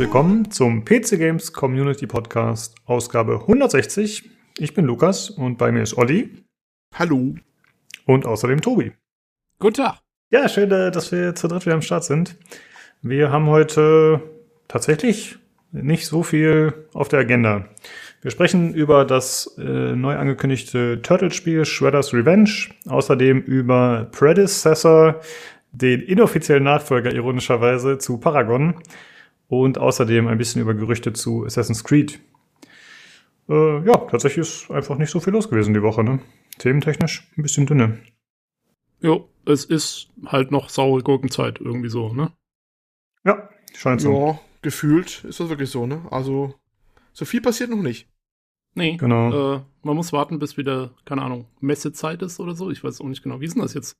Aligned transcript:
Willkommen 0.00 0.50
zum 0.50 0.86
PC 0.86 1.18
Games 1.18 1.52
Community 1.52 2.06
Podcast, 2.06 2.74
Ausgabe 2.86 3.34
160. 3.42 4.30
Ich 4.56 4.72
bin 4.72 4.86
Lukas 4.86 5.28
und 5.28 5.58
bei 5.58 5.70
mir 5.70 5.82
ist 5.82 5.98
Olli. 5.98 6.42
Hallo. 6.94 7.34
Und 8.06 8.24
außerdem 8.24 8.62
Tobi. 8.62 8.92
Guten 9.58 9.74
Tag. 9.74 9.98
Ja, 10.30 10.48
schön, 10.48 10.72
äh, 10.72 10.90
dass 10.90 11.12
wir 11.12 11.34
zu 11.34 11.48
dritt 11.48 11.66
wieder 11.66 11.74
am 11.74 11.82
Start 11.82 12.04
sind. 12.04 12.38
Wir 13.02 13.30
haben 13.30 13.48
heute 13.48 14.22
tatsächlich 14.68 15.36
nicht 15.70 16.06
so 16.06 16.22
viel 16.22 16.72
auf 16.94 17.08
der 17.08 17.18
Agenda. 17.18 17.66
Wir 18.22 18.30
sprechen 18.30 18.72
über 18.72 19.04
das 19.04 19.54
äh, 19.58 19.94
neu 19.94 20.16
angekündigte 20.16 21.02
Turtle-Spiel 21.02 21.66
Shredder's 21.66 22.14
Revenge, 22.14 22.70
außerdem 22.88 23.42
über 23.42 24.08
Predecessor, 24.12 25.20
den 25.72 26.00
inoffiziellen 26.00 26.64
Nachfolger 26.64 27.12
ironischerweise 27.12 27.98
zu 27.98 28.16
Paragon 28.16 28.76
und 29.50 29.78
außerdem 29.78 30.28
ein 30.28 30.38
bisschen 30.38 30.62
über 30.62 30.74
Gerüchte 30.74 31.12
zu 31.12 31.44
Assassin's 31.44 31.82
Creed. 31.82 32.20
Äh, 33.48 33.84
ja, 33.84 33.96
tatsächlich 33.96 34.46
ist 34.46 34.70
einfach 34.70 34.96
nicht 34.96 35.10
so 35.10 35.18
viel 35.18 35.32
los 35.32 35.50
gewesen 35.50 35.74
die 35.74 35.82
Woche, 35.82 36.04
ne? 36.04 36.20
Thementechnisch 36.58 37.28
ein 37.36 37.42
bisschen 37.42 37.66
dünne. 37.66 37.98
Jo, 39.00 39.28
es 39.44 39.64
ist 39.64 40.08
halt 40.26 40.52
noch 40.52 40.68
saure 40.68 41.02
Gurkenzeit 41.02 41.60
irgendwie 41.60 41.88
so, 41.88 42.12
ne? 42.12 42.32
Ja, 43.24 43.50
scheint 43.74 44.00
so. 44.00 44.12
Ja, 44.12 44.40
gefühlt 44.62 45.24
ist 45.24 45.40
das 45.40 45.48
wirklich 45.48 45.70
so, 45.70 45.84
ne? 45.84 46.06
Also, 46.12 46.54
so 47.12 47.24
viel 47.24 47.40
passiert 47.40 47.70
noch 47.70 47.82
nicht. 47.82 48.08
Nee, 48.76 48.98
Genau. 48.98 49.56
Äh, 49.56 49.60
man 49.82 49.96
muss 49.96 50.12
warten, 50.12 50.38
bis 50.38 50.56
wieder, 50.58 50.94
keine 51.04 51.22
Ahnung, 51.22 51.46
Messezeit 51.58 52.22
ist 52.22 52.38
oder 52.38 52.54
so. 52.54 52.70
Ich 52.70 52.84
weiß 52.84 53.00
auch 53.00 53.06
nicht 53.06 53.24
genau. 53.24 53.40
Wie 53.40 53.46
ist 53.46 53.54
denn 53.54 53.62
das 53.62 53.74
jetzt? 53.74 53.96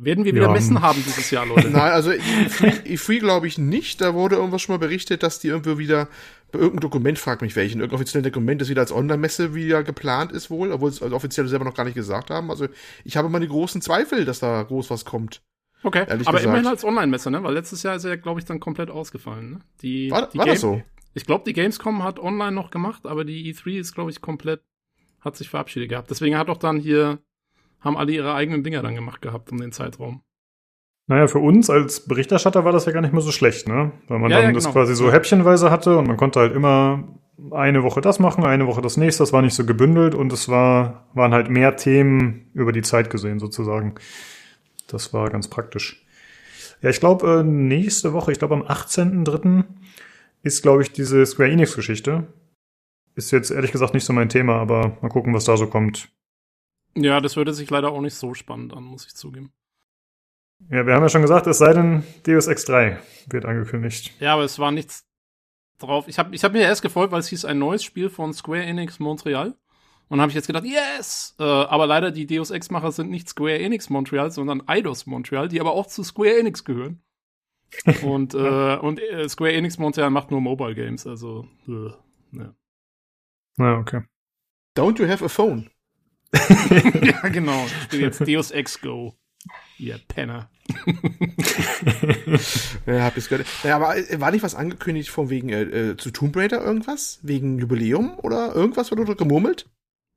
Werden 0.00 0.24
wir 0.24 0.34
wieder 0.34 0.46
Ja, 0.46 0.52
Messen 0.52 0.80
haben 0.80 1.02
dieses 1.04 1.30
Jahr, 1.30 1.46
Leute? 1.46 1.68
Nein, 1.70 1.92
also 1.92 2.10
E3, 2.10 2.84
E3 2.84 3.18
glaube 3.18 3.46
ich 3.46 3.58
nicht. 3.58 4.00
Da 4.00 4.14
wurde 4.14 4.36
irgendwas 4.36 4.62
schon 4.62 4.74
mal 4.74 4.78
berichtet, 4.78 5.22
dass 5.22 5.40
die 5.40 5.48
irgendwo 5.48 5.78
wieder 5.78 6.08
bei 6.52 6.58
irgendeinem 6.58 6.80
Dokument, 6.80 7.18
fragt 7.18 7.42
mich 7.42 7.56
welchen, 7.56 7.80
irgendein 7.80 7.96
offizielles 7.96 8.24
Dokument, 8.24 8.60
das 8.60 8.68
wieder 8.68 8.80
als 8.80 8.92
Online-Messe 8.92 9.54
wieder 9.54 9.82
geplant 9.82 10.32
ist 10.32 10.50
wohl, 10.50 10.72
obwohl 10.72 10.88
es 10.88 11.02
also 11.02 11.14
offiziell 11.14 11.46
selber 11.48 11.64
noch 11.64 11.74
gar 11.74 11.84
nicht 11.84 11.94
gesagt 11.94 12.30
haben. 12.30 12.50
Also 12.50 12.68
ich 13.04 13.16
habe 13.16 13.28
meine 13.28 13.46
großen 13.46 13.82
Zweifel, 13.82 14.24
dass 14.24 14.38
da 14.38 14.62
groß 14.62 14.88
was 14.90 15.04
kommt. 15.04 15.42
Okay, 15.82 16.02
aber 16.02 16.16
gesagt. 16.16 16.44
immerhin 16.44 16.66
als 16.66 16.84
Online-Messe, 16.84 17.30
ne? 17.30 17.42
Weil 17.42 17.54
letztes 17.54 17.82
Jahr 17.82 17.96
ist 17.96 18.04
er, 18.04 18.16
glaube 18.16 18.40
ich, 18.40 18.46
dann 18.46 18.60
komplett 18.60 18.90
ausgefallen, 18.90 19.50
ne? 19.50 19.58
Die, 19.82 20.10
War, 20.10 20.28
die 20.28 20.38
war 20.38 20.46
das 20.46 20.60
so? 20.60 20.82
Ich 21.14 21.24
glaube, 21.24 21.44
die 21.46 21.52
Gamescom 21.52 22.02
hat 22.02 22.18
online 22.18 22.52
noch 22.52 22.70
gemacht, 22.70 23.06
aber 23.06 23.24
die 23.24 23.52
E3 23.52 23.78
ist, 23.78 23.94
glaube 23.94 24.10
ich, 24.10 24.20
komplett, 24.20 24.62
hat 25.20 25.36
sich 25.36 25.48
verabschiedet 25.48 25.88
gehabt. 25.88 26.10
Deswegen 26.10 26.36
hat 26.36 26.48
auch 26.48 26.56
dann 26.56 26.78
hier, 26.78 27.18
haben 27.80 27.96
alle 27.96 28.12
ihre 28.12 28.34
eigenen 28.34 28.62
Dinger 28.62 28.82
dann 28.82 28.94
gemacht 28.94 29.22
gehabt 29.22 29.50
um 29.52 29.58
den 29.60 29.72
Zeitraum. 29.72 30.22
Naja, 31.06 31.26
für 31.26 31.38
uns 31.38 31.70
als 31.70 32.06
Berichterstatter 32.06 32.64
war 32.64 32.72
das 32.72 32.84
ja 32.84 32.92
gar 32.92 33.00
nicht 33.00 33.12
mehr 33.12 33.22
so 33.22 33.32
schlecht, 33.32 33.66
ne? 33.66 33.92
Weil 34.08 34.18
man 34.18 34.30
Ja, 34.30 34.38
dann 34.38 34.46
ja, 34.48 34.52
das 34.52 34.64
genau. 34.64 34.74
quasi 34.74 34.94
so 34.94 35.10
häppchenweise 35.10 35.70
hatte 35.70 35.96
und 35.96 36.06
man 36.06 36.18
konnte 36.18 36.38
halt 36.40 36.54
immer 36.54 37.04
eine 37.50 37.82
Woche 37.82 38.00
das 38.00 38.18
machen, 38.18 38.44
eine 38.44 38.66
Woche 38.66 38.82
das 38.82 38.96
nächste. 38.98 39.22
Das 39.22 39.32
war 39.32 39.40
nicht 39.40 39.54
so 39.54 39.64
gebündelt 39.64 40.14
und 40.14 40.32
es 40.32 40.48
war, 40.48 41.08
waren 41.14 41.32
halt 41.32 41.48
mehr 41.48 41.76
Themen 41.76 42.50
über 42.52 42.72
die 42.72 42.82
Zeit 42.82 43.08
gesehen 43.10 43.38
sozusagen. 43.38 43.94
Das 44.86 45.14
war 45.14 45.30
ganz 45.30 45.48
praktisch. 45.48 46.04
Ja, 46.82 46.90
ich 46.90 47.00
glaube, 47.00 47.40
äh, 47.40 47.42
nächste 47.42 48.12
Woche, 48.12 48.32
ich 48.32 48.38
glaube 48.38 48.54
am 48.54 48.62
18.03. 48.62 49.64
ist, 50.42 50.62
glaube 50.62 50.82
ich, 50.82 50.92
diese 50.92 51.24
Square 51.24 51.50
Enix-Geschichte. 51.50 52.26
Ist 53.14 53.30
jetzt 53.30 53.50
ehrlich 53.50 53.72
gesagt 53.72 53.94
nicht 53.94 54.04
so 54.04 54.12
mein 54.12 54.28
Thema, 54.28 54.56
aber 54.56 54.96
mal 55.00 55.08
gucken, 55.08 55.34
was 55.34 55.44
da 55.44 55.56
so 55.56 55.66
kommt. 55.66 56.08
Ja, 56.96 57.20
das 57.20 57.36
würde 57.36 57.52
sich 57.52 57.70
leider 57.70 57.90
auch 57.90 58.00
nicht 58.00 58.14
so 58.14 58.34
spannend 58.34 58.72
an, 58.72 58.84
muss 58.84 59.06
ich 59.06 59.14
zugeben. 59.14 59.52
Ja, 60.70 60.84
wir 60.86 60.94
haben 60.94 61.02
ja 61.02 61.08
schon 61.08 61.22
gesagt, 61.22 61.46
es 61.46 61.58
sei 61.58 61.72
denn, 61.72 62.02
Deus 62.26 62.48
Ex 62.48 62.64
3 62.64 62.98
wird 63.28 63.44
angekündigt. 63.44 64.12
Ja, 64.20 64.34
aber 64.34 64.42
es 64.42 64.58
war 64.58 64.72
nichts 64.72 65.06
drauf. 65.78 66.08
Ich 66.08 66.18
habe 66.18 66.34
ich 66.34 66.42
hab 66.42 66.52
mir 66.52 66.62
erst 66.62 66.82
gefolgt, 66.82 67.12
weil 67.12 67.20
es 67.20 67.28
hieß 67.28 67.44
ein 67.44 67.58
neues 67.58 67.84
Spiel 67.84 68.10
von 68.10 68.32
Square 68.32 68.62
Enix 68.62 68.98
Montreal. 68.98 69.54
Und 70.08 70.20
habe 70.20 70.30
ich 70.30 70.34
jetzt 70.34 70.46
gedacht, 70.46 70.64
yes! 70.64 71.36
Äh, 71.38 71.44
aber 71.44 71.86
leider, 71.86 72.10
die 72.10 72.26
Deus 72.26 72.50
Ex-Macher 72.50 72.92
sind 72.92 73.10
nicht 73.10 73.28
Square 73.28 73.58
Enix 73.58 73.90
Montreal, 73.90 74.30
sondern 74.30 74.66
Eidos 74.66 75.06
Montreal, 75.06 75.48
die 75.48 75.60
aber 75.60 75.72
auch 75.72 75.86
zu 75.86 76.02
Square 76.02 76.38
Enix 76.38 76.64
gehören. 76.64 77.02
und 78.02 78.32
äh, 78.32 78.76
und 78.76 78.98
äh, 78.98 79.28
Square 79.28 79.52
Enix 79.52 79.78
Montreal 79.78 80.08
macht 80.08 80.30
nur 80.30 80.40
Mobile 80.40 80.74
Games, 80.74 81.06
also 81.06 81.46
äh, 81.68 81.90
ja. 82.32 82.54
Na, 83.56 83.78
okay. 83.78 84.02
Don't 84.74 84.98
you 84.98 85.06
have 85.06 85.22
a 85.22 85.28
phone? 85.28 85.70
ja, 87.02 87.28
genau. 87.28 87.64
Ich 87.66 87.82
spiele 87.84 88.02
jetzt 88.02 88.20
Deus 88.20 88.50
Ex 88.50 88.80
Go. 88.80 89.14
Ihr 89.78 89.98
Penner. 90.08 90.50
Ja, 92.86 93.04
hab 93.04 93.16
ich's 93.16 93.28
gehört. 93.28 93.46
Ja, 93.64 93.76
aber 93.76 93.96
äh, 93.96 94.20
war 94.20 94.30
nicht 94.30 94.42
was 94.42 94.54
angekündigt 94.54 95.08
von 95.10 95.30
wegen 95.30 95.48
äh, 95.48 95.62
äh, 95.62 95.96
zu 95.96 96.10
Tomb 96.10 96.36
Raider 96.36 96.62
irgendwas? 96.62 97.20
Wegen 97.22 97.58
Jubiläum 97.58 98.18
oder 98.18 98.54
irgendwas 98.54 98.90
wurde 98.90 99.04
dort 99.04 99.18
gemurmelt? 99.18 99.66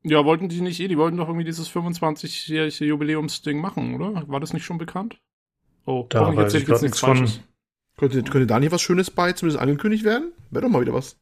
Ja, 0.02 0.24
wollten 0.24 0.48
die 0.48 0.60
nicht 0.60 0.80
eh, 0.80 0.88
die 0.88 0.98
wollten 0.98 1.16
doch 1.16 1.28
irgendwie 1.28 1.44
dieses 1.44 1.70
25-jährige 1.70 2.84
Jubiläumsding 2.84 3.60
machen, 3.60 3.94
oder? 3.94 4.24
War 4.28 4.40
das 4.40 4.52
nicht 4.52 4.64
schon 4.64 4.78
bekannt? 4.78 5.18
Oh, 5.84 6.06
Da 6.08 6.34
weiß 6.34 6.54
ich 6.54 6.66
grad 6.66 6.82
nichts 6.82 7.00
von. 7.00 7.28
Könnte, 7.96 8.22
könnte 8.22 8.46
da 8.46 8.58
nicht 8.58 8.72
was 8.72 8.82
Schönes 8.82 9.10
bei 9.10 9.32
zumindest 9.32 9.60
angekündigt 9.62 10.04
werden? 10.04 10.32
Wäre 10.50 10.64
doch 10.64 10.70
mal 10.70 10.80
wieder 10.80 10.94
was. 10.94 11.18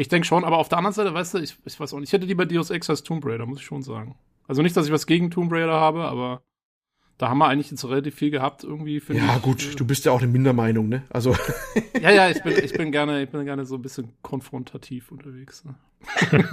Ich 0.00 0.08
denke 0.08 0.26
schon, 0.26 0.44
aber 0.44 0.56
auf 0.56 0.70
der 0.70 0.78
anderen 0.78 0.94
Seite, 0.94 1.12
weißt 1.12 1.34
du, 1.34 1.38
ich, 1.38 1.56
ich 1.66 1.78
weiß 1.78 1.92
auch 1.92 1.98
nicht, 2.00 2.08
ich 2.08 2.12
hätte 2.14 2.24
lieber 2.24 2.46
Deus 2.46 2.70
Ex 2.70 2.88
als 2.88 3.02
Tomb 3.02 3.22
Raider, 3.26 3.44
muss 3.44 3.58
ich 3.60 3.66
schon 3.66 3.82
sagen. 3.82 4.14
Also 4.48 4.62
nicht, 4.62 4.74
dass 4.74 4.86
ich 4.86 4.92
was 4.92 5.06
gegen 5.06 5.30
Tomb 5.30 5.52
Raider 5.52 5.74
habe, 5.74 6.04
aber 6.04 6.42
da 7.18 7.28
haben 7.28 7.36
wir 7.36 7.48
eigentlich 7.48 7.70
jetzt 7.70 7.84
relativ 7.86 8.14
viel 8.14 8.30
gehabt 8.30 8.64
irgendwie. 8.64 8.98
finde 9.00 9.22
Ja, 9.22 9.36
ich. 9.36 9.42
gut, 9.42 9.78
du 9.78 9.84
bist 9.86 10.06
ja 10.06 10.12
auch 10.12 10.22
eine 10.22 10.32
Mindermeinung, 10.32 10.88
ne? 10.88 11.02
Also, 11.10 11.36
Ja, 12.00 12.10
ja, 12.12 12.30
ich 12.30 12.42
bin, 12.42 12.54
ich 12.64 12.72
bin 12.78 12.90
gerne, 12.92 13.22
ich 13.22 13.28
bin 13.28 13.44
gerne 13.44 13.66
so 13.66 13.74
ein 13.74 13.82
bisschen 13.82 14.10
konfrontativ 14.22 15.12
unterwegs. 15.12 15.64
Ne? 15.66 15.74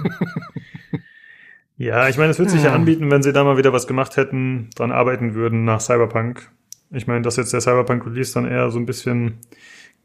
Ja, 1.80 2.08
ich 2.08 2.18
meine, 2.18 2.30
es 2.32 2.38
würde 2.40 2.50
sich 2.50 2.62
ja 2.64 2.70
Ja. 2.70 2.74
anbieten, 2.74 3.08
wenn 3.10 3.22
sie 3.22 3.32
da 3.32 3.44
mal 3.44 3.56
wieder 3.56 3.72
was 3.72 3.86
gemacht 3.86 4.16
hätten, 4.16 4.68
dran 4.74 4.90
arbeiten 4.90 5.34
würden 5.34 5.64
nach 5.64 5.80
Cyberpunk. 5.80 6.50
Ich 6.90 7.06
meine, 7.06 7.22
dass 7.22 7.36
jetzt 7.36 7.52
der 7.52 7.60
Cyberpunk-Release 7.60 8.34
dann 8.34 8.46
eher 8.46 8.70
so 8.72 8.78
ein 8.80 8.86
bisschen 8.86 9.38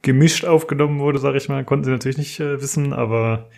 gemischt 0.04 0.46
aufgenommen 0.46 1.00
wurde, 1.00 1.18
sage 1.18 1.38
ich 1.38 1.50
mal, 1.50 1.66
konnten 1.66 1.86
sie 1.86 1.92
natürlich 1.92 2.18
nicht 2.18 2.40
äh, 2.40 2.62
wissen, 2.62 2.94
aber 2.94 3.50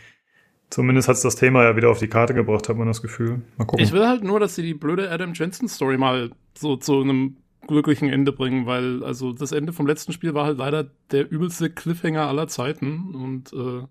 zumindest 0.70 1.10
hat's 1.10 1.22
das 1.22 1.36
Thema 1.36 1.64
ja 1.64 1.76
wieder 1.76 1.90
auf 1.90 2.00
die 2.00 2.08
Karte 2.08 2.34
gebracht, 2.34 2.70
hat 2.70 2.78
man 2.78 2.88
das 2.88 3.02
Gefühl. 3.02 3.42
Mal 3.58 3.66
gucken. 3.66 3.84
Ich 3.84 3.92
will 3.92 4.08
halt 4.08 4.24
nur, 4.24 4.40
dass 4.40 4.56
sie 4.56 4.64
die 4.64 4.74
blöde 4.74 5.12
Adam 5.12 5.34
Jensen 5.34 5.68
Story 5.68 5.98
mal 5.98 6.32
so 6.58 6.78
zu 6.78 7.02
einem 7.02 7.38
glücklichen 7.68 8.10
Ende 8.10 8.32
bringen, 8.32 8.68
weil 8.68 9.04
also 9.04 9.34
das 9.34 9.52
Ende 9.52 9.74
vom 9.74 9.88
letzten 9.88 10.14
Spiel 10.14 10.36
war 10.36 10.46
halt 10.46 10.60
leider 10.60 10.92
der 11.12 11.30
übelste 11.30 11.70
Cliffhanger 11.70 12.28
aller 12.28 12.48
Zeiten 12.48 13.16
und 13.16 13.52
äh, 13.52 13.88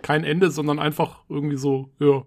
kein 0.00 0.22
Ende, 0.24 0.50
sondern 0.50 0.78
einfach 0.78 1.24
irgendwie 1.28 1.56
so, 1.56 1.90
ja, 1.98 2.24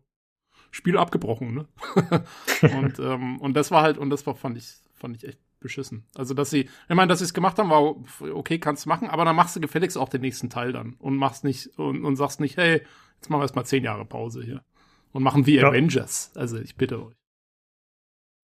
Spiel 0.71 0.97
abgebrochen, 0.97 1.53
ne? 1.53 1.67
und 2.61 2.99
ähm, 2.99 3.37
und 3.39 3.55
das 3.55 3.71
war 3.71 3.81
halt 3.81 3.97
und 3.97 4.11
das 4.11 4.27
war 4.27 4.35
fand 4.35 4.57
ich 4.57 4.75
fand 4.93 5.15
ich 5.15 5.27
echt 5.27 5.39
beschissen. 5.59 6.05
Also 6.15 6.33
dass 6.33 6.49
sie, 6.49 6.61
ich 6.61 6.95
meine, 6.95 7.07
dass 7.07 7.19
sie 7.19 7.25
es 7.25 7.33
gemacht 7.33 7.57
haben, 7.59 7.69
war 7.69 7.95
okay, 8.33 8.59
kannst 8.59 8.85
du 8.85 8.89
machen, 8.89 9.09
aber 9.09 9.25
dann 9.25 9.35
machst 9.35 9.55
du 9.55 9.59
gefälligst 9.59 9.97
auch 9.97 10.09
den 10.09 10.21
nächsten 10.21 10.49
Teil 10.49 10.71
dann 10.71 10.93
und 10.99 11.15
machst 11.17 11.43
nicht 11.43 11.77
und, 11.77 12.05
und 12.05 12.15
sagst 12.15 12.39
nicht, 12.39 12.57
hey, 12.57 12.81
jetzt 13.15 13.29
machen 13.29 13.39
wir 13.39 13.43
erstmal 13.43 13.65
zehn 13.65 13.83
Jahre 13.83 14.05
Pause 14.05 14.43
hier 14.43 14.63
und 15.11 15.23
machen 15.23 15.45
wie 15.45 15.57
Ja. 15.57 15.69
Avengers. 15.69 16.31
Also 16.35 16.57
ich 16.57 16.75
bitte 16.75 17.05
euch. 17.05 17.15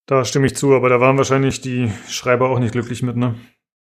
da 0.08 0.26
stimme 0.26 0.48
ich 0.48 0.56
zu, 0.56 0.74
aber 0.76 0.90
da 0.90 1.00
waren 1.00 1.18
wahrscheinlich 1.18 1.62
die 1.62 1.92
Schreiber 2.08 2.50
auch 2.50 2.60
nicht 2.60 2.72
glücklich 2.72 3.02
mit, 3.02 3.16
ne? 3.16 3.36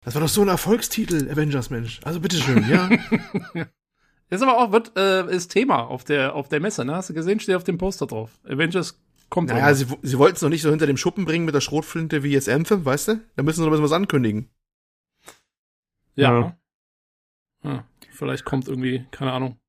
das 0.04 0.14
war 0.14 0.22
doch 0.22 0.28
so 0.28 0.42
ein 0.42 0.48
Erfolgstitel, 0.48 1.30
Avengers, 1.30 1.70
Mensch. 1.70 2.00
Also 2.04 2.20
bitteschön, 2.20 2.66
ja. 2.68 2.88
Ist 4.30 4.42
aber 4.42 4.58
auch, 4.58 4.72
wird, 4.72 4.92
äh, 4.96 5.34
ist 5.34 5.48
Thema 5.48 5.84
auf 5.84 6.04
der, 6.04 6.34
auf 6.34 6.48
der 6.48 6.60
Messe, 6.60 6.84
ne? 6.84 6.94
Hast 6.94 7.08
du 7.08 7.14
gesehen? 7.14 7.40
Steht 7.40 7.56
auf 7.56 7.64
dem 7.64 7.78
Poster 7.78 8.06
drauf. 8.06 8.38
Avengers 8.44 9.00
kommt. 9.30 9.50
naja, 9.50 9.74
sie, 9.74 9.86
sie 10.02 10.18
wollten 10.18 10.36
es 10.36 10.42
noch 10.42 10.48
nicht 10.48 10.62
so 10.62 10.70
hinter 10.70 10.86
dem 10.86 10.96
Schuppen 10.96 11.24
bringen 11.24 11.44
mit 11.44 11.54
der 11.54 11.60
Schrotflinte 11.60 12.22
wie 12.22 12.32
jetzt 12.32 12.48
Anthem, 12.48 12.84
weißt 12.84 13.08
du? 13.08 13.20
Da 13.36 13.42
müssen 13.42 13.56
sie 13.56 13.62
noch 13.62 13.68
ein 13.68 13.72
bisschen 13.72 13.84
was 13.84 13.92
ankündigen. 13.92 14.50
ja. 16.14 16.56
ja. 17.62 17.84
Vielleicht 18.10 18.44
kommt 18.44 18.66
irgendwie, 18.66 19.06
keine 19.12 19.32
Ahnung. 19.32 19.60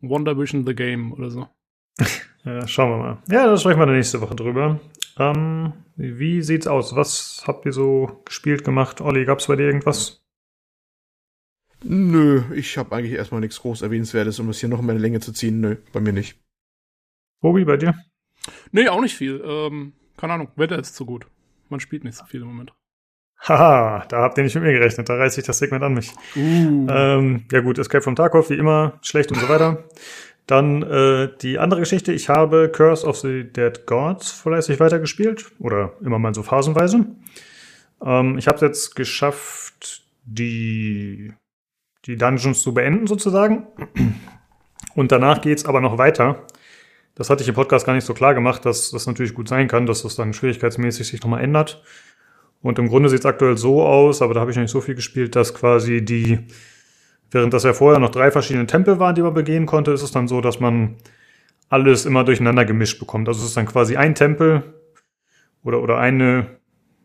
Wonder 0.00 0.38
Vision 0.38 0.64
the 0.64 0.74
Game 0.74 1.12
oder 1.12 1.30
so. 1.30 1.48
Ja, 2.44 2.66
schauen 2.66 2.90
wir 2.90 2.98
mal. 2.98 3.22
Ja, 3.28 3.46
da 3.46 3.56
sprechen 3.58 3.80
wir 3.80 3.86
dann 3.86 3.96
nächste 3.96 4.20
Woche 4.20 4.36
drüber. 4.36 4.80
Ähm, 5.18 5.72
wie 5.96 6.40
sieht's 6.40 6.68
aus? 6.68 6.94
Was 6.94 7.42
habt 7.46 7.66
ihr 7.66 7.72
so 7.72 8.22
gespielt, 8.24 8.64
gemacht? 8.64 9.00
Olli, 9.00 9.24
gab's 9.24 9.48
bei 9.48 9.56
dir 9.56 9.66
irgendwas? 9.66 10.24
Nö, 11.82 12.44
ich 12.54 12.78
habe 12.78 12.94
eigentlich 12.94 13.12
erstmal 13.12 13.40
nichts 13.40 13.60
groß 13.60 13.82
Erwähnenswertes, 13.82 14.38
um 14.38 14.48
es 14.48 14.60
hier 14.60 14.68
noch 14.68 14.78
in 14.78 14.86
meine 14.86 15.00
Länge 15.00 15.20
zu 15.20 15.32
ziehen. 15.32 15.60
Nö, 15.60 15.76
bei 15.92 16.00
mir 16.00 16.12
nicht. 16.12 16.40
Bobby, 17.40 17.64
bei 17.64 17.76
dir? 17.76 17.94
Nee, 18.72 18.88
auch 18.88 19.00
nicht 19.00 19.16
viel. 19.16 19.42
Ähm, 19.44 19.92
keine 20.16 20.34
Ahnung, 20.34 20.48
Wetter 20.56 20.78
ist 20.78 20.94
zu 20.94 21.06
gut. 21.06 21.26
Man 21.68 21.80
spielt 21.80 22.04
nicht 22.04 22.16
so 22.16 22.24
viel 22.24 22.42
im 22.42 22.48
Moment. 22.48 22.72
Haha, 23.40 24.04
da 24.08 24.22
habt 24.22 24.36
ihr 24.36 24.44
nicht 24.44 24.54
mit 24.54 24.64
mir 24.64 24.72
gerechnet. 24.72 25.08
Da 25.08 25.14
reiße 25.14 25.40
ich 25.40 25.46
das 25.46 25.58
Segment 25.58 25.84
an 25.84 25.94
mich. 25.94 26.12
Uh. 26.34 26.86
Ähm, 26.90 27.44
ja 27.52 27.60
gut, 27.60 27.78
Escape 27.78 28.02
from 28.02 28.16
Tarkov, 28.16 28.50
wie 28.50 28.54
immer, 28.54 28.98
schlecht 29.02 29.30
und 29.30 29.38
so 29.38 29.48
weiter. 29.48 29.84
Dann 30.46 30.82
äh, 30.82 31.28
die 31.40 31.58
andere 31.58 31.80
Geschichte, 31.80 32.12
ich 32.12 32.28
habe 32.28 32.70
Curse 32.70 33.06
of 33.06 33.18
the 33.18 33.44
Dead 33.44 33.86
Gods 33.86 34.32
fleißig 34.32 34.80
weitergespielt. 34.80 35.52
Oder 35.60 35.92
immer 36.02 36.18
mal 36.18 36.34
so 36.34 36.42
phasenweise. 36.42 37.06
Ähm, 38.04 38.38
ich 38.38 38.48
habe 38.48 38.56
es 38.56 38.62
jetzt 38.62 38.96
geschafft, 38.96 40.04
die, 40.24 41.32
die 42.06 42.16
Dungeons 42.16 42.62
zu 42.62 42.74
beenden 42.74 43.06
sozusagen. 43.06 43.66
Und 44.94 45.12
danach 45.12 45.40
geht's 45.42 45.64
aber 45.64 45.80
noch 45.80 45.98
weiter. 45.98 46.46
Das 47.18 47.30
hatte 47.30 47.42
ich 47.42 47.48
im 47.48 47.56
Podcast 47.56 47.84
gar 47.84 47.94
nicht 47.94 48.04
so 48.04 48.14
klar 48.14 48.32
gemacht, 48.32 48.64
dass 48.64 48.92
das 48.92 49.06
natürlich 49.08 49.34
gut 49.34 49.48
sein 49.48 49.66
kann, 49.66 49.86
dass 49.86 50.04
das 50.04 50.14
dann 50.14 50.32
schwierigkeitsmäßig 50.32 51.08
sich 51.08 51.20
nochmal 51.20 51.42
ändert. 51.42 51.82
Und 52.62 52.78
im 52.78 52.88
Grunde 52.88 53.08
sieht's 53.08 53.26
aktuell 53.26 53.56
so 53.56 53.82
aus, 53.82 54.22
aber 54.22 54.34
da 54.34 54.40
habe 54.40 54.52
ich 54.52 54.56
noch 54.56 54.62
nicht 54.62 54.70
so 54.70 54.80
viel 54.80 54.94
gespielt, 54.94 55.34
dass 55.34 55.52
quasi 55.52 56.04
die, 56.04 56.38
während 57.32 57.52
das 57.52 57.64
ja 57.64 57.72
vorher 57.72 57.98
noch 57.98 58.10
drei 58.10 58.30
verschiedene 58.30 58.66
Tempel 58.66 59.00
waren, 59.00 59.16
die 59.16 59.22
man 59.22 59.34
begehen 59.34 59.66
konnte, 59.66 59.90
ist 59.90 60.02
es 60.02 60.12
dann 60.12 60.28
so, 60.28 60.40
dass 60.40 60.60
man 60.60 60.94
alles 61.68 62.06
immer 62.06 62.22
durcheinander 62.22 62.64
gemischt 62.64 63.00
bekommt. 63.00 63.28
Also 63.28 63.40
es 63.40 63.48
ist 63.48 63.56
dann 63.56 63.66
quasi 63.66 63.96
ein 63.96 64.14
Tempel 64.14 64.62
oder, 65.64 65.82
oder 65.82 65.98
eine, 65.98 66.46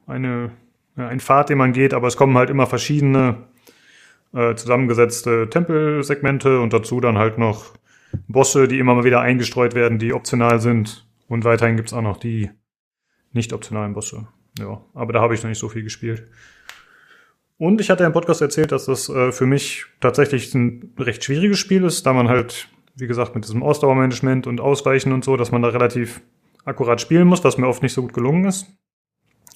eine, 0.06 0.51
ja, 0.95 1.07
ein 1.07 1.21
Pfad, 1.21 1.50
den 1.50 1.57
man 1.57 1.74
geht, 1.74 1.94
aber 1.94 2.07
es 2.07 2.18
kommen 2.18 2.38
halt 2.38 2.51
immer 2.51 2.68
verschiedene 2.68 3.48
äh, 4.31 4.54
zusammengesetzte 4.54 5.50
Tempelsegmente 5.50 6.60
und 6.60 6.71
dazu 6.71 7.01
dann 7.01 7.18
halt 7.18 7.39
noch 7.39 7.74
Bosse, 8.27 8.68
die 8.68 8.80
immer 8.80 8.95
mal 8.95 9.04
wieder 9.04 9.21
eingestreut 9.21 9.75
werden, 9.75 10.00
die 10.00 10.13
optional 10.13 10.60
sind. 10.60 11.07
Und 11.27 11.45
weiterhin 11.45 11.77
gibt's 11.77 11.94
auch 11.94 12.01
noch 12.01 12.18
die 12.18 12.50
nicht 13.31 13.54
optionalen 13.54 13.94
Bosse. 13.94 14.27
Ja, 14.60 14.81
aber 14.94 15.13
da 15.13 15.21
habe 15.21 15.33
ich 15.33 15.42
noch 15.42 15.50
nicht 15.50 15.60
so 15.60 15.69
viel 15.69 15.83
gespielt. 15.83 16.27
Und 17.57 17.81
ich 17.81 17.89
hatte 17.89 18.04
im 18.04 18.13
Podcast 18.13 18.42
erzählt, 18.42 18.71
dass 18.71 18.86
das 18.86 19.10
äh, 19.10 19.31
für 19.31 19.45
mich 19.45 19.86
tatsächlich 20.00 20.54
ein 20.54 20.94
recht 21.00 21.24
schwieriges 21.24 21.60
Spiel 21.60 21.83
ist, 21.83 22.06
da 22.06 22.13
man 22.13 22.27
halt, 22.27 22.68
wie 22.95 23.07
gesagt, 23.07 23.36
mit 23.36 23.45
diesem 23.45 23.63
Ausdauermanagement 23.63 24.48
und 24.48 24.60
Ausweichen 24.60 25.13
und 25.13 25.24
so, 25.24 25.38
dass 25.38 25.51
man 25.51 25.62
da 25.62 25.69
relativ 25.69 26.21
akkurat 26.65 27.01
spielen 27.01 27.27
muss, 27.27 27.44
was 27.44 27.57
mir 27.57 27.68
oft 27.68 27.81
nicht 27.81 27.94
so 27.94 28.01
gut 28.01 28.13
gelungen 28.13 28.45
ist. 28.45 28.68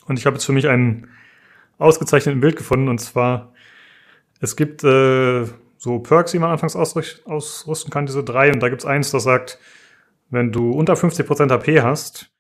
Und 0.06 0.18
ich 0.18 0.26
habe 0.26 0.36
jetzt 0.36 0.46
für 0.46 0.54
mich 0.54 0.68
einen 0.68 1.08
ausgezeichneten 1.78 2.40
Bild 2.40 2.56
gefunden, 2.56 2.88
und 2.88 3.00
zwar, 3.00 3.54
es 4.40 4.56
gibt 4.56 4.84
äh, 4.84 5.46
so 5.78 6.00
Perks, 6.00 6.32
die 6.32 6.40
man 6.40 6.52
anfangs 6.52 6.76
ausrüsten 6.76 7.92
kann, 7.92 8.06
diese 8.06 8.24
drei, 8.24 8.52
und 8.52 8.62
da 8.62 8.70
gibt's 8.70 8.86
eins, 8.86 9.12
das 9.12 9.24
sagt, 9.24 9.60
wenn 10.30 10.52
du 10.52 10.72
unter 10.72 10.94
50% 10.94 11.52
HP 11.52 11.82
hast, 11.82 12.32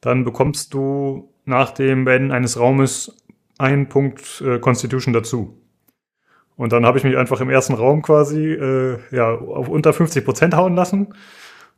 dann 0.00 0.24
bekommst 0.24 0.74
du 0.74 1.32
nach 1.44 1.72
dem 1.72 2.04
Beenden 2.04 2.30
eines 2.30 2.58
Raumes 2.58 3.16
einen 3.58 3.88
Punkt 3.88 4.42
äh, 4.46 4.58
Constitution 4.58 5.12
dazu. 5.12 5.58
Und 6.56 6.72
dann 6.72 6.84
habe 6.84 6.98
ich 6.98 7.04
mich 7.04 7.16
einfach 7.16 7.40
im 7.40 7.50
ersten 7.50 7.74
Raum 7.74 8.02
quasi 8.02 8.52
äh, 8.52 8.98
ja, 9.10 9.34
auf 9.34 9.68
unter 9.68 9.92
50 9.92 10.24
Prozent 10.24 10.54
hauen 10.54 10.74
lassen 10.74 11.14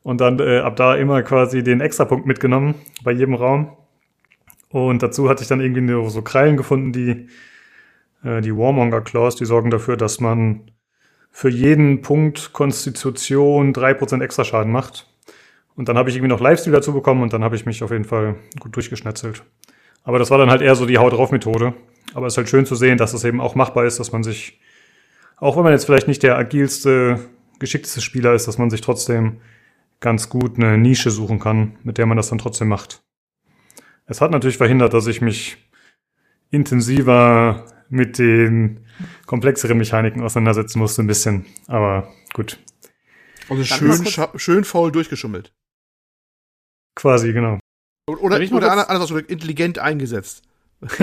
und 0.02 0.20
dann 0.20 0.38
äh, 0.40 0.58
ab 0.58 0.76
da 0.76 0.96
immer 0.96 1.22
quasi 1.22 1.62
den 1.62 1.81
Extrapunkt 1.81 2.26
mitgenommen 2.26 2.75
bei 3.02 3.12
jedem 3.12 3.34
Raum. 3.34 3.76
Und 4.69 5.02
dazu 5.02 5.28
hatte 5.28 5.43
ich 5.43 5.49
dann 5.49 5.60
irgendwie 5.60 6.10
so 6.10 6.22
Krallen 6.22 6.56
gefunden, 6.56 6.93
die 6.93 7.28
äh, 8.25 8.40
die 8.40 8.56
Warmonger 8.56 9.02
Claws, 9.02 9.37
die 9.37 9.44
sorgen 9.44 9.70
dafür, 9.70 9.96
dass 9.96 10.20
man 10.20 10.70
für 11.36 11.48
jeden 11.48 12.00
Punkt 12.00 12.52
Konstitution 12.52 13.72
drei 13.72 13.92
Prozent 13.92 14.22
extra 14.22 14.44
Schaden 14.44 14.70
macht. 14.70 15.08
Und 15.75 15.88
dann 15.88 15.98
habe 15.98 16.08
ich 16.08 16.14
irgendwie 16.14 16.31
noch 16.31 16.40
Lifesteal 16.40 16.72
dazu 16.72 16.92
bekommen 16.92 17.22
und 17.22 17.32
dann 17.32 17.42
habe 17.42 17.56
ich 17.56 17.66
mich 17.66 17.82
auf 17.82 17.90
jeden 17.90 18.04
Fall 18.04 18.36
gut 18.60 18.76
durchgeschnetzelt. 18.76 19.42
Aber 20.04 20.20
das 20.20 20.31
war 20.31 20.38
dann 20.38 20.48
halt 20.48 20.62
eher 20.62 20.76
so 20.76 20.86
die 20.86 20.96
Haut 20.96 21.12
drauf 21.12 21.32
Methode. 21.32 21.75
Aber 22.14 22.28
es 22.28 22.34
ist 22.34 22.36
halt 22.36 22.48
schön 22.48 22.66
zu 22.66 22.76
sehen, 22.76 22.98
dass 22.98 23.14
es 23.14 23.25
eben 23.25 23.40
auch 23.40 23.56
machbar 23.56 23.84
ist, 23.84 23.98
dass 23.98 24.12
man 24.12 24.22
sich, 24.22 24.60
auch 25.36 25.56
wenn 25.56 25.64
man 25.64 25.72
jetzt 25.72 25.86
vielleicht 25.86 26.06
nicht 26.06 26.22
der 26.22 26.38
agilste, 26.38 27.19
geschickteste 27.58 28.00
Spieler 28.00 28.32
ist, 28.34 28.46
dass 28.46 28.58
man 28.58 28.70
sich 28.70 28.81
trotzdem 28.81 29.40
ganz 29.98 30.28
gut 30.28 30.56
eine 30.56 30.78
Nische 30.78 31.10
suchen 31.10 31.40
kann, 31.40 31.78
mit 31.82 31.98
der 31.98 32.06
man 32.06 32.16
das 32.16 32.28
dann 32.28 32.38
trotzdem 32.38 32.69
macht. 32.69 33.02
Es 34.06 34.20
hat 34.20 34.31
natürlich 34.31 34.58
verhindert, 34.58 34.94
dass 34.94 35.08
ich 35.08 35.20
mich 35.20 35.56
intensiver 36.50 37.66
mit 37.88 38.20
den 38.20 38.83
komplexeren 39.26 39.79
Mechaniken 39.79 40.23
auseinandersetzen 40.23 40.79
musste, 40.79 41.02
ein 41.02 41.06
bisschen. 41.06 41.46
Aber 41.67 42.12
gut. 42.32 42.58
Also 43.49 43.64
schön, 43.64 44.29
schön 44.37 44.64
faul 44.64 44.93
durchgeschummelt. 44.93 45.52
Quasi, 46.94 47.32
genau. 47.32 47.58
Oder, 48.06 48.20
oder 48.23 48.70
anders, 48.70 48.88
anders 48.88 49.12
oder 49.12 49.29
intelligent 49.29 49.79
eingesetzt. 49.79 50.43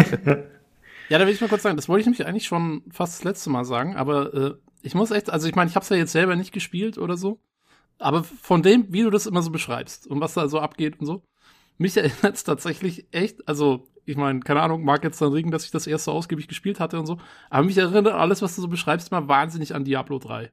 ja, 1.09 1.17
da 1.17 1.25
will 1.25 1.33
ich 1.33 1.41
mal 1.41 1.47
kurz 1.47 1.63
sagen, 1.63 1.75
das 1.75 1.89
wollte 1.89 2.01
ich 2.01 2.05
nämlich 2.05 2.25
eigentlich 2.25 2.45
schon 2.45 2.83
fast 2.91 3.19
das 3.19 3.23
letzte 3.23 3.49
Mal 3.49 3.65
sagen, 3.65 3.95
aber 3.95 4.33
äh, 4.33 4.53
ich 4.81 4.93
muss 4.93 5.11
echt, 5.11 5.29
also 5.29 5.47
ich 5.47 5.55
meine, 5.55 5.69
ich 5.69 5.75
habe 5.75 5.83
es 5.83 5.89
ja 5.89 5.97
jetzt 5.97 6.11
selber 6.11 6.35
nicht 6.35 6.51
gespielt 6.51 6.97
oder 6.97 7.17
so, 7.17 7.39
aber 7.97 8.23
von 8.23 8.61
dem, 8.61 8.85
wie 8.89 9.01
du 9.01 9.09
das 9.09 9.25
immer 9.25 9.41
so 9.41 9.49
beschreibst 9.49 10.07
und 10.07 10.21
was 10.21 10.33
da 10.33 10.47
so 10.47 10.59
abgeht 10.59 10.99
und 10.99 11.05
so, 11.05 11.23
mich 11.77 11.97
erinnert 11.97 12.35
es 12.35 12.43
tatsächlich 12.43 13.07
echt, 13.11 13.47
also 13.47 13.87
ich 14.05 14.17
meine, 14.17 14.39
keine 14.41 14.61
Ahnung, 14.61 14.83
mag 14.83 15.03
jetzt 15.03 15.21
dann 15.21 15.31
regen, 15.31 15.51
dass 15.51 15.65
ich 15.65 15.71
das 15.71 15.87
erste 15.87 16.11
ausgiebig 16.11 16.47
gespielt 16.47 16.79
hatte 16.79 16.99
und 16.99 17.05
so, 17.05 17.17
aber 17.49 17.65
mich 17.65 17.77
erinnert 17.77 18.13
alles, 18.13 18.41
was 18.41 18.55
du 18.55 18.61
so 18.61 18.67
beschreibst, 18.67 19.11
mal 19.11 19.27
wahnsinnig 19.27 19.75
an 19.75 19.83
Diablo 19.83 20.19
3. 20.19 20.51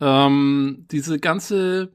Ähm, 0.00 0.86
diese 0.90 1.18
ganze 1.18 1.92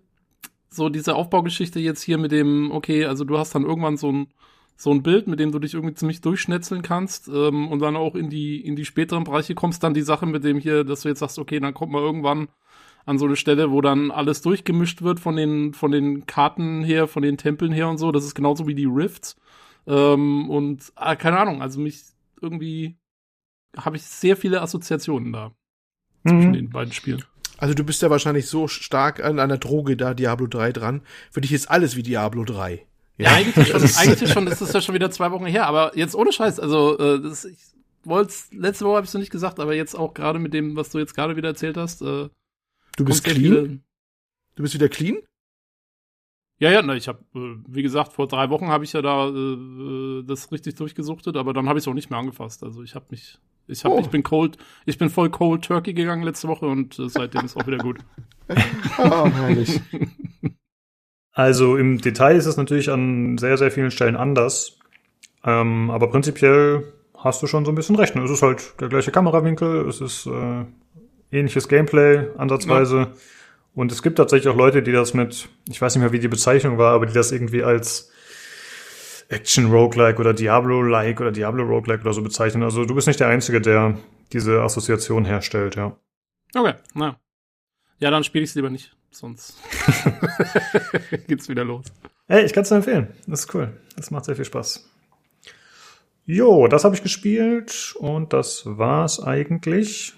so 0.71 0.89
diese 0.89 1.15
Aufbaugeschichte 1.15 1.79
jetzt 1.79 2.01
hier 2.01 2.18
mit 2.18 2.31
dem, 2.31 2.71
okay, 2.71 3.06
also 3.06 3.25
du 3.25 3.38
hast 3.38 3.53
dann 3.53 3.65
irgendwann 3.65 3.97
so 3.97 4.12
ein, 4.12 4.27
so 4.77 4.91
ein 4.91 5.03
Bild, 5.03 5.27
mit 5.27 5.39
dem 5.39 5.51
du 5.51 5.59
dich 5.59 5.73
irgendwie 5.73 5.94
ziemlich 5.94 6.21
durchschnetzeln 6.21 6.81
kannst 6.81 7.27
ähm, 7.27 7.67
und 7.67 7.79
dann 7.79 7.95
auch 7.95 8.15
in 8.15 8.29
die, 8.29 8.65
in 8.65 8.75
die 8.75 8.85
späteren 8.85 9.25
Bereiche 9.25 9.53
kommst, 9.53 9.83
dann 9.83 9.94
die 9.94 10.01
Sache 10.01 10.25
mit 10.25 10.44
dem 10.44 10.57
hier, 10.57 10.83
dass 10.83 11.01
du 11.01 11.09
jetzt 11.09 11.19
sagst, 11.19 11.38
okay, 11.38 11.59
dann 11.59 11.74
kommt 11.74 11.91
man 11.91 12.01
irgendwann 12.01 12.47
an 13.06 13.17
so 13.17 13.25
eine 13.25 13.35
Stelle, 13.35 13.71
wo 13.71 13.81
dann 13.81 14.12
alles 14.12 14.41
durchgemischt 14.41 15.01
wird 15.01 15.19
von 15.19 15.35
den, 15.35 15.74
von 15.74 15.91
den 15.91 16.25
Karten 16.25 16.83
her, 16.83 17.07
von 17.07 17.21
den 17.21 17.38
Tempeln 17.38 17.71
her 17.71 17.89
und 17.89 17.97
so. 17.97 18.12
Das 18.12 18.24
ist 18.24 18.35
genauso 18.35 18.65
wie 18.65 18.75
die 18.75 18.85
Rifts. 18.85 19.35
Ähm, 19.88 20.50
und 20.50 20.92
ah, 20.95 21.16
keine 21.16 21.39
Ahnung, 21.39 21.62
also 21.62 21.80
mich 21.80 22.04
irgendwie 22.42 22.98
habe 23.75 23.98
ich 23.98 24.04
sehr 24.04 24.38
viele 24.38 24.62
Assoziationen 24.62 25.31
da 25.31 25.51
mhm. 26.24 26.30
zwischen 26.30 26.54
den 26.54 26.69
beiden 26.69 26.94
Spielen. 26.94 27.24
Also 27.57 27.74
du 27.75 27.83
bist 27.83 28.01
ja 28.01 28.10
wahrscheinlich 28.10 28.48
so 28.48 28.68
stark 28.68 29.24
an 29.24 29.39
einer 29.39 29.57
Droge 29.57 29.95
da, 29.95 30.13
Diablo 30.13 30.48
3 30.48 30.72
dran. 30.72 31.01
Für 31.30 31.42
dich 31.42 31.54
ist 31.54 31.69
alles 31.69 31.95
wie 31.95 32.04
Diablo 32.04 32.44
3. 32.44 32.86
Ja, 33.18 33.30
ja 33.30 33.36
eigentlich, 33.38 33.68
schon, 33.68 33.81
eigentlich 33.98 34.31
schon, 34.31 34.48
ist 34.48 34.62
das 34.62 34.74
ja 34.74 34.81
schon 34.81 34.95
wieder 34.95 35.12
zwei 35.12 35.31
Wochen 35.31 35.45
her. 35.45 35.68
Aber 35.68 35.95
jetzt 35.95 36.16
ohne 36.16 36.34
Scheiß, 36.34 36.60
also 36.60 36.98
äh, 36.98 37.22
das, 37.22 37.45
ich 37.45 37.60
wollte 38.04 38.34
letzte 38.51 38.86
Woche 38.86 38.95
habe 38.95 39.04
ich 39.04 39.10
es 39.10 39.13
noch 39.13 39.22
nicht 39.22 39.31
gesagt, 39.31 39.60
aber 39.60 39.75
jetzt 39.75 39.95
auch 39.95 40.16
gerade 40.16 40.39
mit 40.39 40.56
dem, 40.56 40.75
was 40.75 40.89
du 40.89 40.98
jetzt 40.98 41.13
gerade 41.13 41.36
wieder 41.36 41.50
erzählt 41.50 41.77
hast. 41.77 42.01
Äh, 42.01 42.30
du 42.98 43.05
bist 43.05 43.24
clean? 43.24 43.38
Viele, 43.38 43.79
du 44.55 44.63
bist 44.63 44.74
wieder 44.74 44.89
clean? 44.89 45.17
Ja, 46.62 46.70
ja, 46.70 46.84
ne, 46.84 46.96
ich 46.96 47.08
habe, 47.08 47.20
äh, 47.34 47.56
wie 47.68 47.82
gesagt, 47.82 48.13
vor 48.13 48.27
drei 48.27 48.51
Wochen 48.51 48.68
habe 48.68 48.84
ich 48.84 48.94
ja 48.94 49.01
da 49.01 49.30
äh, 49.30 50.24
das 50.24 50.51
richtig 50.51 50.75
durchgesuchtet, 50.75 51.36
aber 51.36 51.53
dann 51.53 51.68
habe 51.68 51.80
ich 51.80 51.86
es 51.86 51.88
auch 51.88 51.96
nicht 51.96 52.12
mehr 52.12 52.20
angefasst. 52.20 52.63
Also 52.63 52.84
ich 52.84 52.94
habe 52.94 53.06
mich 53.10 53.39
ich, 53.65 53.84
hab, 53.84 53.91
oh. 53.91 54.00
ich 54.00 54.10
bin 54.10 54.22
cold, 54.22 54.58
ich 54.86 55.00
bin 55.00 55.10
voll 55.10 55.32
cold 55.32 55.63
Turkey 55.63 55.94
gegangen 55.94 56.22
letzte 56.22 56.48
Woche 56.48 56.68
und 56.68 57.00
äh, 57.00 57.10
seitdem 57.10 57.46
ist 57.46 57.58
auch 57.58 57.65
wieder 57.65 57.80
gut. 57.80 57.98
oh, 59.00 59.25
herrlich. 59.34 59.82
Also 61.34 61.77
im 61.77 61.98
Detail 61.98 62.36
ist 62.36 62.46
es 62.46 62.58
natürlich 62.58 62.91
an 62.91 63.39
sehr, 63.39 63.58
sehr 63.58 63.72
vielen 63.72 63.89
Stellen 63.89 64.15
anders. 64.15 64.77
Ähm, 65.44 65.89
aber 65.89 66.12
prinzipiell 66.12 66.94
hast 67.18 67.41
du 67.41 67.48
schon 67.48 67.65
so 67.65 67.72
ein 67.72 67.75
bisschen 67.75 67.96
recht. 67.96 68.15
Ne? 68.15 68.22
Es 68.22 68.30
ist 68.30 68.44
halt 68.44 68.80
der 68.80 68.89
gleiche 68.89 69.10
Kamerawinkel, 69.10 69.88
es 69.88 70.00
ist 70.00 70.27
äh, 70.27 70.65
ähnliches 71.32 71.68
Gameplay 71.68 72.27
ansatzweise. 72.38 72.98
Ja. 72.98 73.12
Und 73.74 73.92
es 73.92 74.01
gibt 74.04 74.18
tatsächlich 74.18 74.50
auch 74.50 74.58
Leute, 74.58 74.84
die 74.84 74.92
das 74.92 75.13
mit, 75.13 75.48
ich 75.70 75.82
weiß 75.82 75.96
nicht 75.96 76.01
mehr, 76.01 76.12
wie 76.12 76.20
die 76.20 76.28
Bezeichnung 76.28 76.78
war, 76.78 76.94
aber 76.94 77.06
die 77.06 77.13
das 77.13 77.32
irgendwie 77.32 77.63
als 77.63 78.12
Action-Roguelike 79.30 80.20
oder 80.20 80.34
Diablo-like 80.34 81.22
oder 81.22 81.32
Diablo-Roguelike 81.32 82.01
oder 82.01 82.13
so 82.13 82.22
bezeichnen. 82.22 82.63
Also 82.63 82.84
du 82.84 82.94
bist 82.94 83.08
nicht 83.08 83.20
der 83.20 83.30
Einzige, 83.30 83.62
der 83.62 83.98
diese 84.34 84.62
Assoziation 84.62 85.25
herstellt, 85.25 85.75
ja. 85.75 85.96
Okay, 86.54 86.74
na. 86.94 87.18
Ja, 88.00 88.12
dann 88.12 88.24
spiele 88.24 88.44
ich 88.44 88.50
es 88.50 88.56
lieber 88.56 88.70
nicht, 88.70 88.96
sonst 89.10 89.58
geht's 91.28 91.48
wieder 91.48 91.63
los. 91.63 91.86
Ey, 92.28 92.46
ich 92.46 92.54
kann 92.54 92.63
es 92.63 92.70
nur 92.70 92.78
empfehlen. 92.78 93.08
Das 93.28 93.42
ist 93.42 93.54
cool. 93.54 93.72
Das 93.96 94.12
macht 94.12 94.25
sehr 94.25 94.36
viel 94.36 94.46
Spaß. 94.46 94.90
Jo, 96.25 96.68
das 96.68 96.84
habe 96.84 96.96
ich 96.96 97.04
gespielt 97.04 97.96
und 98.00 98.34
das 98.34 98.63
war's 98.66 99.22
eigentlich. 99.22 100.13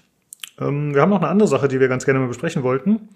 Ähm, 0.58 0.94
wir 0.94 1.02
haben 1.02 1.10
noch 1.10 1.18
eine 1.18 1.28
andere 1.28 1.48
Sache, 1.48 1.68
die 1.68 1.80
wir 1.80 1.88
ganz 1.88 2.04
gerne 2.04 2.20
mal 2.20 2.28
besprechen 2.28 2.62
wollten. 2.62 3.08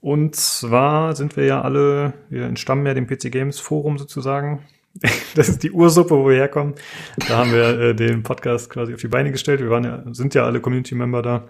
Und 0.00 0.34
zwar 0.34 1.14
sind 1.14 1.36
wir 1.36 1.44
ja 1.44 1.60
alle, 1.60 2.14
wir 2.30 2.44
entstammen 2.44 2.86
ja 2.86 2.94
dem 2.94 3.06
PC 3.06 3.30
Games 3.30 3.60
Forum 3.60 3.98
sozusagen. 3.98 4.64
Das 5.36 5.48
ist 5.48 5.62
die 5.62 5.70
Ursuppe, 5.70 6.16
wo 6.16 6.28
wir 6.28 6.36
herkommen. 6.36 6.74
Da 7.28 7.38
haben 7.38 7.52
wir 7.52 7.78
äh, 7.78 7.94
den 7.94 8.24
Podcast 8.24 8.70
quasi 8.70 8.92
auf 8.92 9.00
die 9.00 9.06
Beine 9.06 9.30
gestellt. 9.30 9.60
Wir 9.60 9.70
waren 9.70 9.84
ja, 9.84 10.02
sind 10.10 10.34
ja 10.34 10.44
alle 10.44 10.60
Community-Member 10.60 11.22
da. 11.22 11.48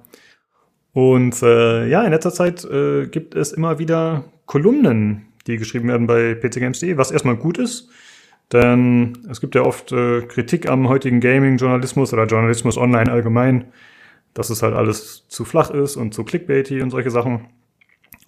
Und 0.93 1.43
äh, 1.43 1.87
ja, 1.89 2.03
in 2.03 2.11
letzter 2.11 2.33
Zeit 2.33 2.65
äh, 2.65 3.07
gibt 3.07 3.35
es 3.35 3.53
immer 3.53 3.79
wieder 3.79 4.25
Kolumnen, 4.45 5.29
die 5.47 5.57
geschrieben 5.57 5.89
werden 5.89 6.07
bei 6.07 6.35
pcgames.de, 6.35 6.99
was 6.99 7.11
erstmal 7.11 7.37
gut 7.37 7.57
ist. 7.57 7.89
Denn 8.53 9.19
es 9.31 9.41
gibt 9.41 9.55
ja 9.55 9.63
oft 9.63 9.93
äh, 9.93 10.23
Kritik 10.23 10.69
am 10.69 10.89
heutigen 10.89 11.21
Gaming-Journalismus 11.21 12.13
oder 12.13 12.27
Journalismus 12.27 12.77
online 12.77 13.11
allgemein, 13.11 13.67
dass 14.35 14.51
es 14.51 14.63
halt 14.63 14.75
alles 14.75 15.27
zu 15.29 15.45
flach 15.45 15.71
ist 15.71 15.97
und 15.97 16.13
zu 16.13 16.25
clickbaity 16.25 16.83
und 16.83 16.91
solche 16.91 17.11
Sachen. 17.11 17.47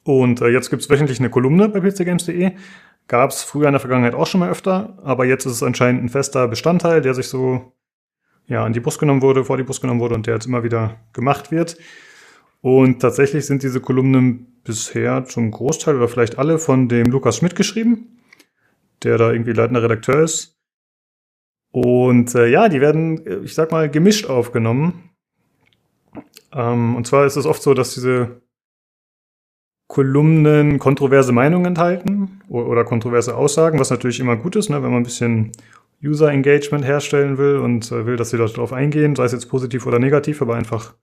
Und 0.04 0.40
äh, 0.40 0.48
jetzt 0.48 0.70
gibt's 0.70 0.90
wöchentlich 0.90 1.20
eine 1.20 1.30
Kolumne 1.30 1.68
bei 1.68 1.80
pcgames.de. 1.80 2.52
Gab's 3.08 3.42
früher 3.42 3.66
in 3.66 3.72
der 3.72 3.80
Vergangenheit 3.80 4.14
auch 4.14 4.26
schon 4.26 4.40
mal 4.40 4.50
öfter, 4.50 4.98
aber 5.02 5.24
jetzt 5.24 5.44
ist 5.44 5.52
es 5.52 5.62
anscheinend 5.62 6.02
ein 6.04 6.08
fester 6.08 6.48
Bestandteil, 6.48 7.02
der 7.02 7.14
sich 7.14 7.28
so 7.28 7.72
ja 8.46 8.64
an 8.64 8.72
die 8.72 8.80
Brust 8.80 8.98
genommen 8.98 9.22
wurde, 9.22 9.44
vor 9.44 9.56
die 9.56 9.62
Brust 9.62 9.80
genommen 9.80 10.00
wurde 10.00 10.14
und 10.14 10.26
der 10.26 10.34
jetzt 10.34 10.46
immer 10.46 10.62
wieder 10.62 10.96
gemacht 11.12 11.50
wird. 11.50 11.76
Und 12.60 13.00
tatsächlich 13.00 13.46
sind 13.46 13.62
diese 13.62 13.80
Kolumnen 13.80 14.60
bisher 14.64 15.24
zum 15.24 15.50
Großteil 15.50 15.96
oder 15.96 16.08
vielleicht 16.08 16.38
alle 16.38 16.58
von 16.58 16.88
dem 16.88 17.06
Lukas 17.06 17.36
Schmidt 17.36 17.56
geschrieben, 17.56 18.20
der 19.02 19.18
da 19.18 19.32
irgendwie 19.32 19.52
leitender 19.52 19.82
Redakteur 19.82 20.22
ist. 20.22 20.56
Und 21.72 22.34
äh, 22.34 22.46
ja, 22.48 22.68
die 22.68 22.80
werden, 22.80 23.26
äh, 23.26 23.38
ich 23.38 23.54
sag 23.54 23.72
mal, 23.72 23.90
gemischt 23.90 24.26
aufgenommen. 24.26 25.10
Ähm, 26.52 26.94
und 26.94 27.06
zwar 27.06 27.26
ist 27.26 27.36
es 27.36 27.46
oft 27.46 27.62
so, 27.62 27.74
dass 27.74 27.94
diese 27.94 28.41
Kolumnen 29.92 30.78
kontroverse 30.78 31.32
Meinungen 31.32 31.66
enthalten 31.66 32.40
oder, 32.48 32.82
kontroverse 32.82 33.36
Aussagen, 33.36 33.78
was 33.78 33.90
natürlich 33.90 34.20
immer 34.20 34.36
gut 34.36 34.56
ist, 34.56 34.70
ne, 34.70 34.82
wenn 34.82 34.90
man 34.90 35.02
ein 35.02 35.04
bisschen 35.04 35.52
User-Engagement 36.02 36.82
herstellen 36.82 37.36
will 37.36 37.58
und 37.58 37.92
äh, 37.92 38.06
will, 38.06 38.16
dass 38.16 38.30
die 38.30 38.38
Leute 38.38 38.54
darauf 38.54 38.72
eingehen, 38.72 39.14
sei 39.14 39.24
es 39.24 39.32
jetzt 39.32 39.50
positiv 39.50 39.84
oder 39.84 39.98
negativ, 39.98 40.40
aber 40.40 40.54
einfach 40.54 40.94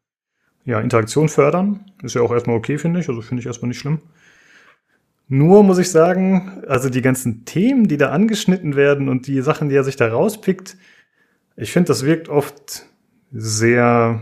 ja, 0.66 0.80
Interaktion 0.80 1.30
fördern. 1.30 1.86
Ist 2.02 2.16
ja 2.16 2.24
auch 2.24 2.32
erstmal 2.32 2.56
okay, 2.56 2.80
finde 2.80 3.00
ich. 3.00 3.08
Also 3.10 3.22
finde 3.22 3.42
ich 3.42 3.46
erstmal 3.46 3.68
nicht 3.68 3.78
schlimm. 3.78 4.00
Nur 5.28 5.62
muss 5.62 5.78
ich 5.78 5.92
sagen, 5.92 6.64
also 6.68 6.90
die 6.90 7.04
ganzen 7.04 7.46
Themen, 7.46 7.88
die 7.88 7.98
da 7.98 8.10
angeschnitten 8.10 8.76
werden 8.76 9.08
und 9.08 9.28
die 9.28 9.42
Sachen, 9.42 9.70
die 9.70 9.76
er 9.76 9.84
sich 9.84 9.98
da 9.98 10.08
rauspickt, 10.08 10.78
ich 11.56 11.72
finde, 11.72 11.90
das 11.90 12.06
wirkt 12.06 12.28
oft 12.28 12.88
sehr 13.32 14.20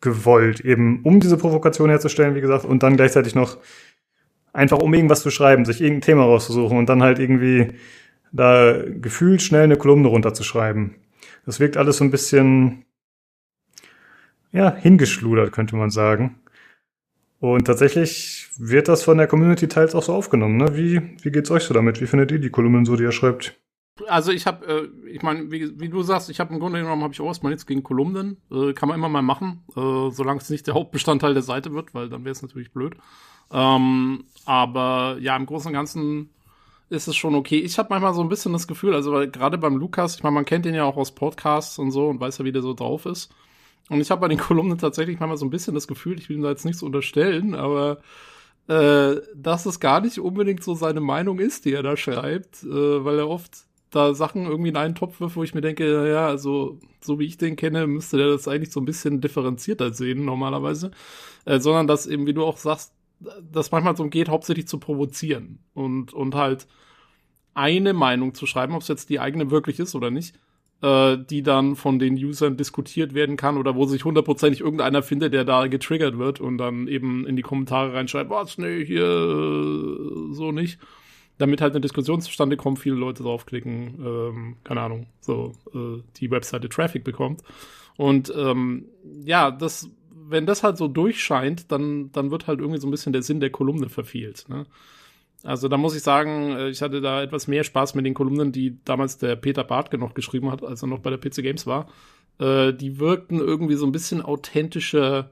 gewollt, 0.00 0.60
eben 0.60 1.02
um 1.02 1.20
diese 1.20 1.36
Provokation 1.36 1.90
herzustellen, 1.90 2.34
wie 2.34 2.40
gesagt, 2.40 2.64
und 2.64 2.82
dann 2.82 2.96
gleichzeitig 2.96 3.34
noch 3.34 3.58
einfach 4.52 4.78
um 4.78 4.94
irgendwas 4.94 5.22
zu 5.22 5.30
schreiben, 5.30 5.64
sich 5.64 5.80
irgendein 5.80 6.02
Thema 6.02 6.24
rauszusuchen 6.24 6.78
und 6.78 6.88
dann 6.88 7.02
halt 7.02 7.18
irgendwie 7.18 7.72
da 8.32 8.82
gefühlt 8.86 9.42
schnell 9.42 9.64
eine 9.64 9.76
Kolumne 9.76 10.08
runterzuschreiben. 10.08 10.94
Das 11.46 11.60
wirkt 11.60 11.76
alles 11.76 11.98
so 11.98 12.04
ein 12.04 12.10
bisschen, 12.10 12.84
ja, 14.52 14.74
hingeschludert, 14.74 15.52
könnte 15.52 15.76
man 15.76 15.90
sagen. 15.90 16.40
Und 17.40 17.66
tatsächlich 17.66 18.48
wird 18.58 18.88
das 18.88 19.02
von 19.02 19.18
der 19.18 19.28
Community 19.28 19.68
teils 19.68 19.94
auch 19.94 20.02
so 20.02 20.12
aufgenommen. 20.12 20.56
Ne? 20.56 20.76
Wie, 20.76 21.16
wie 21.22 21.30
geht's 21.30 21.50
euch 21.50 21.62
so 21.62 21.72
damit? 21.72 22.00
Wie 22.00 22.06
findet 22.06 22.32
ihr 22.32 22.40
die 22.40 22.50
Kolumnen 22.50 22.84
so, 22.84 22.96
die 22.96 23.04
ihr 23.04 23.12
schreibt? 23.12 23.58
Also 24.06 24.32
ich 24.32 24.46
habe, 24.46 24.66
äh, 24.66 25.08
ich 25.08 25.22
meine, 25.22 25.50
wie, 25.50 25.78
wie, 25.80 25.88
du 25.88 26.02
sagst, 26.02 26.30
ich 26.30 26.40
habe 26.40 26.54
im 26.54 26.60
Grunde 26.60 26.80
genommen 26.80 27.02
habe 27.02 27.12
ich 27.12 27.20
auch 27.20 27.26
erstmal 27.26 27.50
nichts 27.50 27.66
gegen 27.66 27.82
Kolumnen. 27.82 28.36
Äh, 28.50 28.72
kann 28.72 28.88
man 28.88 28.98
immer 28.98 29.08
mal 29.08 29.22
machen, 29.22 29.64
äh, 29.70 30.10
solange 30.10 30.40
es 30.40 30.50
nicht 30.50 30.66
der 30.66 30.74
Hauptbestandteil 30.74 31.34
der 31.34 31.42
Seite 31.42 31.74
wird, 31.74 31.94
weil 31.94 32.08
dann 32.08 32.24
wäre 32.24 32.32
es 32.32 32.42
natürlich 32.42 32.72
blöd. 32.72 32.94
Ähm, 33.50 34.24
aber 34.44 35.16
ja, 35.20 35.36
im 35.36 35.46
Großen 35.46 35.68
und 35.68 35.74
Ganzen 35.74 36.30
ist 36.90 37.08
es 37.08 37.16
schon 37.16 37.34
okay. 37.34 37.58
Ich 37.58 37.78
habe 37.78 37.88
manchmal 37.90 38.14
so 38.14 38.22
ein 38.22 38.28
bisschen 38.28 38.52
das 38.52 38.66
Gefühl, 38.66 38.94
also 38.94 39.12
gerade 39.12 39.58
beim 39.58 39.76
Lukas, 39.76 40.16
ich 40.16 40.22
meine, 40.22 40.34
man 40.34 40.44
kennt 40.44 40.66
ihn 40.66 40.74
ja 40.74 40.84
auch 40.84 40.96
aus 40.96 41.14
Podcasts 41.14 41.78
und 41.78 41.90
so 41.90 42.08
und 42.08 42.20
weiß 42.20 42.38
ja, 42.38 42.44
wie 42.44 42.52
der 42.52 42.62
so 42.62 42.74
drauf 42.74 43.06
ist. 43.06 43.34
Und 43.90 44.00
ich 44.00 44.10
habe 44.10 44.20
bei 44.20 44.28
den 44.28 44.38
Kolumnen 44.38 44.78
tatsächlich 44.78 45.18
manchmal 45.18 45.36
so 45.36 45.46
ein 45.46 45.50
bisschen 45.50 45.74
das 45.74 45.88
Gefühl, 45.88 46.18
ich 46.18 46.28
will 46.28 46.36
ihm 46.36 46.42
da 46.42 46.50
jetzt 46.50 46.64
nichts 46.64 46.82
unterstellen, 46.82 47.54
aber 47.54 47.98
äh, 48.68 49.16
dass 49.34 49.66
es 49.66 49.80
gar 49.80 50.00
nicht 50.00 50.18
unbedingt 50.18 50.62
so 50.62 50.74
seine 50.74 51.00
Meinung 51.00 51.38
ist, 51.38 51.64
die 51.64 51.72
er 51.72 51.82
da 51.82 51.96
schreibt, 51.96 52.62
äh, 52.64 53.04
weil 53.04 53.18
er 53.18 53.28
oft 53.28 53.67
da 53.90 54.14
Sachen 54.14 54.46
irgendwie 54.46 54.70
in 54.70 54.76
einen 54.76 54.94
Topf 54.94 55.20
wirft, 55.20 55.36
wo 55.36 55.42
ich 55.42 55.54
mir 55.54 55.60
denke, 55.60 56.10
ja, 56.10 56.26
also 56.26 56.78
so 57.00 57.18
wie 57.18 57.24
ich 57.24 57.38
den 57.38 57.56
kenne, 57.56 57.86
müsste 57.86 58.18
der 58.18 58.28
das 58.28 58.48
eigentlich 58.48 58.72
so 58.72 58.80
ein 58.80 58.86
bisschen 58.86 59.20
differenzierter 59.20 59.92
sehen 59.94 60.24
normalerweise, 60.24 60.90
äh, 61.44 61.58
sondern 61.60 61.86
dass 61.86 62.06
eben, 62.06 62.26
wie 62.26 62.34
du 62.34 62.44
auch 62.44 62.58
sagst, 62.58 62.92
das 63.50 63.70
manchmal 63.72 63.96
so 63.96 64.08
geht, 64.08 64.28
hauptsächlich 64.28 64.68
zu 64.68 64.78
provozieren 64.78 65.58
und 65.74 66.12
und 66.12 66.34
halt 66.34 66.68
eine 67.54 67.92
Meinung 67.92 68.34
zu 68.34 68.46
schreiben, 68.46 68.74
ob 68.74 68.82
es 68.82 68.88
jetzt 68.88 69.10
die 69.10 69.18
eigene 69.20 69.50
wirklich 69.50 69.80
ist 69.80 69.96
oder 69.96 70.10
nicht, 70.10 70.36
äh, 70.82 71.16
die 71.18 71.42
dann 71.42 71.74
von 71.74 71.98
den 71.98 72.14
Usern 72.14 72.56
diskutiert 72.56 73.14
werden 73.14 73.36
kann 73.36 73.56
oder 73.56 73.74
wo 73.74 73.86
sich 73.86 74.04
hundertprozentig 74.04 74.60
irgendeiner 74.60 75.02
findet, 75.02 75.32
der 75.32 75.44
da 75.44 75.66
getriggert 75.66 76.18
wird 76.18 76.40
und 76.40 76.58
dann 76.58 76.86
eben 76.86 77.26
in 77.26 77.34
die 77.34 77.42
Kommentare 77.42 77.94
reinschreibt, 77.94 78.30
was, 78.30 78.58
nee, 78.58 78.84
hier 78.84 79.04
äh, 79.04 80.34
so 80.34 80.52
nicht. 80.52 80.78
Damit 81.38 81.60
halt 81.60 81.72
eine 81.72 81.80
Diskussion 81.80 82.20
zustande 82.20 82.56
kommt, 82.56 82.78
viele 82.78 82.96
Leute 82.96 83.22
draufklicken, 83.22 84.04
ähm, 84.04 84.56
keine 84.64 84.80
Ahnung, 84.80 85.06
so 85.20 85.52
äh, 85.72 86.02
die 86.16 86.30
Webseite 86.30 86.68
Traffic 86.68 87.04
bekommt. 87.04 87.42
Und 87.96 88.32
ähm, 88.36 88.86
ja, 89.24 89.50
das, 89.50 89.90
wenn 90.10 90.46
das 90.46 90.62
halt 90.62 90.76
so 90.76 90.88
durchscheint, 90.88 91.70
dann, 91.72 92.12
dann 92.12 92.30
wird 92.30 92.46
halt 92.46 92.60
irgendwie 92.60 92.80
so 92.80 92.86
ein 92.86 92.90
bisschen 92.90 93.12
der 93.12 93.22
Sinn 93.22 93.40
der 93.40 93.50
Kolumne 93.50 93.88
verfehlt. 93.88 94.46
Ne? 94.48 94.66
Also 95.44 95.68
da 95.68 95.76
muss 95.76 95.94
ich 95.96 96.02
sagen, 96.02 96.52
äh, 96.56 96.68
ich 96.68 96.82
hatte 96.82 97.00
da 97.00 97.22
etwas 97.22 97.46
mehr 97.46 97.64
Spaß 97.64 97.94
mit 97.94 98.04
den 98.04 98.14
Kolumnen, 98.14 98.52
die 98.52 98.78
damals 98.84 99.18
der 99.18 99.36
Peter 99.36 99.64
Bartke 99.64 99.98
noch 99.98 100.14
geschrieben 100.14 100.50
hat, 100.50 100.64
als 100.64 100.82
er 100.82 100.88
noch 100.88 101.00
bei 101.00 101.10
der 101.10 101.18
PC 101.18 101.42
Games 101.42 101.66
war. 101.66 101.88
Äh, 102.38 102.72
die 102.72 102.98
wirkten 102.98 103.38
irgendwie 103.38 103.74
so 103.74 103.86
ein 103.86 103.92
bisschen 103.92 104.22
authentischer, 104.22 105.30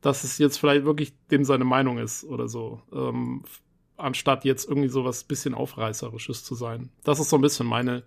dass 0.00 0.24
es 0.24 0.38
jetzt 0.38 0.58
vielleicht 0.58 0.84
wirklich 0.84 1.14
dem 1.30 1.44
seine 1.44 1.64
Meinung 1.64 1.98
ist 1.98 2.24
oder 2.24 2.48
so. 2.48 2.80
Ähm, 2.92 3.42
anstatt 3.96 4.44
jetzt 4.44 4.68
irgendwie 4.68 4.88
so 4.88 5.04
was 5.04 5.24
bisschen 5.24 5.54
Aufreißerisches 5.54 6.44
zu 6.44 6.54
sein. 6.54 6.90
Das 7.04 7.20
ist 7.20 7.30
so 7.30 7.36
ein 7.36 7.42
bisschen 7.42 7.66
meine, 7.66 8.02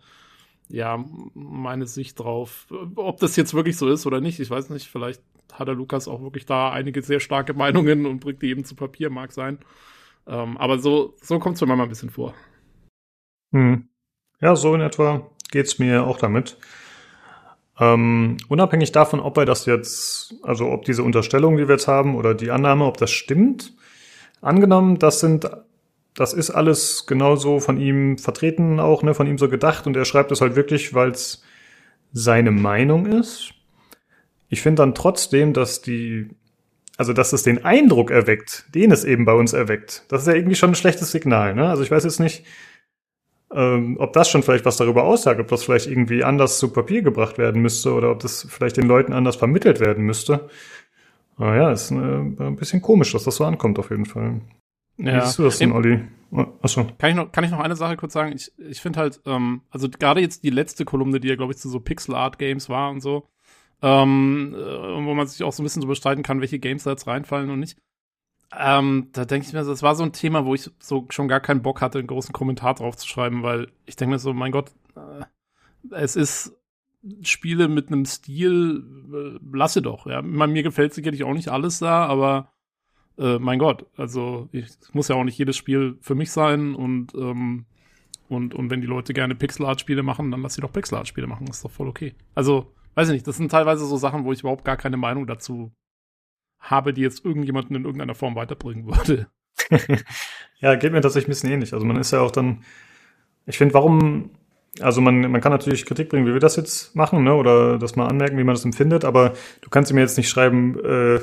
ja, 0.68 1.04
meine 1.34 1.88
Sicht 1.88 2.20
drauf. 2.20 2.68
Ob 2.96 3.20
das 3.20 3.36
jetzt 3.36 3.54
wirklich 3.54 3.78
so 3.78 3.90
ist 3.90 4.06
oder 4.06 4.22
nicht, 4.22 4.40
ich 4.40 4.50
weiß 4.50 4.70
nicht. 4.70 4.88
Vielleicht 4.88 5.22
hat 5.54 5.68
der 5.68 5.76
Lukas 5.76 6.08
auch 6.08 6.22
wirklich 6.22 6.46
da 6.46 6.72
einige 6.72 7.02
sehr 7.02 7.20
starke 7.20 7.54
Meinungen 7.54 8.06
und 8.06 8.20
bringt 8.20 8.42
die 8.42 8.50
eben 8.50 8.64
zu 8.64 8.76
Papier, 8.76 9.10
mag 9.10 9.32
sein. 9.32 9.60
Ähm, 10.28 10.58
aber 10.58 10.80
so, 10.80 11.16
so 11.22 11.40
kommt 11.40 11.56
es 11.56 11.62
mir 11.62 11.68
manchmal 11.68 11.88
ein 11.88 11.90
bisschen 11.90 12.12
vor. 12.12 12.34
Hm. 13.52 13.90
Ja, 14.42 14.56
so 14.56 14.74
in 14.76 14.82
etwa 14.82 15.30
geht's 15.52 15.80
mir 15.80 16.06
auch 16.06 16.18
damit. 16.18 16.58
Ähm, 17.80 18.38
unabhängig 18.50 18.92
davon, 18.92 19.20
ob 19.20 19.38
er 19.38 19.46
das 19.46 19.66
jetzt, 19.66 20.36
also 20.44 20.70
ob 20.70 20.84
diese 20.84 21.04
Unterstellung, 21.04 21.58
die 21.58 21.68
wir 21.68 21.76
jetzt 21.76 21.88
haben, 21.88 22.16
oder 22.16 22.34
die 22.36 22.52
Annahme, 22.52 22.86
ob 22.86 22.98
das 22.98 23.12
stimmt, 23.12 23.74
angenommen, 24.42 25.00
das 25.00 25.22
sind, 25.22 25.50
das 26.16 26.34
ist 26.34 26.50
alles 26.50 27.06
genauso 27.06 27.60
von 27.60 27.80
ihm 27.80 28.18
vertreten, 28.18 28.80
auch 28.80 29.04
ne, 29.04 29.14
von 29.14 29.28
ihm 29.28 29.38
so 29.38 29.50
gedacht, 29.50 29.88
und 29.88 29.96
er 29.96 30.06
schreibt 30.06 30.32
es 30.32 30.42
halt 30.42 30.56
wirklich, 30.56 30.94
weil 30.94 31.12
es 31.12 31.44
seine 32.12 32.52
Meinung 32.52 33.06
ist. 33.06 33.54
Ich 34.50 34.62
finde 34.62 34.82
dann 34.82 34.96
trotzdem, 34.96 35.54
dass 35.54 35.82
die 35.82 36.30
also 37.00 37.14
dass 37.14 37.32
es 37.32 37.44
den 37.44 37.64
Eindruck 37.64 38.12
erweckt, 38.12 38.66
den 38.76 38.92
es 38.92 39.06
eben 39.06 39.24
bei 39.24 39.32
uns 39.32 39.54
erweckt, 39.54 40.04
das 40.10 40.24
ist 40.24 40.28
ja 40.28 40.34
irgendwie 40.34 40.58
schon 40.58 40.72
ein 40.72 40.76
schlechtes 40.76 41.12
Signal. 41.12 41.56
Ne? 41.56 41.70
Also 41.70 41.82
ich 41.82 41.90
weiß 41.90 42.04
jetzt 42.04 42.20
nicht, 42.20 42.44
ähm, 43.54 43.96
ob 44.00 44.12
das 44.12 44.30
schon 44.30 44.44
vielleicht 44.44 44.66
was 44.66 44.76
darüber 44.76 45.06
aussagt, 45.06 45.40
ob 45.40 45.48
das 45.48 45.64
vielleicht 45.64 45.88
irgendwie 45.88 46.26
anders 46.26 46.60
zu 46.60 46.74
Papier 46.74 47.02
gebracht 47.02 47.38
werden 47.38 47.62
müsste 47.62 47.94
oder 47.94 48.12
ob 48.12 48.20
das 48.20 48.46
vielleicht 48.50 48.76
den 48.76 48.88
Leuten 48.88 49.14
anders 49.14 49.38
vermittelt 49.38 49.80
werden 49.80 50.04
müsste. 50.06 50.50
Aber 51.38 51.56
ja, 51.56 51.72
ist 51.72 51.90
äh, 51.92 51.96
ein 51.96 52.58
bisschen 52.58 52.82
komisch, 52.82 53.14
dass 53.14 53.24
das 53.24 53.38
so 53.38 53.46
ankommt 53.46 53.80
auf 53.80 53.92
jeden 53.92 54.06
Fall. 54.06 54.42
Ja. 55.00 55.16
Wie 55.16 55.26
siehst 55.26 55.40
du 55.40 55.44
das 55.44 55.58
denn, 55.58 55.72
Olli? 55.72 56.02
Oh, 56.32 56.46
achso. 56.62 56.86
Kann 56.98 57.10
ich, 57.10 57.16
noch, 57.16 57.32
kann 57.32 57.44
ich 57.44 57.52
noch 57.52 57.60
eine 57.60 57.76
Sache 57.76 57.98
kurz 57.98 58.14
sagen? 58.14 58.34
Ich, 58.36 58.52
ich 58.58 58.82
finde 58.82 59.00
halt, 59.00 59.22
ähm, 59.26 59.62
also 59.72 59.90
gerade 59.90 60.22
jetzt 60.22 60.44
die 60.44 60.52
letzte 60.52 60.86
Kolumne, 60.86 61.20
die 61.20 61.30
ja, 61.30 61.36
glaube 61.36 61.54
ich, 61.54 61.58
zu 61.58 61.70
so 61.70 61.80
Pixel 61.80 62.14
Art 62.14 62.38
Games 62.38 62.70
war 62.70 62.92
und 62.92 63.02
so, 63.02 63.28
ähm, 63.82 64.54
äh, 64.56 64.60
wo 64.60 65.14
man 65.14 65.26
sich 65.26 65.42
auch 65.44 65.54
so 65.54 65.64
ein 65.64 65.66
bisschen 65.66 65.82
so 65.82 65.88
bestreiten 65.88 66.22
kann, 66.22 66.42
welche 66.42 66.60
Games 66.60 66.84
da 66.84 66.92
jetzt 66.92 67.08
reinfallen 67.08 67.50
und 67.50 67.60
nicht. 67.60 67.78
Ähm, 68.56 69.10
da 69.14 69.26
denke 69.26 69.48
ich 69.48 69.54
mir, 69.54 69.64
das 69.64 69.84
war 69.84 69.96
so 69.96 70.04
ein 70.04 70.12
Thema, 70.12 70.46
wo 70.46 70.54
ich 70.54 70.70
so 70.80 71.06
schon 71.10 71.28
gar 71.28 71.40
keinen 71.40 71.62
Bock 71.62 71.82
hatte, 71.82 72.00
einen 72.00 72.08
großen 72.08 72.34
Kommentar 72.34 72.76
drauf 72.76 72.98
zu 72.98 73.08
schreiben, 73.08 73.42
weil 73.42 73.72
ich 73.86 73.96
denke 73.96 74.14
mir 74.14 74.20
so, 74.20 74.34
mein 74.34 74.52
Gott, 74.52 74.72
äh, 74.96 75.26
es 75.92 76.16
ist 76.16 76.56
Spiele 77.22 77.70
mit 77.70 77.88
einem 77.88 78.06
Stil, 78.06 78.84
äh, 79.14 79.40
lasse 79.56 79.82
doch, 79.82 80.06
ja. 80.06 80.22
Mir 80.22 80.64
gefällt 80.64 80.94
sicherlich 80.94 81.24
auch 81.24 81.34
nicht 81.34 81.50
alles 81.50 81.80
da, 81.80 82.06
aber 82.06 82.52
äh, 83.20 83.38
mein 83.38 83.60
Gott, 83.60 83.86
also 83.98 84.50
ich, 84.52 84.66
muss 84.94 85.10
ja 85.10 85.16
auch 85.16 85.24
nicht 85.24 85.38
jedes 85.38 85.58
Spiel 85.58 85.98
für 86.02 86.16
mich 86.16 86.32
sein 86.32 86.74
und 86.74 87.14
ähm, 87.16 87.66
und, 88.30 88.54
und 88.54 88.70
wenn 88.70 88.80
die 88.80 88.88
Leute 88.88 89.14
gerne 89.14 89.34
Pixel-Art-Spiele 89.34 90.04
machen, 90.04 90.30
dann 90.30 90.44
lass 90.44 90.54
sie 90.54 90.62
doch 90.62 90.72
Pixel-Art-Spiele 90.72 91.26
machen, 91.26 91.48
das 91.48 91.58
ist 91.58 91.66
doch 91.66 91.72
voll 91.72 91.88
okay. 91.88 92.14
Also, 92.36 92.72
weiß 92.94 93.10
ich 93.10 93.14
nicht, 93.14 93.28
das 93.28 93.38
sind 93.38 93.50
teilweise 93.50 93.86
so 93.86 93.98
Sachen, 93.98 94.24
wo 94.24 94.32
ich 94.32 94.42
überhaupt 94.42 94.64
gar 94.64 94.78
keine 94.78 94.98
Meinung 94.98 95.26
dazu 95.26 95.72
habe, 96.60 96.94
die 96.94 97.02
jetzt 97.02 97.26
irgendjemanden 97.26 97.76
in 97.76 97.86
irgendeiner 97.86 98.14
Form 98.14 98.36
weiterbringen 98.36 98.86
würde. 98.86 99.28
ja, 100.60 100.76
geht 100.76 100.92
mir 100.92 101.02
tatsächlich 101.02 101.28
ein 101.28 101.32
bisschen 101.32 101.52
ähnlich. 101.52 101.74
Also 101.74 101.88
man 101.88 101.98
ist 101.98 102.12
ja 102.12 102.22
auch 102.22 102.32
dann, 102.32 102.64
ich 103.48 103.58
finde, 103.58 103.74
warum, 103.74 104.30
also 104.80 105.02
man, 105.02 105.20
man 105.32 105.42
kann 105.42 105.52
natürlich 105.52 105.86
Kritik 105.88 106.10
bringen, 106.10 106.28
wie 106.28 106.34
wir 106.34 106.40
das 106.40 106.56
jetzt 106.56 106.96
machen, 106.96 107.24
ne, 107.24 107.34
oder 107.34 107.80
das 107.80 107.96
mal 107.96 108.08
anmerken, 108.08 108.38
wie 108.38 108.44
man 108.44 108.54
das 108.56 108.66
empfindet, 108.66 109.06
aber 109.06 109.34
du 109.62 109.70
kannst 109.72 109.92
mir 109.92 110.02
jetzt 110.02 110.18
nicht 110.18 110.30
schreiben, 110.30 110.80
äh, 110.86 111.20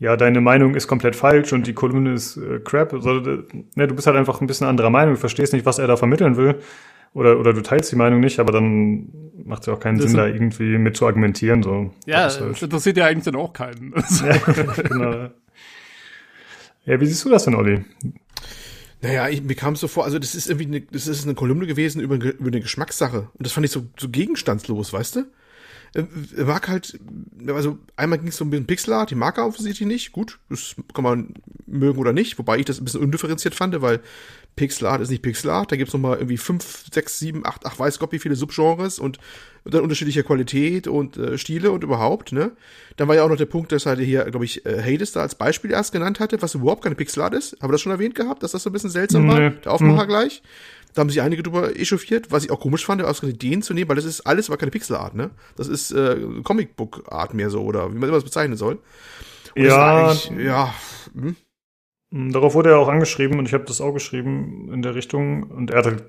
ja, 0.00 0.16
deine 0.16 0.40
Meinung 0.40 0.74
ist 0.74 0.86
komplett 0.86 1.16
falsch 1.16 1.52
und 1.52 1.66
die 1.66 1.74
Kolumne 1.74 2.12
ist 2.12 2.36
äh, 2.36 2.60
crap. 2.60 2.92
Also, 2.92 3.20
ne, 3.20 3.86
du 3.86 3.94
bist 3.94 4.06
halt 4.06 4.16
einfach 4.16 4.40
ein 4.40 4.46
bisschen 4.46 4.66
anderer 4.66 4.90
Meinung, 4.90 5.14
du 5.14 5.20
verstehst 5.20 5.52
nicht, 5.52 5.66
was 5.66 5.78
er 5.78 5.86
da 5.86 5.96
vermitteln 5.96 6.36
will 6.36 6.60
oder, 7.14 7.38
oder 7.38 7.52
du 7.52 7.62
teilst 7.62 7.90
die 7.90 7.96
Meinung 7.96 8.20
nicht, 8.20 8.38
aber 8.38 8.52
dann 8.52 9.08
macht 9.44 9.62
es 9.62 9.66
ja 9.66 9.72
auch 9.72 9.80
keinen 9.80 9.98
das 9.98 10.10
Sinn, 10.10 10.16
da 10.16 10.26
irgendwie 10.26 10.78
mit 10.78 10.96
zu 10.96 11.06
argumentieren. 11.06 11.62
So. 11.62 11.90
Ja, 12.06 12.24
das, 12.24 12.40
halt. 12.40 12.52
das 12.52 12.62
interessiert 12.62 12.96
ja 12.96 13.06
eigentlich 13.06 13.24
dann 13.24 13.36
auch 13.36 13.52
keinen. 13.52 13.92
ja, 14.24 14.36
genau. 14.82 15.30
Ja, 16.84 17.00
wie 17.00 17.06
siehst 17.06 17.24
du 17.24 17.30
das 17.30 17.44
denn, 17.44 17.54
Olli? 17.54 17.84
Naja, 19.00 19.28
ich, 19.28 19.42
mir 19.42 19.54
kam 19.54 19.74
es 19.74 19.80
so 19.80 19.88
vor, 19.88 20.04
also 20.04 20.18
das 20.18 20.34
ist 20.34 20.48
irgendwie 20.48 20.66
eine, 20.66 20.80
das 20.80 21.06
ist 21.06 21.24
eine 21.24 21.34
Kolumne 21.34 21.66
gewesen 21.66 22.00
über, 22.00 22.16
über 22.16 22.48
eine 22.48 22.60
Geschmackssache. 22.60 23.28
Und 23.32 23.46
das 23.46 23.52
fand 23.52 23.64
ich 23.64 23.72
so, 23.72 23.86
so 23.98 24.08
gegenstandslos, 24.08 24.92
weißt 24.92 25.16
du? 25.16 25.24
Äh, 25.94 26.44
mag 26.44 26.68
halt, 26.68 26.98
also 27.46 27.78
einmal 27.96 28.18
ging 28.18 28.28
es 28.28 28.36
so 28.36 28.44
ein 28.44 28.50
bisschen 28.50 28.66
Pixelart, 28.66 29.10
die 29.10 29.14
mag 29.14 29.38
er 29.38 29.46
offensichtlich 29.46 29.86
nicht. 29.86 30.12
Gut, 30.12 30.38
das 30.50 30.74
kann 30.94 31.04
man 31.04 31.34
mögen 31.66 31.98
oder 31.98 32.12
nicht, 32.12 32.38
wobei 32.38 32.58
ich 32.58 32.64
das 32.64 32.80
ein 32.80 32.84
bisschen 32.84 33.00
undifferenziert 33.02 33.54
fand, 33.54 33.80
weil 33.80 34.00
Pixelart 34.56 35.00
ist 35.00 35.10
nicht 35.10 35.22
Pixelart. 35.22 35.70
Da 35.70 35.76
gibt's 35.76 35.92
noch 35.94 36.00
mal 36.00 36.16
irgendwie 36.16 36.36
fünf, 36.36 36.84
sechs, 36.92 37.18
sieben, 37.18 37.46
acht, 37.46 37.64
ach 37.64 37.78
weiß 37.78 37.98
Gott 37.98 38.10
wie 38.12 38.18
viele 38.18 38.34
Subgenres 38.34 38.98
und, 38.98 39.18
und 39.64 39.74
dann 39.74 39.82
unterschiedlicher 39.82 40.24
Qualität 40.24 40.88
und 40.88 41.16
äh, 41.16 41.38
Stile 41.38 41.70
und 41.70 41.84
überhaupt, 41.84 42.32
ne? 42.32 42.52
Dann 42.96 43.06
war 43.06 43.14
ja 43.14 43.22
auch 43.22 43.28
noch 43.28 43.36
der 43.36 43.46
Punkt, 43.46 43.70
dass 43.70 43.86
halt 43.86 44.00
hier, 44.00 44.24
glaube 44.24 44.44
ich, 44.44 44.66
äh, 44.66 44.82
Hades 44.82 45.12
da 45.12 45.20
als 45.20 45.36
Beispiel 45.36 45.70
erst 45.70 45.92
genannt 45.92 46.18
hatte, 46.18 46.42
was 46.42 46.56
überhaupt 46.56 46.82
keine 46.82 46.96
Pixelart 46.96 47.34
ist. 47.34 47.52
Haben 47.60 47.68
wir 47.68 47.72
das 47.72 47.80
schon 47.82 47.92
erwähnt 47.92 48.16
gehabt, 48.16 48.42
dass 48.42 48.50
das 48.50 48.64
so 48.64 48.70
ein 48.70 48.72
bisschen 48.72 48.90
seltsam 48.90 49.28
war? 49.28 49.38
Nee. 49.38 49.50
Der 49.64 49.72
Aufmacher 49.72 50.02
Hm. 50.02 50.08
gleich. 50.08 50.42
Da 50.98 51.02
haben 51.02 51.10
sich 51.10 51.22
einige 51.22 51.44
drüber 51.44 51.78
echauffiert, 51.78 52.32
was 52.32 52.42
ich 52.44 52.50
auch 52.50 52.58
komisch 52.58 52.84
fand, 52.84 53.00
aus 53.04 53.22
Ideen 53.22 53.62
zu 53.62 53.72
nehmen, 53.72 53.88
weil 53.88 53.94
das 53.94 54.04
ist 54.04 54.22
alles, 54.22 54.50
war 54.50 54.56
keine 54.56 54.72
Pixelart, 54.72 55.14
ne? 55.14 55.30
Das 55.56 55.68
ist 55.68 55.92
äh, 55.92 56.16
Comicbook-Art 56.42 57.34
mehr 57.34 57.50
so, 57.50 57.62
oder 57.62 57.90
wie 57.90 57.98
man 57.98 58.08
immer 58.08 58.16
das 58.16 58.24
bezeichnen 58.24 58.56
soll. 58.56 58.80
Und 59.54 59.64
Ja. 59.64 60.12
ja, 60.36 60.74
hm? 61.14 61.36
Mm, 62.10 62.32
Darauf 62.32 62.54
wurde 62.54 62.70
er 62.70 62.78
auch 62.80 62.88
angeschrieben 62.88 63.38
und 63.38 63.46
ich 63.46 63.54
habe 63.54 63.62
das 63.62 63.80
auch 63.80 63.92
geschrieben 63.92 64.70
in 64.72 64.82
der 64.82 64.96
Richtung 64.96 65.44
und 65.44 65.70
er 65.70 65.78
hat 65.78 65.86
halt, 65.86 66.02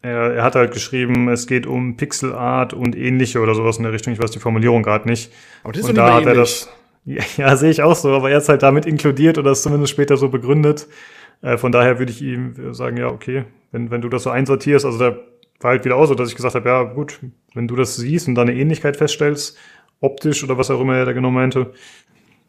er, 0.00 0.34
er 0.34 0.42
hat 0.42 0.56
halt 0.56 0.72
geschrieben, 0.72 1.28
es 1.28 1.46
geht 1.46 1.68
um 1.68 1.96
Pixel 1.96 2.32
Art 2.32 2.72
und 2.72 2.96
ähnliche 2.96 3.38
oder 3.38 3.54
sowas 3.54 3.76
in 3.76 3.84
der 3.84 3.92
Richtung. 3.92 4.12
Ich 4.12 4.20
weiß 4.20 4.32
die 4.32 4.40
Formulierung 4.40 4.82
gerade 4.82 5.08
nicht. 5.08 5.30
aber 5.62 5.74
das 5.74 5.82
ist 5.82 5.90
und 5.90 5.94
doch 5.94 6.06
da 6.06 6.14
hat 6.14 6.26
er 6.26 6.34
das, 6.34 6.68
ja, 7.04 7.22
ja 7.36 7.54
sehe 7.56 7.70
ich 7.70 7.82
auch 7.84 7.94
so, 7.94 8.10
aber 8.10 8.32
er 8.32 8.38
ist 8.38 8.48
halt 8.48 8.64
damit 8.64 8.84
inkludiert 8.84 9.38
oder 9.38 9.52
ist 9.52 9.62
zumindest 9.62 9.92
später 9.92 10.16
so 10.16 10.28
begründet. 10.28 10.88
Äh, 11.40 11.56
von 11.56 11.70
daher 11.70 12.00
würde 12.00 12.10
ich 12.10 12.20
ihm 12.20 12.74
sagen, 12.74 12.96
ja, 12.96 13.06
okay, 13.06 13.44
wenn, 13.72 13.90
wenn 13.90 14.00
du 14.00 14.08
das 14.08 14.22
so 14.22 14.30
einsortierst, 14.30 14.84
also 14.84 14.98
da 14.98 15.16
war 15.60 15.70
halt 15.72 15.84
wieder 15.84 15.96
auch 15.96 16.06
so, 16.06 16.14
dass 16.14 16.28
ich 16.28 16.36
gesagt 16.36 16.54
habe, 16.54 16.68
ja, 16.68 16.82
gut, 16.84 17.20
wenn 17.54 17.68
du 17.68 17.76
das 17.76 17.96
siehst 17.96 18.28
und 18.28 18.34
da 18.34 18.42
eine 18.42 18.54
Ähnlichkeit 18.54 18.96
feststellst, 18.96 19.58
optisch 20.00 20.44
oder 20.44 20.58
was 20.58 20.70
auch 20.70 20.80
immer 20.80 20.96
er 20.96 21.06
da 21.06 21.12
genau 21.12 21.30
meinte, 21.30 21.72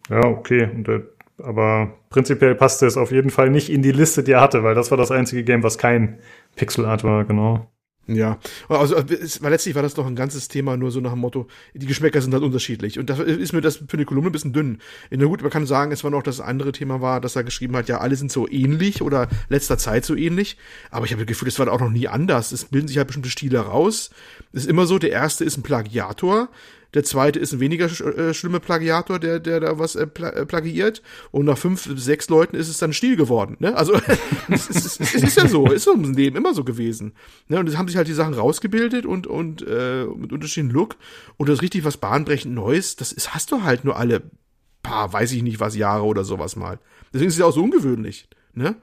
ja, 0.10 0.24
okay. 0.26 0.70
Und, 0.74 0.88
äh, 0.90 1.02
aber 1.42 1.94
prinzipiell 2.10 2.56
passte 2.56 2.86
es 2.86 2.98
auf 2.98 3.12
jeden 3.12 3.30
Fall 3.30 3.50
nicht 3.50 3.70
in 3.70 3.82
die 3.82 3.92
Liste, 3.92 4.24
die 4.24 4.34
er 4.34 4.42
hatte, 4.42 4.64
weil 4.64 4.76
das 4.76 4.92
war 4.92 4.98
das 4.98 5.12
einzige 5.12 5.44
Game, 5.44 5.64
was 5.64 5.78
kein 5.78 6.20
Pixel 6.56 6.86
Art 6.86 7.04
war, 7.04 7.26
genau. 7.26 7.68
Ja, 8.06 8.38
also 8.68 8.96
es 8.98 9.42
war 9.42 9.50
letztlich 9.50 9.76
war 9.76 9.82
das 9.82 9.94
doch 9.94 10.06
ein 10.06 10.16
ganzes 10.16 10.50
Thema, 10.50 10.76
nur 10.76 10.92
so 10.92 11.00
nach 11.00 11.12
dem 11.12 11.20
Motto, 11.20 11.48
die 11.74 11.86
Geschmäcker 11.86 12.22
sind 12.22 12.34
halt 12.34 12.44
unterschiedlich. 12.44 13.00
Und 13.00 13.10
da 13.10 13.16
ist 13.16 13.54
mir 13.54 13.62
das 13.62 13.78
für 13.78 13.94
eine 13.94 14.04
Kolumne 14.04 14.30
ein 14.30 14.34
bisschen 14.34 14.52
dünn. 14.52 14.80
Na 15.10 15.26
gut, 15.26 15.42
man 15.42 15.52
kann 15.52 15.66
sagen, 15.66 15.94
es 15.94 16.04
war 16.04 16.12
noch 16.12 16.22
das 16.22 16.42
andere 16.42 16.74
Thema 16.74 17.00
war, 17.00 17.22
dass 17.22 17.38
er 17.38 17.46
geschrieben 17.46 17.78
hat, 17.78 17.88
ja, 17.88 18.00
alle 18.00 18.18
sind 18.18 18.30
so 18.30 18.46
ähnlich 18.50 19.02
oder 19.02 19.30
letzter 19.48 19.78
Zeit 19.78 20.04
so 20.04 20.16
ähnlich. 20.16 20.58
Aber 20.92 21.06
ich 21.06 21.14
habe 21.14 21.24
das 21.24 21.30
Gefühl, 21.30 21.48
es 21.48 21.60
war 21.60 21.72
auch 21.72 21.80
noch 21.80 21.90
nie 21.90 22.10
anders. 22.10 22.52
Es 22.52 22.66
bilden 22.66 22.90
sich 22.90 22.98
halt 22.98 23.08
bestimmte 23.08 23.30
Stile 23.30 23.60
raus. 23.60 24.10
Es 24.52 24.64
ist 24.64 24.70
immer 24.70 24.86
so, 24.86 25.00
der 25.00 25.12
erste 25.12 25.46
ist 25.46 25.58
ein 25.58 25.64
Plagiator. 25.64 26.50
Der 26.94 27.04
zweite 27.04 27.40
ist 27.40 27.54
ein 27.54 27.60
weniger 27.60 27.90
sch 27.90 28.02
äh, 28.02 28.34
schlimmer 28.34 28.60
Plagiator, 28.60 29.20
der, 29.20 29.40
der 29.40 29.60
da 29.60 29.80
was 29.80 29.96
äh, 29.96 30.06
pla 30.06 30.30
äh, 30.30 30.46
plagiiert. 30.46 31.02
Und 31.32 31.46
nach 31.46 31.58
fünf, 31.58 31.90
sechs 31.96 32.30
Leuten 32.30 32.56
ist 32.56 32.70
es 32.70 32.78
dann 32.78 32.94
Stil 32.94 33.16
geworden. 33.16 33.58
Ne? 33.60 33.76
Also 33.76 33.94
es, 34.50 34.70
ist, 34.70 35.02
es 35.02 35.16
ist 35.16 35.38
ja 35.38 35.48
so, 35.48 35.68
ist 35.68 35.84
so 35.84 35.94
im 35.94 36.14
Leben 36.14 36.36
immer 36.36 36.54
so 36.54 36.64
gewesen. 36.64 37.14
Ne? 37.48 37.60
Und 37.60 37.68
es 37.68 37.78
haben 37.78 37.88
sich 37.88 37.98
halt 37.98 38.08
die 38.08 38.14
Sachen 38.14 38.34
rausgebildet 38.34 39.06
und, 39.06 39.28
und 39.28 39.66
äh, 39.68 40.06
mit 40.06 40.32
unterschiedlichen 40.32 40.74
Look. 40.74 40.96
Und 41.38 41.50
das 41.50 41.62
richtig 41.62 41.84
was 41.84 41.98
bahnbrechend 41.98 42.54
Neues, 42.54 42.96
das 42.96 43.12
ist, 43.12 43.34
hast 43.34 43.52
du 43.52 43.64
halt 43.64 43.86
nur 43.86 43.98
alle 43.98 44.22
paar, 44.84 45.12
weiß 45.12 45.32
ich 45.32 45.42
nicht 45.42 45.60
was, 45.60 45.76
Jahre 45.76 46.04
oder 46.04 46.24
sowas 46.24 46.56
mal. 46.56 46.80
Deswegen 47.14 47.30
ist 47.30 47.36
es 47.36 47.40
ja 47.40 47.46
auch 47.46 47.54
so 47.54 47.64
ungewöhnlich. 47.64 48.28
Ne? 48.54 48.76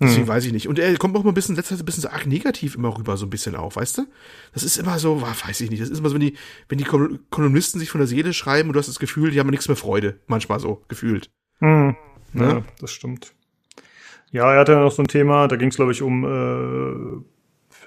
Deswegen 0.00 0.26
Mhm. 0.26 0.28
weiß 0.28 0.44
ich 0.44 0.52
nicht. 0.52 0.68
Und 0.68 0.78
er 0.78 0.96
kommt 0.96 1.16
auch 1.16 1.24
mal 1.24 1.32
ein 1.32 1.34
bisschen, 1.34 1.56
letzter 1.56 1.74
Zeit 1.74 1.82
ein 1.82 1.86
bisschen 1.86 2.02
so 2.02 2.08
arg 2.10 2.24
negativ 2.26 2.76
immer 2.76 2.96
rüber, 2.96 3.16
so 3.16 3.26
ein 3.26 3.30
bisschen 3.30 3.56
auch, 3.56 3.74
weißt 3.74 3.98
du? 3.98 4.06
Das 4.54 4.62
ist 4.62 4.76
immer 4.76 4.98
so, 5.00 5.20
weiß 5.20 5.60
ich 5.60 5.70
nicht. 5.70 5.82
Das 5.82 5.88
ist 5.90 5.98
immer 5.98 6.08
so, 6.08 6.14
wenn 6.14 6.20
die, 6.20 6.34
wenn 6.68 6.78
die 6.78 6.84
Kol- 6.84 7.18
Kolumnisten 7.30 7.80
sich 7.80 7.90
von 7.90 7.98
der 8.00 8.06
Seele 8.06 8.32
schreiben 8.32 8.68
und 8.68 8.74
du 8.74 8.78
hast 8.78 8.86
das 8.88 9.00
Gefühl, 9.00 9.32
die 9.32 9.40
haben 9.40 9.50
nichts 9.50 9.66
mehr 9.66 9.76
Freude. 9.76 10.20
Manchmal 10.28 10.60
so, 10.60 10.84
gefühlt. 10.88 11.30
Hm. 11.58 11.96
Ja, 12.34 12.54
Ne? 12.54 12.64
das 12.80 12.92
stimmt. 12.92 13.32
Ja, 14.30 14.52
er 14.52 14.60
hatte 14.60 14.72
ja 14.72 14.80
noch 14.80 14.92
so 14.92 15.02
ein 15.02 15.08
Thema, 15.08 15.48
da 15.48 15.56
ging 15.56 15.70
es, 15.70 15.76
glaube 15.76 15.90
ich, 15.92 16.02
um 16.02 16.24
äh, 16.24 17.24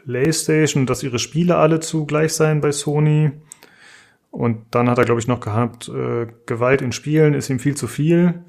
PlayStation, 0.05 0.85
dass 0.85 1.03
ihre 1.03 1.19
Spiele 1.19 1.57
alle 1.57 1.79
zugleich 1.79 2.33
seien 2.33 2.61
bei 2.61 2.71
Sony. 2.71 3.31
Und 4.31 4.65
dann 4.71 4.89
hat 4.89 4.97
er, 4.97 5.05
glaube 5.05 5.19
ich, 5.21 5.27
noch 5.27 5.39
gehabt, 5.41 5.89
äh, 5.89 6.27
Gewalt 6.45 6.81
in 6.81 6.91
Spielen 6.91 7.33
ist 7.33 7.49
ihm 7.49 7.59
viel 7.59 7.75
zu 7.75 7.87
viel. 7.87 8.43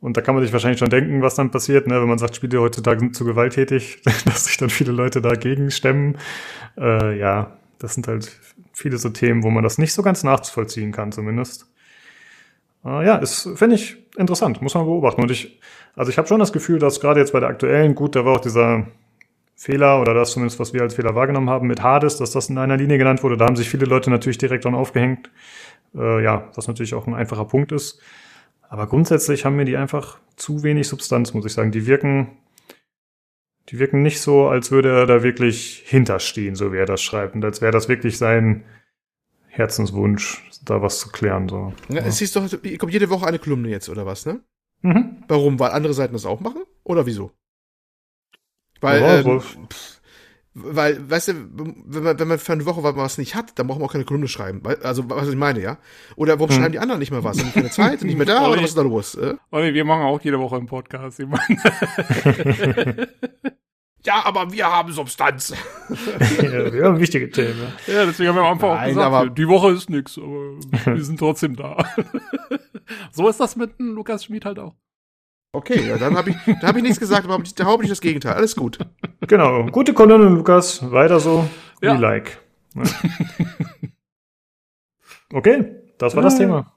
Und 0.00 0.16
da 0.16 0.20
kann 0.20 0.34
man 0.34 0.44
sich 0.44 0.52
wahrscheinlich 0.52 0.78
schon 0.78 0.90
denken, 0.90 1.22
was 1.22 1.34
dann 1.34 1.50
passiert, 1.50 1.86
ne, 1.86 2.00
wenn 2.00 2.08
man 2.08 2.18
sagt, 2.18 2.36
Spiele 2.36 2.60
heutzutage 2.60 3.00
sind 3.00 3.16
zu 3.16 3.24
gewalttätig, 3.24 4.02
dass 4.24 4.44
sich 4.44 4.56
dann 4.56 4.70
viele 4.70 4.92
Leute 4.92 5.20
dagegen 5.20 5.70
stemmen. 5.70 6.18
Äh, 6.76 7.18
ja, 7.18 7.56
das 7.78 7.94
sind 7.94 8.06
halt 8.08 8.30
viele 8.72 8.98
so 8.98 9.08
Themen, 9.08 9.42
wo 9.42 9.50
man 9.50 9.64
das 9.64 9.78
nicht 9.78 9.94
so 9.94 10.02
ganz 10.02 10.22
nachvollziehen 10.22 10.92
kann, 10.92 11.12
zumindest. 11.12 11.66
Äh, 12.84 13.06
ja, 13.06 13.16
ist, 13.16 13.48
finde 13.56 13.76
ich 13.76 13.96
interessant, 14.16 14.60
muss 14.62 14.74
man 14.74 14.84
beobachten. 14.84 15.22
Und 15.22 15.30
ich, 15.30 15.58
also 15.94 16.10
ich 16.10 16.18
habe 16.18 16.28
schon 16.28 16.40
das 16.40 16.52
Gefühl, 16.52 16.78
dass 16.78 17.00
gerade 17.00 17.20
jetzt 17.20 17.32
bei 17.32 17.40
der 17.40 17.48
aktuellen, 17.48 17.94
gut, 17.94 18.14
da 18.14 18.24
war 18.24 18.36
auch 18.36 18.40
dieser 18.40 18.86
Fehler 19.56 20.00
oder 20.02 20.12
das 20.12 20.32
zumindest, 20.32 20.60
was 20.60 20.74
wir 20.74 20.82
als 20.82 20.94
Fehler 20.94 21.14
wahrgenommen 21.14 21.48
haben 21.48 21.66
mit 21.66 21.82
Hades, 21.82 22.18
dass 22.18 22.30
das 22.30 22.50
in 22.50 22.58
einer 22.58 22.76
Linie 22.76 22.98
genannt 22.98 23.22
wurde. 23.22 23.38
Da 23.38 23.46
haben 23.46 23.56
sich 23.56 23.70
viele 23.70 23.86
Leute 23.86 24.10
natürlich 24.10 24.38
direkt 24.38 24.66
dran 24.66 24.74
aufgehängt. 24.74 25.30
Äh, 25.94 26.22
ja, 26.22 26.50
was 26.54 26.68
natürlich 26.68 26.94
auch 26.94 27.06
ein 27.06 27.14
einfacher 27.14 27.46
Punkt 27.46 27.72
ist. 27.72 28.00
Aber 28.68 28.86
grundsätzlich 28.86 29.44
haben 29.44 29.56
mir 29.56 29.64
die 29.64 29.76
einfach 29.76 30.18
zu 30.36 30.62
wenig 30.62 30.88
Substanz, 30.88 31.32
muss 31.34 31.46
ich 31.46 31.52
sagen. 31.52 31.72
Die 31.72 31.86
wirken, 31.86 32.36
die 33.68 33.78
wirken 33.78 34.02
nicht 34.02 34.20
so, 34.20 34.48
als 34.48 34.70
würde 34.70 34.90
er 34.90 35.06
da 35.06 35.22
wirklich 35.22 35.82
hinterstehen, 35.86 36.54
so 36.56 36.72
wie 36.72 36.76
er 36.78 36.86
das 36.86 37.02
schreibt. 37.02 37.34
Und 37.34 37.44
als 37.44 37.60
wäre 37.60 37.72
das 37.72 37.88
wirklich 37.88 38.18
sein 38.18 38.64
Herzenswunsch, 39.48 40.42
da 40.64 40.82
was 40.82 40.98
zu 40.98 41.10
klären. 41.10 41.48
So. 41.48 41.72
Ja, 41.88 42.02
Es 42.02 42.20
ist 42.20 42.36
doch, 42.36 42.48
kommt 42.78 42.92
jede 42.92 43.08
Woche 43.10 43.26
eine 43.26 43.38
Kolumne 43.38 43.68
jetzt, 43.68 43.88
oder 43.88 44.04
was, 44.04 44.26
ne? 44.26 44.40
Mhm. 44.82 45.16
Warum? 45.28 45.58
Weil 45.58 45.70
andere 45.70 45.94
Seiten 45.94 46.12
das 46.12 46.26
auch 46.26 46.40
machen? 46.40 46.62
Oder 46.84 47.06
wieso? 47.06 47.32
Weil, 48.80 49.00
Ja, 49.00 49.20
ähm, 49.20 49.40
pff, 49.40 49.95
weil, 50.58 51.10
weißt 51.10 51.28
du, 51.28 51.32
wenn 51.86 52.02
man, 52.02 52.18
wenn 52.18 52.28
man 52.28 52.38
für 52.38 52.52
eine 52.54 52.64
Woche 52.64 52.82
was 52.82 53.18
nicht 53.18 53.34
hat, 53.34 53.58
dann 53.58 53.66
braucht 53.66 53.78
man 53.78 53.88
auch 53.88 53.92
keine 53.92 54.04
Kolumne 54.06 54.26
schreiben. 54.26 54.60
Weil- 54.62 54.78
Also, 54.82 55.08
was 55.10 55.28
ich 55.28 55.36
meine, 55.36 55.60
ja? 55.60 55.76
Oder 56.16 56.38
warum 56.38 56.48
Hm. 56.50 56.56
schreiben 56.56 56.72
die 56.72 56.78
anderen 56.78 56.98
nicht 56.98 57.10
mehr 57.10 57.22
was? 57.22 57.38
Haben 57.38 57.46
die 57.48 57.52
keine 57.52 57.70
Zeit, 57.70 58.00
sind 58.00 58.08
nicht 58.08 58.16
mehr 58.16 58.24
da, 58.26 58.48
oder 58.48 58.56
was 58.62 58.70
ist 58.70 58.78
da 58.78 58.82
los? 58.82 59.14
Äh? 59.16 59.34
Olli, 59.50 59.74
wir 59.74 59.84
machen 59.84 60.02
auch 60.04 60.20
jede 60.22 60.38
Woche 60.40 60.56
einen 60.56 60.66
Podcast. 60.66 61.20
Ich 61.20 61.26
meine, 61.28 61.46
Ja, 64.04 64.24
aber 64.24 64.52
wir 64.52 64.66
haben 64.66 64.92
Substanz. 64.92 65.52
ja, 66.40 66.72
wir 66.72 66.84
haben 66.84 67.00
wichtige 67.00 67.28
Themen. 67.28 67.58
Ja. 67.88 68.06
deswegen 68.06 68.28
haben 68.28 68.36
wir 68.36 68.42
am 68.42 68.52
Anfang 68.52 68.70
auch 68.70 68.74
Nein, 68.76 68.88
gesagt, 68.90 69.06
aber- 69.12 69.30
die 69.30 69.48
Woche 69.48 69.72
ist 69.72 69.90
nix, 69.90 70.16
aber 70.16 70.94
wir 70.96 71.04
sind 71.04 71.18
trotzdem 71.18 71.56
da. 71.56 71.76
so 73.10 73.28
ist 73.28 73.40
das 73.40 73.56
mit 73.56 73.76
dem 73.80 73.94
Lukas 73.96 74.24
Schmid 74.24 74.44
halt 74.44 74.60
auch. 74.60 74.74
Okay, 75.56 75.88
ja, 75.88 75.96
dann 75.96 76.18
habe 76.18 76.30
ich, 76.30 76.36
da 76.60 76.68
habe 76.68 76.78
ich 76.78 76.82
nichts 76.82 77.00
gesagt, 77.00 77.24
aber 77.24 77.42
da 77.56 77.64
hau 77.64 77.80
ich 77.80 77.88
das 77.88 78.02
Gegenteil. 78.02 78.34
Alles 78.34 78.54
gut. 78.54 78.78
Genau, 79.26 79.64
gute 79.66 79.94
Kolumne, 79.94 80.28
Lukas. 80.28 80.92
Weiter 80.92 81.18
so. 81.18 81.48
Ja. 81.80 81.94
We 81.94 82.00
like. 82.00 82.38
Ja. 82.74 82.82
okay, 85.32 85.64
das 85.96 86.14
war 86.14 86.22
das 86.22 86.34
Ja. 86.34 86.40
Thema. 86.40 86.72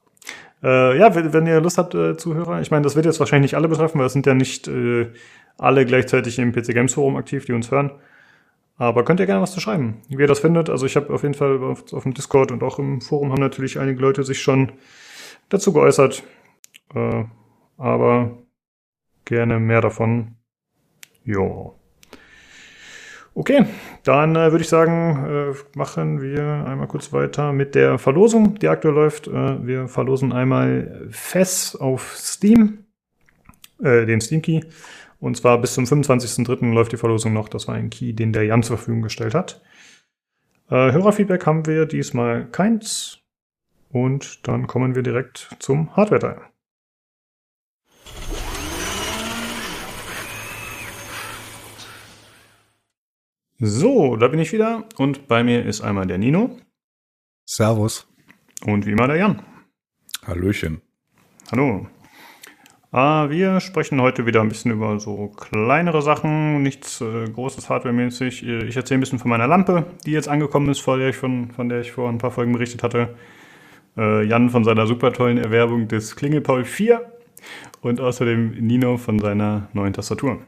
Äh, 0.64 0.98
ja, 0.98 1.14
wenn, 1.14 1.34
wenn 1.34 1.46
ihr 1.46 1.60
Lust 1.60 1.78
habt, 1.78 1.94
äh, 1.94 2.16
Zuhörer, 2.16 2.62
ich 2.62 2.72
meine, 2.72 2.84
das 2.84 2.96
wird 2.96 3.06
jetzt 3.06 3.20
wahrscheinlich 3.20 3.52
nicht 3.52 3.58
alle 3.58 3.68
betreffen, 3.68 4.00
weil 4.00 4.08
es 4.08 4.14
sind 4.14 4.26
ja 4.26 4.34
nicht 4.34 4.70
äh, 4.70 5.12
alle 5.58 5.86
gleichzeitig 5.86 6.40
im 6.40 6.54
PC 6.54 6.68
Games 6.68 6.94
Forum 6.94 7.18
aktiv, 7.18 7.44
die 7.44 7.52
uns 7.52 7.72
hören. 7.72 7.92
Aber 8.78 9.04
könnt 9.04 9.20
ihr 9.20 9.26
gerne 9.26 9.42
was 9.42 9.52
zu 9.52 9.60
schreiben, 9.60 10.02
wie 10.08 10.22
ihr 10.22 10.28
das 10.28 10.40
findet. 10.40 10.70
Also 10.70 10.86
ich 10.86 10.96
habe 10.96 11.14
auf 11.14 11.24
jeden 11.24 11.34
Fall 11.34 11.62
auf, 11.62 11.92
auf 11.92 12.04
dem 12.04 12.14
Discord 12.14 12.54
und 12.54 12.64
auch 12.64 12.80
im 12.80 13.02
Forum 13.02 13.34
haben 13.34 13.42
natürlich 13.42 13.78
einige 13.78 14.00
Leute 14.00 14.24
sich 14.24 14.42
schon 14.42 14.72
dazu 15.50 15.74
geäußert. 15.74 16.24
Äh, 16.96 17.26
aber 17.78 18.38
gerne 19.30 19.60
mehr 19.60 19.80
davon. 19.80 20.36
Jo. 21.24 21.76
Okay, 23.36 23.66
dann 24.04 24.36
äh, 24.36 24.52
würde 24.52 24.64
ich 24.64 24.68
sagen, 24.68 25.54
äh, 25.54 25.78
machen 25.78 26.22
wir 26.22 26.66
einmal 26.68 26.88
kurz 26.88 27.14
weiter 27.14 27.54
mit 27.54 27.76
der 27.76 28.00
Verlosung, 28.00 28.56
die 28.56 28.68
aktuell 28.68 28.96
läuft. 28.96 29.28
Äh, 29.28 29.66
wir 29.66 29.88
verlosen 29.88 30.34
einmal 30.34 31.08
Fess 31.12 31.76
auf 31.76 32.16
Steam, 32.18 32.86
äh, 33.82 34.06
den 34.06 34.20
Steam 34.20 34.42
Key. 34.42 34.62
Und 35.20 35.38
zwar 35.38 35.62
bis 35.62 35.76
zum 35.76 35.86
25.03. 35.86 36.74
läuft 36.74 36.92
die 36.92 36.98
Verlosung 36.98 37.34
noch. 37.34 37.50
Das 37.50 37.68
war 37.68 37.76
ein 37.76 37.90
Key, 37.90 38.14
den 38.14 38.34
der 38.34 38.46
Jan 38.46 38.64
zur 38.64 38.78
Verfügung 38.78 39.04
gestellt 39.04 39.36
hat. 39.36 39.62
Äh, 40.70 40.92
Hörerfeedback 40.92 41.46
haben 41.46 41.68
wir 41.68 41.86
diesmal 41.86 42.48
keins. 42.50 43.20
Und 43.92 44.48
dann 44.48 44.68
kommen 44.68 44.96
wir 44.96 45.04
direkt 45.04 45.50
zum 45.60 45.96
Hardware-Teil. 45.96 46.49
So, 53.62 54.16
da 54.16 54.30
bin 54.30 54.40
ich 54.40 54.54
wieder 54.54 54.86
und 54.98 55.28
bei 55.28 55.44
mir 55.44 55.66
ist 55.66 55.82
einmal 55.82 56.08
der 56.08 56.18
Nino 56.18 56.56
Servus. 57.46 58.08
und 58.66 58.86
wie 58.86 58.92
immer 58.92 59.08
der 59.08 59.18
Jan. 59.18 59.42
Hallöchen. 60.26 60.82
Hallo. 61.52 61.86
Äh, 62.94 62.98
wir 62.98 63.60
sprechen 63.60 64.00
heute 64.00 64.26
wieder 64.26 64.40
ein 64.40 64.48
bisschen 64.48 64.72
über 64.72 64.98
so 65.02 65.28
kleinere 65.28 66.02
Sachen, 66.02 66.64
nichts 66.64 67.02
äh, 67.02 67.26
Großes 67.26 67.70
hardwaremäßig. 67.70 68.48
Ich 68.48 68.78
erzähle 68.78 69.00
ein 69.00 69.02
bisschen 69.02 69.20
von 69.20 69.30
meiner 69.30 69.48
Lampe, 69.48 69.88
die 70.06 70.12
jetzt 70.12 70.30
angekommen 70.30 70.70
ist, 70.70 70.80
von 70.80 70.98
der 70.98 71.10
ich, 71.10 71.18
von, 71.18 71.52
von 71.52 71.68
der 71.68 71.82
ich 71.82 71.92
vor 71.92 72.08
ein 72.08 72.18
paar 72.18 72.32
Folgen 72.32 72.54
berichtet 72.54 72.82
hatte. 72.82 73.14
Äh, 73.98 74.24
Jan 74.24 74.50
von 74.52 74.64
seiner 74.64 74.88
super 74.88 75.12
tollen 75.12 75.38
Erwerbung 75.38 75.90
des 75.90 76.16
Klingelpaul 76.16 76.64
4 76.64 77.12
und 77.82 78.00
außerdem 78.00 78.52
Nino 78.52 78.96
von 78.96 79.20
seiner 79.20 79.68
neuen 79.74 79.92
Tastatur. 79.92 80.46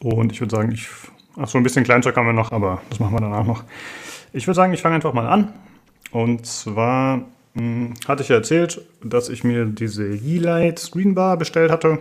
Und 0.00 0.30
ich 0.30 0.42
würde 0.42 0.54
sagen, 0.54 0.72
ich. 0.72 0.90
Ach 1.36 1.48
so, 1.48 1.58
ein 1.58 1.64
bisschen 1.64 1.84
Kleinzeug 1.84 2.16
haben 2.16 2.26
wir 2.26 2.32
noch, 2.32 2.52
aber 2.52 2.82
das 2.90 3.00
machen 3.00 3.14
wir 3.14 3.20
danach 3.20 3.46
noch. 3.46 3.64
Ich 4.32 4.46
würde 4.46 4.56
sagen, 4.56 4.72
ich 4.72 4.82
fange 4.82 4.96
einfach 4.96 5.14
mal 5.14 5.26
an. 5.26 5.52
Und 6.10 6.46
zwar 6.46 7.22
hm, 7.54 7.94
hatte 8.06 8.22
ich 8.22 8.28
ja 8.28 8.36
erzählt, 8.36 8.82
dass 9.02 9.28
ich 9.28 9.44
mir 9.44 9.64
diese 9.64 10.14
Yeelight 10.14 10.78
Screenbar 10.78 11.36
bestellt 11.36 11.70
hatte. 11.70 11.98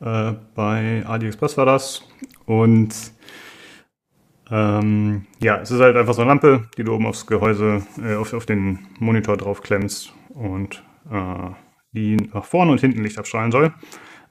Äh, 0.00 0.32
bei 0.54 1.04
AliExpress 1.06 1.56
war 1.56 1.66
das. 1.66 2.02
Und 2.46 2.94
ähm, 4.50 5.26
ja, 5.40 5.60
es 5.60 5.70
ist 5.70 5.80
halt 5.80 5.96
einfach 5.96 6.14
so 6.14 6.22
eine 6.22 6.30
Lampe, 6.30 6.68
die 6.76 6.84
du 6.84 6.94
oben 6.94 7.06
aufs 7.06 7.26
Gehäuse, 7.26 7.86
äh, 8.02 8.14
auf, 8.16 8.32
auf 8.32 8.46
den 8.46 8.86
Monitor 8.98 9.36
draufklemmst 9.36 10.12
und 10.30 10.82
äh, 11.10 11.50
die 11.92 12.16
nach 12.16 12.44
vorne 12.44 12.72
und 12.72 12.80
hinten 12.80 13.02
Licht 13.02 13.18
abstrahlen 13.18 13.52
soll. 13.52 13.72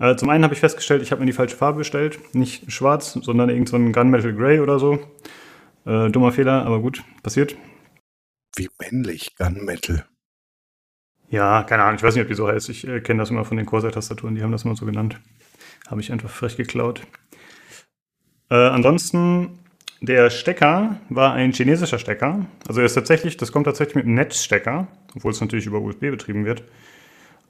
Äh, 0.04 0.18
zum 0.18 0.30
einen 0.30 0.44
habe 0.44 0.54
ich 0.54 0.60
festgestellt, 0.60 1.02
ich 1.02 1.12
habe 1.12 1.22
mir 1.22 1.28
die 1.28 1.32
falsche 1.32 1.56
Farbe 1.56 1.78
bestellt. 1.78 2.20
Nicht 2.36 2.70
schwarz, 2.70 3.14
sondern 3.14 3.48
irgend 3.48 3.70
so 3.70 3.78
ein 3.78 3.94
Gunmetal 3.94 4.34
Grey 4.34 4.60
oder 4.60 4.78
so. 4.78 5.00
Äh, 5.86 6.10
dummer 6.10 6.34
Fehler, 6.34 6.66
aber 6.66 6.82
gut, 6.82 7.02
passiert. 7.24 7.56
Wie 8.58 8.68
männlich 8.82 9.34
Gunmetal. 9.38 10.06
Ja, 11.30 11.64
keine 11.64 11.84
Ahnung, 11.84 11.96
ich 11.96 12.04
weiß 12.04 12.16
nicht, 12.16 12.22
ob 12.24 12.28
die 12.28 12.34
so 12.34 12.50
heißt. 12.50 12.68
Ich 12.68 12.86
äh, 12.86 13.00
kenne 13.00 13.20
das 13.22 13.30
immer 13.30 13.46
von 13.46 13.56
den 13.56 13.66
Corsair-Tastaturen, 13.66 14.36
die 14.36 14.44
haben 14.44 14.52
das 14.52 14.66
immer 14.66 14.76
so 14.76 14.86
genannt. 14.86 15.22
Habe 15.88 16.02
ich 16.02 16.12
einfach 16.12 16.30
frech 16.30 16.58
geklaut. 16.58 17.04
Äh, 18.50 18.56
ansonsten, 18.56 19.58
der 20.02 20.30
Stecker 20.30 21.00
war 21.08 21.32
ein 21.32 21.54
chinesischer 21.54 21.98
Stecker. 21.98 22.46
Also 22.68 22.82
er 22.82 22.88
ist 22.88 22.96
tatsächlich, 22.96 23.38
das 23.38 23.54
kommt 23.54 23.68
tatsächlich 23.68 23.96
mit 23.96 24.04
einem 24.04 24.16
Netzstecker, 24.16 24.90
obwohl 25.16 25.32
es 25.32 25.40
natürlich 25.40 25.66
über 25.66 25.80
USB 25.80 26.12
betrieben 26.12 26.44
wird. 26.44 26.66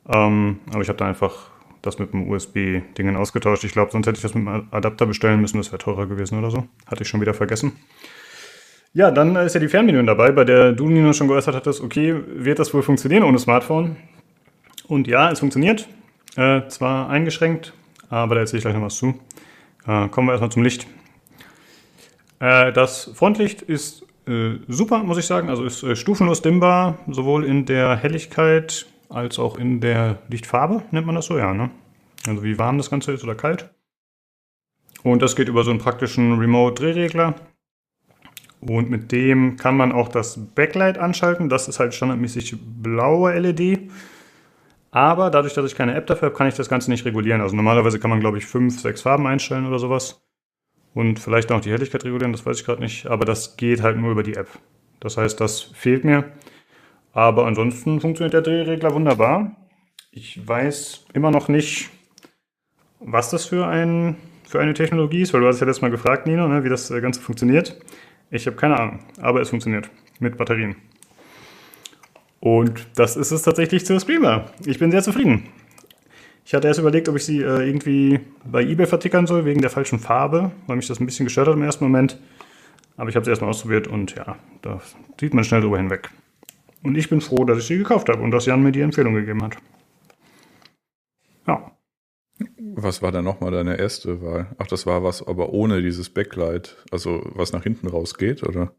Ähm, 0.07 0.59
aber 0.71 0.81
ich 0.81 0.89
habe 0.89 0.97
da 0.97 1.07
einfach 1.07 1.52
das 1.83 1.99
mit 1.99 2.13
dem 2.13 2.27
USB-Dingen 2.27 3.15
ausgetauscht. 3.15 3.63
Ich 3.63 3.73
glaube, 3.73 3.91
sonst 3.91 4.07
hätte 4.07 4.15
ich 4.15 4.23
das 4.23 4.33
mit 4.33 4.47
einem 4.47 4.67
Adapter 4.71 5.05
bestellen 5.05 5.39
müssen, 5.41 5.57
das 5.57 5.71
wäre 5.71 5.77
teurer 5.77 6.07
gewesen 6.07 6.39
oder 6.39 6.49
so. 6.49 6.65
Hatte 6.87 7.03
ich 7.03 7.09
schon 7.09 7.21
wieder 7.21 7.35
vergessen. 7.35 7.73
Ja, 8.93 9.11
dann 9.11 9.35
ist 9.35 9.53
ja 9.53 9.59
die 9.59 9.67
Fernbedienung 9.67 10.07
dabei, 10.07 10.31
bei 10.31 10.43
der 10.43 10.71
du, 10.71 10.87
Nino, 10.87 11.13
schon 11.13 11.27
geäußert 11.27 11.55
hattest, 11.55 11.81
okay, 11.81 12.15
wird 12.27 12.59
das 12.59 12.73
wohl 12.73 12.83
funktionieren 12.83 13.23
ohne 13.23 13.37
Smartphone? 13.37 13.97
Und 14.87 15.07
ja, 15.07 15.31
es 15.31 15.39
funktioniert. 15.39 15.87
Äh, 16.35 16.67
zwar 16.67 17.09
eingeschränkt, 17.09 17.73
aber 18.09 18.35
da 18.35 18.41
erzähle 18.41 18.59
ich 18.59 18.63
gleich 18.63 18.75
noch 18.75 18.83
was 18.83 18.95
zu. 18.95 19.19
Äh, 19.87 20.07
kommen 20.09 20.27
wir 20.27 20.31
erstmal 20.31 20.51
zum 20.51 20.63
Licht. 20.63 20.87
Äh, 22.39 22.71
das 22.71 23.11
Frontlicht 23.13 23.61
ist 23.61 24.05
äh, 24.27 24.59
super, 24.67 24.99
muss 24.99 25.17
ich 25.17 25.25
sagen. 25.25 25.49
Also 25.49 25.65
ist 25.65 25.83
äh, 25.83 25.95
stufenlos 25.95 26.41
dimmbar, 26.41 26.97
sowohl 27.07 27.45
in 27.45 27.65
der 27.65 27.95
Helligkeit 27.95 28.85
als 29.13 29.39
auch 29.39 29.57
in 29.57 29.79
der 29.79 30.19
Lichtfarbe, 30.29 30.83
nennt 30.91 31.05
man 31.05 31.15
das 31.15 31.27
so, 31.27 31.37
ja, 31.37 31.53
ne? 31.53 31.69
Also 32.27 32.43
wie 32.43 32.57
warm 32.57 32.77
das 32.77 32.89
Ganze 32.89 33.11
ist 33.11 33.23
oder 33.23 33.35
kalt. 33.35 33.69
Und 35.03 35.21
das 35.21 35.35
geht 35.35 35.49
über 35.49 35.63
so 35.63 35.71
einen 35.71 35.79
praktischen 35.79 36.39
Remote-Drehregler. 36.39 37.35
Und 38.61 38.89
mit 38.89 39.11
dem 39.11 39.57
kann 39.57 39.75
man 39.75 39.91
auch 39.91 40.07
das 40.07 40.39
Backlight 40.55 40.97
anschalten. 40.97 41.49
Das 41.49 41.67
ist 41.67 41.79
halt 41.79 41.93
standardmäßig 41.93 42.55
blaue 42.81 43.37
LED. 43.37 43.91
Aber 44.91 45.29
dadurch, 45.29 45.53
dass 45.53 45.65
ich 45.65 45.75
keine 45.75 45.95
App 45.95 46.07
dafür 46.07 46.27
habe, 46.27 46.37
kann 46.37 46.47
ich 46.47 46.55
das 46.55 46.69
Ganze 46.69 46.89
nicht 46.89 47.03
regulieren. 47.03 47.41
Also 47.41 47.55
normalerweise 47.55 47.99
kann 47.99 48.09
man, 48.09 48.21
glaube 48.21 48.37
ich, 48.37 48.45
fünf, 48.45 48.79
sechs 48.79 49.01
Farben 49.01 49.27
einstellen 49.27 49.65
oder 49.65 49.79
sowas. 49.79 50.21
Und 50.93 51.19
vielleicht 51.19 51.51
auch 51.51 51.59
die 51.59 51.71
Helligkeit 51.71 52.05
regulieren, 52.05 52.31
das 52.31 52.45
weiß 52.45 52.59
ich 52.59 52.65
gerade 52.65 52.81
nicht. 52.81 53.07
Aber 53.07 53.25
das 53.25 53.57
geht 53.57 53.81
halt 53.81 53.97
nur 53.97 54.11
über 54.11 54.23
die 54.23 54.35
App. 54.35 54.47
Das 55.01 55.17
heißt, 55.17 55.41
das 55.41 55.61
fehlt 55.61 56.05
mir. 56.05 56.31
Aber 57.13 57.45
ansonsten 57.45 58.01
funktioniert 58.01 58.33
der 58.33 58.41
Drehregler 58.41 58.93
wunderbar. 58.93 59.55
Ich 60.11 60.45
weiß 60.45 61.05
immer 61.13 61.31
noch 61.31 61.47
nicht, 61.47 61.89
was 62.99 63.29
das 63.29 63.45
für, 63.45 63.67
ein, 63.67 64.17
für 64.43 64.59
eine 64.59 64.73
Technologie 64.73 65.21
ist, 65.21 65.33
weil 65.33 65.41
du 65.41 65.47
hast 65.47 65.59
ja 65.59 65.67
letztes 65.67 65.83
Mal 65.83 65.91
gefragt, 65.91 66.25
Nino, 66.25 66.47
ne, 66.47 66.63
wie 66.63 66.69
das 66.69 66.89
äh, 66.89 67.01
Ganze 67.01 67.21
funktioniert. 67.21 67.79
Ich 68.31 68.47
habe 68.47 68.57
keine 68.57 68.79
Ahnung, 68.79 68.99
aber 69.21 69.41
es 69.41 69.49
funktioniert 69.49 69.89
mit 70.19 70.37
Batterien. 70.37 70.75
Und 72.39 72.87
das 72.95 73.15
ist 73.15 73.31
es 73.31 73.43
tatsächlich 73.43 73.85
zur 73.85 73.99
Screamer. 73.99 74.51
Ich 74.65 74.79
bin 74.79 74.91
sehr 74.91 75.03
zufrieden. 75.03 75.49
Ich 76.45 76.53
hatte 76.53 76.67
erst 76.67 76.79
überlegt, 76.79 77.07
ob 77.07 77.15
ich 77.15 77.23
sie 77.23 77.41
äh, 77.41 77.65
irgendwie 77.65 78.19
bei 78.43 78.63
eBay 78.63 78.87
vertickern 78.87 79.27
soll, 79.27 79.45
wegen 79.45 79.61
der 79.61 79.69
falschen 79.69 79.99
Farbe, 79.99 80.51
weil 80.67 80.75
mich 80.75 80.87
das 80.87 80.99
ein 80.99 81.05
bisschen 81.05 81.25
gestört 81.25 81.47
hat 81.47 81.55
im 81.55 81.63
ersten 81.63 81.85
Moment. 81.85 82.19
Aber 82.97 83.09
ich 83.09 83.15
habe 83.15 83.23
sie 83.23 83.31
erstmal 83.31 83.51
ausprobiert 83.51 83.87
und 83.87 84.15
ja, 84.15 84.35
da 84.61 84.81
sieht 85.19 85.33
man 85.33 85.43
schnell 85.43 85.61
drüber 85.61 85.77
hinweg. 85.77 86.09
Und 86.83 86.97
ich 86.97 87.09
bin 87.09 87.21
froh, 87.21 87.45
dass 87.45 87.59
ich 87.59 87.65
sie 87.65 87.77
gekauft 87.77 88.09
habe 88.09 88.21
und 88.21 88.31
dass 88.31 88.45
Jan 88.45 88.61
mir 88.61 88.71
die 88.71 88.81
Empfehlung 88.81 89.13
gegeben 89.13 89.41
hat. 89.41 89.57
Ja. 91.47 91.71
Was 92.75 93.01
war 93.01 93.11
dann 93.11 93.25
nochmal 93.25 93.51
deine 93.51 93.77
erste 93.77 94.21
Wahl? 94.21 94.47
Ach, 94.57 94.67
das 94.67 94.85
war 94.85 95.03
was, 95.03 95.25
aber 95.25 95.49
ohne 95.49 95.81
dieses 95.81 96.09
Backlight, 96.09 96.75
also 96.91 97.21
was 97.33 97.53
nach 97.53 97.63
hinten 97.63 97.87
rausgeht, 97.87 98.43
oder? 98.43 98.73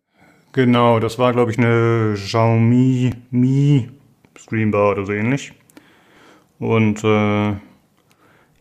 Genau, 0.52 1.00
das 1.00 1.18
war, 1.18 1.32
glaube 1.32 1.50
ich, 1.50 1.58
eine 1.58 2.14
Xiaomi 2.14 3.12
Mi 3.30 3.88
Screenbar 4.38 4.92
oder 4.92 5.06
so 5.06 5.12
ähnlich. 5.12 5.52
Und 6.58 7.02
äh, 7.04 7.54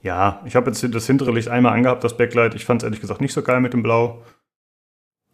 ja, 0.04 0.42
ich 0.46 0.56
habe 0.56 0.70
jetzt 0.70 0.84
das 0.94 1.08
hintere 1.08 1.32
Licht 1.32 1.48
einmal 1.48 1.74
angehabt, 1.74 2.04
das 2.04 2.18
Backlight. 2.18 2.56
Ich 2.56 2.66
fand 2.66 2.82
es 2.82 2.86
ehrlich 2.86 3.02
gesagt 3.02 3.22
nicht 3.22 3.34
so 3.34 3.42
geil 3.42 3.62
mit 3.62 3.74
dem 3.74 3.84
Blau. 3.84 4.24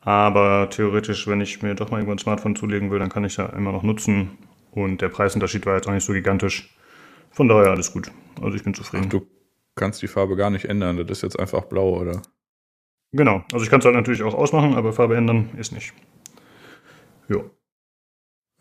Aber 0.01 0.69
theoretisch, 0.69 1.27
wenn 1.27 1.41
ich 1.41 1.61
mir 1.61 1.75
doch 1.75 1.91
mal 1.91 1.97
irgendwo 1.97 2.13
ein 2.13 2.19
Smartphone 2.19 2.55
zulegen 2.55 2.89
will, 2.91 2.99
dann 2.99 3.09
kann 3.09 3.25
ich 3.25 3.37
ja 3.37 3.47
immer 3.47 3.71
noch 3.71 3.83
nutzen. 3.83 4.37
Und 4.71 5.01
der 5.01 5.09
Preisunterschied 5.09 5.65
war 5.65 5.75
jetzt 5.75 5.87
auch 5.87 5.93
nicht 5.93 6.05
so 6.05 6.13
gigantisch. 6.13 6.75
Von 7.31 7.47
daher 7.47 7.71
alles 7.71 7.91
gut. 7.91 8.11
Also 8.41 8.55
ich 8.55 8.63
bin 8.63 8.73
zufrieden. 8.73 9.05
Ach, 9.07 9.09
du 9.09 9.27
kannst 9.75 10.01
die 10.01 10.07
Farbe 10.07 10.35
gar 10.35 10.49
nicht 10.49 10.65
ändern. 10.65 10.97
Das 10.97 11.09
ist 11.09 11.21
jetzt 11.23 11.39
einfach 11.39 11.65
blau, 11.65 11.99
oder? 11.99 12.21
Genau. 13.11 13.43
Also 13.51 13.63
ich 13.63 13.69
kann 13.69 13.79
es 13.79 13.85
halt 13.85 13.95
natürlich 13.95 14.23
auch 14.23 14.33
ausmachen, 14.33 14.75
aber 14.75 14.93
Farbe 14.93 15.15
ändern 15.17 15.49
ist 15.57 15.71
nicht. 15.71 15.93
Ja. 17.27 17.41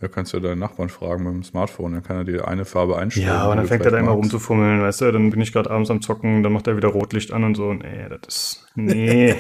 Ja, 0.00 0.06
kannst 0.06 0.32
du 0.32 0.38
deinen 0.38 0.60
Nachbarn 0.60 0.90
fragen 0.90 1.24
mit 1.24 1.32
dem 1.34 1.42
Smartphone, 1.42 1.92
dann 1.92 2.02
kann 2.04 2.18
er 2.18 2.24
dir 2.24 2.46
eine 2.46 2.64
Farbe 2.64 2.96
einstellen. 2.96 3.26
Ja, 3.26 3.38
aber 3.40 3.56
dann 3.56 3.66
fängt 3.66 3.84
er 3.84 3.90
da 3.90 3.98
immer 3.98 4.12
rumzufummeln, 4.12 4.80
weißt 4.80 5.00
du, 5.00 5.12
dann 5.12 5.30
bin 5.30 5.40
ich 5.40 5.52
gerade 5.52 5.70
abends 5.70 5.90
am 5.90 6.02
Zocken, 6.02 6.44
dann 6.44 6.52
macht 6.52 6.68
er 6.68 6.76
wieder 6.76 6.88
Rotlicht 6.88 7.32
an 7.32 7.42
und 7.42 7.56
so. 7.56 7.74
Nee, 7.74 8.06
das 8.08 8.20
ist. 8.28 8.66
Nee. 8.76 9.34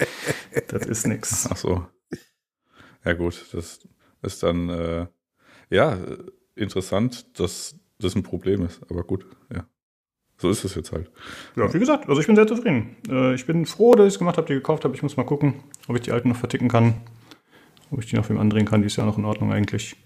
das 0.68 0.86
ist 0.86 1.06
nix. 1.06 1.48
Ach 1.50 1.56
so. 1.56 1.86
Ja, 3.04 3.12
gut, 3.12 3.44
das 3.52 3.86
ist 4.22 4.42
dann, 4.42 4.70
äh, 4.70 5.06
ja, 5.68 5.98
interessant, 6.54 7.38
dass 7.38 7.76
das 7.98 8.14
ein 8.14 8.22
Problem 8.22 8.64
ist, 8.64 8.80
aber 8.90 9.04
gut, 9.04 9.26
ja. 9.54 9.66
So 10.38 10.48
ist 10.48 10.64
es 10.64 10.74
jetzt 10.74 10.92
halt. 10.92 11.10
Ja, 11.56 11.72
wie 11.74 11.78
gesagt, 11.78 12.08
also 12.08 12.18
ich 12.18 12.26
bin 12.26 12.36
sehr 12.36 12.46
zufrieden. 12.46 12.96
Äh, 13.10 13.34
ich 13.34 13.44
bin 13.44 13.66
froh, 13.66 13.94
dass 13.94 14.06
ich 14.06 14.14
es 14.14 14.18
gemacht 14.18 14.38
habe, 14.38 14.46
die 14.46 14.54
gekauft 14.54 14.84
habe. 14.84 14.94
Ich 14.94 15.02
muss 15.02 15.18
mal 15.18 15.24
gucken, 15.24 15.56
ob 15.86 15.96
ich 15.96 16.02
die 16.02 16.12
alten 16.12 16.30
noch 16.30 16.36
verticken 16.36 16.68
kann. 16.68 16.94
Ob 17.90 18.00
ich 18.00 18.06
die 18.06 18.16
noch 18.16 18.28
wem 18.28 18.38
andrehen 18.38 18.66
kann. 18.66 18.82
Die 18.82 18.86
ist 18.86 18.96
ja 18.96 19.04
noch 19.04 19.18
in 19.18 19.24
Ordnung 19.24 19.52
eigentlich. 19.52 19.96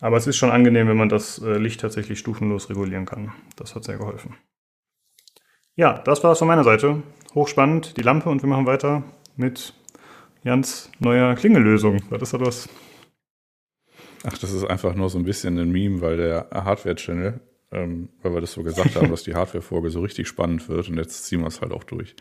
Aber 0.00 0.16
es 0.16 0.26
ist 0.26 0.36
schon 0.36 0.50
angenehm, 0.50 0.88
wenn 0.88 0.96
man 0.96 1.08
das 1.08 1.38
äh, 1.38 1.58
Licht 1.58 1.80
tatsächlich 1.80 2.18
stufenlos 2.18 2.70
regulieren 2.70 3.06
kann. 3.06 3.32
Das 3.56 3.74
hat 3.74 3.84
sehr 3.84 3.98
geholfen. 3.98 4.36
Ja, 5.74 5.98
das 5.98 6.22
war 6.22 6.32
es 6.32 6.38
von 6.38 6.48
meiner 6.48 6.64
Seite. 6.64 7.02
Hochspannend, 7.34 7.96
die 7.96 8.02
Lampe 8.02 8.28
und 8.28 8.42
wir 8.42 8.48
machen 8.48 8.66
weiter 8.66 9.04
mit 9.36 9.74
Jans 10.42 10.90
neuer 10.98 11.34
Klingellösung. 11.34 12.02
Was 12.10 12.22
ist 12.22 12.32
das? 12.40 12.68
Ach, 14.24 14.38
das 14.38 14.52
ist 14.52 14.64
einfach 14.64 14.94
nur 14.94 15.08
so 15.08 15.18
ein 15.18 15.24
bisschen 15.24 15.58
ein 15.58 15.70
Meme, 15.70 16.00
weil 16.00 16.16
der 16.16 16.48
Hardware-Channel 16.52 17.40
ähm, 17.70 18.08
weil 18.22 18.34
wir 18.34 18.40
das 18.40 18.52
so 18.52 18.62
gesagt 18.62 18.96
haben, 18.96 19.10
dass 19.10 19.22
die 19.22 19.34
Hardware-Folge 19.34 19.90
so 19.90 20.00
richtig 20.00 20.28
spannend 20.28 20.68
wird 20.68 20.88
und 20.88 20.96
jetzt 20.96 21.24
ziehen 21.24 21.40
wir 21.40 21.48
es 21.48 21.60
halt 21.60 21.72
auch 21.72 21.84
durch. 21.84 22.14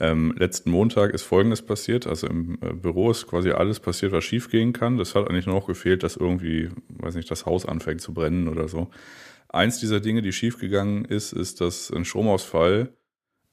Ähm, 0.00 0.34
letzten 0.38 0.70
Montag 0.70 1.12
ist 1.12 1.22
Folgendes 1.22 1.62
passiert, 1.62 2.06
also 2.06 2.26
im 2.26 2.58
äh, 2.62 2.72
Büro 2.72 3.10
ist 3.10 3.26
quasi 3.26 3.50
alles 3.50 3.78
passiert, 3.78 4.12
was 4.12 4.24
schiefgehen 4.24 4.72
kann. 4.72 4.96
Das 4.96 5.14
hat 5.14 5.28
eigentlich 5.28 5.46
nur 5.46 5.56
noch 5.56 5.66
gefehlt, 5.66 6.02
dass 6.02 6.16
irgendwie, 6.16 6.70
weiß 6.88 7.14
nicht, 7.14 7.30
das 7.30 7.44
Haus 7.44 7.66
anfängt 7.66 8.00
zu 8.00 8.14
brennen 8.14 8.48
oder 8.48 8.68
so. 8.68 8.90
Eins 9.48 9.80
dieser 9.80 10.00
Dinge, 10.00 10.22
die 10.22 10.32
schiefgegangen 10.32 11.04
ist, 11.04 11.32
ist, 11.32 11.60
dass 11.60 11.90
ein 11.90 12.06
Stromausfall 12.06 12.94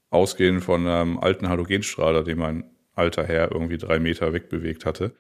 ausgehend 0.09 0.63
von 0.63 0.87
einem 0.87 1.17
alten 1.17 1.49
Halogenstrahler, 1.49 2.23
den 2.23 2.37
mein 2.37 2.63
alter 2.93 3.25
Herr 3.25 3.51
irgendwie 3.51 3.77
drei 3.77 3.99
Meter 3.99 4.33
wegbewegt 4.33 4.85
hatte, 4.85 5.13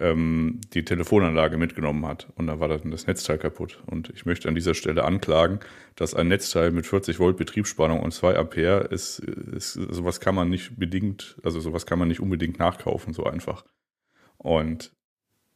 ähm, 0.00 0.60
die 0.74 0.84
Telefonanlage 0.84 1.56
mitgenommen 1.56 2.06
hat. 2.06 2.28
Und 2.34 2.46
da 2.46 2.60
war 2.60 2.68
dann 2.68 2.90
das 2.90 3.06
Netzteil 3.06 3.38
kaputt. 3.38 3.82
Und 3.86 4.10
ich 4.10 4.26
möchte 4.26 4.48
an 4.48 4.54
dieser 4.54 4.74
Stelle 4.74 5.04
anklagen, 5.04 5.60
dass 5.94 6.14
ein 6.14 6.28
Netzteil 6.28 6.70
mit 6.70 6.86
40 6.86 7.18
Volt 7.18 7.36
Betriebsspannung 7.36 8.00
und 8.00 8.12
2 8.12 8.36
Ampere 8.36 8.84
ist, 8.84 9.20
ist, 9.20 9.74
sowas 9.74 10.20
kann 10.20 10.34
man 10.34 10.48
nicht 10.48 10.78
bedingt, 10.78 11.36
also 11.42 11.60
sowas 11.60 11.86
kann 11.86 11.98
man 11.98 12.08
nicht 12.08 12.20
unbedingt 12.20 12.58
nachkaufen, 12.58 13.12
so 13.12 13.24
einfach. 13.24 13.64
Und 14.38 14.92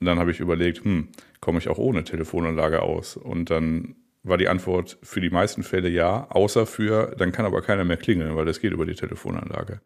dann 0.00 0.18
habe 0.18 0.30
ich 0.30 0.40
überlegt, 0.40 0.84
hm, 0.84 1.08
komme 1.40 1.58
ich 1.58 1.68
auch 1.68 1.78
ohne 1.78 2.04
Telefonanlage 2.04 2.82
aus? 2.82 3.16
Und 3.16 3.50
dann 3.50 3.96
war 4.22 4.38
die 4.38 4.48
Antwort 4.48 4.98
für 5.02 5.20
die 5.20 5.30
meisten 5.30 5.62
Fälle 5.62 5.88
ja, 5.88 6.28
außer 6.30 6.66
für, 6.66 7.14
dann 7.16 7.32
kann 7.32 7.46
aber 7.46 7.62
keiner 7.62 7.84
mehr 7.84 7.96
klingeln, 7.96 8.36
weil 8.36 8.44
das 8.44 8.60
geht 8.60 8.72
über 8.72 8.86
die 8.86 8.94
Telefonanlage. 8.94 9.80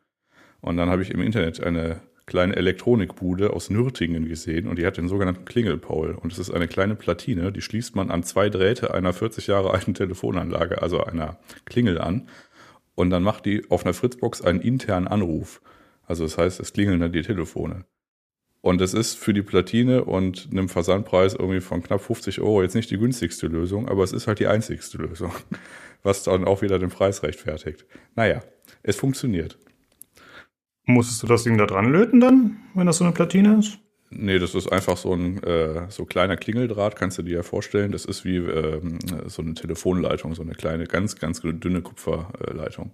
Und 0.61 0.77
dann 0.77 0.88
habe 0.88 1.03
ich 1.03 1.11
im 1.11 1.21
Internet 1.21 1.62
eine 1.62 2.01
kleine 2.27 2.57
Elektronikbude 2.57 3.53
aus 3.53 3.71
Nürtingen 3.71 4.27
gesehen 4.27 4.67
und 4.67 4.79
die 4.79 4.87
hat 4.87 4.97
den 4.97 5.09
sogenannten 5.09 5.45
Klingelpaul. 5.45 6.13
Und 6.13 6.33
es 6.33 6.39
ist 6.39 6.51
eine 6.51 6.69
kleine 6.69 6.95
Platine, 6.95 7.53
die 7.53 7.61
schließt 7.61 7.95
man 7.97 8.11
an 8.11 8.23
zwei 8.23 8.49
Drähte 8.49 8.95
einer 8.95 9.13
40 9.13 9.47
Jahre 9.47 9.73
alten 9.73 9.95
Telefonanlage, 9.95 10.81
also 10.81 11.05
einer 11.05 11.39
Klingel 11.67 12.01
an. 12.01 12.29
Und 12.95 13.11
dann 13.11 13.23
macht 13.23 13.45
die 13.45 13.71
auf 13.71 13.85
einer 13.85 13.95
Fritzbox 13.95 14.43
einen 14.43 14.61
internen 14.61 15.09
Anruf. 15.09 15.61
Also 16.07 16.25
das 16.25 16.39
heißt, 16.39 16.61
es 16.61 16.73
klingeln 16.73 17.01
dann 17.01 17.13
die 17.13 17.23
Telefone. 17.23 17.85
Und 18.65 18.81
es 18.81 18.95
ist 18.95 19.19
für 19.19 19.35
die 19.35 19.43
Platine 19.43 20.05
und 20.05 20.49
einem 20.51 20.71
Versandpreis 20.71 21.35
irgendwie 21.35 21.61
von 21.61 21.83
knapp 21.83 22.01
50 22.01 22.41
Euro 22.41 22.63
jetzt 22.63 22.75
nicht 22.75 22.91
die 22.91 22.97
günstigste 22.97 23.47
Lösung, 23.47 23.89
aber 23.91 24.03
es 24.03 24.15
ist 24.15 24.27
halt 24.27 24.39
die 24.39 24.47
einzigste 24.47 24.97
Lösung, 24.97 25.33
was 26.03 26.23
dann 26.23 26.47
auch 26.47 26.63
wieder 26.63 26.79
den 26.79 26.89
Preis 26.89 27.23
rechtfertigt. 27.23 27.85
Naja, 28.15 28.43
es 28.83 28.97
funktioniert. 28.97 29.59
Musstest 30.87 31.23
du 31.23 31.27
das 31.27 31.44
Ding 31.44 31.57
da 31.57 31.66
dran 31.66 31.90
löten 31.90 32.20
dann, 32.20 32.59
wenn 32.75 32.87
das 32.87 32.99
so 32.99 33.05
eine 33.05 33.14
Platine 33.14 33.59
ist? 33.59 33.79
Nee, 34.11 34.38
das 34.38 34.55
ist 34.55 34.70
einfach 34.70 34.97
so 34.97 35.12
ein 35.12 35.42
äh, 35.42 35.90
so 35.90 36.05
kleiner 36.05 36.37
Klingeldraht, 36.37 36.94
kannst 36.94 37.18
du 37.18 37.23
dir 37.23 37.37
ja 37.37 37.42
vorstellen. 37.42 37.90
Das 37.90 38.05
ist 38.05 38.25
wie 38.25 38.37
ähm, 38.37 38.99
so 39.27 39.42
eine 39.42 39.55
Telefonleitung, 39.55 40.35
so 40.35 40.42
eine 40.42 40.55
kleine, 40.55 40.85
ganz, 40.85 41.16
ganz 41.16 41.40
dünne 41.42 41.83
Kupferleitung. 41.83 42.92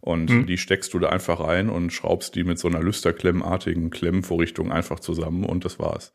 Und 0.00 0.30
mhm. 0.30 0.46
die 0.46 0.58
steckst 0.58 0.94
du 0.94 0.98
da 0.98 1.08
einfach 1.08 1.40
rein 1.40 1.68
und 1.68 1.92
schraubst 1.92 2.34
die 2.34 2.44
mit 2.44 2.58
so 2.58 2.68
einer 2.68 2.80
Lüsterklemmartigen 2.80 3.90
Klemmvorrichtung 3.90 4.70
einfach 4.70 5.00
zusammen 5.00 5.44
und 5.44 5.64
das 5.64 5.78
war's. 5.78 6.14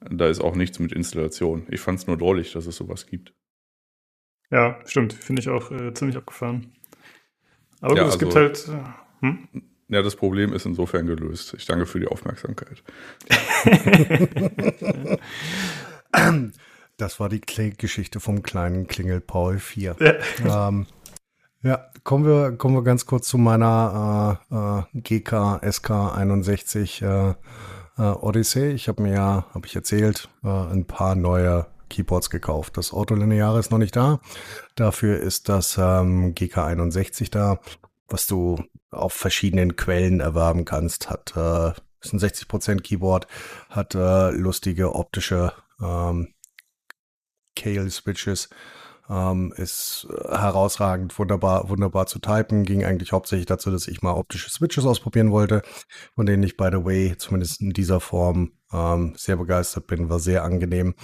Da 0.00 0.28
ist 0.28 0.40
auch 0.40 0.54
nichts 0.54 0.78
mit 0.78 0.92
Installation. 0.92 1.66
Ich 1.70 1.80
fand's 1.80 2.06
nur 2.06 2.18
drollig, 2.18 2.52
dass 2.52 2.66
es 2.66 2.76
sowas 2.76 3.06
gibt. 3.06 3.32
Ja, 4.50 4.78
stimmt. 4.84 5.12
Finde 5.12 5.40
ich 5.40 5.48
auch 5.48 5.70
äh, 5.70 5.92
ziemlich 5.94 6.16
abgefahren. 6.16 6.72
Aber 7.80 7.90
gut, 7.90 7.98
ja, 7.98 8.04
es 8.04 8.14
also, 8.14 8.18
gibt 8.18 8.34
halt. 8.34 8.68
Äh, 8.68 9.26
hm? 9.26 9.48
Ja, 9.88 10.02
das 10.02 10.16
Problem 10.16 10.52
ist 10.52 10.66
insofern 10.66 11.06
gelöst. 11.06 11.54
Ich 11.56 11.64
danke 11.66 11.86
für 11.86 12.00
die 12.00 12.08
Aufmerksamkeit. 12.08 12.82
das 16.96 17.20
war 17.20 17.28
die 17.28 17.40
Geschichte 17.40 18.18
vom 18.18 18.42
kleinen 18.42 18.88
Klingel 18.88 19.20
Paul 19.20 19.58
4. 19.58 19.96
Ja. 20.44 20.68
Ähm, 20.68 20.86
ja, 21.62 21.86
kommen 22.02 22.26
wir, 22.26 22.52
kommen 22.56 22.74
wir 22.74 22.82
ganz 22.82 23.06
kurz 23.06 23.28
zu 23.28 23.38
meiner 23.38 24.40
äh, 24.50 24.98
äh, 24.98 25.00
GK 25.00 25.60
SK 25.70 25.90
61 25.90 27.02
äh, 27.02 27.30
äh, 27.30 27.34
Odyssey. 27.96 28.72
Ich 28.72 28.88
habe 28.88 29.02
mir 29.02 29.14
ja, 29.14 29.46
habe 29.54 29.66
ich 29.66 29.76
erzählt, 29.76 30.28
äh, 30.42 30.48
ein 30.48 30.86
paar 30.86 31.14
neue 31.14 31.66
Keyboards 31.90 32.30
gekauft. 32.30 32.76
Das 32.76 32.92
Autolineare 32.92 33.60
ist 33.60 33.70
noch 33.70 33.78
nicht 33.78 33.94
da. 33.94 34.20
Dafür 34.74 35.20
ist 35.20 35.48
das 35.48 35.78
ähm, 35.78 36.34
GK 36.34 36.64
61 36.64 37.30
da 37.30 37.60
was 38.08 38.26
du 38.26 38.56
auf 38.90 39.12
verschiedenen 39.12 39.76
Quellen 39.76 40.20
erwerben 40.20 40.64
kannst. 40.64 41.10
Hat 41.10 41.34
äh, 41.36 41.72
ist 42.00 42.12
ein 42.12 42.20
60% 42.20 42.80
Keyboard, 42.82 43.26
hat 43.68 43.94
äh, 43.94 44.30
lustige 44.30 44.94
optische 44.94 45.52
ähm, 45.80 46.34
Kale 47.56 47.90
Switches, 47.90 48.48
ähm, 49.08 49.52
ist 49.56 50.06
äh, 50.10 50.36
herausragend, 50.36 51.18
wunderbar, 51.18 51.68
wunderbar 51.68 52.06
zu 52.06 52.18
typen. 52.18 52.64
Ging 52.64 52.84
eigentlich 52.84 53.12
hauptsächlich 53.12 53.46
dazu, 53.46 53.70
dass 53.70 53.88
ich 53.88 54.02
mal 54.02 54.12
optische 54.12 54.50
Switches 54.50 54.84
ausprobieren 54.84 55.30
wollte, 55.30 55.62
von 56.14 56.26
denen 56.26 56.42
ich, 56.42 56.56
by 56.56 56.68
the 56.70 56.84
way, 56.84 57.16
zumindest 57.16 57.60
in 57.60 57.70
dieser 57.70 58.00
Form 58.00 58.52
ähm, 58.72 59.14
sehr 59.16 59.36
begeistert 59.36 59.86
bin, 59.86 60.10
war 60.10 60.20
sehr 60.20 60.44
angenehm. 60.44 60.94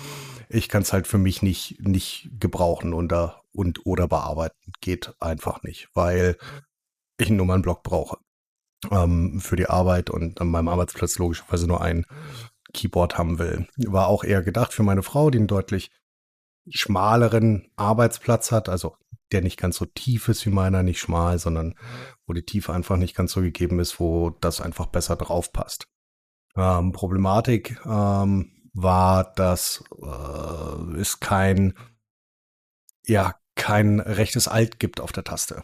Ich 0.49 0.69
kann 0.69 0.83
es 0.83 0.93
halt 0.93 1.07
für 1.07 1.19
mich 1.19 1.43
nicht, 1.43 1.81
nicht 1.81 2.29
gebrauchen 2.39 2.93
und, 2.93 3.15
und 3.53 3.87
oder 3.87 4.09
bearbeiten. 4.09 4.73
Geht 4.81 5.15
einfach 5.21 5.63
nicht, 5.63 5.89
weil 5.95 6.37
ich 7.23 7.29
einen 7.29 7.39
Nummernblock 7.39 7.83
brauche 7.83 8.19
ähm, 8.91 9.41
für 9.41 9.57
die 9.57 9.69
Arbeit 9.69 10.11
und 10.11 10.41
an 10.41 10.49
meinem 10.49 10.69
Arbeitsplatz 10.69 11.19
logischerweise 11.19 11.67
nur 11.67 11.81
ein 11.81 12.07
Keyboard 12.73 13.19
haben 13.19 13.39
will. 13.39 13.67
War 13.77 14.07
auch 14.07 14.25
eher 14.25 14.43
gedacht 14.43 14.73
für 14.73 14.83
meine 14.83 15.03
Frau, 15.03 15.31
die 15.31 15.39
einen 15.39 15.47
deutlich 15.47 15.91
schmaleren 16.69 17.71
Arbeitsplatz 17.77 18.53
hat, 18.53 18.69
also 18.69 18.97
der 19.33 19.43
nicht 19.43 19.59
ganz 19.59 19.77
so 19.77 19.87
tief 19.87 20.29
ist 20.29 20.45
wie 20.47 20.51
meiner, 20.51 20.83
nicht 20.83 21.01
schmal, 21.01 21.39
sondern 21.39 21.75
wo 22.27 22.33
die 22.33 22.45
Tiefe 22.45 22.73
einfach 22.73 22.97
nicht 22.97 23.17
ganz 23.17 23.33
so 23.33 23.41
gegeben 23.41 23.81
ist, 23.81 23.99
wo 23.99 24.31
das 24.31 24.61
einfach 24.61 24.87
besser 24.87 25.17
drauf 25.17 25.53
passt. 25.53 25.87
Ähm, 26.55 26.93
Problematik 26.93 27.81
ähm, 27.87 28.53
war, 28.75 29.33
dass 29.35 29.83
äh, 30.03 30.99
es 30.99 31.19
kein, 31.21 31.75
ja, 33.07 33.35
kein 33.55 34.01
rechtes 34.01 34.49
Alt 34.49 34.79
gibt 34.79 35.01
auf 35.01 35.13
der 35.13 35.25
Taste. 35.25 35.63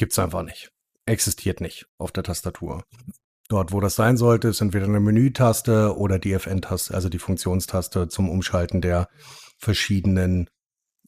Gibt's 0.00 0.18
einfach 0.18 0.42
nicht. 0.42 0.72
Existiert 1.04 1.60
nicht 1.60 1.86
auf 1.98 2.10
der 2.10 2.22
Tastatur. 2.22 2.84
Dort, 3.50 3.70
wo 3.70 3.80
das 3.80 3.96
sein 3.96 4.16
sollte, 4.16 4.48
ist 4.48 4.62
entweder 4.62 4.86
eine 4.86 4.98
Menütaste 4.98 5.94
oder 5.94 6.18
die 6.18 6.32
FN-Taste, 6.32 6.94
also 6.94 7.10
die 7.10 7.18
Funktionstaste 7.18 8.08
zum 8.08 8.30
Umschalten 8.30 8.80
der 8.80 9.10
verschiedenen 9.58 10.48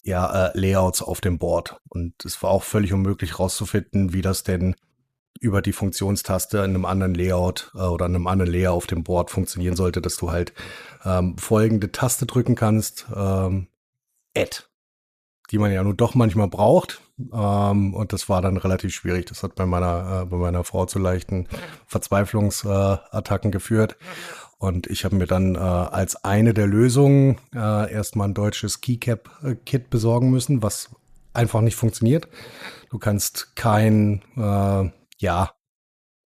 ja, 0.03 0.49
äh, 0.49 0.59
Layouts 0.59 1.01
auf 1.01 1.23
dem 1.23 1.39
Board. 1.39 1.81
Und 1.89 2.23
es 2.27 2.43
war 2.43 2.51
auch 2.51 2.65
völlig 2.65 2.93
unmöglich 2.93 3.31
herauszufinden, 3.31 4.13
wie 4.13 4.21
das 4.21 4.43
denn 4.43 4.75
über 5.41 5.63
die 5.63 5.73
Funktionstaste 5.73 6.59
in 6.59 6.65
einem 6.65 6.85
anderen 6.85 7.15
Layout 7.15 7.73
äh, 7.75 7.79
oder 7.79 8.05
in 8.05 8.15
einem 8.15 8.27
anderen 8.27 8.53
Layer 8.53 8.73
auf 8.73 8.87
dem 8.87 9.05
Board 9.05 9.31
funktionieren 9.31 9.75
sollte, 9.75 10.03
dass 10.03 10.17
du 10.17 10.31
halt 10.31 10.53
ähm, 11.03 11.39
folgende 11.39 11.93
Taste 11.93 12.27
drücken 12.27 12.57
kannst. 12.57 13.07
Ähm, 13.17 13.69
Add 14.37 14.65
die 15.53 15.59
man 15.59 15.71
ja 15.71 15.85
nun 15.85 15.97
doch 15.97 16.15
manchmal 16.15 16.49
braucht. 16.49 17.01
Ähm, 17.33 17.95
und 17.95 18.13
das 18.13 18.29
war 18.29 18.41
dann 18.41 18.57
relativ 18.57 18.95
schwierig. 18.95 19.27
Das 19.27 19.43
hat 19.43 19.55
bei 19.55 19.67
meiner, 19.67 20.23
äh, 20.23 20.27
bei 20.27 20.39
meiner 20.39 20.65
Frau 20.65 20.87
zu 20.87 20.99
leichten 20.99 21.47
Verzweiflungsattacken 21.87 23.51
äh, 23.51 23.53
geführt. 23.53 23.97
Und 24.59 24.87
ich 24.87 25.05
habe 25.05 25.17
mir 25.17 25.27
dann 25.27 25.55
äh, 25.55 25.59
als 25.59 26.25
eine 26.25 26.55
der 26.55 26.67
Lösungen 26.67 27.37
äh, 27.55 27.93
erstmal 27.93 28.29
ein 28.29 28.35
deutsches 28.35 28.81
Keycap-Kit 28.81 29.91
besorgen 29.91 30.31
müssen, 30.31 30.63
was 30.63 30.91
einfach 31.35 31.61
nicht 31.61 31.77
funktioniert. 31.77 32.29
Du 32.91 32.99
kannst 32.99 33.55
kein, 33.55 34.23
äh, 34.37 34.91
ja, 35.19 35.53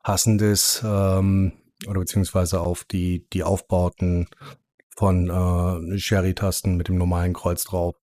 passendes 0.03 0.83
ähm, 0.85 1.53
oder 1.87 2.01
beziehungsweise 2.01 2.61
auf 2.61 2.85
die, 2.85 3.27
die 3.33 3.43
Aufbauten 3.43 4.29
von 4.97 5.29
äh, 5.29 5.99
Sherry-Tasten 5.99 6.77
mit 6.77 6.89
dem 6.89 6.97
normalen 6.97 7.33
Kreuz 7.33 7.65
drauf 7.65 7.97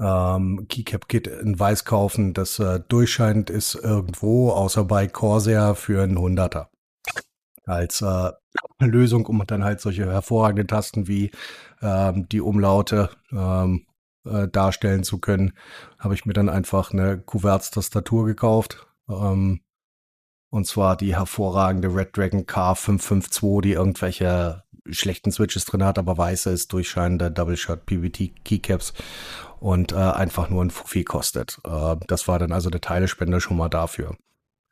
ähm, 0.00 0.66
Keycap-Kit 0.68 1.26
in 1.26 1.58
Weiß 1.58 1.84
kaufen, 1.84 2.32
das 2.32 2.58
äh, 2.58 2.80
durchscheinend 2.88 3.50
ist 3.50 3.74
irgendwo, 3.74 4.50
außer 4.50 4.84
bei 4.84 5.06
Corsair 5.06 5.74
für 5.74 6.02
einen 6.02 6.18
Hunderter. 6.18 6.70
Als 7.66 8.00
äh, 8.00 8.30
Lösung, 8.80 9.26
um 9.26 9.44
dann 9.46 9.62
halt 9.62 9.80
solche 9.80 10.10
hervorragenden 10.10 10.66
Tasten 10.66 11.06
wie 11.06 11.30
ähm, 11.82 12.28
die 12.28 12.40
Umlaute 12.40 13.10
ähm, 13.30 13.86
äh, 14.24 14.48
darstellen 14.48 15.04
zu 15.04 15.18
können, 15.18 15.52
habe 15.98 16.14
ich 16.14 16.24
mir 16.24 16.32
dann 16.32 16.48
einfach 16.48 16.92
eine 16.92 17.18
Kuverts-Tastatur 17.18 18.26
gekauft. 18.26 18.86
Ähm, 19.08 19.60
und 20.50 20.66
zwar 20.66 20.96
die 20.96 21.14
hervorragende 21.14 21.94
Red 21.94 22.16
Dragon 22.16 22.44
K552, 22.44 23.60
die 23.60 23.72
irgendwelche 23.72 24.64
schlechten 24.90 25.30
Switches 25.30 25.64
drin 25.64 25.84
hat, 25.84 25.98
aber 25.98 26.18
weiße 26.18 26.50
ist 26.50 26.72
durchscheinende 26.72 27.30
Double 27.30 27.56
Shot 27.56 27.86
PVT 27.86 28.44
Keycaps 28.44 28.94
und 29.60 29.92
äh, 29.92 29.96
einfach 29.96 30.50
nur 30.50 30.64
ein 30.64 30.70
Fuffi 30.70 31.04
kostet. 31.04 31.60
Äh, 31.64 31.96
das 32.06 32.26
war 32.26 32.38
dann 32.38 32.52
also 32.52 32.70
der 32.70 32.80
Teilespender 32.80 33.40
schon 33.40 33.56
mal 33.56 33.68
dafür. 33.68 34.16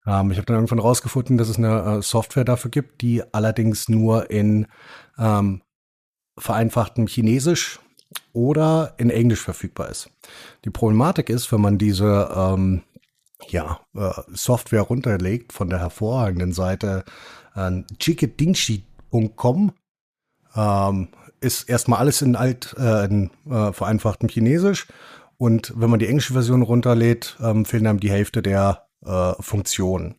Ähm, 0.06 0.30
ich 0.30 0.38
habe 0.38 0.46
dann 0.46 0.56
irgendwann 0.56 0.78
rausgefunden, 0.80 1.38
dass 1.38 1.48
es 1.48 1.58
eine 1.58 1.98
äh, 1.98 2.02
Software 2.02 2.44
dafür 2.44 2.70
gibt, 2.70 3.02
die 3.02 3.22
allerdings 3.32 3.88
nur 3.88 4.30
in 4.30 4.66
ähm, 5.18 5.62
vereinfachtem 6.38 7.06
Chinesisch 7.06 7.80
oder 8.32 8.94
in 8.96 9.10
Englisch 9.10 9.42
verfügbar 9.42 9.90
ist. 9.90 10.10
Die 10.64 10.70
Problematik 10.70 11.28
ist, 11.28 11.52
wenn 11.52 11.60
man 11.60 11.76
diese 11.78 12.30
ähm, 12.34 12.82
ja, 13.48 13.80
äh, 13.94 14.10
Software 14.28 14.82
runterlegt 14.82 15.52
von 15.52 15.68
der 15.68 15.80
hervorragenden 15.80 16.52
Seite 16.52 17.04
äh, 17.54 17.82
chikidingshi.com, 17.98 19.72
ähm, 20.56 21.08
ist 21.40 21.68
erstmal 21.68 22.00
alles 22.00 22.22
in 22.22 22.36
alt, 22.36 22.74
äh, 22.78 23.04
in 23.04 23.30
äh, 23.48 23.72
vereinfachtem 23.72 24.28
Chinesisch. 24.28 24.86
Und 25.36 25.72
wenn 25.76 25.90
man 25.90 26.00
die 26.00 26.08
englische 26.08 26.32
Version 26.32 26.62
runterlädt, 26.62 27.36
ähm, 27.40 27.64
fehlen 27.64 27.86
einem 27.86 28.00
die 28.00 28.10
Hälfte 28.10 28.42
der 28.42 28.86
äh, 29.04 29.32
Funktionen. 29.40 30.16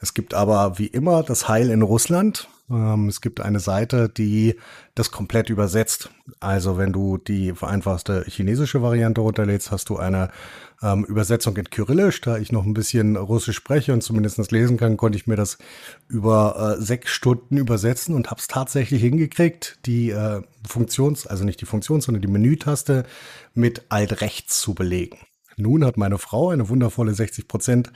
Es 0.00 0.14
gibt 0.14 0.34
aber 0.34 0.78
wie 0.78 0.86
immer 0.86 1.22
das 1.22 1.48
Heil 1.48 1.70
in 1.70 1.82
Russland. 1.82 2.48
Ähm, 2.70 3.08
es 3.08 3.20
gibt 3.20 3.40
eine 3.40 3.60
Seite, 3.60 4.08
die 4.08 4.56
das 4.94 5.10
komplett 5.10 5.50
übersetzt. 5.50 6.10
Also 6.38 6.78
wenn 6.78 6.92
du 6.92 7.18
die 7.18 7.52
vereinfachte 7.52 8.24
chinesische 8.28 8.82
Variante 8.82 9.20
runterlädst, 9.20 9.70
hast 9.70 9.88
du 9.88 9.96
eine 9.96 10.30
ähm, 10.82 11.04
Übersetzung 11.04 11.56
in 11.56 11.68
Kyrillisch. 11.68 12.20
Da 12.20 12.38
ich 12.38 12.52
noch 12.52 12.64
ein 12.64 12.74
bisschen 12.74 13.16
Russisch 13.16 13.56
spreche 13.56 13.92
und 13.92 14.02
zumindest 14.02 14.52
lesen 14.52 14.76
kann, 14.76 14.96
konnte 14.96 15.18
ich 15.18 15.26
mir 15.26 15.36
das 15.36 15.58
über 16.08 16.76
äh, 16.78 16.82
sechs 16.82 17.10
Stunden 17.10 17.56
übersetzen 17.56 18.14
und 18.14 18.30
habe 18.30 18.40
es 18.40 18.48
tatsächlich 18.48 19.02
hingekriegt, 19.02 19.78
die 19.86 20.10
äh, 20.10 20.42
Funktions-, 20.66 21.26
also 21.26 21.44
nicht 21.44 21.60
die 21.60 21.66
Funktions-, 21.66 22.04
sondern 22.04 22.22
die 22.22 22.28
Menütaste 22.28 23.04
mit 23.54 23.86
Alt 23.88 24.20
rechts 24.20 24.60
zu 24.60 24.74
belegen. 24.74 25.18
Nun 25.60 25.84
hat 25.84 25.96
meine 25.96 26.18
Frau 26.18 26.50
eine 26.50 26.68
wundervolle 26.68 27.12
60% 27.12 27.88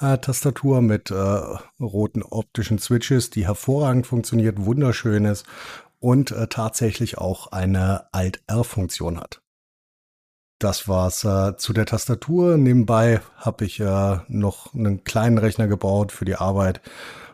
äh, 0.00 0.18
Tastatur 0.18 0.82
mit 0.82 1.10
äh, 1.10 1.14
roten 1.14 2.22
optischen 2.22 2.78
Switches, 2.78 3.30
die 3.30 3.46
hervorragend 3.46 4.06
funktioniert, 4.06 4.64
wunderschön 4.64 5.24
ist 5.24 5.46
und 5.98 6.30
äh, 6.30 6.46
tatsächlich 6.48 7.18
auch 7.18 7.52
eine 7.52 8.12
Alt-R-Funktion 8.12 9.18
hat. 9.18 9.40
Das 10.58 10.88
war's 10.88 11.24
äh, 11.24 11.56
zu 11.56 11.72
der 11.72 11.84
Tastatur. 11.84 12.56
Nebenbei 12.56 13.20
habe 13.36 13.66
ich 13.66 13.78
äh, 13.80 14.18
noch 14.28 14.72
einen 14.74 15.04
kleinen 15.04 15.36
Rechner 15.36 15.68
gebaut 15.68 16.12
für 16.12 16.24
die 16.24 16.36
Arbeit. 16.36 16.80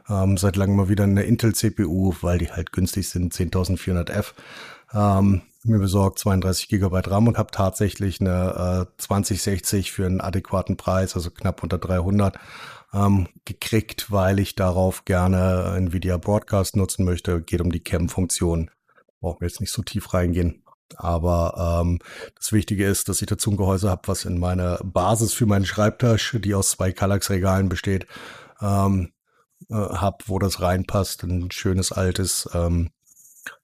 Ähm, 0.09 0.37
seit 0.37 0.57
langem 0.57 0.77
mal 0.77 0.89
wieder 0.89 1.05
eine 1.05 1.23
Intel-CPU, 1.23 2.15
weil 2.23 2.39
die 2.39 2.51
halt 2.51 2.73
günstig 2.73 3.09
sind, 3.09 3.33
10400F. 3.33 4.33
Ähm, 4.93 5.43
mir 5.65 5.79
besorgt 5.79 6.19
32 6.19 6.69
Gigabyte 6.69 7.11
RAM 7.11 7.29
und 7.29 7.39
habe 7.39 7.51
tatsächlich 7.51 8.21
eine 8.21 8.87
äh, 8.89 8.97
2060 8.99 9.93
für 9.93 10.07
einen 10.07 10.21
adäquaten 10.21 10.77
Preis, 10.77 11.15
also 11.15 11.31
knapp 11.31 11.63
unter 11.63 11.79
300, 11.79 12.39
ähm, 12.93 13.29
gekriegt, 13.45 14.11
weil 14.11 14.39
ich 14.39 14.55
darauf 14.55 15.05
gerne 15.05 15.75
Nvidia 15.77 16.17
Broadcast 16.17 16.77
nutzen 16.77 17.05
möchte. 17.05 17.41
Geht 17.41 17.61
um 17.61 17.73
die 17.73 17.83
Cam-Funktion. 17.83 18.71
Brauchen 19.21 19.41
wir 19.41 19.49
jetzt 19.49 19.61
nicht 19.61 19.73
so 19.73 19.83
tief 19.83 20.13
reingehen. 20.13 20.63
Aber 20.97 21.81
ähm, 21.83 22.01
das 22.37 22.53
Wichtige 22.53 22.87
ist, 22.87 23.09
dass 23.09 23.23
ich 23.23 23.29
dazu 23.29 23.51
ein 23.51 23.57
Gehäuse 23.57 23.89
habe, 23.89 24.03
was 24.07 24.25
in 24.25 24.39
meiner 24.39 24.79
Basis 24.83 25.33
für 25.33 25.47
meinen 25.47 25.65
Schreibtisch, 25.65 26.37
die 26.39 26.55
aus 26.55 26.71
zwei 26.71 26.93
Kallax-Regalen 26.93 27.69
besteht, 27.69 28.07
ähm, 28.61 29.13
äh, 29.71 29.75
habe, 29.75 30.19
wo 30.27 30.39
das 30.39 30.61
reinpasst. 30.61 31.23
Ein 31.23 31.51
schönes 31.51 31.93
altes 31.93 32.49
ähm, 32.53 32.91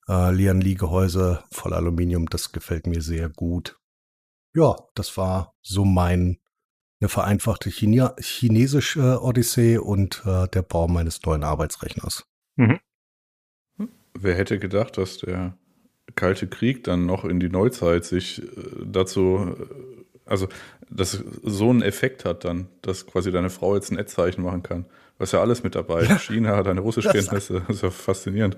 äh, 0.09 0.33
Lian 0.33 0.61
Li 0.61 0.75
Gehäuse 0.75 1.45
voll 1.51 1.75
Aluminium, 1.75 2.27
das 2.27 2.53
gefällt 2.53 2.87
mir 2.87 3.03
sehr 3.03 3.29
gut. 3.29 3.79
Ja, 4.55 4.77
das 4.95 5.17
war 5.17 5.55
so 5.63 5.85
mein 5.85 6.39
eine 7.01 7.09
vereinfachte 7.09 7.71
Chine 7.71 8.15
chinesische 8.19 9.23
Odyssee 9.23 9.79
und 9.79 10.23
äh, 10.27 10.49
der 10.49 10.63
Bau 10.63 10.89
meines 10.89 11.23
neuen 11.23 11.45
Arbeitsrechners. 11.45 12.27
Mhm. 12.57 12.81
Wer 14.15 14.35
hätte 14.35 14.59
gedacht, 14.59 14.99
dass 14.99 15.19
der 15.19 15.57
Kalte 16.17 16.49
Krieg 16.49 16.83
dann 16.85 17.07
noch 17.07 17.25
in 17.25 17.39
die 17.39 17.49
Neuzeit 17.49 18.05
sich 18.05 18.43
äh, 18.43 18.47
dazu, 18.85 19.55
äh, 19.57 19.67
also 20.25 20.49
dass 20.91 21.13
so 21.43 21.71
einen 21.71 21.83
Effekt 21.83 22.25
hat 22.25 22.45
dann, 22.45 22.69
dass 22.83 23.07
quasi 23.07 23.31
deine 23.31 23.51
Frau 23.51 23.75
jetzt 23.77 23.93
ein 23.93 23.99
Ad-Zeichen 23.99 24.43
machen 24.43 24.63
kann. 24.63 24.87
Was 25.19 25.33
ja 25.33 25.41
alles 25.41 25.65
mit 25.65 25.75
dabei. 25.75 26.05
Ja. 26.05 26.19
China, 26.19 26.63
deine 26.63 26.81
Russischkenntnisse, 26.81 27.63
das 27.67 27.77
ist 27.77 27.83
ja 27.83 27.91
faszinierend. 27.91 28.57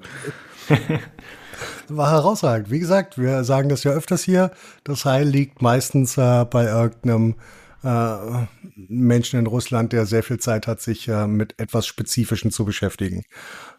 War 1.89 2.11
herausragend. 2.11 2.71
Wie 2.71 2.79
gesagt, 2.79 3.19
wir 3.19 3.45
sagen 3.45 3.69
das 3.69 3.83
ja 3.85 3.93
öfters 3.93 4.23
hier. 4.23 4.51
Das 4.85 5.05
Heil 5.05 5.27
liegt 5.27 5.63
meistens 5.63 6.17
äh, 6.17 6.45
bei 6.45 6.67
irgendeinem 6.67 7.37
äh, 7.83 8.47
Menschen 8.75 9.41
in 9.41 9.47
Russland, 9.47 9.93
der 9.93 10.07
sehr 10.07 10.23
viel 10.23 10.39
Zeit 10.39 10.67
hat, 10.67 10.81
sich 10.81 11.09
äh, 11.09 11.27
mit 11.27 11.59
etwas 11.59 11.87
Spezifischen 11.87 12.51
zu 12.51 12.65
beschäftigen. 12.65 13.25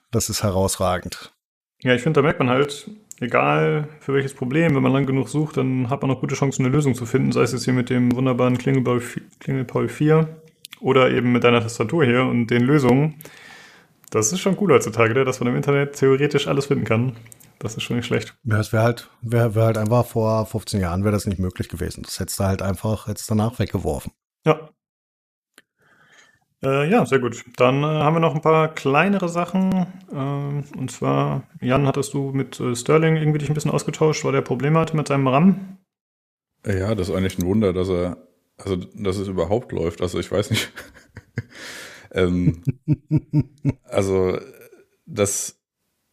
Das 0.09 0.29
ist 0.29 0.43
herausragend. 0.43 1.33
Ja, 1.81 1.93
ich 1.93 2.01
finde, 2.01 2.19
da 2.19 2.23
merkt 2.23 2.39
man 2.39 2.49
halt, 2.49 2.89
egal 3.19 3.87
für 3.99 4.13
welches 4.13 4.33
Problem, 4.33 4.75
wenn 4.75 4.83
man 4.83 4.91
lang 4.91 5.05
genug 5.05 5.29
sucht, 5.29 5.57
dann 5.57 5.89
hat 5.89 6.01
man 6.01 6.11
auch 6.11 6.19
gute 6.19 6.35
Chancen, 6.35 6.65
eine 6.65 6.75
Lösung 6.75 6.95
zu 6.95 7.05
finden. 7.05 7.31
Sei 7.31 7.43
es 7.43 7.51
jetzt 7.53 7.65
hier 7.65 7.73
mit 7.73 7.89
dem 7.89 8.15
wunderbaren 8.15 8.57
Klingelpaul 8.57 9.87
4 9.87 10.41
oder 10.81 11.09
eben 11.11 11.31
mit 11.31 11.43
deiner 11.43 11.61
Tastatur 11.61 12.05
hier 12.05 12.25
und 12.25 12.47
den 12.47 12.63
Lösungen. 12.63 13.15
Das 14.09 14.33
ist 14.33 14.39
schon 14.39 14.57
cool 14.59 14.73
heutzutage, 14.73 15.13
ne, 15.13 15.23
dass 15.23 15.39
man 15.39 15.49
im 15.49 15.55
Internet 15.55 15.95
theoretisch 15.95 16.47
alles 16.47 16.65
finden 16.65 16.83
kann. 16.83 17.15
Das 17.59 17.77
ist 17.77 17.83
schon 17.83 17.95
nicht 17.95 18.07
schlecht. 18.07 18.35
Ja, 18.43 18.59
es 18.59 18.73
wäre 18.73 18.83
halt, 18.83 19.09
wäre 19.21 19.53
wär 19.53 19.65
halt 19.65 19.77
einfach 19.77 20.05
vor 20.05 20.45
15 20.47 20.81
Jahren 20.81 21.03
wäre 21.03 21.13
das 21.13 21.27
nicht 21.27 21.39
möglich 21.39 21.69
gewesen. 21.69 22.01
Das 22.03 22.19
hättest 22.19 22.39
du 22.39 22.43
halt 22.43 22.61
einfach 22.61 23.07
jetzt 23.07 23.29
danach 23.29 23.59
weggeworfen. 23.59 24.11
Ja. 24.45 24.69
Äh, 26.63 26.89
ja, 26.89 27.05
sehr 27.05 27.19
gut. 27.19 27.43
Dann 27.57 27.83
äh, 27.83 27.85
haben 27.85 28.15
wir 28.15 28.19
noch 28.19 28.33
ein 28.33 28.41
paar 28.41 28.67
kleinere 28.73 29.29
Sachen. 29.29 29.85
Ähm, 30.11 30.63
und 30.75 30.91
zwar, 30.91 31.43
Jan, 31.59 31.85
hattest 31.85 32.13
du 32.13 32.31
mit 32.31 32.59
äh, 32.59 32.75
Sterling 32.75 33.15
irgendwie 33.15 33.39
dich 33.39 33.49
ein 33.49 33.53
bisschen 33.53 33.71
ausgetauscht, 33.71 34.25
weil 34.25 34.35
er 34.35 34.41
Probleme 34.41 34.79
hatte 34.79 34.97
mit 34.97 35.07
seinem 35.07 35.27
RAM? 35.27 35.77
Ja, 36.65 36.93
das 36.95 37.09
ist 37.09 37.15
eigentlich 37.15 37.37
ein 37.39 37.45
Wunder, 37.45 37.73
dass 37.73 37.89
er, 37.89 38.17
also 38.57 38.75
dass 38.75 39.17
es 39.17 39.27
überhaupt 39.27 39.71
läuft. 39.71 40.01
Also 40.01 40.19
ich 40.19 40.31
weiß 40.31 40.51
nicht. 40.51 40.71
ähm, 42.11 42.63
also 43.85 44.39
das 45.05 45.60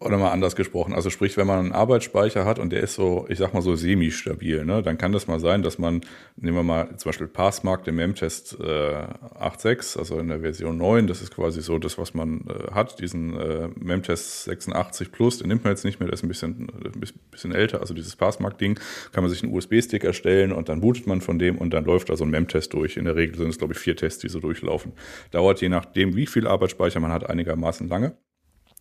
oder 0.00 0.16
mal 0.16 0.30
anders 0.30 0.54
gesprochen, 0.54 0.94
also 0.94 1.10
sprich, 1.10 1.36
wenn 1.36 1.48
man 1.48 1.58
einen 1.58 1.72
Arbeitsspeicher 1.72 2.44
hat 2.44 2.60
und 2.60 2.70
der 2.70 2.82
ist 2.82 2.94
so, 2.94 3.26
ich 3.28 3.38
sag 3.38 3.52
mal 3.52 3.62
so 3.62 3.74
semi-stabil, 3.74 4.64
ne, 4.64 4.80
dann 4.80 4.96
kann 4.96 5.10
das 5.10 5.26
mal 5.26 5.40
sein, 5.40 5.62
dass 5.64 5.78
man, 5.78 6.02
nehmen 6.36 6.56
wir 6.56 6.62
mal 6.62 6.96
zum 6.98 7.08
Beispiel 7.08 7.26
Passmark 7.26 7.84
im 7.88 7.96
MEM-Test 7.96 8.58
äh, 8.60 8.64
8.6, 8.64 9.98
also 9.98 10.20
in 10.20 10.28
der 10.28 10.38
Version 10.40 10.78
9, 10.78 11.08
das 11.08 11.20
ist 11.20 11.34
quasi 11.34 11.62
so 11.62 11.78
das, 11.78 11.98
was 11.98 12.14
man 12.14 12.44
äh, 12.46 12.70
hat, 12.72 13.00
diesen 13.00 13.36
äh, 13.40 13.68
MEM-Test 13.74 14.44
86 14.44 15.10
Plus, 15.10 15.38
den 15.38 15.48
nimmt 15.48 15.64
man 15.64 15.72
jetzt 15.72 15.84
nicht 15.84 15.98
mehr, 15.98 16.06
der 16.06 16.14
ist 16.14 16.22
ein 16.22 16.28
bisschen, 16.28 16.68
ein 16.84 17.10
bisschen 17.32 17.52
älter, 17.52 17.80
also 17.80 17.92
dieses 17.92 18.14
Passmark-Ding, 18.14 18.78
kann 19.10 19.24
man 19.24 19.30
sich 19.32 19.42
einen 19.42 19.52
USB-Stick 19.52 20.04
erstellen 20.04 20.52
und 20.52 20.68
dann 20.68 20.80
bootet 20.80 21.08
man 21.08 21.20
von 21.20 21.40
dem 21.40 21.58
und 21.58 21.70
dann 21.70 21.84
läuft 21.84 22.08
da 22.08 22.16
so 22.16 22.24
ein 22.24 22.30
MEM-Test 22.30 22.72
durch. 22.72 22.96
In 22.96 23.04
der 23.04 23.16
Regel 23.16 23.36
sind 23.36 23.48
es, 23.48 23.58
glaube 23.58 23.72
ich, 23.72 23.80
vier 23.80 23.96
Tests, 23.96 24.20
die 24.20 24.28
so 24.28 24.38
durchlaufen. 24.38 24.92
Dauert 25.32 25.60
je 25.60 25.68
nachdem, 25.68 26.14
wie 26.14 26.26
viel 26.26 26.46
Arbeitsspeicher 26.46 27.00
man 27.00 27.10
hat, 27.10 27.28
einigermaßen 27.28 27.88
lange. 27.88 28.16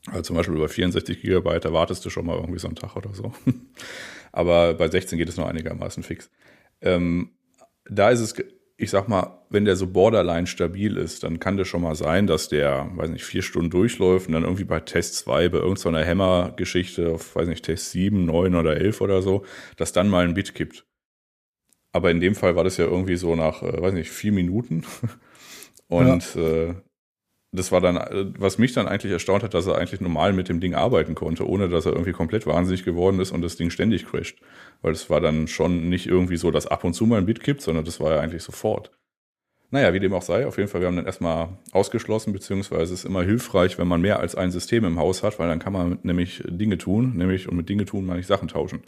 Also 0.08 0.22
zum 0.22 0.36
Beispiel 0.36 0.56
über 0.56 0.70
64 0.70 1.22
Gigabyte, 1.22 1.66
da 1.66 1.74
wartest 1.74 2.06
du 2.06 2.10
schon 2.10 2.26
mal 2.26 2.38
irgendwie 2.38 2.60
so 2.60 2.68
einen 2.68 2.76
Tag 2.76 2.96
oder 2.96 3.14
so. 3.14 3.34
Aber 4.32 4.74
bei 4.74 4.88
16 4.88 5.18
geht 5.18 5.30
es 5.30 5.38
noch 5.38 5.48
einigermaßen 5.48 6.04
fix. 6.04 6.30
Ähm, 6.82 7.32
da 7.90 8.10
ist 8.10 8.20
es, 8.20 8.36
ich 8.78 8.90
sag 8.90 9.08
mal, 9.08 9.42
wenn 9.50 9.66
der 9.66 9.76
so 9.76 9.88
borderline 9.88 10.48
stabil 10.48 10.98
ist, 10.98 11.24
dann 11.24 11.40
kann 11.40 11.58
das 11.58 11.68
schon 11.68 11.82
mal 11.82 11.96
sein, 11.96 12.28
dass 12.28 12.48
der, 12.50 12.90
weiß 12.96 13.10
nicht, 13.10 13.26
vier 13.26 13.42
Stunden 13.42 13.70
durchläuft 13.70 14.28
und 14.28 14.34
dann 14.34 14.44
irgendwie 14.44 14.64
bei 14.64 14.80
Test 14.80 15.16
2 15.16 15.50
bei 15.50 15.58
irgendeiner 15.58 16.04
so 16.04 16.10
Hammer-Geschichte 16.10 17.10
auf, 17.10 17.36
weiß 17.36 17.48
nicht, 17.48 17.66
Test 17.66 17.92
7, 17.92 18.26
9 18.26 18.56
oder 18.56 18.78
11 18.78 19.02
oder 19.02 19.22
so, 19.22 19.46
dass 19.78 19.94
dann 19.94 20.10
mal 20.10 20.26
ein 20.26 20.34
Bit 20.34 20.54
kippt. 20.54 20.86
Aber 21.92 22.12
in 22.12 22.20
dem 22.20 22.36
Fall 22.36 22.56
war 22.56 22.64
das 22.64 22.78
ja 22.78 22.86
irgendwie 22.86 23.16
so 23.16 23.36
nach, 23.36 23.64
äh, 23.64 23.82
weiß 23.82 23.94
nicht, 23.94 24.12
vier 24.12 24.32
Minuten. 24.32 24.86
Und 25.88 26.36
ja. 26.36 26.42
äh, 26.42 26.76
das 27.58 27.72
war 27.72 27.82
dann, 27.82 27.98
äh, 27.98 28.26
was 28.38 28.58
mich 28.58 28.74
dann 28.74 28.88
eigentlich 28.88 29.12
erstaunt 29.12 29.44
hat, 29.44 29.54
dass 29.54 29.68
er 29.68 29.78
eigentlich 29.78 30.02
normal 30.02 30.34
mit 30.34 30.50
dem 30.50 30.60
Ding 30.60 30.76
arbeiten 30.76 31.16
konnte, 31.16 31.48
ohne 31.48 31.70
dass 31.70 31.86
er 31.86 31.94
irgendwie 31.94 32.14
komplett 32.14 32.46
wahnsinnig 32.48 32.86
geworden 32.86 33.20
ist 33.20 33.32
und 33.32 33.42
das 33.42 33.58
Ding 33.58 33.70
ständig 33.70 34.06
crasht. 34.06 34.40
Weil 34.82 34.94
es 34.94 35.10
war 35.10 35.22
dann 35.22 35.48
schon 35.48 35.90
nicht 35.90 36.08
irgendwie 36.08 36.38
so, 36.38 36.52
dass 36.52 36.68
ab 36.68 36.84
und 36.84 36.94
zu 36.94 37.06
mal 37.06 37.18
ein 37.18 37.26
Bit 37.26 37.42
kippt, 37.42 37.62
sondern 37.62 37.86
das 37.86 38.00
war 38.00 38.12
ja 38.12 38.20
eigentlich 38.20 38.44
sofort. 38.44 38.92
Naja, 39.70 39.94
wie 39.94 40.00
dem 40.00 40.14
auch 40.14 40.22
sei, 40.22 40.48
auf 40.48 40.58
jeden 40.58 40.70
Fall, 40.70 40.80
wir 40.80 40.88
haben 40.88 40.96
dann 40.96 41.06
erstmal 41.06 41.50
ausgeschlossen, 41.74 42.32
beziehungsweise 42.32 42.94
es 42.94 43.00
ist 43.00 43.06
immer 43.06 43.24
hilfreich, 43.24 43.78
wenn 43.78 43.88
man 43.88 44.00
mehr 44.00 44.22
als 44.22 44.34
ein 44.36 44.50
System 44.50 44.86
im 44.86 44.98
Haus 44.98 45.24
hat, 45.24 45.40
weil 45.40 45.50
dann 45.50 45.60
kann 45.60 45.74
man 45.74 46.00
nämlich 46.04 46.42
Dinge 46.48 46.78
tun, 46.78 47.18
nämlich, 47.18 47.50
und 47.50 47.58
mit 47.58 47.68
Dinge 47.68 47.84
tun 47.84 48.06
meine 48.06 48.22
ich 48.22 48.28
Sachen 48.28 48.48
tauschen. 48.48 48.84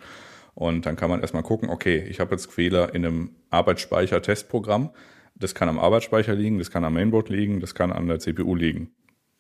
Und 0.56 0.86
dann 0.86 0.96
kann 0.96 1.10
man 1.10 1.20
erstmal 1.20 1.44
gucken, 1.44 1.70
okay, 1.70 2.06
ich 2.10 2.22
habe 2.22 2.32
jetzt 2.32 2.52
Fehler 2.52 2.96
in 2.96 3.06
einem 3.06 3.32
Arbeitsspeicher-Testprogramm 3.50 4.92
das 5.40 5.56
kann 5.56 5.70
am 5.70 5.80
Arbeitsspeicher 5.80 6.36
liegen, 6.36 6.60
das 6.60 6.72
kann 6.72 6.84
am 6.84 6.94
Mainboard 6.94 7.30
liegen, 7.30 7.60
das 7.60 7.74
kann 7.74 7.92
an 7.92 8.08
der 8.08 8.20
CPU 8.20 8.56
liegen, 8.56 8.92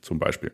zum 0.01 0.19
Beispiel. 0.19 0.53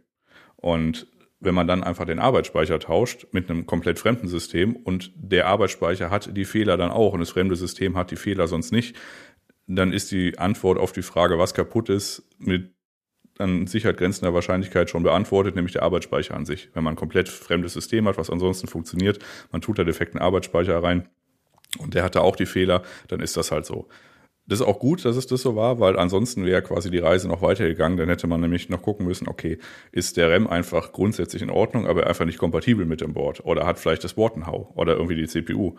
Und 0.55 1.08
wenn 1.39 1.55
man 1.55 1.67
dann 1.67 1.84
einfach 1.84 2.05
den 2.05 2.19
Arbeitsspeicher 2.19 2.79
tauscht 2.79 3.27
mit 3.31 3.49
einem 3.49 3.65
komplett 3.65 3.99
fremden 3.99 4.27
System 4.27 4.75
und 4.75 5.12
der 5.15 5.47
Arbeitsspeicher 5.47 6.10
hat 6.10 6.36
die 6.36 6.45
Fehler 6.45 6.77
dann 6.77 6.91
auch 6.91 7.13
und 7.13 7.19
das 7.19 7.29
fremde 7.29 7.55
System 7.55 7.95
hat 7.97 8.12
die 8.12 8.15
Fehler 8.15 8.47
sonst 8.47 8.71
nicht, 8.71 8.95
dann 9.67 9.93
ist 9.93 10.12
die 10.12 10.38
Antwort 10.38 10.77
auf 10.77 10.91
die 10.91 11.01
Frage, 11.01 11.38
was 11.38 11.53
kaputt 11.53 11.89
ist, 11.89 12.23
mit 12.38 12.71
an 13.38 13.67
Sicherheit 13.67 13.97
grenzender 13.97 14.34
Wahrscheinlichkeit 14.34 14.89
schon 14.89 15.03
beantwortet, 15.03 15.55
nämlich 15.55 15.73
der 15.73 15.84
Arbeitsspeicher 15.84 16.36
an 16.36 16.45
sich. 16.45 16.69
Wenn 16.73 16.84
man 16.84 16.93
ein 16.93 16.97
komplett 16.97 17.27
fremdes 17.27 17.73
System 17.73 18.08
hat, 18.08 18.17
was 18.17 18.29
ansonsten 18.29 18.67
funktioniert, 18.67 19.19
man 19.51 19.61
tut 19.61 19.78
da 19.78 19.84
defekten 19.84 20.22
Arbeitsspeicher 20.22 20.82
rein 20.82 21.09
und 21.80 21.93
der 21.93 22.03
hatte 22.03 22.22
auch 22.22 22.38
die 22.38 22.45
Fehler, 22.45 22.84
dann 23.09 23.19
ist 23.19 23.36
das 23.36 23.51
halt 23.51 23.65
so. 23.65 23.89
Das 24.47 24.59
ist 24.59 24.65
auch 24.65 24.77
gut, 24.79 25.03
dass 25.05 25.15
es 25.15 25.25
das 25.25 25.41
so 25.41 25.55
war, 25.55 25.79
weil 25.79 25.97
ansonsten 25.97 26.45
wäre 26.45 26.61
quasi 26.61 26.91
die 26.91 26.99
Reise 26.99 27.27
noch 27.27 27.41
weitergegangen. 27.41 27.97
Dann 27.97 28.09
hätte 28.09 28.27
man 28.27 28.41
nämlich 28.41 28.69
noch 28.69 28.81
gucken 28.81 29.05
müssen, 29.07 29.27
okay, 29.27 29.57
ist 29.91 30.17
der 30.17 30.31
RAM 30.31 30.45
einfach 30.45 30.91
grundsätzlich 30.91 31.41
in 31.41 31.49
Ordnung, 31.49 31.87
aber 31.87 32.05
einfach 32.05 32.25
nicht 32.25 32.37
kompatibel 32.37 32.85
mit 32.85 33.01
dem 33.01 33.13
Board? 33.13 33.43
Oder 33.43 33.65
hat 33.65 33.79
vielleicht 33.79 34.03
das 34.03 34.13
Board 34.13 34.35
einen 34.35 34.45
Hau 34.45 34.71
oder 34.75 34.93
irgendwie 34.93 35.15
die 35.15 35.27
CPU? 35.27 35.75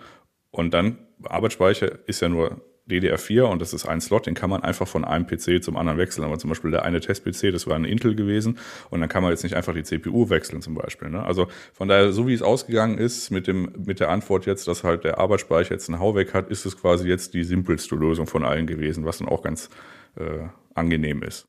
Und 0.51 0.75
dann, 0.75 0.99
Arbeitsspeicher 1.23 2.09
ist 2.09 2.21
ja 2.21 2.29
nur 2.29 2.61
DDR4 2.89 3.43
und 3.43 3.61
das 3.61 3.73
ist 3.73 3.87
ein 3.87 4.01
Slot, 4.01 4.27
den 4.27 4.35
kann 4.35 4.51
man 4.51 4.63
einfach 4.63 4.87
von 4.87 5.05
einem 5.05 5.27
PC 5.27 5.63
zum 5.63 5.77
anderen 5.77 5.99
wechseln. 5.99 6.25
Aber 6.25 6.39
zum 6.39 6.49
Beispiel 6.49 6.71
der 6.71 6.85
eine 6.85 7.01
Test-PC, 7.01 7.53
das 7.53 7.67
war 7.67 7.75
ein 7.75 7.85
Intel 7.85 8.15
gewesen 8.15 8.59
und 8.91 9.01
dann 9.01 9.09
kann 9.09 9.23
man 9.23 9.33
jetzt 9.33 9.43
nicht 9.43 9.55
einfach 9.55 9.75
die 9.75 9.83
CPU 9.83 10.31
wechseln 10.31 10.63
zum 10.63 10.75
Beispiel. 10.75 11.11
Ne? 11.11 11.23
Also 11.25 11.49
von 11.73 11.89
daher, 11.89 12.13
so 12.13 12.29
wie 12.29 12.35
es 12.35 12.43
ausgegangen 12.43 12.99
ist 12.99 13.31
mit, 13.31 13.47
dem, 13.47 13.73
mit 13.85 14.01
der 14.01 14.11
Antwort 14.11 14.47
jetzt, 14.47 14.69
dass 14.69 14.85
halt 14.85 15.05
der 15.05 15.19
Arbeitsspeicher 15.19 15.73
jetzt 15.75 15.89
einen 15.89 15.99
Hau 15.99 16.15
weg 16.15 16.35
hat, 16.35 16.49
ist 16.51 16.65
es 16.65 16.81
quasi 16.81 17.09
jetzt 17.09 17.35
die 17.35 17.45
simpelste 17.45 17.97
Lösung 17.97 18.27
von 18.27 18.45
allen 18.45 18.67
gewesen, 18.67 19.05
was 19.05 19.19
dann 19.19 19.29
auch 19.29 19.43
ganz 19.43 19.69
äh, 20.17 20.47
angenehm 20.75 21.23
ist. 21.23 21.49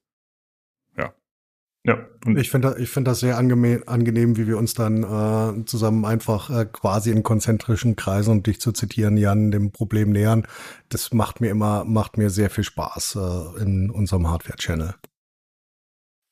Ja. 1.88 2.06
Und 2.26 2.38
ich 2.38 2.52
finde 2.52 2.76
ich 2.80 2.90
finde 2.90 3.12
das 3.12 3.22
sehr 3.22 3.38
angenehm, 3.38 3.82
angenehm, 3.86 4.36
wie 4.36 4.46
wir 4.46 4.58
uns 4.58 4.74
dann 4.74 5.04
äh, 5.04 5.66
zusammen 5.66 6.04
einfach 6.04 6.50
äh, 6.50 6.66
quasi 6.66 7.12
in 7.12 7.24
konzentrischen 7.24 7.96
Kreisen, 7.96 8.32
um 8.32 8.44
dich 8.44 8.60
zu 8.60 8.74
zitieren, 8.74 9.16
Jan, 9.16 9.52
dem 9.52 9.72
Problem 9.72 10.12
nähern. 10.12 10.46
Das 10.90 11.14
macht 11.14 11.40
mir 11.40 11.50
immer, 11.50 11.86
macht 11.86 12.18
mir 12.18 12.30
sehr 12.30 12.50
viel 12.50 12.66
Spaß 12.66 13.16
äh, 13.16 13.62
in 13.62 13.90
unserem 13.90 14.30
Hardware-Channel. 14.30 14.96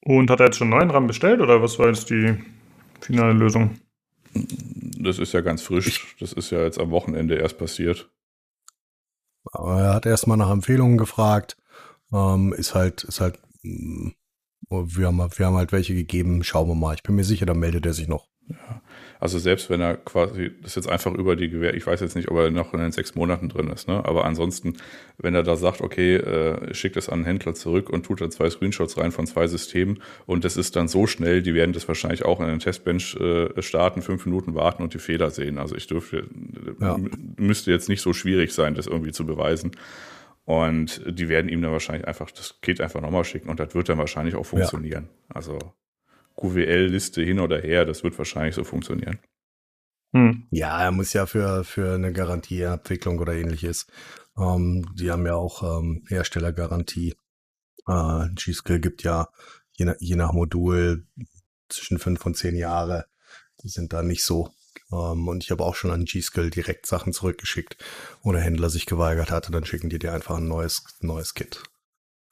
Und 0.03 0.30
hat 0.30 0.41
er 0.41 0.47
jetzt 0.47 0.58
schon 0.58 0.74
einen 0.74 0.80
neuen 0.80 0.91
RAM 0.91 1.08
bestellt 1.08 1.39
oder 1.39 1.62
was 1.62 1.80
war 1.80 1.88
jetzt 1.88 2.10
die 2.10 2.38
finale 2.99 3.32
Lösung? 3.32 3.80
Das 4.34 5.20
ist 5.20 5.32
ja 5.32 5.39
ganz 5.39 5.62
frisch. 5.62 6.18
Das 6.20 6.34
ist 6.34 6.49
ja 6.49 6.64
jetzt 6.64 6.80
am 6.80 6.91
Wochenende 6.91 7.36
erst 7.36 7.58
passiert. 7.58 8.12
Aber 9.53 9.82
er 9.82 9.93
hat 9.93 10.06
erstmal 10.06 10.36
nach 10.36 10.51
Empfehlungen 10.51 10.97
gefragt. 10.97 11.56
Ähm, 12.12 12.51
ist 12.51 12.76
halt, 12.76 13.06
ist 13.06 13.22
halt 13.22 13.39
mh, 13.64 14.10
mm, 14.10 14.16
wir 14.70 15.07
haben, 15.07 15.18
wir 15.18 15.45
haben 15.45 15.55
halt 15.55 15.72
welche 15.72 15.93
gegeben, 15.93 16.43
schauen 16.43 16.68
wir 16.68 16.76
mal. 16.76 16.95
Ich 16.95 17.03
bin 17.03 17.16
mir 17.16 17.24
sicher, 17.24 17.45
da 17.45 17.53
meldet 17.53 17.86
er 17.86 17.93
sich 17.93 18.07
noch. 18.07 18.28
Ja. 18.47 18.82
Also 19.20 19.39
selbst 19.39 19.70
wenn 19.70 19.82
er 19.82 19.95
quasi, 19.97 20.51
das 20.61 20.76
jetzt 20.76 20.89
einfach 20.89 21.13
über 21.13 21.36
die 21.36 21.49
Gewähr, 21.49 21.74
ich 21.74 21.88
weiß 21.88 21.99
jetzt 22.01 22.16
nicht, 22.16 22.30
ob 22.30 22.38
er 22.38 22.51
noch 22.51 22.74
in 22.74 22.80
den 22.80 22.91
sechs 22.91 23.16
Monaten 23.16 23.49
drin 23.49 23.70
ist, 23.70 23.88
ne? 23.88 24.03
aber 24.05 24.26
ansonsten, 24.26 24.74
wenn 25.18 25.34
er 25.34 25.41
da 25.41 25.55
sagt, 25.55 25.82
okay, 25.82 26.18
äh, 26.18 26.74
schickt 26.74 26.97
es 26.97 27.09
an 27.09 27.20
den 27.20 27.26
Händler 27.26 27.55
zurück 27.55 27.89
und 27.89 28.05
tut 28.05 28.22
da 28.22 28.30
zwei 28.30 28.49
Screenshots 28.49 28.97
rein 28.97 29.11
von 29.11 29.26
zwei 29.26 29.47
Systemen 29.47 29.99
und 30.26 30.43
das 30.43 30.57
ist 30.57 30.76
dann 30.76 30.88
so 30.88 31.07
schnell, 31.07 31.41
die 31.41 31.55
werden 31.55 31.74
das 31.74 31.88
wahrscheinlich 31.88 32.26
auch 32.26 32.39
in 32.41 32.47
den 32.47 32.59
Testbench 32.59 33.16
äh, 33.16 33.61
starten, 33.61 34.01
fünf 34.01 34.26
Minuten 34.26 34.53
warten 34.53 34.84
und 34.84 34.93
die 34.93 34.99
Fehler 34.99 35.32
sehen. 35.32 35.57
Also 35.57 35.76
ich 35.76 35.88
dürfte, 35.88 36.28
ja. 36.80 36.99
müsste 37.38 37.72
jetzt 37.72 37.89
nicht 37.89 38.01
so 38.01 38.13
schwierig 38.13 38.53
sein, 38.53 38.76
das 38.76 38.86
irgendwie 38.86 39.11
zu 39.11 39.26
beweisen. 39.26 39.72
Und 40.46 41.02
die 41.08 41.28
werden 41.28 41.50
ihm 41.50 41.62
dann 41.62 41.72
wahrscheinlich 41.72 42.08
einfach 42.08 42.30
das 42.30 42.62
Kit 42.62 42.80
einfach 42.80 43.02
nochmal 43.02 43.24
schicken 43.24 43.50
und 43.50 43.60
das 43.60 43.74
wird 43.74 43.89
dann 43.89 43.98
wahrscheinlich 43.98 44.36
auch 44.36 44.46
funktionieren. 44.46 45.10
Ja. 45.30 45.36
Also 45.36 45.58
QWL-Liste 46.36 47.24
hin 47.24 47.39
oder 47.39 47.60
her, 47.60 47.86
das 47.86 48.04
wird 48.04 48.18
wahrscheinlich 48.18 48.54
so 48.54 48.64
funktionieren. 48.64 49.18
Hm. 50.14 50.48
Ja, 50.52 50.84
er 50.84 50.91
muss 50.91 51.14
ja 51.14 51.26
für, 51.26 51.64
für 51.64 51.96
eine 51.96 52.14
Garantieabwicklung 52.14 53.20
oder 53.20 53.34
ähnliches. 53.34 53.88
Ähm, 54.38 54.86
die 54.93 55.12
haben 55.12 55.26
ja 55.26 55.36
auch 55.36 55.80
ähm, 55.80 56.04
Herstellergarantie. 56.08 57.16
Äh, 57.88 58.28
G-Skill 58.36 58.80
gibt 58.80 59.04
ja 59.04 59.28
je 59.74 59.86
nach, 59.86 59.96
je 60.00 60.16
nach 60.16 60.32
Modul 60.32 61.08
zwischen 61.70 61.98
fünf 61.98 62.26
und 62.26 62.38
zehn 62.38 62.56
Jahre. 62.56 63.06
Die 63.64 63.70
sind 63.70 63.93
da 63.93 64.04
nicht 64.04 64.24
so 64.24 64.52
ähm, 64.91 65.28
und 65.28 65.43
ich 65.43 65.51
habe 65.51 65.63
auch 65.63 65.76
schon 65.76 65.91
an 65.91 66.05
G-Skill 66.05 66.49
direkt 66.49 66.86
Sachen 66.86 67.13
zurückgeschickt, 67.13 67.78
wo 68.23 68.32
der 68.32 68.41
Händler 68.41 68.69
sich 68.69 68.86
geweigert 68.86 69.32
hatte, 69.32 69.51
dann 69.51 69.65
schicken 69.65 69.89
die 69.89 69.99
dir 69.99 70.13
einfach 70.13 70.38
ein 70.38 70.47
neues, 70.47 70.84
neues 71.01 71.34
Kit. 71.34 71.63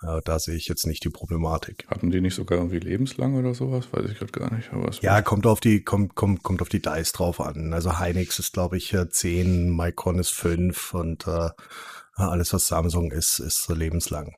Äh, 0.01 0.21
da 0.25 0.39
sehe 0.39 0.55
ich 0.55 0.67
jetzt 0.67 0.85
nicht 0.85 1.03
die 1.03 1.09
Problematik. 1.09 1.85
Hatten 1.87 2.11
die 2.11 2.21
nicht 2.21 2.35
sogar 2.35 2.57
irgendwie 2.57 2.79
lebenslang 2.79 3.35
oder 3.35 3.53
sowas? 3.53 3.87
Weiß 3.91 4.09
ich 4.09 4.17
gerade 4.17 4.31
gar 4.31 4.53
nicht. 4.53 4.69
ja, 5.01 5.21
kommt 5.21 5.45
auf 5.45 5.59
die, 5.59 5.83
kommt, 5.83 6.15
kommt, 6.15 6.43
kommt 6.43 6.61
auf 6.61 6.69
die 6.69 6.81
Dice 6.81 7.11
drauf 7.13 7.39
an. 7.39 7.73
Also 7.73 7.99
Hynix 7.99 8.39
ist, 8.39 8.53
glaube 8.53 8.77
ich, 8.77 8.95
10, 9.09 9.75
Micron 9.75 10.19
ist 10.19 10.33
5 10.33 10.93
und 10.93 11.27
äh, 11.27 11.49
alles, 12.15 12.53
was 12.53 12.67
Samsung 12.67 13.11
ist, 13.11 13.39
ist 13.39 13.69
lebenslang. 13.69 14.35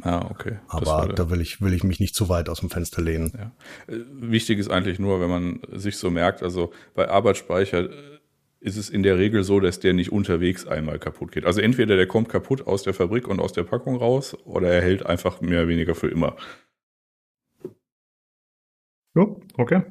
Ah, 0.00 0.26
okay. 0.30 0.58
Aber 0.68 1.12
da 1.12 1.30
will 1.30 1.40
ich, 1.40 1.60
will 1.60 1.74
ich 1.74 1.84
mich 1.84 2.00
nicht 2.00 2.14
zu 2.14 2.28
weit 2.28 2.48
aus 2.48 2.60
dem 2.60 2.70
Fenster 2.70 3.02
lehnen. 3.02 3.32
Ja. 3.36 3.94
Äh, 3.94 4.00
wichtig 4.10 4.58
ist 4.58 4.70
eigentlich 4.70 4.98
nur, 4.98 5.20
wenn 5.20 5.28
man 5.28 5.60
sich 5.70 5.98
so 5.98 6.10
merkt, 6.10 6.42
also 6.42 6.72
bei 6.94 7.08
Arbeitsspeicher 7.08 7.90
äh, 7.90 8.18
ist 8.60 8.76
es 8.76 8.88
in 8.88 9.02
der 9.02 9.18
Regel 9.18 9.42
so, 9.44 9.60
dass 9.60 9.80
der 9.80 9.92
nicht 9.92 10.10
unterwegs 10.10 10.66
einmal 10.66 10.98
kaputt 10.98 11.32
geht. 11.32 11.44
Also 11.44 11.60
entweder 11.60 11.96
der 11.96 12.06
kommt 12.06 12.28
kaputt 12.28 12.66
aus 12.66 12.82
der 12.82 12.94
Fabrik 12.94 13.28
und 13.28 13.40
aus 13.40 13.52
der 13.52 13.64
Packung 13.64 13.96
raus 13.96 14.34
oder 14.44 14.68
er 14.68 14.80
hält 14.80 15.04
einfach 15.04 15.40
mehr 15.40 15.60
oder 15.60 15.68
weniger 15.68 15.94
für 15.94 16.08
immer. 16.08 16.36
Jo, 19.14 19.40
okay. 19.56 19.82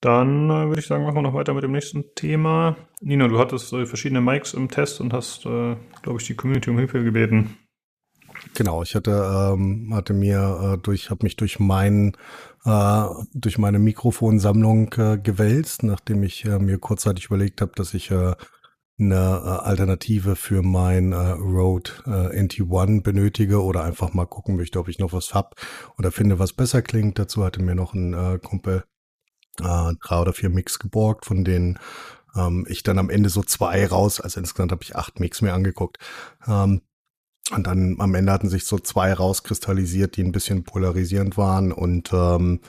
Dann 0.00 0.50
äh, 0.50 0.66
würde 0.68 0.80
ich 0.80 0.86
sagen, 0.86 1.04
machen 1.04 1.16
wir 1.16 1.22
noch 1.22 1.34
weiter 1.34 1.54
mit 1.54 1.64
dem 1.64 1.72
nächsten 1.72 2.14
Thema. 2.14 2.76
Nino, 3.00 3.28
du 3.28 3.38
hattest 3.38 3.72
äh, 3.72 3.86
verschiedene 3.86 4.20
Mics 4.20 4.54
im 4.54 4.68
Test 4.68 5.00
und 5.00 5.12
hast, 5.12 5.46
äh, 5.46 5.76
glaube 6.02 6.20
ich, 6.20 6.26
die 6.26 6.34
Community 6.34 6.70
um 6.70 6.78
Hilfe 6.78 7.02
gebeten. 7.02 7.56
Genau, 8.54 8.82
ich 8.82 8.94
hatte, 8.94 9.10
ähm, 9.10 9.92
hatte 9.94 10.12
mir 10.12 10.74
äh, 10.74 10.78
durch, 10.78 11.10
habe 11.10 11.24
mich 11.24 11.36
durch 11.36 11.58
mein, 11.60 12.16
äh, 12.64 13.04
durch 13.32 13.58
meine 13.58 13.78
Mikrofonsammlung 13.78 14.92
äh, 14.94 15.18
gewälzt, 15.18 15.82
nachdem 15.82 16.22
ich 16.22 16.44
äh, 16.44 16.58
mir 16.58 16.78
kurzzeitig 16.78 17.26
überlegt 17.26 17.60
habe, 17.60 17.72
dass 17.74 17.94
ich 17.94 18.10
äh, 18.10 18.34
eine 18.98 19.14
äh, 19.14 19.66
Alternative 19.66 20.36
für 20.36 20.62
mein 20.62 21.12
äh, 21.12 21.16
Rode 21.16 21.90
äh, 22.06 22.40
NT1 22.40 23.02
benötige 23.02 23.62
oder 23.62 23.82
einfach 23.82 24.14
mal 24.14 24.26
gucken 24.26 24.56
möchte, 24.56 24.78
ob 24.78 24.88
ich 24.88 24.98
noch 24.98 25.12
was 25.12 25.34
hab 25.34 25.56
oder 25.98 26.12
finde, 26.12 26.38
was 26.38 26.52
besser 26.52 26.82
klingt. 26.82 27.18
Dazu 27.18 27.44
hatte 27.44 27.62
mir 27.62 27.74
noch 27.74 27.94
ein 27.94 28.14
äh, 28.14 28.38
Kumpel 28.38 28.84
äh, 29.60 29.92
drei 30.00 30.18
oder 30.20 30.32
vier 30.32 30.50
Mix 30.50 30.78
geborgt, 30.78 31.26
von 31.26 31.44
denen 31.44 31.78
ähm, 32.36 32.66
ich 32.68 32.82
dann 32.84 32.98
am 32.98 33.10
Ende 33.10 33.30
so 33.30 33.42
zwei 33.42 33.86
raus, 33.86 34.20
also 34.20 34.40
insgesamt 34.40 34.72
habe 34.72 34.82
ich 34.82 34.96
acht 34.96 35.18
Mix 35.18 35.42
mir 35.42 35.54
angeguckt. 35.54 35.98
Ähm, 36.46 36.82
und 37.50 37.66
dann 37.66 37.96
am 37.98 38.14
Ende 38.14 38.32
hatten 38.32 38.48
sich 38.48 38.64
so 38.64 38.78
zwei 38.78 39.12
rauskristallisiert, 39.12 40.16
die 40.16 40.24
ein 40.24 40.32
bisschen 40.32 40.64
polarisierend 40.64 41.36
waren. 41.36 41.72
Und 41.72 42.12
ähm, 42.12 42.60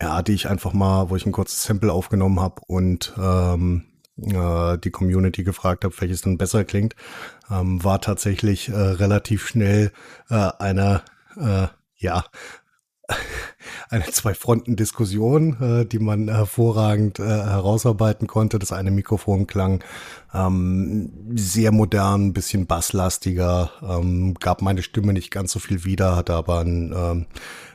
ja, 0.00 0.22
die 0.22 0.32
ich 0.32 0.48
einfach 0.48 0.72
mal, 0.72 1.10
wo 1.10 1.16
ich 1.16 1.26
ein 1.26 1.32
kurzes 1.32 1.62
Sample 1.62 1.92
aufgenommen 1.92 2.40
habe 2.40 2.62
und 2.66 3.12
ähm, 3.18 3.84
äh, 4.16 4.78
die 4.78 4.90
Community 4.90 5.44
gefragt 5.44 5.84
habe, 5.84 5.94
welches 6.00 6.22
dann 6.22 6.38
besser 6.38 6.64
klingt, 6.64 6.94
ähm, 7.50 7.82
war 7.84 8.00
tatsächlich 8.00 8.68
äh, 8.68 8.74
relativ 8.74 9.46
schnell 9.46 9.92
äh, 10.30 10.50
eine 10.58 11.02
äh, 11.36 11.66
ja 11.96 12.24
eine 13.90 14.04
Zwei-Fronten-Diskussion, 14.04 15.80
äh, 15.82 15.86
die 15.86 15.98
man 15.98 16.28
hervorragend 16.28 17.18
äh, 17.18 17.24
herausarbeiten 17.24 18.26
konnte. 18.26 18.58
Das 18.58 18.72
eine 18.72 18.90
Mikrofon 18.90 19.46
klang 19.46 19.82
ähm, 20.32 21.10
sehr 21.34 21.72
modern, 21.72 22.32
bisschen 22.32 22.66
basslastiger, 22.66 23.70
ähm, 23.82 24.34
gab 24.34 24.62
meine 24.62 24.82
Stimme 24.82 25.12
nicht 25.12 25.30
ganz 25.30 25.52
so 25.52 25.58
viel 25.58 25.84
wieder, 25.84 26.16
hatte 26.16 26.34
aber 26.34 26.60
einen, 26.60 26.92
ähm, 26.92 27.26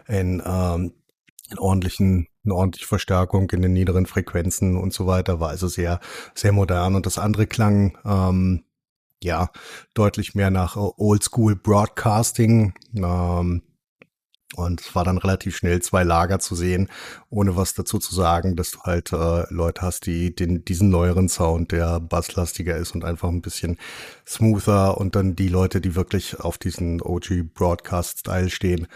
einen, 0.08 0.42
ähm, 0.46 0.94
einen 1.50 1.60
ordentlichen 1.60 2.28
eine 2.46 2.56
ordentliche 2.56 2.88
Verstärkung 2.88 3.50
in 3.52 3.62
den 3.62 3.74
niederen 3.74 4.06
Frequenzen 4.06 4.78
und 4.78 4.94
so 4.94 5.06
weiter, 5.06 5.40
war 5.40 5.50
also 5.50 5.68
sehr, 5.68 6.00
sehr 6.34 6.52
modern. 6.52 6.96
Und 6.96 7.06
das 7.06 7.18
andere 7.18 7.48
klang 7.48 7.98
ähm, 8.06 8.64
ja 9.22 9.50
deutlich 9.94 10.36
mehr 10.36 10.50
nach 10.50 10.76
Oldschool 10.76 11.56
Broadcasting. 11.56 12.74
Ähm, 12.96 13.62
und 14.56 14.82
es 14.82 14.96
war 14.96 15.04
dann 15.04 15.20
relativ 15.20 15.56
schnell 15.56 15.82
zwei 15.82 16.04
Lager 16.04 16.40
zu 16.40 16.56
sehen, 16.56 16.90
ohne 17.30 17.56
was 17.56 17.76
dazu 17.76 18.00
zu 18.00 18.16
sagen, 18.16 18.56
dass 18.56 18.72
du 18.72 18.80
halt 18.82 19.14
äh, 19.14 19.46
Leute 19.54 19.82
hast, 19.84 20.08
die 20.08 20.34
den, 20.34 20.66
diesen 20.66 20.90
neueren 20.90 21.30
Sound, 21.30 21.72
der 21.72 22.00
basslastiger 22.00 22.76
ist 22.76 22.96
und 22.96 23.06
einfach 23.06 23.30
ein 23.30 23.42
bisschen 23.42 23.78
smoother 24.28 24.98
und 24.98 25.16
dann 25.16 25.36
die 25.36 25.50
Leute, 25.50 25.82
die 25.82 25.96
wirklich 25.96 26.40
auf 26.40 26.58
diesen 26.58 27.02
OG 27.02 27.54
Broadcast 27.54 28.20
Style 28.20 28.50
stehen, 28.50 28.88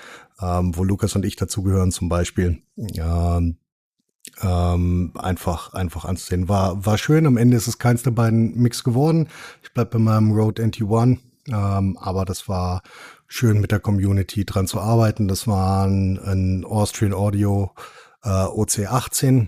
ähm, 0.41 0.75
wo 0.75 0.83
Lukas 0.83 1.15
und 1.15 1.23
ich 1.23 1.35
dazugehören 1.35 1.91
zum 1.91 2.09
Beispiel. 2.09 2.63
Ähm, 2.77 3.57
ähm, 4.41 5.11
einfach 5.15 5.73
einfach 5.73 6.05
anzusehen. 6.05 6.49
War 6.49 6.85
war 6.85 6.97
schön. 6.97 7.27
Am 7.27 7.37
Ende 7.37 7.57
ist 7.57 7.67
es 7.67 7.77
keins 7.77 8.03
der 8.03 8.11
beiden 8.11 8.57
Mix 8.59 8.83
geworden. 8.83 9.27
Ich 9.61 9.73
bleib 9.73 9.91
bei 9.91 9.99
meinem 9.99 10.31
Rode 10.31 10.63
NT1, 10.63 11.19
ähm, 11.49 11.97
aber 11.99 12.25
das 12.25 12.47
war 12.47 12.81
schön 13.34 13.59
mit 13.59 13.71
der 13.71 13.79
Community 13.79 14.45
dran 14.45 14.67
zu 14.67 14.79
arbeiten. 14.79 15.27
Das 15.27 15.47
war 15.47 15.88
ein, 15.88 16.19
ein 16.19 16.65
Austrian 16.65 17.15
Audio 17.15 17.71
äh, 18.23 18.29
OC18. 18.29 19.47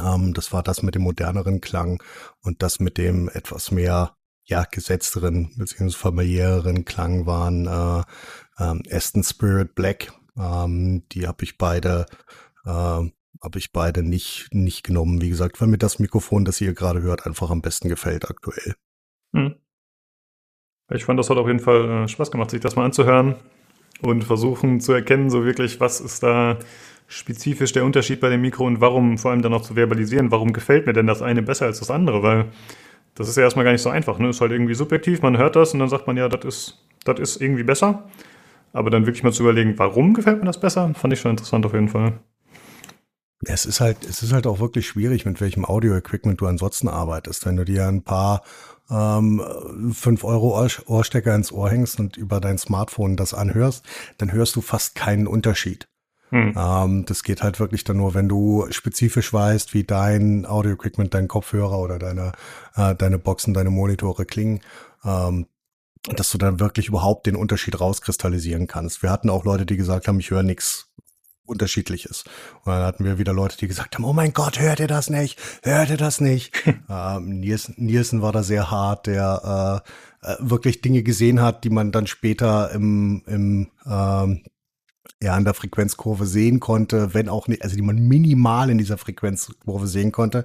Ähm, 0.00 0.32
das 0.32 0.52
war 0.52 0.62
das 0.62 0.84
mit 0.84 0.94
dem 0.94 1.02
moderneren 1.02 1.60
Klang 1.60 2.00
und 2.42 2.62
das 2.62 2.78
mit 2.78 2.98
dem 2.98 3.28
etwas 3.28 3.72
mehr 3.72 4.14
ja 4.44 4.62
gesetzteren 4.62 5.52
bzw. 5.56 5.90
familiäreren 5.90 6.84
Klang 6.84 7.26
waren 7.26 7.66
äh, 7.66 8.62
ähm, 8.62 8.82
Aston 8.88 9.24
Spirit 9.24 9.74
Black. 9.74 10.12
Ähm, 10.38 11.02
die 11.10 11.26
habe 11.26 11.42
ich 11.42 11.58
beide 11.58 12.06
äh, 12.64 12.70
habe 12.70 13.58
ich 13.58 13.72
beide 13.72 14.04
nicht 14.04 14.50
nicht 14.52 14.84
genommen. 14.84 15.20
Wie 15.20 15.30
gesagt, 15.30 15.60
weil 15.60 15.66
mir 15.66 15.78
das 15.78 15.98
Mikrofon, 15.98 16.44
das 16.44 16.60
ihr 16.60 16.74
gerade 16.74 17.02
hört, 17.02 17.26
einfach 17.26 17.50
am 17.50 17.60
besten 17.60 17.88
gefällt 17.88 18.30
aktuell. 18.30 18.76
Hm. 19.34 19.56
Ich 20.90 21.04
fand, 21.04 21.18
das 21.18 21.30
hat 21.30 21.36
auf 21.36 21.46
jeden 21.46 21.60
Fall 21.60 22.04
äh, 22.04 22.08
Spaß 22.08 22.30
gemacht, 22.30 22.50
sich 22.50 22.60
das 22.60 22.76
mal 22.76 22.84
anzuhören 22.84 23.36
und 24.02 24.24
versuchen 24.24 24.80
zu 24.80 24.92
erkennen, 24.92 25.30
so 25.30 25.44
wirklich, 25.44 25.80
was 25.80 26.00
ist 26.00 26.22
da 26.22 26.58
spezifisch 27.06 27.72
der 27.72 27.84
Unterschied 27.84 28.20
bei 28.20 28.28
dem 28.28 28.40
Mikro 28.40 28.64
und 28.66 28.80
warum 28.80 29.18
vor 29.18 29.32
allem 29.32 29.42
dann 29.42 29.52
auch 29.52 29.62
zu 29.62 29.74
verbalisieren, 29.74 30.30
warum 30.30 30.52
gefällt 30.52 30.86
mir 30.86 30.92
denn 30.92 31.06
das 31.06 31.22
eine 31.22 31.42
besser 31.42 31.66
als 31.66 31.80
das 31.80 31.90
andere, 31.90 32.22
weil 32.22 32.46
das 33.14 33.28
ist 33.28 33.36
ja 33.36 33.42
erstmal 33.42 33.64
gar 33.64 33.72
nicht 33.72 33.82
so 33.82 33.90
einfach. 33.90 34.18
Ne? 34.18 34.28
Ist 34.28 34.40
halt 34.40 34.52
irgendwie 34.52 34.74
subjektiv, 34.74 35.20
man 35.22 35.36
hört 35.36 35.56
das 35.56 35.74
und 35.74 35.80
dann 35.80 35.88
sagt 35.88 36.06
man 36.06 36.16
ja, 36.16 36.28
das 36.28 36.44
ist, 36.44 36.86
das 37.04 37.18
ist 37.18 37.40
irgendwie 37.40 37.64
besser. 37.64 38.08
Aber 38.72 38.90
dann 38.90 39.06
wirklich 39.06 39.24
mal 39.24 39.32
zu 39.32 39.42
überlegen, 39.42 39.74
warum 39.78 40.14
gefällt 40.14 40.38
mir 40.38 40.46
das 40.46 40.60
besser, 40.60 40.92
fand 40.94 41.12
ich 41.12 41.20
schon 41.20 41.32
interessant 41.32 41.66
auf 41.66 41.74
jeden 41.74 41.88
Fall. 41.88 42.20
Es 43.44 43.64
ist 43.64 43.80
halt, 43.80 44.04
es 44.08 44.22
ist 44.22 44.32
halt 44.32 44.46
auch 44.46 44.60
wirklich 44.60 44.86
schwierig, 44.86 45.24
mit 45.24 45.40
welchem 45.40 45.64
Audio-Equipment 45.64 46.40
du 46.40 46.46
ansonsten 46.46 46.88
arbeitest. 46.88 47.46
Wenn 47.46 47.56
du 47.56 47.64
dir 47.64 47.88
ein 47.88 48.02
paar 48.02 48.42
ähm, 48.90 49.42
5 49.92 50.24
Euro 50.24 50.68
Ohrstecker 50.86 51.34
ins 51.34 51.52
Ohr 51.52 51.70
hängst 51.70 52.00
und 52.00 52.16
über 52.16 52.40
dein 52.40 52.58
Smartphone 52.58 53.16
das 53.16 53.34
anhörst, 53.34 53.84
dann 54.18 54.32
hörst 54.32 54.56
du 54.56 54.60
fast 54.60 54.94
keinen 54.94 55.26
Unterschied. 55.26 55.88
Hm. 56.30 56.54
Ähm, 56.56 57.04
das 57.06 57.22
geht 57.22 57.42
halt 57.42 57.58
wirklich 57.58 57.84
dann 57.84 57.96
nur, 57.96 58.14
wenn 58.14 58.28
du 58.28 58.66
spezifisch 58.70 59.32
weißt, 59.32 59.74
wie 59.74 59.84
dein 59.84 60.46
Audio-Equipment, 60.46 61.12
dein 61.12 61.28
Kopfhörer 61.28 61.78
oder 61.78 61.98
deine, 61.98 62.32
äh, 62.76 62.94
deine 62.94 63.18
Boxen, 63.18 63.54
deine 63.54 63.70
Monitore 63.70 64.24
klingen. 64.24 64.60
Ähm, 65.04 65.46
dass 66.04 66.30
du 66.30 66.38
dann 66.38 66.60
wirklich 66.60 66.88
überhaupt 66.88 67.26
den 67.26 67.36
Unterschied 67.36 67.78
rauskristallisieren 67.78 68.66
kannst. 68.66 69.02
Wir 69.02 69.10
hatten 69.10 69.28
auch 69.28 69.44
Leute, 69.44 69.66
die 69.66 69.76
gesagt 69.76 70.08
haben, 70.08 70.18
ich 70.18 70.30
höre 70.30 70.42
nichts 70.42 70.89
Unterschiedliches. 71.50 72.24
Und 72.64 72.72
dann 72.72 72.82
hatten 72.82 73.04
wir 73.04 73.18
wieder 73.18 73.32
Leute, 73.32 73.58
die 73.58 73.68
gesagt 73.68 73.96
haben, 73.96 74.04
oh 74.04 74.12
mein 74.12 74.32
Gott, 74.32 74.58
hört 74.58 74.80
ihr 74.80 74.86
das 74.86 75.10
nicht? 75.10 75.38
Hört 75.62 75.90
ihr 75.90 75.96
das 75.96 76.20
nicht? 76.20 76.52
ähm, 76.88 77.40
Nielsen, 77.40 77.74
Nielsen 77.76 78.22
war 78.22 78.32
da 78.32 78.42
sehr 78.42 78.70
hart, 78.70 79.06
der 79.06 79.82
äh, 80.22 80.32
äh, 80.32 80.36
wirklich 80.40 80.80
Dinge 80.80 81.02
gesehen 81.02 81.42
hat, 81.42 81.64
die 81.64 81.70
man 81.70 81.92
dann 81.92 82.06
später 82.06 82.70
im, 82.70 83.22
im 83.26 83.70
ähm, 83.86 84.42
ja, 85.22 85.34
an 85.34 85.44
der 85.44 85.54
Frequenzkurve 85.54 86.26
sehen 86.26 86.60
konnte, 86.60 87.14
wenn 87.14 87.28
auch 87.28 87.48
nicht, 87.48 87.62
also 87.62 87.76
die 87.76 87.82
man 87.82 87.96
minimal 87.96 88.70
in 88.70 88.78
dieser 88.78 88.96
Frequenzkurve 88.96 89.86
sehen 89.86 90.12
konnte, 90.12 90.44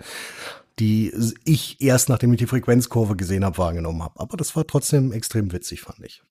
die 0.80 1.14
ich 1.45 1.82
erst 1.82 2.10
nachdem 2.10 2.34
ich 2.34 2.39
die 2.39 2.47
Frequenzkurve 2.47 3.16
gesehen 3.16 3.45
habe, 3.45 3.58
wahrgenommen 3.58 4.03
habe. 4.03 4.20
Aber 4.20 4.36
das 4.36 4.56
war 4.56 4.68
trotzdem 4.68 5.12
extrem 5.14 5.51
witzig, 5.53 5.82
fand 5.82 5.99
ich. 6.03 6.24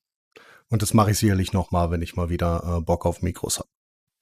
Und 0.68 0.82
das 0.82 0.94
mache 0.94 1.12
ich 1.12 1.18
sicherlich 1.18 1.52
noch 1.52 1.70
mal, 1.70 1.90
wenn 1.90 2.02
ich 2.02 2.16
mal 2.16 2.30
wieder 2.30 2.78
äh, 2.78 2.80
Bock 2.80 3.06
auf 3.06 3.22
Mikros 3.22 3.58
habe. 3.58 3.68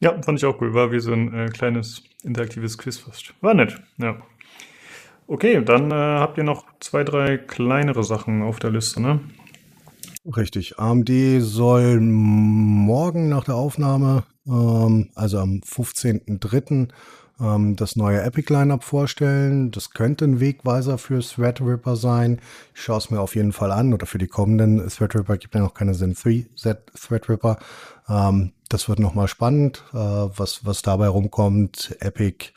Ja, 0.03 0.20
fand 0.20 0.38
ich 0.38 0.44
auch 0.44 0.61
cool. 0.61 0.74
War 0.74 0.90
wie 0.90 0.98
so 0.98 1.12
ein 1.12 1.32
äh, 1.32 1.46
kleines 1.46 2.03
interaktives 2.24 2.76
Quiz 2.76 2.98
fast. 2.98 3.32
War 3.40 3.55
nett, 3.55 3.80
ja. 3.98 4.16
Okay, 5.28 5.62
dann 5.64 5.92
äh, 5.92 5.94
habt 5.94 6.38
ihr 6.38 6.44
noch 6.44 6.64
zwei, 6.80 7.05
drei 7.05 7.38
kleinere 7.38 8.03
Sachen 8.03 8.42
auf 8.42 8.59
der 8.59 8.70
Liste, 8.70 9.00
ne? 9.00 9.20
Richtig. 10.36 10.78
AMD 10.80 11.09
soll 11.38 12.00
morgen 12.00 13.28
nach 13.28 13.44
der 13.44 13.55
Aufnahme, 13.55 14.24
ähm, 14.46 15.11
also 15.14 15.38
am 15.38 15.61
15.03., 15.64 16.88
ähm, 17.40 17.76
das 17.76 17.94
neue 17.94 18.22
Epic 18.22 18.53
Lineup 18.53 18.82
vorstellen. 18.82 19.70
Das 19.70 19.90
könnte 19.90 20.24
ein 20.24 20.40
Wegweiser 20.40 20.98
für 20.98 21.20
Threadripper 21.20 21.94
sein. 21.94 22.40
Ich 22.74 22.82
schaue 22.82 22.98
es 22.98 23.11
mir 23.11 23.20
auf 23.20 23.36
jeden 23.36 23.53
Fall 23.53 23.70
an. 23.70 23.94
Oder 23.94 24.07
für 24.07 24.18
die 24.18 24.26
kommenden 24.26 24.86
Threadripper 24.88 25.36
gibt 25.36 25.55
ja 25.55 25.61
noch 25.61 25.74
keine 25.74 25.92
Zen 25.92 26.14
3 26.14 26.46
Threadripper. 26.94 27.59
Ähm, 28.09 28.53
das 28.72 28.88
wird 28.88 28.98
nochmal 28.98 29.28
spannend, 29.28 29.84
äh, 29.92 29.96
was, 29.96 30.64
was 30.64 30.82
dabei 30.82 31.08
rumkommt. 31.08 31.96
Epic, 32.00 32.52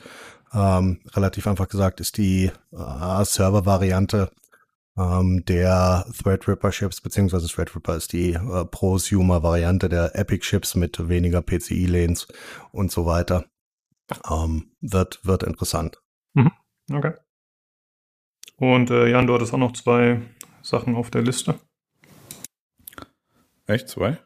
ähm, 0.52 1.00
relativ 1.14 1.46
einfach 1.46 1.68
gesagt, 1.68 2.00
ist 2.00 2.16
die 2.16 2.50
äh, 2.72 3.24
Server-Variante 3.24 4.30
ähm, 4.96 5.44
der 5.44 6.06
Threadripper-Chips, 6.22 7.00
beziehungsweise 7.00 7.48
Threadripper 7.48 7.96
ist 7.96 8.12
die 8.12 8.32
äh, 8.32 8.64
Prosumer-Variante 8.64 9.88
der 9.88 10.16
Epic-Chips 10.16 10.74
mit 10.74 11.08
weniger 11.08 11.42
PCI-Lanes 11.42 12.28
und 12.72 12.90
so 12.90 13.04
weiter. 13.04 13.44
Ähm, 14.30 14.72
wird, 14.80 15.20
wird 15.24 15.42
interessant. 15.42 16.00
Mhm. 16.34 16.52
Okay. 16.92 17.14
Und 18.56 18.90
äh, 18.90 19.08
Jan, 19.08 19.26
du 19.26 19.34
hattest 19.34 19.52
auch 19.52 19.58
noch 19.58 19.72
zwei 19.72 20.22
Sachen 20.62 20.94
auf 20.94 21.10
der 21.10 21.22
Liste. 21.22 21.58
Echt? 23.66 23.88
Zwei? 23.88 24.18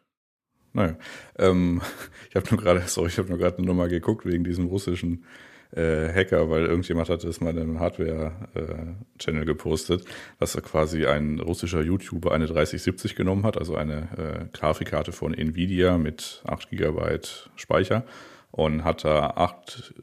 Naja. 0.73 0.97
Ähm, 1.39 1.83
ich 2.31 2.37
habe 2.37 2.47
nur 2.51 2.61
gerade, 2.61 2.83
sorry, 2.87 3.09
ich 3.09 3.19
habe 3.19 3.29
nur 3.29 3.39
gerade 3.39 3.65
nochmal 3.65 3.89
geguckt 3.89 4.27
wegen 4.27 4.45
diesem 4.45 4.67
russischen 4.67 5.25
äh, 5.73 6.13
Hacker, 6.13 6.51
weil 6.51 6.67
irgendjemand 6.67 7.09
hatte 7.09 7.29
es 7.29 7.41
mal 7.41 7.51
in 7.51 7.59
einem 7.59 7.81
Hardware-Channel 7.81 9.43
äh, 9.43 9.47
gepostet, 9.47 10.05
dass 10.39 10.55
er 10.55 10.63
quasi 10.63 11.07
ein 11.07 11.39
russischer 11.39 11.83
YouTuber 11.83 12.33
eine 12.33 12.47
3070 12.47 13.15
genommen 13.15 13.45
hat, 13.45 13.57
also 13.57 13.77
eine 13.77 14.49
äh, 14.53 14.57
Grafikkarte 14.57 15.13
von 15.13 15.33
Nvidia 15.33 15.99
mit 15.99 16.43
8 16.47 16.71
GB 16.71 17.21
Speicher 17.55 18.05
und 18.51 18.85
hat 18.85 19.05
da 19.05 19.31
8 19.31 19.95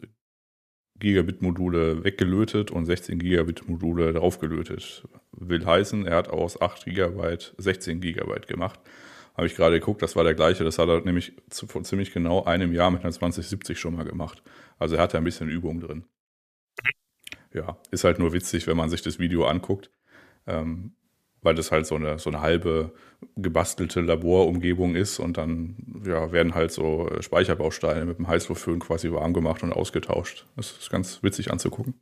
Gigabit 1.00 1.42
Module 1.42 2.04
weggelötet 2.04 2.72
und 2.72 2.86
16 2.86 3.20
Gigabit 3.20 3.68
Module 3.68 4.14
draufgelötet. 4.14 5.08
Will 5.32 5.66
heißen, 5.66 6.08
er 6.08 6.16
hat 6.16 6.30
aus 6.30 6.60
8 6.60 6.86
Gigabyte 6.86 7.54
16 7.58 8.00
Gigabyte 8.00 8.48
gemacht. 8.48 8.80
Habe 9.38 9.48
ich 9.48 9.56
gerade 9.56 9.80
geguckt, 9.80 10.02
das 10.02 10.16
war 10.16 10.24
der 10.24 10.34
gleiche. 10.34 10.64
Das 10.64 10.80
hat 10.80 10.90
er 10.90 11.02
nämlich 11.02 11.34
vor 11.50 11.84
ziemlich 11.84 12.12
genau 12.12 12.44
einem 12.44 12.74
Jahr 12.74 12.90
mit 12.90 13.04
einer 13.04 13.12
2070 13.12 13.80
schon 13.80 13.96
mal 13.96 14.04
gemacht. 14.04 14.42
Also 14.80 14.96
er 14.96 15.04
hatte 15.04 15.18
ein 15.18 15.24
bisschen 15.24 15.48
Übung 15.48 15.80
drin. 15.80 16.06
Ja, 17.54 17.78
ist 17.92 18.04
halt 18.04 18.20
nur 18.20 18.34
witzig, 18.34 18.68
wenn 18.68 18.78
man 18.78 18.90
sich 18.90 19.04
das 19.04 19.20
Video 19.20 19.46
anguckt. 19.46 19.92
Ähm, 20.48 20.94
weil 21.42 21.56
das 21.56 21.72
halt 21.72 21.86
so 21.86 21.96
eine, 21.96 22.20
so 22.20 22.30
eine 22.30 22.42
halbe 22.42 22.94
gebastelte 23.36 24.02
Laborumgebung 24.02 24.96
ist 24.96 25.20
und 25.20 25.38
dann 25.38 26.04
ja, 26.06 26.32
werden 26.32 26.56
halt 26.56 26.72
so 26.72 27.10
Speicherbausteine 27.20 28.06
mit 28.06 28.18
dem 28.18 28.28
Heißluftföhn 28.28 28.80
quasi 28.80 29.12
warm 29.12 29.34
gemacht 29.34 29.64
und 29.64 29.72
ausgetauscht. 29.72 30.46
Das 30.56 30.72
ist 30.72 30.90
ganz 30.90 31.22
witzig 31.24 31.52
anzugucken. 31.52 31.94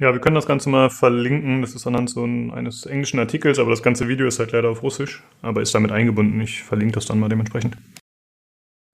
Ja, 0.00 0.12
wir 0.12 0.20
können 0.20 0.34
das 0.34 0.46
Ganze 0.46 0.68
mal 0.70 0.90
verlinken. 0.90 1.62
Das 1.62 1.74
ist 1.74 1.86
anhand 1.86 2.10
so 2.10 2.24
ein, 2.24 2.50
eines 2.50 2.84
englischen 2.84 3.20
Artikels, 3.20 3.58
aber 3.58 3.70
das 3.70 3.82
ganze 3.82 4.08
Video 4.08 4.26
ist 4.26 4.40
halt 4.40 4.52
leider 4.52 4.70
auf 4.70 4.82
Russisch, 4.82 5.22
aber 5.40 5.62
ist 5.62 5.74
damit 5.74 5.92
eingebunden. 5.92 6.40
Ich 6.40 6.64
verlinke 6.64 6.94
das 6.94 7.06
dann 7.06 7.20
mal 7.20 7.28
dementsprechend 7.28 7.76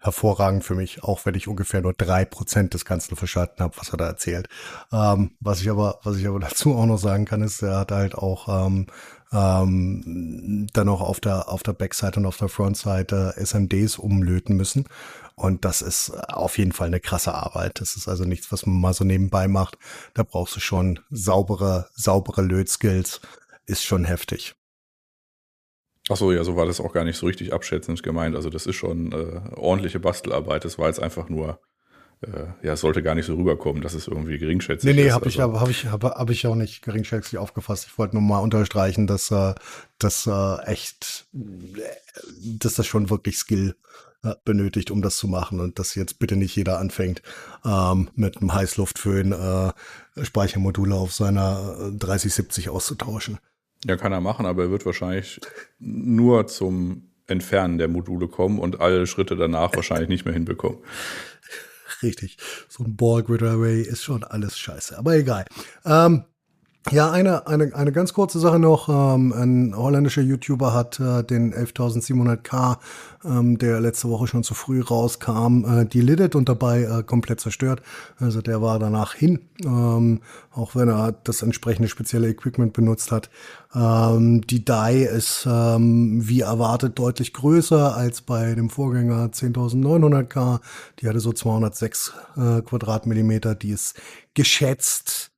hervorragend 0.01 0.65
für 0.65 0.75
mich, 0.75 1.05
auch 1.05 1.27
wenn 1.27 1.35
ich 1.35 1.47
ungefähr 1.47 1.83
nur 1.83 1.93
drei 1.93 2.25
Prozent 2.25 2.75
des 2.75 2.85
Ganzen 2.85 3.17
verstanden 3.17 3.61
habe, 3.63 3.77
was 3.77 3.93
er 3.93 3.99
da 3.99 4.07
erzählt. 4.07 4.49
Ähm, 4.93 5.33
was 5.41 5.61
ich 5.61 5.71
aber, 5.71 6.01
was 6.03 6.17
ich 6.17 6.27
aber 6.27 6.41
dazu 6.41 6.75
auch 6.75 6.87
noch 6.87 6.99
sagen 6.99 7.27
kann, 7.27 7.43
ist, 7.43 7.63
er 7.63 7.81
hat 7.81 7.93
halt 7.93 8.15
auch 8.15 8.67
ähm, 8.67 8.87
ähm, 9.33 10.67
dann 10.73 10.87
noch 10.87 11.01
auf 11.01 11.21
der 11.21 11.49
auf 11.49 11.63
der 11.63 11.73
Backseite 11.73 12.21
und 12.21 12.27
auf 12.27 12.37
der 12.37 12.49
Frontseite 12.49 13.35
SMDs 13.37 13.99
umlöten 13.99 14.57
müssen. 14.57 14.87
Und 15.37 15.65
das 15.65 15.83
ist 15.83 16.11
auf 16.11 16.59
jeden 16.59 16.73
Fall 16.73 16.89
eine 16.89 17.01
krasse 17.01 17.35
Arbeit. 17.35 17.81
Das 17.81 17.97
ist 17.97 18.09
also 18.09 18.25
nichts, 18.25 18.53
was 18.53 18.67
man 18.67 18.81
mal 18.81 18.93
so 18.93 19.05
nebenbei 19.05 19.49
macht. 19.49 19.79
Da 20.15 20.23
brauchst 20.23 20.57
du 20.57 20.61
schon 20.61 21.01
saubere, 21.11 21.89
saubere 21.95 22.43
Lötskills. 22.43 23.21
Ist 23.67 23.85
schon 23.85 24.05
heftig. 24.05 24.55
Ach 26.11 26.17
so, 26.17 26.33
ja, 26.33 26.43
so 26.43 26.57
war 26.57 26.67
das 26.67 26.81
auch 26.81 26.93
gar 26.93 27.05
nicht 27.05 27.17
so 27.17 27.27
richtig 27.27 27.53
abschätzend 27.53 28.03
gemeint. 28.03 28.35
Also 28.35 28.51
das 28.51 28.67
ist 28.67 28.77
schon 28.77 29.13
äh, 29.13 29.41
ordentliche 29.55 30.01
Bastelarbeit. 30.01 30.65
Das 30.65 30.79
war 30.79 30.89
jetzt 30.89 31.01
einfach 31.01 31.29
nur, 31.29 31.61
ja, 32.63 32.73
es 32.75 32.81
sollte 32.81 33.03
gar 33.03 33.15
nicht 33.15 33.25
so 33.25 33.35
rüberkommen, 33.35 33.83
dass 33.83 33.95
es 33.95 34.07
irgendwie 34.07 34.39
geringschätzig 34.39 34.85
nee, 34.85 34.93
nee, 34.93 35.01
ist. 35.01 35.07
Nee, 35.07 35.13
habe 35.13 35.25
also. 35.27 35.39
ich, 35.39 35.41
hab, 35.41 35.55
hab 35.55 35.69
ich, 35.71 35.87
hab, 35.87 36.05
hab 36.05 36.31
ich 36.31 36.47
auch 36.47 36.55
nicht 36.55 36.83
geringschätzig 36.83 37.39
aufgefasst. 37.39 37.87
Ich 37.87 37.99
wollte 37.99 38.15
nur 38.15 38.23
mal 38.23 38.41
unterstreichen, 38.41 39.07
dass 39.07 39.31
äh, 39.31 39.55
das 39.99 40.27
äh, 40.27 40.63
echt, 40.67 41.27
dass 41.33 42.75
das 42.75 42.87
schon 42.87 43.09
wirklich 43.09 43.39
Skill 43.39 43.75
äh, 44.23 44.35
benötigt, 44.45 44.91
um 44.91 45.01
das 45.01 45.17
zu 45.17 45.29
machen 45.29 45.61
und 45.61 45.79
dass 45.79 45.95
jetzt 45.95 46.19
bitte 46.19 46.37
nicht 46.37 46.55
jeder 46.55 46.79
anfängt, 46.79 47.23
ähm, 47.65 48.11
mit 48.15 48.37
einem 48.37 48.53
Heißluftföhn 48.53 49.33
äh, 49.33 49.73
Speichermodule 50.23 50.95
auf 50.95 51.15
seiner 51.15 51.91
3070 51.97 52.67
äh, 52.67 52.69
auszutauschen. 52.69 53.39
Ja, 53.87 53.97
kann 53.97 54.13
er 54.13 54.21
machen, 54.21 54.45
aber 54.45 54.65
er 54.65 54.71
wird 54.71 54.85
wahrscheinlich 54.85 55.41
nur 55.79 56.47
zum 56.49 57.11
Entfernen 57.29 57.79
der 57.79 57.89
Module 57.89 58.29
kommen 58.29 58.59
und 58.59 58.81
alle 58.81 59.07
Schritte 59.07 59.37
danach 59.37 59.75
wahrscheinlich 59.75 60.11
nicht 60.11 60.27
mehr 60.27 60.35
hinbekommen. 60.35 60.81
Richtig. 62.03 62.39
So 62.69 62.85
ein 62.85 62.97
Ball 62.97 63.23
Grid 63.23 63.43
Array 63.43 63.83
ist 63.83 64.03
schon 64.03 64.25
alles 64.25 64.59
scheiße, 64.59 64.97
aber 64.97 65.17
egal. 65.17 65.45
Ähm, 65.85 66.25
ja, 66.89 67.11
eine, 67.11 67.47
eine, 67.47 67.75
eine 67.75 67.93
ganz 67.93 68.15
kurze 68.15 68.41
Sache 68.41 68.59
noch. 68.59 68.89
Ähm, 68.89 69.33
ein 69.33 69.77
holländischer 69.77 70.23
YouTuber 70.23 70.73
hat 70.73 70.99
äh, 70.99 71.23
den 71.23 71.53
11700K, 71.53 72.79
ähm, 73.23 73.59
der 73.59 73.81
letzte 73.81 74.09
Woche 74.09 74.27
schon 74.27 74.43
zu 74.43 74.55
früh 74.55 74.81
rauskam, 74.81 75.65
äh, 75.65 75.85
deleted 75.85 76.35
und 76.35 76.49
dabei 76.49 76.85
äh, 76.85 77.03
komplett 77.03 77.41
zerstört. 77.41 77.83
Also 78.19 78.41
der 78.41 78.63
war 78.63 78.79
danach 78.79 79.15
hin, 79.15 79.41
ähm, 79.63 80.23
auch 80.53 80.75
wenn 80.75 80.89
er 80.89 81.13
das 81.13 81.43
entsprechende 81.43 81.89
spezielle 81.89 82.31
Equipment 82.31 82.73
benutzt 82.73 83.13
hat. 83.13 83.29
Ähm, 83.75 84.41
die 84.47 84.65
DAI 84.65 85.03
ist 85.03 85.47
ähm, 85.49 86.27
wie 86.27 86.41
erwartet 86.41 86.99
deutlich 86.99 87.35
größer 87.35 87.95
als 87.95 88.23
bei 88.23 88.55
dem 88.55 88.71
Vorgänger 88.71 89.27
10900K. 89.27 90.61
Die 90.99 91.09
hatte 91.09 91.21
so 91.21 91.35
206 91.35 92.15
äh, 92.37 92.63
Quadratmillimeter. 92.63 93.55
Die 93.55 93.71
ist 93.71 94.01
geschätzt 94.33 95.30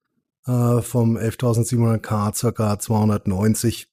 äh, 0.47 0.83
vom 0.83 1.17
11.700K 1.17 2.35
circa 2.35 2.79
290. 2.79 3.89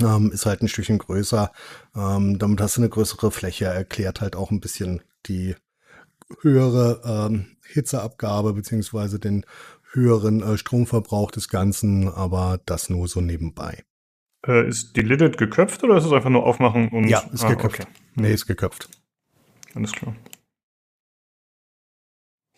Ähm, 0.00 0.30
ist 0.32 0.46
halt 0.46 0.62
ein 0.62 0.68
Stückchen 0.68 0.98
größer. 0.98 1.50
Ähm, 1.96 2.38
damit 2.38 2.60
hast 2.60 2.76
du 2.76 2.82
eine 2.82 2.88
größere 2.88 3.30
Fläche, 3.30 3.64
erklärt 3.64 4.20
halt 4.20 4.36
auch 4.36 4.50
ein 4.50 4.60
bisschen 4.60 5.02
die 5.26 5.56
höhere 6.42 7.00
ähm, 7.04 7.56
Hitzeabgabe 7.66 8.52
beziehungsweise 8.52 9.18
den 9.18 9.44
höheren 9.92 10.42
äh, 10.42 10.56
Stromverbrauch 10.56 11.30
des 11.30 11.48
Ganzen, 11.48 12.08
aber 12.08 12.60
das 12.66 12.90
nur 12.90 13.08
so 13.08 13.20
nebenbei. 13.20 13.84
Äh, 14.46 14.68
ist 14.68 14.96
die 14.96 15.00
Lidit 15.00 15.36
geköpft 15.38 15.82
oder 15.82 15.96
ist 15.96 16.04
es 16.04 16.12
einfach 16.12 16.30
nur 16.30 16.44
aufmachen 16.44 16.88
und. 16.90 17.08
Ja, 17.08 17.20
ist 17.32 17.44
ah, 17.44 17.48
geköpft. 17.48 17.80
Okay. 17.80 17.88
Nee, 18.14 18.32
ist 18.32 18.46
geköpft. 18.46 18.88
Alles 19.74 19.92
klar. 19.92 20.14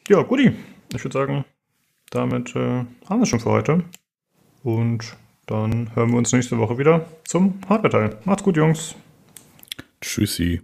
Ja, 0.09 0.23
guti. 0.23 0.53
Ich 0.93 1.05
würde 1.05 1.13
sagen, 1.13 1.45
damit 2.11 2.55
äh, 2.57 2.85
haben 3.09 3.19
wir 3.19 3.23
es 3.23 3.29
schon 3.29 3.41
für 3.41 3.51
heute. 3.51 3.85
Und 4.63 5.17
dann 5.47 5.95
hören 5.95 6.11
wir 6.11 6.19
uns 6.19 6.33
nächste 6.33 6.59
Woche 6.59 6.79
wieder 6.79 7.07
zum 7.25 7.61
Hardware-Teil. 7.69 8.19
Macht's 8.25 8.43
gut, 8.43 8.57
Jungs. 8.57 8.95
Tschüssi. 10.01 10.63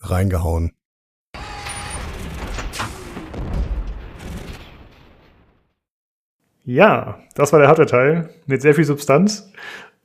Reingehauen. 0.00 0.72
Ja, 6.64 7.18
das 7.34 7.52
war 7.52 7.58
der 7.58 7.68
Hardware-Teil 7.68 8.30
mit 8.46 8.62
sehr 8.62 8.74
viel 8.74 8.84
Substanz. 8.84 9.52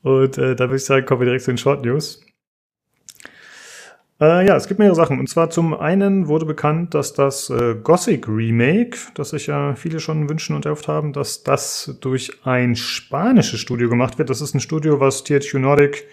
Und 0.02 0.38
äh, 0.38 0.56
da 0.56 0.66
würde 0.66 0.78
ich 0.78 0.86
sagen, 0.86 1.06
kommen 1.06 1.22
wir 1.22 1.26
direkt 1.26 1.44
zu 1.44 1.52
den 1.52 1.58
Short 1.58 1.84
News. 1.86 2.24
Äh, 4.20 4.48
ja, 4.48 4.56
es 4.56 4.68
gibt 4.68 4.80
mehrere 4.80 4.96
Sachen. 4.96 5.20
Und 5.20 5.30
zwar 5.30 5.50
zum 5.50 5.74
einen 5.76 6.28
wurde 6.28 6.46
bekannt, 6.46 6.94
dass 6.94 7.14
das 7.14 7.50
äh, 7.50 7.76
Gothic 7.76 8.28
Remake, 8.28 8.98
das 9.14 9.30
sich 9.30 9.48
ja 9.48 9.76
viele 9.76 10.00
schon 10.00 10.28
wünschen 10.28 10.56
und 10.56 10.66
erhofft 10.66 10.88
haben, 10.88 11.14
dass 11.14 11.44
das 11.44 11.98
durch 12.02 12.32
ein 12.44 12.76
spanisches 12.76 13.60
Studio 13.60 13.90
gemacht 13.90 14.18
wird. 14.18 14.30
Das 14.30 14.42
ist 14.42 14.56
ein 14.56 14.60
Studio, 14.60 15.00
was 15.00 15.24
THQ 15.24 15.56
Nordic 15.56 16.06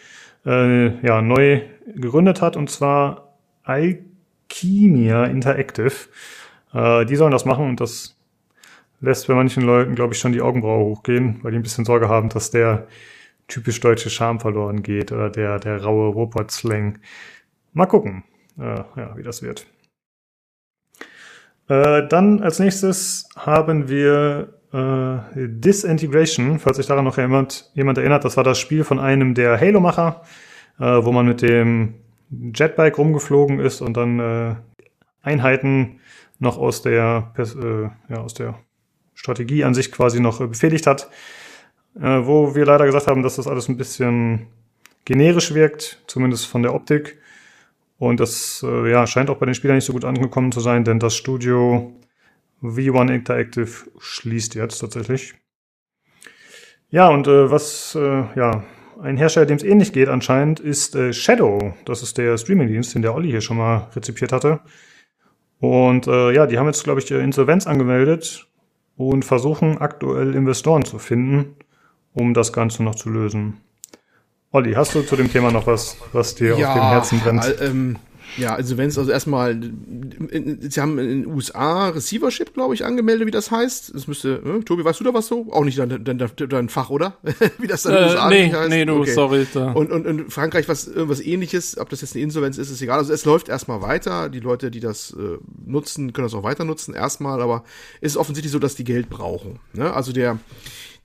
äh, 0.45 1.07
ja, 1.07 1.23
neu 1.23 1.63
gegründet 1.95 2.43
hat, 2.43 2.57
und 2.57 2.71
zwar 2.71 3.35
Alchemia 3.63 5.25
Interactive. 5.25 5.95
Äh, 6.75 7.07
die 7.07 7.17
sollen 7.17 7.33
das 7.33 7.47
machen 7.47 7.67
und 7.69 7.81
das 7.81 8.17
lässt 9.01 9.29
bei 9.29 9.35
manchen 9.35 9.63
Leuten, 9.63 9.95
glaube 9.95 10.13
ich, 10.13 10.21
schon 10.21 10.33
die 10.33 10.43
Augenbraue 10.43 10.85
hochgehen, 10.85 11.39
weil 11.43 11.53
die 11.53 11.59
ein 11.59 11.63
bisschen 11.63 11.87
Sorge 11.87 12.09
haben, 12.11 12.29
dass 12.29 12.51
der 12.51 12.87
typisch 13.49 13.81
deutsche 13.81 14.11
Charme 14.11 14.41
verloren 14.41 14.83
geht 14.83 15.13
oder 15.13 15.31
der, 15.31 15.59
der 15.59 15.83
raue 15.83 16.09
Robot-Slang. 16.09 16.99
Mal 17.75 17.87
gucken, 17.87 18.23
äh, 18.57 18.63
ja, 18.97 19.17
wie 19.17 19.23
das 19.25 19.43
wird. 19.43 19.67
Äh, 21.69 22.07
dann 22.09 22.41
als 22.41 22.61
nächstes 22.61 23.29
haben 23.37 23.89
wir 23.89 24.55
äh, 24.73 25.49
Disintegration, 25.49 26.61
falls 26.61 26.77
sich 26.77 26.87
daran 26.87 27.05
noch 27.05 27.19
jemand, 27.19 27.71
jemand 27.75 27.99
erinnert. 27.99 28.25
Das 28.25 28.37
war 28.37 28.45
das 28.45 28.61
Spiel 28.61 28.85
von 28.85 29.01
einem 29.01 29.35
der 29.35 29.61
Halo-Macher, 29.61 30.23
äh, 30.79 30.85
wo 30.85 31.11
man 31.11 31.27
mit 31.27 31.43
dem 31.43 31.95
Jetbike 32.31 32.97
rumgeflogen 32.97 33.59
ist 33.59 33.81
und 33.81 33.97
dann 33.97 34.21
äh, 34.21 34.55
Einheiten 35.23 36.01
noch 36.39 36.59
aus 36.59 36.83
der, 36.83 37.33
äh, 37.37 38.13
ja, 38.13 38.21
aus 38.21 38.35
der 38.35 38.59
Strategie 39.15 39.65
an 39.65 39.75
sich 39.75 39.91
quasi 39.91 40.21
noch 40.21 40.39
befehligt 40.39 40.87
hat. 40.87 41.09
Wo 41.97 42.57
wir 42.57 42.67
leider 42.67 42.87
gesagt 42.87 43.07
haben, 43.07 43.23
dass 43.23 43.37
das 43.37 43.47
alles 43.47 43.69
ein 43.69 43.77
bisschen 43.77 44.49
generisch 45.05 45.55
wirkt, 45.55 46.03
zumindest 46.09 46.49
von 46.49 46.65
der 46.65 46.75
Optik. 46.75 47.19
Und 47.99 48.21
das 48.21 48.65
äh, 48.67 48.91
ja, 48.91 49.07
scheint 49.07 49.31
auch 49.31 49.39
bei 49.39 49.47
den 49.47 49.55
Spielern 49.55 49.77
nicht 49.77 49.85
so 49.85 49.93
gut 49.93 50.05
angekommen 50.05 50.53
zu 50.53 50.61
sein, 50.61 50.85
denn 50.85 50.99
das 50.99 51.15
Studio 51.15 51.93
V1 52.63 53.13
Interactive 53.13 53.71
schließt 53.99 54.55
jetzt 54.55 54.79
tatsächlich. 54.79 55.35
Ja, 56.91 57.09
und 57.09 57.27
äh, 57.27 57.51
was, 57.51 57.95
äh, 57.95 58.25
ja, 58.37 58.65
ein 59.01 59.17
Hersteller, 59.17 59.47
dem 59.47 59.57
es 59.57 59.65
ähnlich 59.65 59.93
geht 59.93 60.09
anscheinend, 60.09 60.61
ist 60.61 60.95
äh, 60.95 61.13
Shadow. 61.13 61.75
Das 61.85 62.03
ist 62.03 62.19
der 62.19 62.39
Streamingdienst, 62.39 62.95
den 62.95 63.03
der 63.03 63.15
Olli 63.15 63.31
hier 63.31 63.41
schon 63.41 63.57
mal 63.57 63.89
rezipiert 63.95 64.33
hatte. 64.33 64.61
Und 65.61 66.07
äh, 66.07 66.33
ja, 66.33 66.47
die 66.47 66.59
haben 66.59 66.67
jetzt, 66.67 66.85
glaube 66.85 67.01
ich, 67.01 67.11
Insolvenz 67.11 67.67
angemeldet 67.67 68.47
und 68.97 69.25
versuchen 69.25 69.79
aktuell 69.79 70.35
Investoren 70.35 70.85
zu 70.85 70.99
finden 70.99 71.57
um 72.15 72.33
das 72.33 72.53
Ganze 72.53 72.83
noch 72.83 72.95
zu 72.95 73.11
lösen. 73.11 73.61
Olli, 74.55 74.75
hast 74.75 74.95
du 74.95 75.03
zu 75.03 75.17
dem 75.17 75.33
Thema 75.33 75.51
noch 75.51 75.67
was, 75.67 75.97
was 76.13 76.37
dir 76.37 76.57
ja, 76.57 76.69
auf 76.69 76.75
dem 76.75 76.83
Herzen 76.89 77.19
brennt? 77.19 77.45
Äh, 77.45 77.67
ähm, 77.67 77.97
ja, 78.37 78.55
also 78.55 78.77
wenn 78.77 78.87
es 78.87 78.97
also 78.97 79.11
erstmal, 79.11 79.61
sie 79.61 80.81
haben 80.81 80.97
in 81.01 81.09
den 81.23 81.27
USA 81.27 81.89
Receivership, 81.89 82.55
glaube 82.55 82.73
ich, 82.75 82.85
angemeldet, 82.85 83.27
wie 83.27 83.33
das 83.33 83.51
heißt. 83.51 83.93
Das 83.93 84.07
müsste, 84.07 84.43
äh, 84.45 84.63
Tobi, 84.63 84.85
weißt 84.85 85.01
du 85.01 85.05
da 85.05 85.13
was 85.13 85.27
so? 85.27 85.49
Auch 85.51 85.65
nicht 85.65 85.77
dein, 85.77 86.05
dein, 86.05 86.19
dein 86.19 86.69
Fach, 86.69 86.89
oder? 86.91 87.19
wie 87.59 87.67
das 87.67 87.83
dann 87.83 87.95
in 87.95 87.99
den 87.99 88.07
äh, 88.07 88.13
USA 88.13 88.29
nee, 88.29 88.53
heißt? 88.53 88.69
Nee, 88.71 88.85
du, 88.85 89.01
okay. 89.01 89.13
sorry. 89.13 89.47
Da. 89.53 89.73
Und, 89.73 89.91
und, 89.91 90.07
und 90.07 90.33
Frankreich 90.33 90.69
was 90.69 90.87
irgendwas 90.87 91.21
ähnliches, 91.21 91.77
ob 91.77 91.89
das 91.89 92.03
jetzt 92.03 92.15
eine 92.15 92.23
Insolvenz 92.23 92.57
ist, 92.57 92.71
ist 92.71 92.81
egal. 92.81 92.99
Also 92.99 93.13
es 93.13 93.25
läuft 93.25 93.49
erstmal 93.49 93.83
weiter. 93.83 94.29
Die 94.29 94.39
Leute, 94.41 94.71
die 94.71 94.81
das 94.81 95.17
äh, 95.19 95.39
nutzen, 95.67 96.13
können 96.13 96.27
das 96.27 96.35
auch 96.35 96.45
weiter 96.45 96.65
nutzen, 96.65 96.95
erstmal, 96.95 97.43
aber 97.43 97.65
es 98.01 98.13
ist 98.13 98.17
offensichtlich 98.17 98.53
so, 98.53 98.61
dass 98.61 98.77
die 98.77 98.85
Geld 98.85 99.11
brauchen. 99.11 99.59
Ne? 99.73 99.93
Also 99.93 100.13
der 100.13 100.39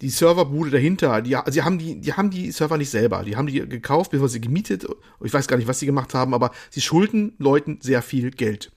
die 0.02 0.10
Serverbude 0.10 0.72
dahinter, 0.72 1.22
die, 1.22 1.38
sie 1.48 1.64
haben 1.64 1.78
die, 1.78 2.00
die 2.00 2.14
haben 2.14 2.30
die 2.30 2.52
Server 2.52 2.78
nicht 2.78 2.90
selber. 2.90 3.24
Die 3.24 3.36
haben 3.36 3.48
die 3.48 3.68
gekauft, 3.68 4.12
bevor 4.12 4.30
sie 4.30 4.40
gemietet. 4.40 4.88
Ich 5.24 5.34
weiß 5.34 5.48
gar 5.48 5.58
nicht, 5.58 5.68
was 5.68 5.80
sie 5.80 5.86
gemacht 5.86 6.14
haben, 6.14 6.34
aber 6.34 6.52
sie 6.70 6.82
schulden 6.82 7.34
Leuten 7.38 7.80
sehr 7.82 8.02
viel 8.02 8.32
Geld. 8.32 8.72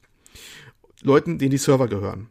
Leuten, 1.03 1.39
denen 1.39 1.51
die 1.51 1.59
Server 1.59 1.89
gehören. 1.89 2.29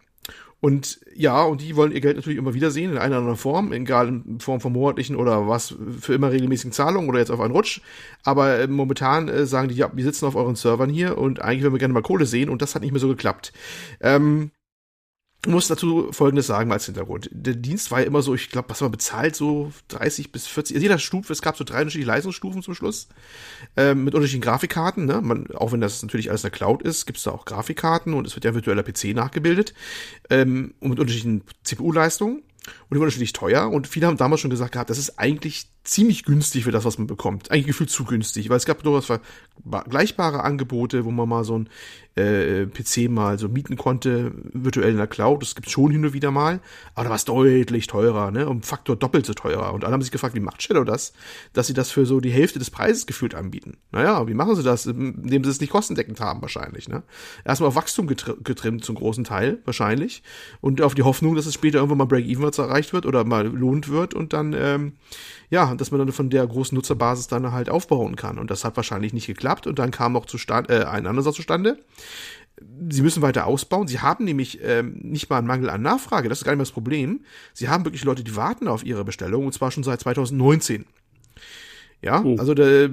Und 0.61 0.99
ja, 1.15 1.41
und 1.43 1.59
die 1.59 1.75
wollen 1.75 1.91
ihr 1.91 2.01
Geld 2.01 2.17
natürlich 2.17 2.37
immer 2.37 2.53
wieder 2.53 2.69
sehen, 2.69 2.91
in 2.91 2.97
einer 2.99 3.15
oder 3.15 3.17
anderen 3.17 3.37
Form, 3.37 3.73
egal 3.73 4.09
in 4.09 4.39
Form 4.39 4.61
von 4.61 4.71
monatlichen 4.71 5.15
oder 5.15 5.47
was 5.47 5.73
für 5.99 6.13
immer 6.13 6.31
regelmäßigen 6.31 6.71
Zahlungen 6.71 7.09
oder 7.09 7.17
jetzt 7.17 7.31
auf 7.31 7.39
einen 7.39 7.53
Rutsch. 7.53 7.81
Aber 8.23 8.59
äh, 8.59 8.67
momentan 8.67 9.27
äh, 9.27 9.47
sagen 9.47 9.69
die, 9.69 9.75
ja, 9.75 9.89
wir 9.91 10.03
sitzen 10.03 10.25
auf 10.25 10.35
euren 10.35 10.55
Servern 10.55 10.91
hier 10.91 11.17
und 11.17 11.41
eigentlich 11.41 11.63
würden 11.63 11.73
wir 11.73 11.79
gerne 11.79 11.95
mal 11.95 12.03
Kohle 12.03 12.27
sehen 12.27 12.49
und 12.49 12.61
das 12.61 12.75
hat 12.75 12.83
nicht 12.83 12.91
mehr 12.91 13.01
so 13.01 13.07
geklappt. 13.07 13.53
Ähm, 14.01 14.51
muss 15.47 15.67
dazu 15.67 16.11
Folgendes 16.11 16.47
sagen 16.47 16.71
als 16.71 16.85
Hintergrund. 16.85 17.29
Der 17.31 17.55
Dienst 17.55 17.89
war 17.89 18.01
ja 18.01 18.05
immer 18.05 18.21
so, 18.21 18.35
ich 18.35 18.49
glaube, 18.49 18.69
was 18.69 18.81
man 18.81 18.91
bezahlt, 18.91 19.35
so 19.35 19.71
30 19.87 20.31
bis 20.31 20.45
40, 20.45 20.75
also 20.75 20.83
jeder 20.83 20.99
Stufe, 20.99 21.33
es 21.33 21.41
gab 21.41 21.57
so 21.57 21.63
drei 21.63 21.79
unterschiedliche 21.79 22.11
Leistungsstufen 22.11 22.61
zum 22.61 22.75
Schluss, 22.75 23.07
ähm, 23.75 24.03
mit 24.03 24.13
unterschiedlichen 24.13 24.43
Grafikkarten, 24.43 25.05
ne? 25.05 25.19
Man, 25.21 25.47
auch 25.55 25.71
wenn 25.71 25.81
das 25.81 26.03
natürlich 26.03 26.29
alles 26.29 26.43
in 26.43 26.51
der 26.51 26.57
Cloud 26.57 26.83
ist, 26.83 27.07
gibt 27.07 27.17
es 27.17 27.23
da 27.23 27.31
auch 27.31 27.45
Grafikkarten 27.45 28.13
und 28.13 28.27
es 28.27 28.35
wird 28.35 28.45
ja 28.45 28.53
virtueller 28.53 28.83
PC 28.83 29.15
nachgebildet, 29.15 29.73
ähm, 30.29 30.75
und 30.79 30.91
mit 30.91 30.99
unterschiedlichen 30.99 31.43
CPU-Leistungen 31.63 32.43
und 32.89 32.95
die 32.95 32.99
waren 32.99 33.07
natürlich 33.07 33.33
teuer 33.33 33.69
und 33.69 33.87
viele 33.87 34.05
haben 34.05 34.17
damals 34.17 34.41
schon 34.41 34.51
gesagt 34.51 34.73
gehabt, 34.73 34.91
das 34.91 34.99
ist 34.99 35.17
eigentlich 35.17 35.67
ziemlich 35.83 36.25
günstig 36.25 36.63
für 36.63 36.71
das, 36.71 36.85
was 36.85 36.97
man 36.97 37.07
bekommt. 37.07 37.49
Eigentlich 37.51 37.67
gefühlt 37.67 37.89
zu 37.89 38.05
günstig, 38.05 38.49
weil 38.49 38.57
es 38.57 38.65
gab 38.65 38.83
durchaus 38.83 39.19
vergleichbare 39.69 40.43
Angebote, 40.43 41.05
wo 41.05 41.11
man 41.11 41.27
mal 41.27 41.43
so 41.43 41.57
ein 41.57 41.69
äh, 42.15 42.65
PC 42.65 43.09
mal 43.09 43.39
so 43.39 43.47
mieten 43.47 43.77
konnte, 43.77 44.31
virtuell 44.53 44.91
in 44.91 44.97
der 44.97 45.07
Cloud. 45.07 45.41
Das 45.41 45.55
gibt's 45.55 45.71
schon 45.71 45.91
hin 45.91 46.05
und 46.05 46.13
wieder 46.13 46.31
mal, 46.31 46.59
aber 46.93 47.05
da 47.05 47.09
war 47.09 47.15
es 47.15 47.25
deutlich 47.25 47.87
teurer, 47.87 48.31
ne? 48.31 48.47
Um 48.49 48.61
Faktor 48.61 48.95
doppelt 48.95 49.25
so 49.25 49.33
teurer. 49.33 49.73
Und 49.73 49.85
alle 49.85 49.93
haben 49.93 50.01
sich 50.01 50.11
gefragt, 50.11 50.35
wie 50.35 50.39
macht 50.41 50.61
Shadow 50.61 50.83
das, 50.83 51.13
dass 51.53 51.67
sie 51.67 51.73
das 51.73 51.89
für 51.89 52.05
so 52.05 52.19
die 52.19 52.31
Hälfte 52.31 52.59
des 52.59 52.69
Preises 52.69 53.05
gefühlt 53.05 53.33
anbieten? 53.33 53.77
Naja, 53.91 54.27
wie 54.27 54.33
machen 54.33 54.55
sie 54.55 54.63
das, 54.63 54.85
indem 54.85 55.43
sie 55.43 55.49
es 55.49 55.61
nicht 55.61 55.71
kostendeckend 55.71 56.19
haben 56.19 56.41
wahrscheinlich, 56.41 56.89
ne? 56.89 57.03
Erstmal 57.45 57.69
auf 57.69 57.75
Wachstum 57.75 58.07
getrimmt 58.07 58.83
zum 58.83 58.95
großen 58.95 59.23
Teil, 59.23 59.59
wahrscheinlich. 59.65 60.21
Und 60.59 60.81
auf 60.81 60.95
die 60.95 61.03
Hoffnung, 61.03 61.35
dass 61.35 61.45
es 61.45 61.53
später 61.53 61.77
irgendwann 61.77 61.99
mal 61.99 62.05
Break-Even 62.05 62.51
erreicht 62.51 62.93
wird 62.93 63.05
oder 63.05 63.23
mal 63.23 63.47
lohnt 63.47 63.89
wird 63.89 64.13
und 64.13 64.33
dann, 64.33 64.53
ähm, 64.53 64.93
ja, 65.49 65.70
dass 65.77 65.91
man 65.91 65.99
dann 65.99 66.11
von 66.11 66.29
der 66.29 66.45
großen 66.45 66.75
Nutzerbasis 66.75 67.27
dann 67.27 67.51
halt 67.51 67.69
aufbauen 67.69 68.15
kann. 68.15 68.37
Und 68.37 68.51
das 68.51 68.63
hat 68.65 68.75
wahrscheinlich 68.75 69.13
nicht 69.13 69.27
geklappt. 69.27 69.67
Und 69.67 69.79
dann 69.79 69.91
kam 69.91 70.13
noch 70.13 70.25
zustande, 70.25 70.73
äh, 70.73 70.85
ein 70.85 71.07
anderer 71.07 71.33
zustande. 71.33 71.77
Sie 72.89 73.01
müssen 73.01 73.21
weiter 73.21 73.47
ausbauen. 73.47 73.87
Sie 73.87 73.99
haben 73.99 74.25
nämlich 74.25 74.59
ähm, 74.63 74.99
nicht 75.01 75.29
mal 75.29 75.37
einen 75.37 75.47
Mangel 75.47 75.69
an 75.69 75.81
Nachfrage. 75.81 76.29
Das 76.29 76.39
ist 76.39 76.45
gar 76.45 76.51
nicht 76.51 76.57
mehr 76.57 76.65
das 76.65 76.73
Problem. 76.73 77.21
Sie 77.53 77.69
haben 77.69 77.85
wirklich 77.85 78.03
Leute, 78.03 78.23
die 78.23 78.35
warten 78.35 78.67
auf 78.67 78.85
ihre 78.85 79.03
Bestellung. 79.03 79.45
Und 79.45 79.53
zwar 79.53 79.71
schon 79.71 79.83
seit 79.83 80.01
2019. 80.01 80.85
Ja, 82.01 82.23
oh. 82.23 82.35
also 82.37 82.53
da 82.53 82.89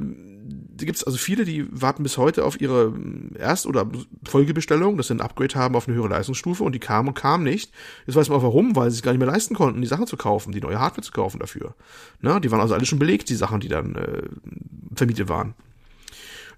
gibt 0.77 0.97
es 0.97 1.05
also 1.05 1.19
viele, 1.19 1.45
die 1.45 1.67
warten 1.71 2.03
bis 2.03 2.19
heute 2.19 2.45
auf 2.45 2.61
ihre 2.61 2.93
Erst- 3.39 3.67
oder 3.67 3.89
Folgebestellung, 4.25 4.97
dass 4.97 5.09
sie 5.09 5.15
ein 5.15 5.21
Upgrade 5.21 5.55
haben 5.55 5.77
auf 5.77 5.89
eine 5.89 5.97
höhere 5.97 6.09
Leistungsstufe 6.09 6.65
und 6.65 6.73
die 6.73 6.79
kamen 6.79 7.09
und 7.09 7.15
kamen 7.15 7.45
nicht. 7.45 7.73
Jetzt 8.07 8.17
weiß 8.17 8.29
man 8.29 8.39
auch 8.39 8.43
warum, 8.43 8.77
weil 8.77 8.91
sie 8.91 8.97
es 8.97 9.03
gar 9.03 9.13
nicht 9.13 9.19
mehr 9.19 9.29
leisten 9.29 9.55
konnten, 9.55 9.81
die 9.81 9.87
Sachen 9.87 10.07
zu 10.07 10.17
kaufen, 10.17 10.53
die 10.53 10.61
neue 10.61 10.81
Hardware 10.81 11.03
zu 11.03 11.13
kaufen 11.13 11.39
dafür. 11.39 11.75
Na, 12.21 12.41
die 12.41 12.51
waren 12.51 12.61
also 12.61 12.75
alle 12.75 12.87
schon 12.87 12.99
belegt, 12.99 13.29
die 13.29 13.35
Sachen, 13.35 13.61
die 13.61 13.69
dann 13.69 13.95
äh, 13.95 14.23
vermietet 14.95 15.29
waren. 15.29 15.55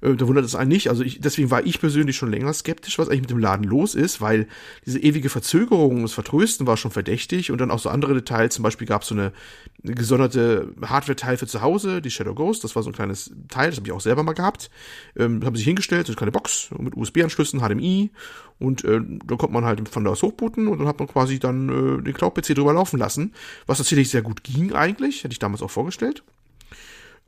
Äh, 0.01 0.15
da 0.15 0.27
wundert 0.27 0.45
es 0.45 0.55
einen 0.55 0.71
nicht. 0.71 0.89
Also 0.89 1.03
ich, 1.03 1.21
deswegen 1.21 1.51
war 1.51 1.65
ich 1.65 1.81
persönlich 1.81 2.17
schon 2.17 2.31
länger 2.31 2.53
skeptisch, 2.53 2.99
was 2.99 3.09
eigentlich 3.09 3.23
mit 3.23 3.31
dem 3.31 3.39
Laden 3.39 3.65
los 3.65 3.95
ist, 3.95 4.21
weil 4.21 4.47
diese 4.87 4.99
ewige 4.99 5.29
Verzögerung, 5.29 6.03
das 6.03 6.13
Vertrösten 6.13 6.67
war 6.67 6.77
schon 6.77 6.91
verdächtig 6.91 7.51
und 7.51 7.61
dann 7.61 7.71
auch 7.71 7.79
so 7.79 7.89
andere 7.89 8.15
Details. 8.15 8.55
Zum 8.55 8.63
Beispiel 8.63 8.87
gab 8.87 9.03
es 9.03 9.09
so 9.09 9.15
eine, 9.15 9.33
eine 9.85 9.95
gesonderte 9.95 10.73
Hardware-Teil 10.83 11.37
für 11.37 11.47
zu 11.47 11.63
Hause, 11.63 12.03
die 12.03 12.11
Shadow 12.11 12.35
Ghost. 12.35 12.65
Das 12.65 12.77
war 12.77 12.83
so 12.83 12.91
ein 12.91 12.95
kleines 12.95 13.33
Teil, 13.49 13.71
das 13.71 13.79
habe 13.79 13.89
ich 13.89 13.93
auch 13.93 14.01
selber 14.01 14.23
mal 14.23 14.33
gehabt. 14.33 14.71
Ähm, 15.17 15.45
haben 15.45 15.57
sich 15.57 15.65
hingestellt, 15.65 16.07
so 16.07 16.13
eine 16.13 16.17
kleine 16.17 16.33
Box 16.33 16.71
mit 16.79 16.97
USB-Anschlüssen, 16.97 17.61
HDMI 17.61 18.11
und 18.59 18.85
äh, 18.85 19.01
da 19.25 19.37
kommt 19.37 19.53
man 19.53 19.65
halt 19.65 19.89
von 19.89 20.05
da 20.05 20.11
aus 20.11 20.23
hochbooten 20.23 20.69
und 20.69 20.79
dann 20.79 20.87
hat 20.87 20.99
man 20.99 21.09
quasi 21.09 21.39
dann 21.39 21.69
äh, 21.69 22.03
den 22.03 22.13
Cloud-PC 22.13 22.55
drüber 22.55 22.75
laufen 22.75 22.99
lassen, 22.99 23.33
was 23.67 23.79
tatsächlich 23.79 24.11
sehr 24.11 24.23
gut 24.23 24.45
ging 24.45 24.73
eigentlich, 24.75 25.25
hätte 25.25 25.33
ich 25.33 25.39
damals 25.39 25.63
auch 25.63 25.71
vorgestellt. 25.71 26.23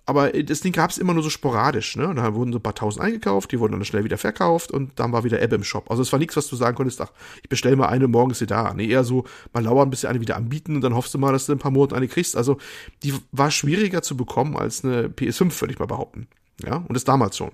Aber 0.05 0.31
das 0.31 0.61
Ding 0.61 0.73
gab 0.73 0.91
es 0.91 0.99
immer 0.99 1.15
nur 1.15 1.23
so 1.23 1.31
sporadisch, 1.31 1.97
ne? 1.97 2.09
Und 2.09 2.17
da 2.17 2.35
wurden 2.35 2.53
so 2.53 2.59
ein 2.59 2.63
paar 2.63 2.75
tausend 2.75 3.05
eingekauft, 3.05 3.53
die 3.53 3.61
wurden 3.61 3.73
dann 3.73 3.85
schnell 3.85 4.03
wieder 4.03 4.19
verkauft 4.19 4.73
und 4.73 4.99
dann 4.99 5.13
war 5.13 5.23
wieder 5.23 5.41
Ebbe 5.41 5.55
im 5.55 5.63
Shop. 5.63 5.91
Also 5.91 6.03
es 6.03 6.11
war 6.11 6.19
nichts, 6.19 6.37
was 6.37 6.49
du 6.49 6.57
sagen 6.57 6.77
konntest, 6.77 7.01
ach, 7.01 7.13
ich 7.43 7.49
bestelle 7.49 7.77
mal 7.77 7.87
eine, 7.87 8.09
morgen 8.09 8.33
ist 8.33 8.41
sie 8.41 8.47
da. 8.47 8.75
Nee, 8.75 8.89
eher 8.89 9.05
so, 9.05 9.25
mal 9.53 9.63
lauern, 9.63 9.91
bis 9.91 10.01
sie 10.01 10.09
eine 10.09 10.21
wieder 10.21 10.37
anbieten 10.37 10.75
und 10.75 10.81
dann 10.83 10.95
hoffst 10.95 11.15
du 11.15 11.19
mal, 11.19 11.33
dass 11.33 11.47
du 11.47 11.53
in 11.53 11.59
ein 11.59 11.63
paar 11.63 11.71
Monaten 11.71 11.95
eine 11.95 12.09
kriegst. 12.09 12.37
Also 12.37 12.59
die 13.05 13.15
war 13.31 13.53
schwieriger 13.53 14.03
zu 14.03 14.17
bekommen 14.17 14.57
als 14.57 14.85
eine 14.85 15.07
PS5, 15.09 15.61
würde 15.61 15.73
ich 15.75 15.79
mal 15.79 15.87
behaupten. 15.87 16.27
Ja, 16.65 16.77
und 16.77 16.95
das 16.95 17.05
damals 17.05 17.37
schon. 17.37 17.53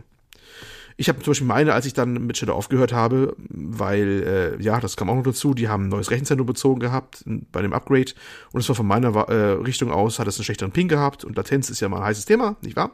Ich 1.00 1.08
habe 1.08 1.20
zum 1.20 1.30
Beispiel 1.30 1.46
meine, 1.46 1.74
als 1.74 1.86
ich 1.86 1.94
dann 1.94 2.26
mit 2.26 2.36
Shadow 2.38 2.54
aufgehört 2.54 2.92
habe, 2.92 3.36
weil, 3.38 4.56
äh, 4.58 4.62
ja, 4.62 4.80
das 4.80 4.96
kam 4.96 5.08
auch 5.08 5.14
noch 5.14 5.22
dazu, 5.22 5.54
die 5.54 5.68
haben 5.68 5.84
ein 5.84 5.90
neues 5.90 6.10
Rechenzentrum 6.10 6.44
bezogen 6.44 6.80
gehabt 6.80 7.24
bei 7.52 7.62
dem 7.62 7.72
Upgrade. 7.72 8.12
Und 8.50 8.60
es 8.60 8.68
war 8.68 8.74
von 8.74 8.88
meiner 8.88 9.14
äh, 9.14 9.52
Richtung 9.62 9.92
aus, 9.92 10.18
hat 10.18 10.26
es 10.26 10.38
einen 10.38 10.44
schlechteren 10.44 10.72
Ping 10.72 10.88
gehabt. 10.88 11.24
Und 11.24 11.36
Latenz 11.36 11.70
ist 11.70 11.78
ja 11.78 11.88
mal 11.88 11.98
ein 11.98 12.04
heißes 12.04 12.24
Thema, 12.24 12.56
nicht 12.62 12.74
wahr? 12.74 12.90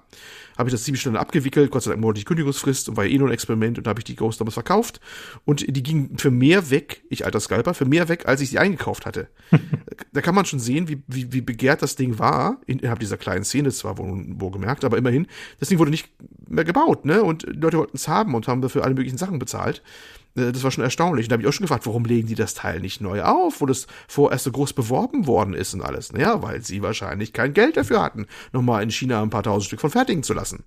Habe 0.56 0.68
ich 0.68 0.74
das 0.74 0.84
ziemlich 0.84 1.02
schnell 1.02 1.16
abgewickelt, 1.16 1.70
Gott 1.70 1.82
sei 1.82 1.90
Dank 1.90 2.00
monatliche 2.00 2.26
Kündigungsfrist 2.26 2.88
und 2.88 2.96
war 2.96 3.04
ja 3.04 3.10
eh 3.10 3.18
nur 3.18 3.28
ein 3.28 3.34
Experiment 3.34 3.78
und 3.78 3.86
da 3.86 3.90
habe 3.90 4.00
ich 4.00 4.04
die 4.04 4.16
Ghost 4.16 4.40
damals 4.40 4.54
verkauft 4.54 5.00
und 5.44 5.64
die 5.66 5.82
ging 5.82 6.16
für 6.18 6.30
mehr 6.30 6.70
weg, 6.70 7.02
ich 7.10 7.24
alter 7.24 7.40
Scalper, 7.40 7.74
für 7.74 7.84
mehr 7.84 8.08
weg, 8.08 8.26
als 8.26 8.40
ich 8.40 8.50
sie 8.50 8.58
eingekauft 8.58 9.06
hatte. 9.06 9.28
da 10.12 10.20
kann 10.20 10.34
man 10.34 10.44
schon 10.44 10.60
sehen, 10.60 10.88
wie, 10.88 11.02
wie, 11.06 11.32
wie 11.32 11.40
begehrt 11.40 11.82
das 11.82 11.96
Ding 11.96 12.18
war, 12.18 12.60
innerhalb 12.66 13.00
dieser 13.00 13.16
kleinen 13.16 13.44
Szene 13.44 13.70
zwar 13.70 13.98
wo, 13.98 14.04
wo 14.06 14.50
gemerkt, 14.50 14.84
aber 14.84 14.98
immerhin, 14.98 15.26
das 15.60 15.68
Ding 15.68 15.78
wurde 15.78 15.90
nicht 15.90 16.10
mehr 16.48 16.64
gebaut, 16.64 17.04
ne, 17.04 17.22
und 17.22 17.42
Leute 17.42 17.78
wollten 17.78 17.96
es 17.96 18.08
haben 18.08 18.34
und 18.34 18.48
haben 18.48 18.62
dafür 18.62 18.84
alle 18.84 18.94
möglichen 18.94 19.18
Sachen 19.18 19.38
bezahlt. 19.38 19.82
Äh, 20.36 20.52
das 20.52 20.62
war 20.62 20.70
schon 20.70 20.84
erstaunlich. 20.84 21.26
Und 21.26 21.30
da 21.30 21.34
habe 21.34 21.42
ich 21.42 21.48
auch 21.48 21.52
schon 21.52 21.64
gefragt, 21.64 21.86
warum 21.86 22.04
legen 22.04 22.28
die 22.28 22.34
das 22.34 22.54
Teil 22.54 22.80
nicht 22.80 23.00
neu 23.00 23.22
auf, 23.22 23.60
wo 23.60 23.66
das 23.66 23.86
vorerst 24.08 24.44
so 24.44 24.52
groß 24.52 24.72
beworben 24.72 25.26
worden 25.26 25.54
ist 25.54 25.74
und 25.74 25.82
alles. 25.82 26.12
Naja, 26.12 26.42
weil 26.42 26.62
sie 26.62 26.82
wahrscheinlich 26.82 27.32
kein 27.32 27.54
Geld 27.54 27.76
dafür 27.76 28.02
hatten, 28.02 28.26
nochmal 28.52 28.82
in 28.82 28.90
China 28.90 29.22
ein 29.22 29.30
paar 29.30 29.42
tausend 29.42 29.66
Stück 29.66 29.80
von 29.80 29.90
fertigen 29.90 30.22
zu 30.22 30.34
lassen. 30.34 30.64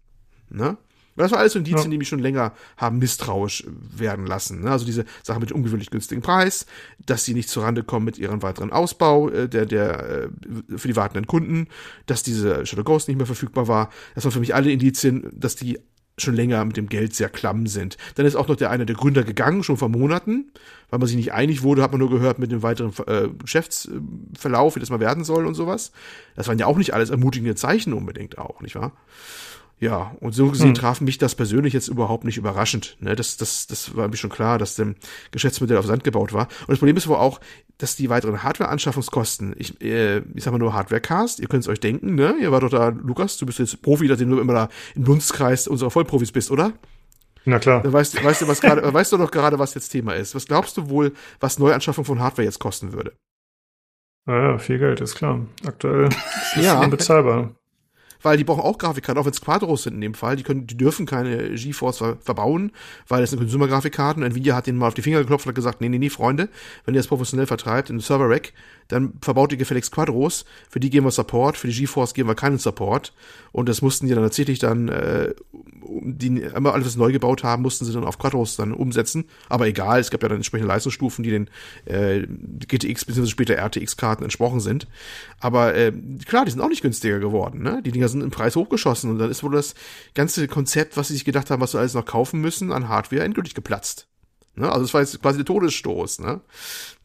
Ne? 0.49 0.78
Das 1.18 1.32
war 1.32 1.39
alles 1.39 1.53
so 1.53 1.59
Indizien, 1.59 1.86
ja. 1.86 1.89
die 1.89 1.97
mich 1.97 2.07
schon 2.07 2.20
länger 2.20 2.53
haben 2.78 2.99
misstrauisch 2.99 3.65
werden 3.68 4.28
lassen. 4.28 4.61
Ne? 4.61 4.72
Also 4.72 4.86
diese 4.86 5.05
Sache 5.24 5.39
mit 5.39 5.51
ungewöhnlich 5.51 5.89
günstigen 5.89 6.22
Preis, 6.22 6.68
dass 7.03 7.26
sie 7.26 7.34
nicht 7.34 7.49
zurande 7.49 7.84
kommen 7.84 8.05
mit 8.05 8.20
ihrem 8.20 8.43
weiteren 8.43 8.72
Ausbau 8.72 9.30
äh, 9.30 9.49
der, 9.49 9.65
der 9.65 10.09
äh, 10.09 10.78
für 10.78 10.88
die 10.88 10.95
wartenden 10.95 11.26
Kunden, 11.26 11.68
dass 12.05 12.22
diese 12.22 12.65
Shadow 12.68 12.84
Ghost 12.84 13.07
nicht 13.07 13.18
mehr 13.18 13.26
verfügbar 13.26 13.68
war. 13.68 13.89
Das 14.13 14.26
waren 14.26 14.32
für 14.32 14.39
mich 14.39 14.53
alle 14.53 14.72
Indizien, 14.72 15.28
dass 15.34 15.55
die 15.55 15.80
schon 16.20 16.36
länger 16.36 16.63
mit 16.65 16.78
dem 16.78 16.89
Geld 16.89 17.13
sehr 17.13 17.30
klamm 17.30 17.68
sind. 17.68 17.97
Dann 18.15 18.26
ist 18.26 18.36
auch 18.36 18.47
noch 18.47 18.55
der 18.55 18.72
eine 18.72 18.86
der 18.86 18.95
Gründer 18.95 19.24
gegangen, 19.24 19.63
schon 19.63 19.78
vor 19.78 19.89
Monaten, 19.89 20.51
weil 20.89 20.99
man 20.99 21.07
sich 21.07 21.15
nicht 21.15 21.34
einig 21.34 21.61
wurde, 21.61 21.84
hat 21.84 21.91
man 21.91 21.99
nur 21.99 22.09
gehört 22.09 22.39
mit 22.39 22.51
dem 22.51 22.63
weiteren 22.63 22.91
äh, 23.05 23.30
Geschäftsverlauf, 23.38 24.76
wie 24.76 24.80
das 24.80 24.89
mal 24.89 24.99
werden 24.99 25.24
soll 25.24 25.45
und 25.45 25.53
sowas. 25.53 25.91
Das 26.36 26.47
waren 26.47 26.57
ja 26.57 26.65
auch 26.65 26.78
nicht 26.78 26.93
alles 26.93 27.11
ermutigende 27.11 27.55
Zeichen 27.55 27.93
unbedingt 27.93 28.38
auch, 28.38 28.61
nicht 28.61 28.76
wahr? 28.76 28.93
Ja, 29.80 30.16
und 30.22 30.34
so 30.34 30.50
gesehen 30.50 30.70
hm. 30.70 30.74
traf 30.74 31.02
mich 31.02 31.20
das 31.20 31.36
persönlich 31.36 31.72
jetzt 31.72 31.88
überhaupt 31.88 32.24
nicht 32.24 32.38
überraschend. 32.38 32.98
Ne? 33.00 33.16
Das, 33.16 33.38
das, 33.38 33.68
das 33.68 33.96
war 33.96 34.08
mir 34.08 34.18
schon 34.18 34.32
klar, 34.32 34.58
dass 34.58 34.76
dem 34.76 34.96
Geschäftsmodell 35.30 35.78
auf 35.78 35.86
Sand 35.86 36.04
gebaut 36.04 36.34
war. 36.34 36.48
Und 36.62 36.70
das 36.70 36.80
Problem 36.80 36.98
ist 36.98 37.08
wohl 37.08 37.18
auch, 37.18 37.40
dass 37.78 37.96
die 37.96 38.10
weiteren 38.10 38.42
Hardware-Anschaffungskosten, 38.42 39.54
ich, 39.56 39.80
äh, 39.82 40.24
ich 40.34 40.44
sag 40.44 40.52
mal 40.52 40.58
nur 40.58 40.74
Hardware-Cast, 40.74 41.40
ihr 41.40 41.48
könnt 41.48 41.62
es 41.62 41.68
euch 41.68 41.80
denken, 41.80 42.16
ne? 42.16 42.36
Ihr 42.42 42.52
war 42.52 42.60
doch 42.60 42.72
da, 42.72 42.90
Lukas, 42.90 43.38
du 43.38 43.46
bist 43.46 43.60
jetzt 43.60 43.84
Profi, 43.84 44.08
dass 44.08 44.18
du 44.18 44.40
immer 44.40 44.54
da 44.54 44.70
im 44.96 45.06
Dunstkreis 45.06 45.68
unserer 45.68 45.92
Vollprofis 45.92 46.32
bist, 46.32 46.50
oder? 46.50 46.74
Na 47.46 47.60
klar. 47.60 47.84
Dann 47.84 47.94
weißt, 47.94 48.24
weißt 48.24 48.42
du, 48.42 48.48
was 48.48 48.62
gerade, 48.62 48.82
weißt 48.94 49.12
du 49.12 49.18
doch 49.18 49.30
gerade, 49.30 49.60
was 49.60 49.76
jetzt 49.76 49.90
Thema 49.90 50.14
ist. 50.14 50.34
Was 50.34 50.48
glaubst 50.48 50.76
du 50.78 50.90
wohl, 50.90 51.14
was 51.40 51.60
Neuanschaffung 51.60 52.04
von 52.04 52.20
Hardware 52.20 52.46
jetzt 52.46 52.60
kosten 52.60 52.94
würde? 52.94 53.14
Naja, 54.26 54.58
viel 54.58 54.80
Geld, 54.80 55.02
ist 55.02 55.16
klar. 55.16 55.46
Aktuell 55.66 56.08
ist 56.08 56.58
es 56.58 56.66
ja. 56.66 56.82
unbezahlbar 56.82 57.52
weil 58.22 58.38
die 58.38 58.43
brauchen 58.43 58.61
auch 58.61 58.78
Grafikkarten, 58.78 59.20
auch 59.22 59.26
wenn 59.26 59.34
es 59.34 59.41
Quadros 59.41 59.84
sind 59.84 59.95
in 59.95 60.01
dem 60.01 60.13
Fall. 60.13 60.36
Die 60.36 60.43
können, 60.43 60.68
die 60.68 60.78
dürfen 60.78 61.05
keine 61.05 61.55
GeForce 61.55 61.97
ver 61.97 62.18
verbauen, 62.22 62.72
weil 63.07 63.22
das 63.22 63.32
sind 63.32 63.39
Consumer-Grafikkarten. 63.39 64.24
Nvidia 64.24 64.55
hat 64.55 64.68
denen 64.68 64.78
mal 64.78 64.88
auf 64.88 64.93
die 64.93 65.01
Finger 65.01 65.20
geklopft 65.20 65.45
und 65.45 65.49
hat 65.49 65.55
gesagt, 65.55 65.82
nee, 65.82 65.89
nee, 65.89 65.99
nee, 65.99 66.09
Freunde, 66.09 66.49
wenn 66.86 66.93
ihr 66.93 66.99
das 66.99 67.07
professionell 67.07 67.47
vertreibt 67.47 67.89
in 67.89 67.99
Server-Rack, 67.99 68.53
dann 68.88 69.13
verbaut 69.22 69.51
ihr 69.51 69.57
gefälligst 69.57 69.91
Quadros. 69.91 70.45
Für 70.70 70.80
die 70.80 70.89
geben 70.89 71.05
wir 71.05 71.11
Support, 71.11 71.57
für 71.57 71.68
die 71.68 71.74
GeForce 71.74 72.13
geben 72.13 72.30
wir 72.30 72.36
keinen 72.36 72.57
Support. 72.57 73.13
Und 73.51 73.70
das 73.70 73.82
mussten 73.82 74.07
die 74.07 74.13
dann 74.13 74.24
tatsächlich 74.24 74.59
dann, 74.59 74.88
äh, 74.88 75.34
die 75.84 76.41
immer 76.41 76.74
alles 76.74 76.95
neu 76.95 77.11
gebaut 77.11 77.43
haben, 77.43 77.63
mussten 77.63 77.86
sie 77.86 77.93
dann 77.93 78.03
auf 78.03 78.18
Quadros 78.18 78.55
dann 78.55 78.74
umsetzen. 78.74 79.26
Aber 79.49 79.68
egal, 79.68 79.99
es 79.99 80.11
gab 80.11 80.22
ja 80.24 80.30
dann 80.30 80.38
entsprechende 80.38 80.68
Leistungsstufen, 80.68 81.24
die 81.24 81.32
den 81.32 81.49
äh, 81.86 82.26
GTX 82.68 83.05
bzw. 83.05 83.28
später 83.28 83.55
RTX-Karten 83.55 84.24
entsprochen 84.24 84.59
sind. 84.59 84.88
Aber 85.39 85.76
äh, 85.76 85.91
klar, 86.26 86.45
die 86.45 86.51
sind 86.51 86.61
auch 86.61 86.70
nicht 86.70 86.82
günstiger 86.82 87.20
geworden. 87.20 87.61
Ne? 87.61 87.82
Die 87.84 87.91
Dinger 87.91 88.07
sind 88.08 88.22
im 88.22 88.32
Preis 88.32 88.55
hochgeschossen 88.55 89.10
und 89.10 89.20
dann 89.20 89.32
ist 89.32 89.43
wohl 89.43 89.51
das 89.51 89.76
ganze 90.14 90.47
Konzept, 90.47 90.97
was 90.97 91.08
sie 91.08 91.14
sich 91.14 91.26
gedacht 91.26 91.49
haben, 91.49 91.62
was 91.62 91.72
sie 91.72 91.80
alles 91.80 91.93
noch 91.93 92.05
kaufen 92.05 92.41
müssen, 92.41 92.72
an 92.72 92.89
Hardware 92.89 93.24
endgültig 93.24 93.53
geplatzt. 93.53 94.08
Ne? 94.55 94.72
Also 94.72 94.86
es 94.86 94.93
war 94.93 95.01
jetzt 95.01 95.22
quasi 95.22 95.38
der 95.38 95.45
Todesstoß. 95.45 96.20
Ne? 96.20 96.41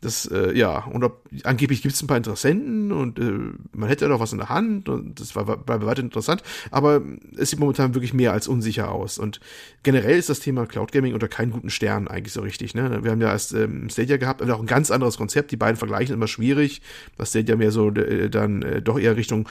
Das, 0.02 0.26
äh, 0.26 0.52
ja, 0.58 0.84
und 0.86 1.04
ob, 1.04 1.28
angeblich 1.44 1.80
gibt 1.80 1.94
es 1.94 2.02
ein 2.02 2.08
paar 2.08 2.16
Interessenten 2.16 2.90
und 2.90 3.20
äh, 3.20 3.56
man 3.70 3.88
hätte 3.88 4.04
ja 4.04 4.08
noch 4.08 4.18
was 4.18 4.32
in 4.32 4.38
der 4.38 4.48
Hand 4.48 4.88
und 4.88 5.20
das 5.20 5.36
war, 5.36 5.46
war 5.46 5.56
bei 5.56 5.80
weitem 5.86 6.06
interessant, 6.06 6.42
aber 6.72 7.02
es 7.36 7.50
sieht 7.50 7.60
momentan 7.60 7.94
wirklich 7.94 8.12
mehr 8.12 8.32
als 8.32 8.48
unsicher 8.48 8.90
aus. 8.90 9.16
Und 9.16 9.38
generell 9.84 10.18
ist 10.18 10.28
das 10.28 10.40
Thema 10.40 10.66
Cloud 10.66 10.90
Gaming 10.90 11.14
unter 11.14 11.28
keinen 11.28 11.52
guten 11.52 11.70
Stern 11.70 12.08
eigentlich 12.08 12.32
so 12.32 12.40
richtig. 12.40 12.74
Ne? 12.74 13.04
Wir 13.04 13.12
haben 13.12 13.20
ja 13.20 13.30
erst 13.30 13.54
ähm, 13.54 13.88
Stadia 13.90 14.16
gehabt, 14.16 14.42
aber 14.42 14.56
auch 14.56 14.60
ein 14.60 14.66
ganz 14.66 14.90
anderes 14.90 15.16
Konzept. 15.16 15.52
Die 15.52 15.56
beiden 15.56 15.76
vergleichen 15.76 16.14
immer 16.14 16.26
schwierig, 16.26 16.82
dass 17.16 17.30
Stadia 17.30 17.54
mehr 17.54 17.70
so 17.70 17.90
äh, 17.90 18.28
dann 18.28 18.62
äh, 18.62 18.82
doch 18.82 18.98
eher 18.98 19.16
Richtung 19.16 19.48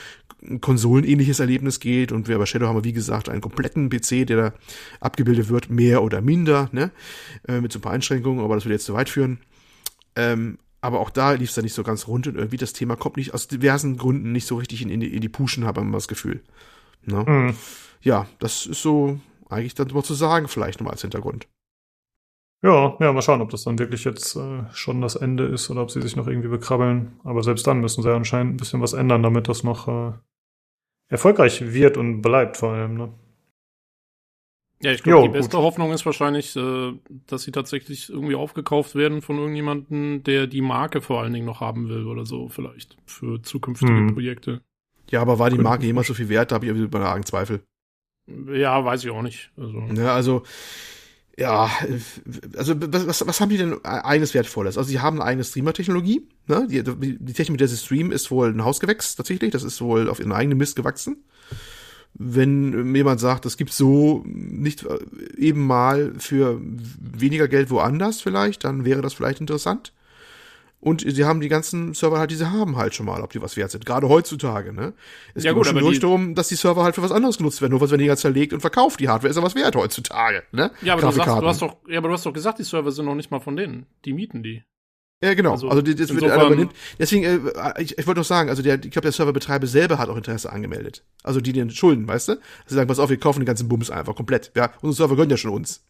Konsolenähnliches 0.60 1.39
Erlebnis 1.39 1.80
geht 1.80 2.12
und 2.12 2.28
wir 2.28 2.38
bei 2.38 2.45
Shadow 2.45 2.68
haben 2.68 2.76
wir, 2.76 2.84
wie 2.84 2.93
gesagt, 2.93 3.30
einen 3.30 3.41
kompletten 3.41 3.89
PC, 3.89 4.26
der 4.28 4.38
da 4.38 4.54
abgebildet 4.99 5.49
wird, 5.49 5.70
mehr 5.70 6.04
oder 6.04 6.20
minder, 6.20 6.68
ne? 6.74 6.91
Äh, 7.47 7.62
mit 7.62 7.72
so 7.72 7.80
ein 7.80 7.84
paar 7.84 7.93
Einschränkungen, 7.93 8.43
aber 8.43 8.56
das 8.56 8.66
würde 8.66 8.74
jetzt 8.74 8.86
zu 8.86 8.93
weit 8.93 9.08
führen. 9.08 9.39
Ähm, 10.16 10.57
aber 10.82 10.99
auch 10.99 11.12
da 11.12 11.34
lief 11.34 11.49
es 11.49 11.55
dann 11.55 11.64
nicht 11.64 11.76
so 11.76 11.84
ganz 11.84 12.07
rund 12.07 12.28
und 12.28 12.36
irgendwie 12.36 12.57
das 12.57 12.74
Thema 12.74 12.95
kommt 12.95 13.18
nicht 13.18 13.34
aus 13.34 13.47
diversen 13.47 13.97
Gründen 13.97 14.32
nicht 14.32 14.47
so 14.47 14.57
richtig 14.57 14.82
in, 14.82 14.89
in, 14.89 14.99
die, 14.99 15.14
in 15.14 15.22
die 15.22 15.30
Puschen, 15.30 15.66
habe 15.66 15.82
ich 15.82 15.91
das 15.91 16.07
Gefühl. 16.07 16.41
Ne? 17.05 17.24
Mhm. 17.28 17.55
Ja, 18.01 18.28
das 18.39 18.66
ist 18.66 18.82
so 18.82 19.20
eigentlich 19.49 19.76
dann 19.76 19.88
mal 19.93 20.03
zu 20.03 20.14
sagen, 20.14 20.47
vielleicht 20.47 20.80
nochmal 20.80 20.93
als 20.93 21.01
Hintergrund. 21.01 21.47
Ja, 22.64 22.95
ja, 22.99 23.12
mal 23.12 23.22
schauen, 23.22 23.41
ob 23.41 23.49
das 23.49 23.64
dann 23.64 23.80
wirklich 23.80 24.03
jetzt 24.03 24.36
äh, 24.36 24.64
schon 24.72 25.01
das 25.01 25.16
Ende 25.16 25.45
ist 25.45 25.70
oder 25.70 25.82
ob 25.82 25.89
sie 25.89 26.01
sich 26.01 26.16
noch 26.16 26.28
irgendwie 26.28 26.47
bekrabbeln. 26.47 27.20
Aber 27.24 27.41
selbst 27.41 27.66
dann 27.66 27.82
müssen 27.82 28.03
sie 28.03 28.14
anscheinend 28.14 28.53
ein 28.53 28.57
bisschen 28.57 28.82
was 28.82 28.93
ändern, 28.93 29.24
damit 29.24 29.49
das 29.49 29.64
noch 29.64 29.88
äh, 29.88 30.14
erfolgreich 31.07 31.74
wird 31.74 31.97
und 31.97 32.22
bleibt 32.22 32.57
vor 32.57 32.74
allem. 32.74 32.97
Ne? 32.97 33.14
Ja, 34.84 34.92
ich 34.92 35.04
glaube, 35.04 35.28
die 35.28 35.34
beste 35.34 35.58
gut. 35.58 35.66
Hoffnung 35.66 35.92
ist 35.92 36.06
wahrscheinlich, 36.06 36.56
äh, 36.56 36.94
dass 37.28 37.44
sie 37.44 37.52
tatsächlich 37.52 38.10
irgendwie 38.10 38.36
aufgekauft 38.36 38.96
werden 38.96 39.22
von 39.22 39.38
irgendjemandem, 39.38 40.24
der 40.24 40.48
die 40.48 40.62
Marke 40.62 41.02
vor 41.02 41.22
allen 41.22 41.34
Dingen 41.34 41.46
noch 41.46 41.62
haben 41.62 41.88
will 41.90 42.08
oder 42.08 42.26
so, 42.26 42.50
vielleicht 42.50 42.98
für 43.06 43.42
zukünftige 43.42 43.92
hm. 43.92 44.14
Projekte. 44.14 44.62
Ja, 45.10 45.22
aber 45.22 45.40
war 45.40 45.50
die 45.50 45.58
Marke 45.58 45.86
jemals 45.86 46.08
so 46.08 46.14
viel 46.14 46.30
wert? 46.30 46.52
Da 46.52 46.56
habe 46.56 46.66
ich 46.66 46.72
irgendwie 46.72 46.90
meine 46.92 47.08
argen 47.10 47.26
Zweifel. 47.26 47.62
Ja, 48.52 48.84
weiß 48.84 49.04
ich 49.04 49.10
auch 49.12 49.22
nicht. 49.22 49.52
Also. 49.58 49.84
Ja, 49.94 50.16
also, 50.16 50.44
ja, 51.38 51.70
also 52.56 52.76
was, 52.78 53.28
was 53.28 53.42
haben 53.42 53.50
die 53.50 53.58
denn 53.58 53.84
eigenes 53.84 54.34
Wertvolles? 54.34 54.78
Also 54.78 54.90
sie 54.90 55.00
haben 55.00 55.20
eine 55.20 55.30
eigene 55.30 55.44
Streamer-Technologie. 55.44 56.28
Ne? 56.48 56.68
Die, 56.70 56.84
die 56.84 57.34
Technik, 57.34 57.52
mit 57.52 57.60
der 57.60 57.68
sie 57.68 57.78
streamen, 57.78 58.12
ist 58.12 58.32
wohl 58.32 58.50
ein 58.50 58.64
Hausgewächs 58.64 59.16
tatsächlich. 59.16 59.52
Das 59.52 59.64
ist 59.64 59.82
wohl 59.82 60.10
auf 60.10 60.20
ihren 60.20 60.32
eigenen 60.32 60.58
Mist 60.58 60.76
gewachsen 60.76 61.24
wenn 62.14 62.93
jemand 62.95 63.20
sagt, 63.20 63.45
das 63.45 63.57
gibt 63.57 63.72
so 63.72 64.24
nicht 64.26 64.84
äh, 64.84 64.99
eben 65.38 65.66
mal 65.66 66.14
für 66.18 66.59
weniger 66.62 67.47
Geld 67.47 67.70
woanders 67.70 68.22
vielleicht, 68.22 68.64
dann 68.64 68.86
wäre 68.86 69.01
das 69.01 69.14
vielleicht 69.14 69.39
interessant. 69.39 69.93
Und 70.82 71.01
sie 71.07 71.26
haben 71.26 71.41
die 71.41 71.47
ganzen 71.47 71.93
Server 71.93 72.18
halt, 72.18 72.32
die 72.32 72.36
sie 72.36 72.51
haben 72.51 72.76
halt 72.76 72.95
schon 72.95 73.05
mal, 73.05 73.22
ob 73.22 73.32
die 73.32 73.41
was 73.41 73.55
wert 73.55 73.70
sind. 73.70 73.86
Gerade 73.86 74.09
heutzutage, 74.09 74.74
ne? 74.74 74.93
Es 75.36 75.43
ja, 75.43 75.51
geht 75.51 75.57
gut, 75.57 75.68
schon 75.68 75.78
durch 75.78 75.99
darum, 75.99 76.34
dass 76.34 76.47
die 76.47 76.55
Server 76.55 76.84
halt 76.84 76.95
für 76.95 77.03
was 77.03 77.12
anderes 77.12 77.38
genutzt 77.38 77.62
werden. 77.62 77.74
Nur 77.74 77.82
was 77.82 77.91
weniger 77.91 78.18
zerlegt 78.18 78.51
und 78.51 78.62
verkauft. 78.62 78.99
Die 78.99 79.07
Hardware 79.07 79.30
ist 79.30 79.38
ja 79.38 79.43
was 79.43 79.53
wert 79.53 79.76
heutzutage, 79.76 80.43
ne? 80.51 80.72
Ja, 80.82 80.93
aber 80.93 81.03
du, 81.03 81.12
sagst, 81.12 81.38
du 81.38 81.47
hast 81.47 81.62
doch, 81.62 81.78
ja, 81.88 81.99
aber 81.99 82.07
du 82.07 82.16
hast 82.16 82.26
doch 82.26 82.34
gesagt, 82.34 82.57
die 82.57 82.64
Server 82.64 82.91
sind 82.91 83.05
noch 83.05 83.14
nicht 83.14 83.30
mal 83.30 83.39
von 83.39 83.55
denen. 83.55 83.86
Die 84.05 84.14
mieten 84.14 84.41
die. 84.41 84.64
Ja, 85.24 85.36
genau. 85.36 85.52
Also, 85.52 85.70
also 85.70 85.82
das 85.82 86.14
wird 86.14 86.24
einer 86.24 86.46
übernimmt. 86.48 86.74
Deswegen, 86.98 87.24
äh, 87.24 87.82
ich, 87.82 87.98
ich 87.98 88.08
wollte 88.08 88.20
noch 88.20 88.26
sagen, 88.26 88.50
also 88.50 88.64
der, 88.64 88.76
ich 88.76 88.90
glaube, 88.90 89.02
der 89.02 89.12
Serverbetreiber 89.12 89.68
selber 89.68 90.00
hat 90.00 90.10
auch 90.10 90.18
Interesse 90.18 90.52
angemeldet. 90.52 91.06
Also 91.24 91.42
die 91.42 91.54
den 91.54 91.70
schulden, 91.70 92.08
weißt 92.08 92.30
du? 92.30 92.40
Sie 92.66 92.74
sagen, 92.74 92.88
pass 92.88 92.98
auf, 92.98 93.10
wir 93.10 93.20
kaufen 93.20 93.40
den 93.40 93.46
ganzen 93.46 93.70
Bums 93.70 93.92
einfach 93.92 94.16
komplett. 94.16 94.52
Ja, 94.56 94.74
unsere 94.82 94.94
Server 94.94 95.16
gehören 95.16 95.30
ja 95.30 95.38
schon 95.38 95.52
uns. 95.52 95.86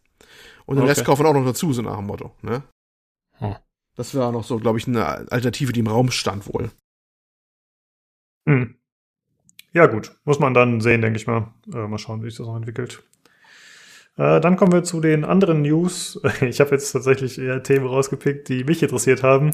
Und 0.66 0.76
den 0.76 0.84
okay. 0.84 0.90
Rest 0.90 1.06
kaufen 1.06 1.26
auch 1.26 1.34
noch 1.34 1.46
dazu, 1.46 1.72
so 1.72 1.82
nach 1.82 1.96
dem 1.96 2.08
Motto. 2.08 2.36
Ne? 2.42 2.64
Hm. 3.38 3.56
Das 3.96 4.14
wäre 4.14 4.34
noch 4.34 4.44
so, 4.44 4.58
glaube 4.58 4.80
ich, 4.80 4.88
eine 4.88 5.06
Alternative, 5.06 5.72
die 5.72 5.80
im 5.80 5.88
Raum 5.88 6.12
stand 6.12 6.48
wohl. 6.54 6.70
Hm. 8.48 8.76
Ja, 9.74 9.86
gut. 9.86 10.18
Muss 10.26 10.40
man 10.40 10.54
dann 10.54 10.82
sehen, 10.82 11.02
denke 11.02 11.18
ich 11.18 11.28
mal. 11.28 11.54
Äh, 11.74 11.88
mal 11.88 11.98
schauen, 11.98 12.22
wie 12.22 12.30
sich 12.30 12.38
das 12.38 12.48
noch 12.48 12.58
entwickelt. 12.58 13.04
Äh, 14.22 14.39
dann 14.39 14.55
kommen 14.55 14.72
wir 14.72 14.84
zu 14.84 15.01
den 15.01 15.26
anderen 15.26 15.63
News. 15.63 16.22
Ich 16.41 16.59
habe 16.59 16.72
jetzt 16.72 16.91
tatsächlich 16.91 17.39
eher 17.39 17.63
Themen 17.63 17.88
rausgepickt, 17.88 18.49
die 18.49 18.63
mich 18.63 18.84
interessiert 18.84 19.24
haben. 19.24 19.51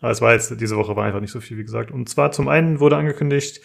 Aber 0.00 0.10
es 0.10 0.20
war 0.20 0.34
jetzt, 0.34 0.60
diese 0.60 0.76
Woche 0.76 0.96
war 0.96 1.04
einfach 1.04 1.20
nicht 1.20 1.32
so 1.32 1.40
viel, 1.40 1.56
wie 1.56 1.64
gesagt. 1.64 1.90
Und 1.90 2.08
zwar 2.08 2.30
zum 2.32 2.48
einen 2.48 2.80
wurde 2.80 2.96
angekündigt, 2.96 3.60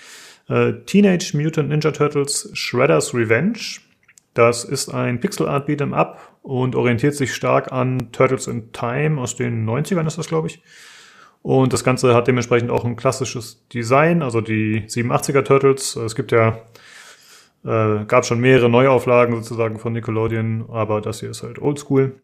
Äh, 0.50 0.86
Teenage 0.86 1.36
Mutant 1.36 1.68
Ninja 1.68 1.92
Turtles 1.92 2.50
Shredder's 2.54 3.14
Revenge. 3.14 3.60
Das 4.34 4.64
ist 4.64 4.88
ein 4.88 5.20
Pixel 5.20 5.46
Art 5.46 5.68
Beat'em 5.68 5.94
Up 5.94 6.38
und 6.42 6.74
orientiert 6.76 7.16
sich 7.16 7.36
stark 7.36 7.74
an 7.74 8.14
Turtles 8.14 8.48
in 8.48 8.72
Time 8.72 9.20
aus 9.20 9.36
den 9.36 9.66
90ern 9.68 10.08
ist 10.08 10.18
das, 10.18 10.30
glaube 10.30 10.48
ich. 10.48 10.62
Und 11.42 11.74
das 11.74 11.84
Ganze 11.84 12.16
hat 12.16 12.28
dementsprechend 12.30 12.72
auch 12.72 12.86
ein 12.86 12.96
klassisches 12.96 13.68
Design, 13.74 14.22
also 14.22 14.40
die 14.40 14.84
87er 14.88 15.44
Turtles. 15.44 15.98
Es 15.98 16.16
gibt 16.16 16.32
ja, 16.32 16.60
äh, 17.68 18.06
gab 18.06 18.26
schon 18.26 18.40
mehrere 18.40 18.70
Neuauflagen 18.70 19.36
sozusagen 19.36 19.78
von 19.78 19.92
Nickelodeon, 19.94 20.70
aber 20.70 21.02
das 21.02 21.20
hier 21.20 21.30
ist 21.30 21.44
halt 21.44 21.60
oldschool. 21.60 22.22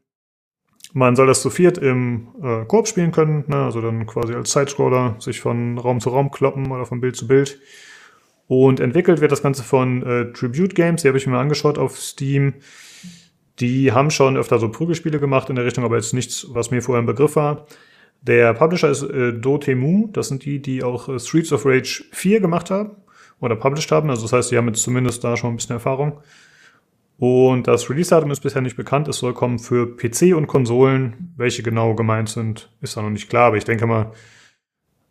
Man 0.94 1.16
soll 1.16 1.28
das 1.28 1.41
zu 1.41 1.50
viert 1.50 1.78
im 1.78 2.30
äh, 2.41 2.66
Koop 2.66 2.88
spielen 2.88 3.12
können, 3.12 3.44
ne? 3.48 3.58
also 3.58 3.82
dann 3.82 4.06
quasi 4.06 4.34
als 4.34 4.52
Sidescroller 4.52 5.16
sich 5.20 5.41
von 5.41 5.78
Raum 5.78 6.00
zu 6.00 6.10
Raum 6.10 6.32
kloppen 6.32 6.72
oder 6.72 6.86
von 6.86 7.02
Bild 7.02 7.16
zu 7.16 7.28
Bild. 7.28 7.60
Und 8.48 8.80
entwickelt 8.80 9.20
wird 9.20 9.32
das 9.32 9.41
Ganze 9.41 9.64
von 9.64 10.04
äh, 10.04 10.32
Tribute 10.32 10.76
Games, 10.76 11.02
die 11.02 11.08
habe 11.08 11.18
ich 11.18 11.28
mir 11.28 11.38
angeschaut 11.38 11.78
auf 11.78 12.00
Steam. 12.00 12.54
Die 13.60 13.91
haben 13.91 14.12
schon 14.12 14.38
öfter 14.38 14.60
so 14.60 14.70
Prügelspiele 14.70 15.20
gemacht 15.20 15.50
in 15.50 15.56
der 15.56 15.66
Richtung, 15.66 15.84
aber 15.84 15.96
jetzt 15.96 16.14
nichts, 16.14 16.48
was 16.50 16.72
mir 16.72 16.82
vorher 16.82 17.00
im 17.00 17.06
Begriff 17.06 17.36
war. 17.36 17.66
Der 18.22 18.54
Publisher 18.54 18.89
ist 18.89 19.04
äh, 19.04 19.34
Dotemu, 19.34 20.10
das 20.14 20.30
sind 20.30 20.46
die, 20.46 20.62
die 20.62 20.84
auch 20.84 21.10
äh, 21.10 21.20
Streets 21.20 21.52
of 21.52 21.66
Rage 21.66 22.06
4 22.12 22.39
gemacht 22.39 22.70
haben 22.72 23.03
oder 23.44 23.56
published 23.56 23.91
haben. 23.91 24.10
Also 24.10 24.24
das 24.24 24.34
heißt, 24.34 24.52
die 24.52 24.58
haben 24.58 24.68
jetzt 24.68 24.82
zumindest 24.82 25.24
da 25.24 25.36
schon 25.36 25.52
ein 25.52 25.56
bisschen 25.58 25.76
Erfahrung. 25.76 26.22
Und 27.18 27.68
das 27.68 27.89
Release-Datum 27.89 28.32
ist 28.32 28.39
bisher 28.39 28.62
nicht 28.62 28.76
bekannt. 28.76 29.08
Es 29.08 29.18
soll 29.18 29.34
kommen 29.34 29.60
für 29.60 29.96
PC 29.96 30.36
und 30.36 30.48
Konsolen. 30.48 31.34
Welche 31.38 31.62
genau 31.62 31.94
gemeint 31.94 32.30
sind, 32.30 32.70
ist 32.82 32.98
da 32.98 33.02
noch 33.02 33.10
nicht 33.10 33.30
klar. 33.30 33.48
Aber 33.48 33.58
ich 33.58 33.66
denke 33.66 33.86
mal, 33.86 34.12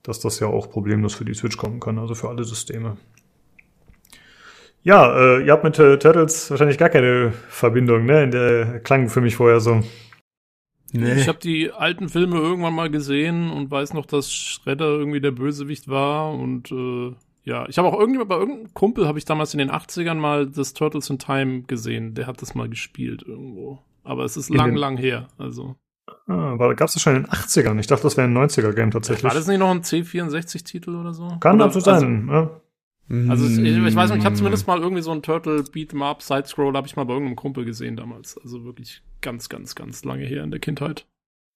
dass 0.02 0.18
das 0.18 0.40
ja 0.40 0.48
auch 0.48 0.70
problemlos 0.70 1.14
für 1.14 1.24
die 1.24 1.34
Switch 1.34 1.56
kommen 1.56 1.78
kann, 1.78 1.98
also 1.98 2.14
für 2.14 2.28
alle 2.28 2.44
Systeme. 2.44 2.96
Ja, 4.82 5.14
äh, 5.16 5.44
ihr 5.44 5.52
habt 5.52 5.62
mit 5.62 5.78
äh, 5.78 5.96
Turtles 5.98 6.50
wahrscheinlich 6.50 6.78
gar 6.78 6.88
keine 6.88 7.32
Verbindung, 7.48 8.04
ne? 8.04 8.24
In 8.24 8.30
der 8.32 8.80
klang 8.80 9.08
für 9.08 9.20
mich 9.20 9.36
vorher 9.36 9.60
so. 9.60 9.82
Nee. 10.90 11.14
Ich 11.14 11.28
habe 11.28 11.38
die 11.38 11.70
alten 11.70 12.08
Filme 12.08 12.36
irgendwann 12.36 12.74
mal 12.74 12.90
gesehen 12.90 13.50
und 13.50 13.70
weiß 13.70 13.94
noch, 13.94 14.06
dass 14.06 14.32
Shredder 14.32 14.86
irgendwie 14.86 15.20
der 15.20 15.30
Bösewicht 15.30 15.88
war 15.88 16.34
und 16.34 16.70
äh, 16.72 17.14
ja, 17.44 17.68
ich 17.68 17.78
habe 17.78 17.88
auch 17.88 17.98
irgendwie 17.98 18.24
bei 18.24 18.36
irgendeinem 18.36 18.72
Kumpel 18.74 19.06
habe 19.06 19.18
ich 19.18 19.24
damals 19.24 19.52
in 19.52 19.58
den 19.58 19.70
80ern 19.70 20.14
mal 20.14 20.46
das 20.46 20.74
Turtles 20.74 21.10
in 21.10 21.18
Time 21.18 21.62
gesehen. 21.62 22.14
Der 22.14 22.26
hat 22.26 22.40
das 22.40 22.54
mal 22.54 22.68
gespielt 22.68 23.22
irgendwo. 23.26 23.80
Aber 24.04 24.24
es 24.24 24.36
ist 24.36 24.50
in 24.50 24.56
lang, 24.56 24.76
lang 24.76 24.96
her. 24.96 25.28
Also. 25.38 25.76
Ah, 26.26 26.52
aber 26.52 26.74
gab 26.74 26.88
es 26.88 26.94
das 26.94 27.02
schon 27.02 27.16
in 27.16 27.22
den 27.22 27.30
80ern? 27.30 27.78
Ich 27.78 27.86
dachte, 27.86 28.04
das 28.04 28.16
wäre 28.16 28.28
ein 28.28 28.36
90er-Game 28.36 28.90
tatsächlich. 28.90 29.24
War 29.24 29.34
das 29.34 29.46
nicht 29.46 29.58
noch 29.58 29.70
ein 29.70 29.82
C64-Titel 29.82 30.94
oder 30.94 31.14
so? 31.14 31.28
Kann 31.40 31.60
oder, 31.60 31.70
sein, 31.80 32.28
also, 32.30 32.32
ja. 32.32 32.60
Also 33.28 33.46
ich, 33.46 33.58
ich 33.58 33.94
weiß 33.96 34.10
nicht, 34.10 34.20
ich 34.20 34.24
habe 34.24 34.36
zumindest 34.36 34.66
mal 34.66 34.80
irgendwie 34.80 35.02
so 35.02 35.10
ein 35.10 35.22
Turtle 35.22 35.60
Beat'em 35.60 36.02
Up 36.02 36.22
Sidescroll 36.22 36.74
habe 36.74 36.86
ich 36.86 36.96
mal 36.96 37.04
bei 37.04 37.12
irgendeinem 37.12 37.36
Kumpel 37.36 37.64
gesehen 37.64 37.96
damals. 37.96 38.38
Also 38.38 38.64
wirklich 38.64 39.02
ganz, 39.20 39.48
ganz, 39.48 39.74
ganz 39.74 40.04
lange 40.04 40.24
her 40.24 40.42
in 40.42 40.50
der 40.50 40.60
Kindheit. 40.60 41.06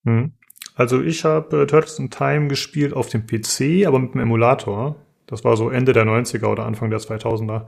Mhm. 0.02 0.32
Also 0.74 1.00
ich 1.00 1.24
habe 1.24 1.62
äh, 1.62 1.66
Turtles 1.66 1.98
in 1.98 2.10
Time 2.10 2.48
gespielt 2.48 2.92
auf 2.92 3.08
dem 3.08 3.26
PC, 3.26 3.86
aber 3.86 3.98
mit 3.98 4.14
dem 4.14 4.20
Emulator. 4.20 4.96
Das 5.26 5.44
war 5.44 5.56
so 5.56 5.70
Ende 5.70 5.92
der 5.92 6.04
90er 6.04 6.46
oder 6.46 6.66
Anfang 6.66 6.90
der 6.90 7.00
2000er. 7.00 7.66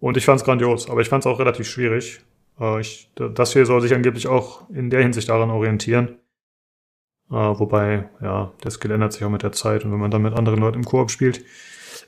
Und 0.00 0.16
ich 0.16 0.24
fand 0.24 0.40
es 0.40 0.44
grandios, 0.44 0.90
aber 0.90 1.00
ich 1.00 1.08
fand 1.08 1.24
es 1.24 1.26
auch 1.26 1.38
relativ 1.38 1.68
schwierig. 1.68 2.20
Äh, 2.60 2.80
ich, 2.80 3.10
das 3.14 3.52
hier 3.52 3.66
soll 3.66 3.80
sich 3.80 3.94
angeblich 3.94 4.26
auch 4.26 4.68
in 4.70 4.90
der 4.90 5.02
Hinsicht 5.02 5.28
daran 5.28 5.50
orientieren. 5.50 6.18
Äh, 7.30 7.34
wobei, 7.34 8.08
ja, 8.20 8.52
der 8.62 8.70
Skill 8.70 8.92
ändert 8.92 9.12
sich 9.12 9.24
auch 9.24 9.30
mit 9.30 9.42
der 9.42 9.52
Zeit 9.52 9.84
und 9.84 9.92
wenn 9.92 9.98
man 9.98 10.10
dann 10.10 10.22
mit 10.22 10.34
anderen 10.34 10.60
Leuten 10.60 10.78
im 10.78 10.84
Koop 10.84 11.10
spielt. 11.10 11.44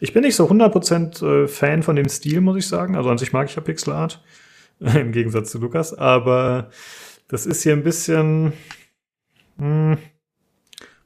Ich 0.01 0.13
bin 0.13 0.23
nicht 0.23 0.37
so 0.37 0.49
100% 0.49 1.25
äh, 1.25 1.49
Fan 1.49 1.83
von 1.83 1.97
dem 1.97 2.09
Stil, 2.09 2.41
muss 2.41 2.57
ich 2.57 2.69
sagen. 2.69 2.95
Also 2.95 3.11
an 3.11 3.19
sich 3.19 3.33
mag 3.33 3.49
ich 3.49 3.57
ja 3.57 3.63
Pixel 3.63 3.93
Art. 3.93 4.23
Im 4.81 5.11
Gegensatz 5.13 5.51
zu 5.51 5.59
Lukas. 5.59 5.93
Aber 5.93 6.71
das 7.27 7.47
ist 7.47 7.63
hier 7.63 7.73
ein 7.73 7.83
bisschen, 7.83 8.53
hm, 9.59 9.99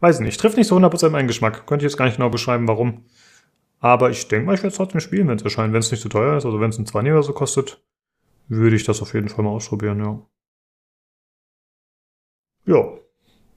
weiß 0.00 0.20
nicht, 0.20 0.38
trifft 0.38 0.58
nicht 0.58 0.66
so 0.66 0.76
100% 0.76 1.08
meinen 1.08 1.28
Geschmack. 1.28 1.66
Könnte 1.66 1.86
ich 1.86 1.90
jetzt 1.90 1.96
gar 1.96 2.04
nicht 2.04 2.16
genau 2.16 2.28
beschreiben, 2.28 2.68
warum. 2.68 3.04
Aber 3.82 4.08
ich 4.10 4.28
denke 4.28 4.46
mal, 4.46 4.54
ich 4.54 4.60
werde 4.60 4.68
es 4.68 4.76
trotzdem 4.76 5.00
spielen, 5.00 5.26
wenn 5.26 5.36
es 5.36 5.42
erscheint. 5.42 5.72
Wenn 5.72 5.80
es 5.80 5.90
nicht 5.90 6.00
zu 6.00 6.08
so 6.08 6.12
teuer 6.12 6.36
ist, 6.36 6.46
also 6.46 6.60
wenn 6.60 6.70
es 6.70 6.78
ein 6.78 6.86
20 6.86 7.12
oder 7.12 7.24
so 7.24 7.32
kostet, 7.32 7.82
würde 8.46 8.76
ich 8.76 8.84
das 8.84 9.02
auf 9.02 9.12
jeden 9.12 9.28
Fall 9.28 9.44
mal 9.44 9.50
ausprobieren, 9.50 9.98
ja. 9.98 10.24
Ja, 12.64 12.92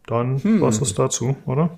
dann 0.07 0.41
hm. 0.41 0.61
was 0.61 0.79
ist 0.79 0.97
dazu, 0.97 1.37
oder? 1.45 1.77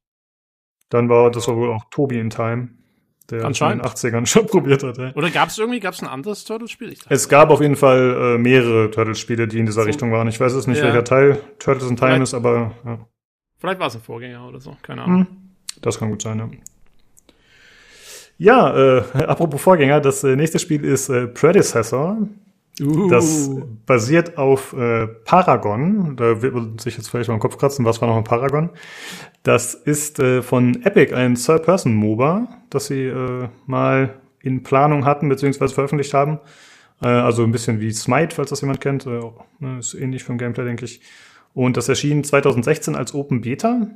Dann 0.87 1.09
war 1.09 1.29
das 1.29 1.49
wohl 1.49 1.73
auch 1.73 1.83
Tobi 1.89 2.19
in 2.19 2.29
Time 2.29 2.69
der 3.29 3.45
Anscheinend. 3.45 3.83
in 3.83 3.89
den 3.89 4.23
80ern 4.23 4.25
schon 4.25 4.45
probiert 4.47 4.83
hat. 4.83 4.97
Ja. 4.97 5.13
Oder 5.15 5.29
gab 5.29 5.49
es 5.49 5.57
irgendwie, 5.57 5.79
gab 5.79 5.93
es 5.93 6.01
ein 6.01 6.07
anderes 6.07 6.43
Turtles-Spiel? 6.45 6.95
Es 7.09 7.27
gab 7.29 7.49
auf 7.49 7.61
jeden 7.61 7.75
Fall 7.75 8.35
äh, 8.35 8.37
mehrere 8.37 8.89
Turtles-Spiele, 8.91 9.47
die 9.47 9.59
in 9.59 9.65
dieser 9.65 9.81
so, 9.81 9.87
Richtung 9.87 10.11
waren. 10.11 10.27
Ich 10.27 10.39
weiß 10.39 10.53
es 10.53 10.67
nicht, 10.67 10.77
ja. 10.77 10.85
welcher 10.85 11.03
Teil 11.03 11.39
Turtles 11.59 11.89
in 11.89 11.97
Time 11.97 12.11
vielleicht, 12.11 12.23
ist, 12.23 12.33
aber 12.33 12.73
ja. 12.85 12.99
Vielleicht 13.59 13.79
war 13.79 13.87
es 13.87 13.95
ein 13.95 14.01
Vorgänger 14.01 14.47
oder 14.47 14.59
so, 14.59 14.77
keine 14.81 15.01
Ahnung. 15.01 15.19
Hm, 15.21 15.27
das 15.81 15.97
kann 15.99 16.09
gut 16.09 16.21
sein, 16.21 16.39
ja. 16.39 16.49
Ja, 18.39 18.97
äh, 18.97 19.03
apropos 19.25 19.61
Vorgänger, 19.61 19.99
das 19.99 20.23
äh, 20.23 20.35
nächste 20.35 20.59
Spiel 20.59 20.83
ist 20.83 21.09
äh, 21.09 21.27
Predecessor. 21.27 22.17
Uh. 22.79 23.09
Das 23.09 23.49
basiert 23.85 24.37
auf 24.37 24.73
äh, 24.73 25.07
Paragon. 25.07 26.15
Da 26.15 26.41
wird 26.41 26.53
man 26.53 26.77
sich 26.77 26.97
jetzt 26.97 27.09
vielleicht 27.09 27.29
mal 27.29 27.35
im 27.35 27.39
Kopf 27.39 27.57
kratzen, 27.57 27.85
was 27.85 28.01
war 28.01 28.07
noch 28.07 28.17
ein 28.17 28.23
Paragon? 28.23 28.69
Das 29.43 29.73
ist 29.73 30.19
äh, 30.19 30.41
von 30.41 30.83
Epic 30.83 31.13
ein 31.13 31.35
Third-Person-MOBA, 31.35 32.47
das 32.69 32.87
sie 32.87 33.05
äh, 33.05 33.47
mal 33.65 34.15
in 34.41 34.63
Planung 34.63 35.05
hatten 35.05 35.29
bzw. 35.29 35.69
veröffentlicht 35.69 36.13
haben. 36.13 36.39
Äh, 37.01 37.07
also 37.07 37.43
ein 37.43 37.51
bisschen 37.51 37.79
wie 37.79 37.91
Smite, 37.91 38.35
falls 38.35 38.49
das 38.49 38.61
jemand 38.61 38.81
kennt. 38.81 39.05
Äh, 39.05 39.21
ne, 39.59 39.79
ist 39.79 39.93
ähnlich 39.93 40.23
vom 40.23 40.37
Gameplay, 40.37 40.65
denke 40.65 40.85
ich. 40.85 41.01
Und 41.53 41.77
das 41.77 41.89
erschien 41.89 42.23
2016 42.23 42.95
als 42.95 43.15
Open 43.15 43.41
Beta 43.41 43.87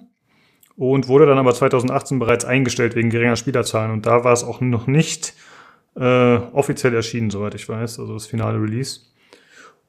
und 0.75 1.07
wurde 1.07 1.27
dann 1.27 1.37
aber 1.37 1.53
2018 1.53 2.17
bereits 2.17 2.45
eingestellt 2.45 2.95
wegen 2.95 3.09
geringer 3.09 3.35
Spielerzahlen. 3.35 3.91
Und 3.91 4.05
da 4.05 4.23
war 4.23 4.33
es 4.33 4.43
auch 4.43 4.61
noch 4.61 4.87
nicht 4.87 5.35
äh, 5.95 6.35
offiziell 6.53 6.93
erschienen, 6.93 7.29
soweit 7.29 7.55
ich 7.55 7.67
weiß, 7.67 7.99
also 7.99 8.13
das 8.13 8.25
finale 8.25 8.61
Release. 8.61 9.01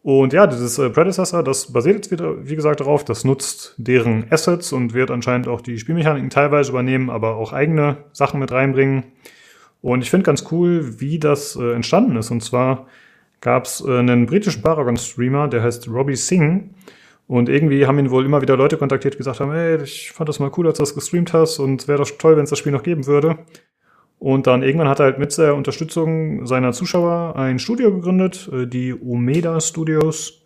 Und 0.03 0.33
ja, 0.33 0.49
dieses 0.49 0.79
äh, 0.79 0.91
Predecessor, 0.91 1.45
das 1.45 1.73
basiert 1.73 1.97
jetzt 1.97 2.11
wieder, 2.11 2.49
wie 2.49 2.57
gesagt, 2.57 2.81
darauf, 2.81 3.05
das 3.05 3.25
nutzt 3.25 3.75
deren 3.77 4.27
Assets 4.31 4.73
und 4.73 4.95
wird 4.95 5.13
anscheinend 5.13 5.47
auch 5.47 5.61
die 5.61 5.79
Spielmechaniken 5.79 6.29
teilweise 6.29 6.71
übernehmen, 6.71 7.09
aber 7.09 7.37
auch 7.37 7.53
eigene 7.53 7.99
Sachen 8.13 8.41
mit 8.41 8.51
reinbringen. 8.51 9.05
Und 9.81 10.03
ich 10.03 10.11
finde 10.11 10.25
ganz 10.25 10.45
cool, 10.51 11.01
wie 11.01 11.21
das 11.21 11.55
äh, 11.55 11.73
entstanden 11.73 12.17
ist. 12.17 12.31
Und 12.33 12.43
zwar 12.43 12.87
gab 13.41 13.67
es 13.67 13.85
äh, 13.87 13.99
einen 13.99 14.27
britischen 14.27 14.63
Paragon-Streamer, 14.63 15.49
der 15.49 15.63
heißt 15.63 15.89
Robbie 15.89 16.17
Singh. 16.17 16.71
Und 17.29 17.49
irgendwie 17.49 17.87
haben 17.87 17.99
ihn 18.01 18.11
wohl 18.11 18.25
immer 18.25 18.43
wieder 18.43 18.57
Leute 18.57 18.77
kontaktiert, 18.77 19.15
die 19.15 19.19
gesagt 19.19 19.39
haben, 19.41 19.53
ey, 19.53 19.83
ich 19.83 20.11
fand 20.11 20.29
das 20.29 20.41
mal 20.41 20.51
cool, 20.57 20.67
als 20.67 20.79
du 20.79 20.83
das 20.83 20.95
gestreamt 20.95 21.33
hast 21.33 21.61
und 21.61 21.87
wäre 21.87 21.99
doch 21.99 22.11
toll, 22.19 22.37
wenn 22.37 22.45
es 22.45 22.51
das 22.51 22.59
Spiel 22.59 22.73
noch 22.73 22.83
geben 22.83 23.07
würde. 23.07 23.39
Und 24.23 24.47
dann 24.47 24.63
irgendwann 24.63 24.87
hat 24.87 25.01
er 25.01 25.07
halt 25.07 25.19
mit 25.19 25.37
der 25.37 25.57
Unterstützung 25.57 26.47
seiner 26.47 26.71
Zuschauer 26.71 27.35
ein 27.35 27.59
Studio 27.59 27.93
gegründet, 27.93 28.49
äh, 28.53 28.69
die 28.69 28.95
Omeda 28.95 29.61
Studios. 29.61 30.45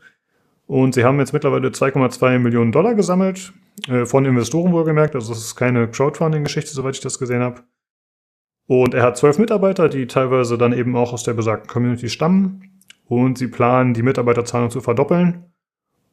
Und 0.64 0.94
sie 0.94 1.04
haben 1.04 1.18
jetzt 1.18 1.34
mittlerweile 1.34 1.68
2,2 1.68 2.38
Millionen 2.38 2.72
Dollar 2.72 2.94
gesammelt, 2.94 3.52
äh, 3.86 4.06
von 4.06 4.24
Investoren 4.24 4.72
wohlgemerkt. 4.72 5.14
Also 5.14 5.34
es 5.34 5.40
ist 5.40 5.56
keine 5.56 5.88
Crowdfunding-Geschichte, 5.88 6.70
soweit 6.70 6.94
ich 6.94 7.02
das 7.02 7.18
gesehen 7.18 7.42
habe. 7.42 7.64
Und 8.66 8.94
er 8.94 9.02
hat 9.02 9.18
zwölf 9.18 9.36
Mitarbeiter, 9.38 9.90
die 9.90 10.06
teilweise 10.06 10.56
dann 10.56 10.72
eben 10.72 10.96
auch 10.96 11.12
aus 11.12 11.24
der 11.24 11.34
besagten 11.34 11.68
Community 11.68 12.08
stammen. 12.08 12.80
Und 13.04 13.36
sie 13.36 13.48
planen, 13.48 13.92
die 13.92 14.02
Mitarbeiterzahl 14.02 14.70
zu 14.70 14.80
verdoppeln 14.80 15.52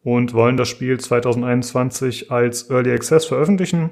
und 0.03 0.33
wollen 0.33 0.57
das 0.57 0.67
Spiel 0.67 0.99
2021 0.99 2.29
als 2.29 2.69
Early 2.69 2.91
Access 2.91 3.23
veröffentlichen 3.23 3.91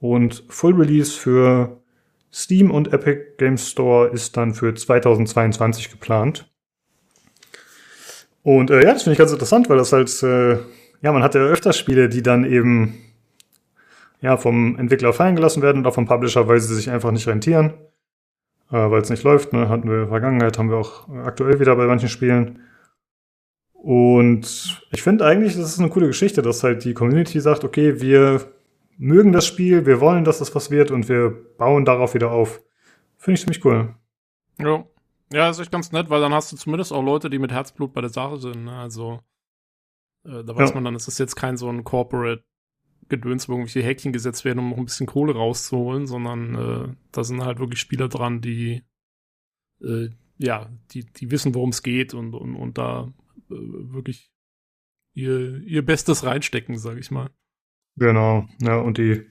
und 0.00 0.42
Full 0.48 0.74
Release 0.74 1.16
für 1.16 1.79
Steam 2.32 2.70
und 2.70 2.92
Epic 2.92 3.36
Games 3.38 3.68
Store 3.68 4.08
ist 4.08 4.36
dann 4.36 4.54
für 4.54 4.74
2022 4.74 5.90
geplant. 5.90 6.50
Und 8.42 8.70
äh, 8.70 8.82
ja, 8.84 8.92
das 8.92 9.02
finde 9.02 9.12
ich 9.14 9.18
ganz 9.18 9.32
interessant, 9.32 9.68
weil 9.68 9.78
das 9.78 9.92
halt, 9.92 10.22
äh, 10.22 10.58
ja, 11.02 11.12
man 11.12 11.22
hat 11.22 11.34
ja 11.34 11.42
öfter 11.42 11.72
Spiele, 11.72 12.08
die 12.08 12.22
dann 12.22 12.44
eben 12.44 12.98
ja 14.20 14.36
vom 14.36 14.78
Entwickler 14.78 15.12
fallen 15.12 15.36
gelassen 15.36 15.62
werden 15.62 15.80
oder 15.82 15.92
vom 15.92 16.06
Publisher, 16.06 16.46
weil 16.48 16.60
sie 16.60 16.74
sich 16.74 16.90
einfach 16.90 17.10
nicht 17.10 17.26
rentieren, 17.26 17.74
äh, 18.70 18.76
weil 18.76 19.02
es 19.02 19.10
nicht 19.10 19.24
läuft. 19.24 19.52
Ne? 19.52 19.68
Hatten 19.68 19.88
wir 19.88 19.94
in 19.94 20.00
der 20.00 20.08
Vergangenheit, 20.08 20.58
haben 20.58 20.70
wir 20.70 20.78
auch 20.78 21.08
aktuell 21.24 21.60
wieder 21.60 21.76
bei 21.76 21.86
manchen 21.86 22.08
Spielen. 22.08 22.60
Und 23.72 24.82
ich 24.92 25.02
finde 25.02 25.24
eigentlich, 25.24 25.56
das 25.56 25.72
ist 25.72 25.80
eine 25.80 25.88
coole 25.88 26.06
Geschichte, 26.06 26.42
dass 26.42 26.62
halt 26.62 26.84
die 26.84 26.94
Community 26.94 27.40
sagt, 27.40 27.64
okay, 27.64 28.00
wir 28.00 28.42
mögen 29.00 29.32
das 29.32 29.46
Spiel, 29.46 29.86
wir 29.86 30.00
wollen, 30.00 30.24
dass 30.24 30.38
das 30.38 30.54
was 30.54 30.70
wird 30.70 30.90
und 30.90 31.08
wir 31.08 31.30
bauen 31.56 31.84
darauf 31.84 32.14
wieder 32.14 32.30
auf. 32.30 32.62
Finde 33.16 33.34
ich 33.34 33.40
ziemlich 33.40 33.64
cool. 33.64 33.94
Ja. 34.58 34.84
Ja, 35.32 35.48
ist 35.48 35.60
echt 35.60 35.70
ganz 35.70 35.92
nett, 35.92 36.10
weil 36.10 36.20
dann 36.20 36.34
hast 36.34 36.50
du 36.50 36.56
zumindest 36.56 36.92
auch 36.92 37.02
Leute, 37.02 37.30
die 37.30 37.38
mit 37.38 37.52
Herzblut 37.52 37.92
bei 37.92 38.00
der 38.00 38.10
Sache 38.10 38.36
sind. 38.38 38.64
Ne? 38.64 38.72
Also 38.72 39.20
äh, 40.24 40.44
da 40.44 40.56
weiß 40.56 40.70
ja. 40.70 40.74
man 40.74 40.84
dann, 40.84 40.96
es 40.96 41.06
ist 41.06 41.18
jetzt 41.18 41.36
kein 41.36 41.56
so 41.56 41.68
ein 41.68 41.84
Corporate 41.84 42.44
Gedöns, 43.08 43.48
wo 43.48 43.52
irgendwelche 43.52 43.82
Häkchen 43.82 44.12
gesetzt 44.12 44.44
werden, 44.44 44.58
um 44.58 44.70
noch 44.70 44.76
ein 44.76 44.84
bisschen 44.84 45.06
Kohle 45.06 45.34
rauszuholen, 45.34 46.06
sondern 46.06 46.54
äh, 46.54 46.94
da 47.12 47.24
sind 47.24 47.44
halt 47.44 47.58
wirklich 47.58 47.80
Spieler 47.80 48.08
dran, 48.08 48.40
die 48.40 48.82
äh, 49.80 50.10
ja, 50.36 50.68
die, 50.90 51.04
die 51.04 51.30
wissen, 51.30 51.54
worum 51.54 51.70
es 51.70 51.82
geht 51.82 52.12
und, 52.12 52.34
und, 52.34 52.56
und 52.56 52.76
da 52.76 53.12
äh, 53.50 53.54
wirklich 53.54 54.32
ihr, 55.12 55.62
ihr 55.62 55.84
Bestes 55.84 56.24
reinstecken, 56.24 56.76
sag 56.76 56.98
ich 56.98 57.10
mal. 57.10 57.30
Genau, 58.00 58.46
ja, 58.62 58.78
und 58.78 58.96
die 58.96 59.26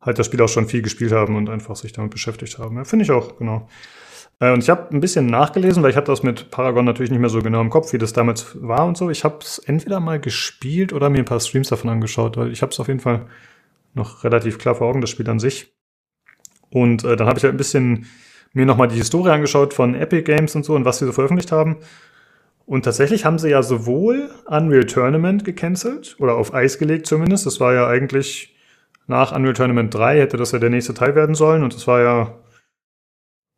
halt 0.00 0.18
das 0.18 0.26
Spiel 0.26 0.42
auch 0.42 0.48
schon 0.48 0.66
viel 0.66 0.82
gespielt 0.82 1.12
haben 1.12 1.36
und 1.36 1.48
einfach 1.48 1.76
sich 1.76 1.92
damit 1.92 2.10
beschäftigt 2.10 2.58
haben. 2.58 2.76
Ja, 2.76 2.84
Finde 2.84 3.04
ich 3.04 3.12
auch, 3.12 3.38
genau. 3.38 3.68
Äh, 4.40 4.52
und 4.52 4.60
ich 4.60 4.68
habe 4.68 4.92
ein 4.92 4.98
bisschen 4.98 5.26
nachgelesen, 5.26 5.84
weil 5.84 5.90
ich 5.90 5.96
habe 5.96 6.08
das 6.08 6.24
mit 6.24 6.50
Paragon 6.50 6.84
natürlich 6.84 7.12
nicht 7.12 7.20
mehr 7.20 7.30
so 7.30 7.42
genau 7.42 7.60
im 7.60 7.70
Kopf, 7.70 7.92
wie 7.92 7.98
das 7.98 8.12
damals 8.12 8.60
war 8.60 8.86
und 8.86 8.96
so. 8.96 9.08
Ich 9.08 9.22
habe 9.22 9.38
es 9.40 9.58
entweder 9.58 10.00
mal 10.00 10.18
gespielt 10.18 10.92
oder 10.92 11.10
mir 11.10 11.20
ein 11.20 11.24
paar 11.24 11.38
Streams 11.38 11.68
davon 11.68 11.90
angeschaut, 11.90 12.36
weil 12.36 12.50
ich 12.50 12.60
habe 12.62 12.72
es 12.72 12.80
auf 12.80 12.88
jeden 12.88 12.98
Fall 12.98 13.26
noch 13.94 14.24
relativ 14.24 14.58
klar 14.58 14.74
vor 14.74 14.88
Augen, 14.88 15.00
das 15.00 15.10
Spiel 15.10 15.30
an 15.30 15.38
sich. 15.38 15.72
Und 16.70 17.04
äh, 17.04 17.14
dann 17.14 17.28
habe 17.28 17.38
ich 17.38 17.44
halt 17.44 17.54
ein 17.54 17.58
bisschen 17.58 18.06
mir 18.52 18.66
nochmal 18.66 18.88
die 18.88 18.96
Historie 18.96 19.30
angeschaut 19.30 19.74
von 19.74 19.94
Epic 19.94 20.24
Games 20.24 20.56
und 20.56 20.64
so 20.64 20.74
und 20.74 20.84
was 20.84 20.98
sie 20.98 21.06
so 21.06 21.12
veröffentlicht 21.12 21.52
haben. 21.52 21.76
Und 22.66 22.84
tatsächlich 22.84 23.24
haben 23.24 23.38
sie 23.38 23.50
ja 23.50 23.62
sowohl 23.62 24.30
Unreal 24.46 24.84
Tournament 24.84 25.44
gecancelt 25.44 26.16
oder 26.18 26.36
auf 26.36 26.54
Eis 26.54 26.78
gelegt 26.78 27.06
zumindest. 27.06 27.46
Das 27.46 27.60
war 27.60 27.74
ja 27.74 27.86
eigentlich 27.86 28.54
nach 29.06 29.32
Unreal 29.32 29.54
Tournament 29.54 29.92
3 29.94 30.20
hätte 30.20 30.36
das 30.36 30.52
ja 30.52 30.58
der 30.58 30.70
nächste 30.70 30.94
Teil 30.94 31.14
werden 31.14 31.34
sollen 31.34 31.64
und 31.64 31.74
das 31.74 31.86
war 31.86 32.00
ja 32.00 32.38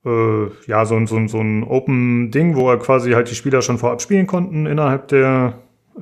äh, 0.05 0.51
ja 0.67 0.85
so, 0.87 1.05
so, 1.07 1.27
so 1.27 1.41
ein 1.41 1.65
Open 1.65 2.31
Ding, 2.31 2.57
wo 2.57 2.71
er 2.71 2.79
quasi 2.79 3.13
halt 3.13 3.31
die 3.31 3.35
Spieler 3.35 3.63
schon 3.63 3.79
vorab 3.79 4.01
spielen 4.01 4.27
konnten 4.27 4.67
innerhalb 4.67 5.09
der 5.09 5.59
äh, 5.97 6.01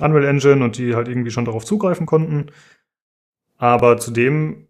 Unreal 0.00 0.24
Engine 0.24 0.64
und 0.64 0.78
die 0.78 0.94
halt 0.94 1.08
irgendwie 1.08 1.30
schon 1.30 1.44
darauf 1.44 1.64
zugreifen 1.64 2.06
konnten. 2.06 2.46
Aber 3.56 3.98
zudem 3.98 4.68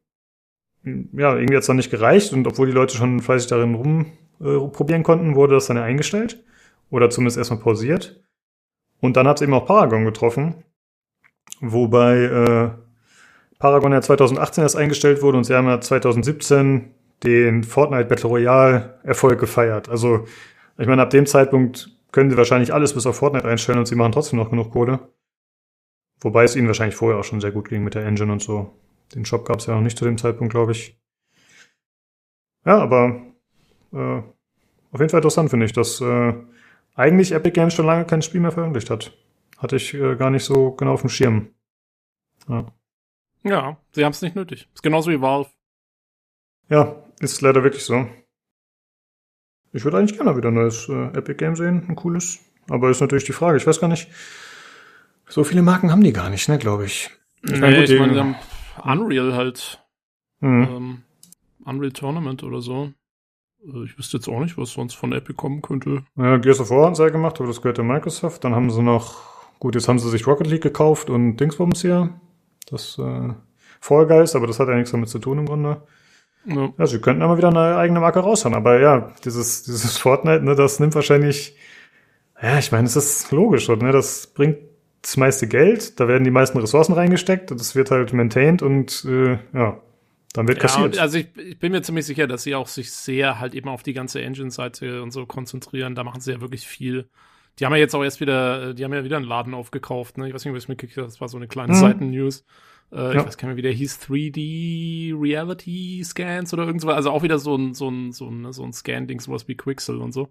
ja, 0.84 1.36
irgendwie 1.36 1.56
hat 1.56 1.62
es 1.62 1.66
dann 1.66 1.76
nicht 1.76 1.90
gereicht 1.90 2.32
und 2.32 2.46
obwohl 2.46 2.66
die 2.66 2.72
Leute 2.72 2.96
schon 2.96 3.20
fleißig 3.20 3.50
darin 3.50 3.74
rumprobieren 3.74 5.02
äh, 5.02 5.04
konnten, 5.04 5.34
wurde 5.34 5.54
das 5.54 5.66
dann 5.66 5.76
ja 5.76 5.82
eingestellt 5.82 6.42
oder 6.90 7.10
zumindest 7.10 7.38
erstmal 7.38 7.60
pausiert. 7.60 8.22
Und 9.00 9.16
dann 9.16 9.28
hat 9.28 9.38
es 9.38 9.42
eben 9.42 9.54
auch 9.54 9.66
Paragon 9.66 10.04
getroffen, 10.04 10.64
wobei 11.60 12.16
äh, 12.24 12.70
Paragon 13.58 13.92
ja 13.92 14.00
2018 14.00 14.62
erst 14.62 14.76
eingestellt 14.76 15.22
wurde 15.22 15.38
und 15.38 15.44
sie 15.44 15.54
haben 15.54 15.66
ja 15.66 15.80
2017 15.80 16.94
den 17.24 17.64
Fortnite 17.64 18.06
Battle 18.06 18.28
Royale 18.28 19.00
Erfolg 19.02 19.40
gefeiert. 19.40 19.88
Also 19.88 20.26
ich 20.78 20.86
meine, 20.86 21.02
ab 21.02 21.10
dem 21.10 21.26
Zeitpunkt 21.26 21.90
können 22.12 22.30
sie 22.30 22.36
wahrscheinlich 22.36 22.72
alles 22.72 22.94
bis 22.94 23.06
auf 23.06 23.16
Fortnite 23.16 23.46
einstellen 23.46 23.78
und 23.78 23.86
sie 23.86 23.96
machen 23.96 24.12
trotzdem 24.12 24.38
noch 24.38 24.50
genug 24.50 24.70
Kohle. 24.70 25.00
Wobei 26.20 26.44
es 26.44 26.56
ihnen 26.56 26.66
wahrscheinlich 26.66 26.96
vorher 26.96 27.18
auch 27.18 27.24
schon 27.24 27.40
sehr 27.40 27.52
gut 27.52 27.68
ging 27.68 27.84
mit 27.84 27.94
der 27.94 28.06
Engine 28.06 28.32
und 28.32 28.42
so. 28.42 28.74
Den 29.14 29.24
Shop 29.24 29.44
gab 29.44 29.58
es 29.58 29.66
ja 29.66 29.74
noch 29.74 29.82
nicht 29.82 29.98
zu 29.98 30.04
dem 30.04 30.18
Zeitpunkt, 30.18 30.52
glaube 30.52 30.72
ich. 30.72 30.98
Ja, 32.64 32.78
aber 32.78 33.20
äh, 33.92 34.22
auf 34.90 35.00
jeden 35.00 35.08
Fall 35.10 35.18
interessant 35.18 35.50
finde 35.50 35.66
ich, 35.66 35.72
dass 35.72 36.00
äh, 36.00 36.34
eigentlich 36.98 37.32
Epic 37.32 37.52
Games 37.52 37.74
schon 37.74 37.86
lange 37.86 38.04
kein 38.04 38.22
Spiel 38.22 38.40
mehr 38.40 38.52
veröffentlicht 38.52 38.90
hat. 38.90 39.12
Hatte 39.56 39.76
ich 39.76 39.94
äh, 39.94 40.16
gar 40.16 40.30
nicht 40.30 40.44
so 40.44 40.72
genau 40.72 40.92
auf 40.92 41.00
dem 41.00 41.10
Schirm. 41.10 41.48
Ja, 42.48 42.66
ja 43.44 43.76
sie 43.92 44.04
haben 44.04 44.12
es 44.12 44.22
nicht 44.22 44.36
nötig. 44.36 44.68
Ist 44.74 44.82
genauso 44.82 45.10
wie 45.10 45.20
Valve. 45.20 45.50
Ja, 46.68 46.96
ist 47.20 47.40
leider 47.40 47.62
wirklich 47.62 47.84
so. 47.84 48.06
Ich 49.72 49.84
würde 49.84 49.98
eigentlich 49.98 50.16
gerne 50.16 50.36
wieder 50.36 50.48
ein 50.48 50.54
neues 50.54 50.88
äh, 50.88 51.16
Epic 51.16 51.34
Game 51.34 51.56
sehen, 51.56 51.86
ein 51.88 51.94
cooles. 51.94 52.40
Aber 52.68 52.90
ist 52.90 53.00
natürlich 53.00 53.24
die 53.24 53.32
Frage. 53.32 53.56
Ich 53.56 53.66
weiß 53.66 53.80
gar 53.80 53.88
nicht, 53.88 54.08
so 55.28 55.44
viele 55.44 55.62
Marken 55.62 55.90
haben 55.90 56.02
die 56.02 56.12
gar 56.12 56.30
nicht, 56.30 56.48
ne, 56.48 56.58
glaube 56.58 56.84
ich. 56.84 57.10
Ich 57.42 57.52
nee, 57.52 57.60
meine, 57.60 57.84
ich 57.84 57.98
meine, 57.98 58.36
Unreal 58.82 59.34
halt. 59.34 59.82
Mhm. 60.40 60.62
Ähm, 60.62 61.02
Unreal 61.64 61.92
Tournament 61.92 62.42
oder 62.42 62.60
so. 62.60 62.92
Äh, 63.64 63.84
ich 63.84 63.98
wüsste 63.98 64.16
jetzt 64.18 64.28
auch 64.28 64.40
nicht, 64.40 64.58
was 64.58 64.70
sonst 64.70 64.94
von 64.94 65.12
Epic 65.12 65.34
kommen 65.34 65.62
könnte. 65.62 66.04
Ja, 66.16 66.36
Gears 66.36 66.60
of 66.60 66.70
War 66.70 66.86
haben 66.86 66.94
sie 66.94 67.02
ja 67.02 67.10
gemacht, 67.10 67.38
aber 67.38 67.48
das 67.48 67.60
gehört 67.60 67.78
der 67.78 67.84
Microsoft. 67.84 68.44
Dann 68.44 68.54
haben 68.54 68.70
sie 68.70 68.82
noch, 68.82 69.16
gut, 69.58 69.74
jetzt 69.74 69.88
haben 69.88 69.98
sie 69.98 70.10
sich 70.10 70.26
Rocket 70.26 70.46
League 70.46 70.62
gekauft 70.62 71.10
und 71.10 71.36
Dingsbums 71.36 71.82
hier. 71.82 72.10
Das 72.70 72.98
äh, 72.98 73.34
Guys, 73.86 74.34
aber 74.34 74.46
das 74.46 74.58
hat 74.60 74.68
ja 74.68 74.74
nichts 74.74 74.90
damit 74.90 75.08
zu 75.08 75.18
tun 75.18 75.38
im 75.38 75.46
Grunde. 75.46 75.82
Ja. 76.44 76.72
ja, 76.78 76.86
sie 76.86 77.00
könnten 77.00 77.22
aber 77.22 77.36
wieder 77.36 77.48
eine 77.48 77.76
eigene 77.76 78.00
Marke 78.00 78.20
raushauen. 78.20 78.54
Aber 78.54 78.80
ja, 78.80 79.12
dieses, 79.24 79.64
dieses 79.64 79.98
Fortnite, 79.98 80.44
ne, 80.44 80.54
das 80.54 80.80
nimmt 80.80 80.94
wahrscheinlich, 80.94 81.56
ja, 82.40 82.58
ich 82.58 82.72
meine, 82.72 82.86
es 82.86 82.96
ist 82.96 83.30
logisch, 83.32 83.68
ne? 83.68 83.92
Das 83.92 84.28
bringt 84.28 84.58
das 85.02 85.16
meiste 85.16 85.46
Geld, 85.46 86.00
da 86.00 86.08
werden 86.08 86.24
die 86.24 86.30
meisten 86.30 86.58
Ressourcen 86.58 86.92
reingesteckt, 86.92 87.50
das 87.50 87.74
wird 87.74 87.90
halt 87.90 88.12
maintained 88.12 88.62
und 88.62 89.04
äh, 89.04 89.38
ja, 89.52 89.80
dann 90.32 90.46
wird 90.48 90.60
kassiert. 90.60 90.96
Ja, 90.96 91.02
also 91.02 91.18
ich, 91.18 91.28
ich, 91.36 91.58
bin 91.58 91.72
mir 91.72 91.82
ziemlich 91.82 92.06
sicher, 92.06 92.26
dass 92.26 92.42
sie 92.42 92.54
auch 92.54 92.66
sich 92.66 92.92
sehr 92.92 93.40
halt 93.40 93.54
eben 93.54 93.68
auf 93.68 93.82
die 93.82 93.94
ganze 93.94 94.20
Engine-Seite 94.20 95.02
und 95.02 95.10
so 95.10 95.26
konzentrieren. 95.26 95.94
Da 95.94 96.04
machen 96.04 96.20
sie 96.20 96.32
ja 96.32 96.40
wirklich 96.40 96.66
viel. 96.66 97.08
Die 97.58 97.66
haben 97.66 97.72
ja 97.72 97.78
jetzt 97.78 97.94
auch 97.94 98.04
erst 98.04 98.20
wieder, 98.20 98.74
die 98.74 98.84
haben 98.84 98.92
ja 98.92 99.04
wieder 99.04 99.16
einen 99.16 99.26
Laden 99.26 99.54
aufgekauft, 99.54 100.18
ne? 100.18 100.28
Ich 100.28 100.34
weiß 100.34 100.44
nicht, 100.44 100.52
ob 100.52 100.56
ich 100.56 100.64
es 100.64 100.68
mitgekriegt 100.68 100.98
habe, 100.98 101.08
das 101.08 101.20
war 101.20 101.28
so 101.28 101.38
eine 101.38 101.48
kleine 101.48 101.72
mhm. 101.72 101.78
Seiten-News. 101.78 102.44
Äh, 102.92 102.96
ja. 102.96 103.10
Ich 103.12 103.26
weiß 103.26 103.36
gar 103.36 103.48
nicht 103.48 103.54
mehr, 103.54 103.56
wie 103.56 103.62
der 103.62 103.72
hieß, 103.72 104.00
3D 104.02 105.20
Reality 105.20 106.02
Scans 106.04 106.52
oder 106.52 106.66
irgendwas. 106.66 106.94
Also 106.94 107.10
auch 107.10 107.22
wieder 107.22 107.38
so 107.38 107.56
ein, 107.56 107.74
so 107.74 107.90
ein, 107.90 108.12
so 108.12 108.28
ein, 108.28 108.52
so 108.52 108.62
ein 108.62 108.72
Scan-Ding, 108.72 109.20
sowas 109.20 109.48
wie 109.48 109.56
Quixel 109.56 109.98
und 109.98 110.12
so. 110.12 110.28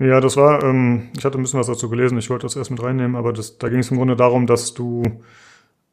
Ja, 0.00 0.20
das 0.20 0.36
war, 0.36 0.64
ähm, 0.64 1.10
ich 1.16 1.24
hatte 1.24 1.38
ein 1.38 1.42
bisschen 1.42 1.60
was 1.60 1.68
dazu 1.68 1.88
gelesen, 1.88 2.18
ich 2.18 2.28
wollte 2.28 2.46
das 2.46 2.56
erst 2.56 2.70
mit 2.70 2.82
reinnehmen, 2.82 3.14
aber 3.14 3.32
das, 3.32 3.58
da 3.58 3.68
ging 3.68 3.78
es 3.78 3.90
im 3.90 3.98
Grunde 3.98 4.16
darum, 4.16 4.46
dass 4.46 4.74
du 4.74 5.22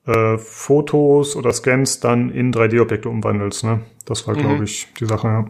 äh, 0.10 0.38
Fotos 0.38 1.36
oder 1.36 1.54
Scans 1.54 2.00
dann 2.00 2.30
in 2.32 2.52
3D-Objekte 2.54 3.10
umwandelst, 3.10 3.64
ne? 3.64 3.82
Das 4.06 4.28
war, 4.28 4.36
glaube 4.36 4.58
mhm. 4.58 4.64
ich, 4.64 4.88
die 5.00 5.06
Sache, 5.06 5.28
ja. 5.28 5.46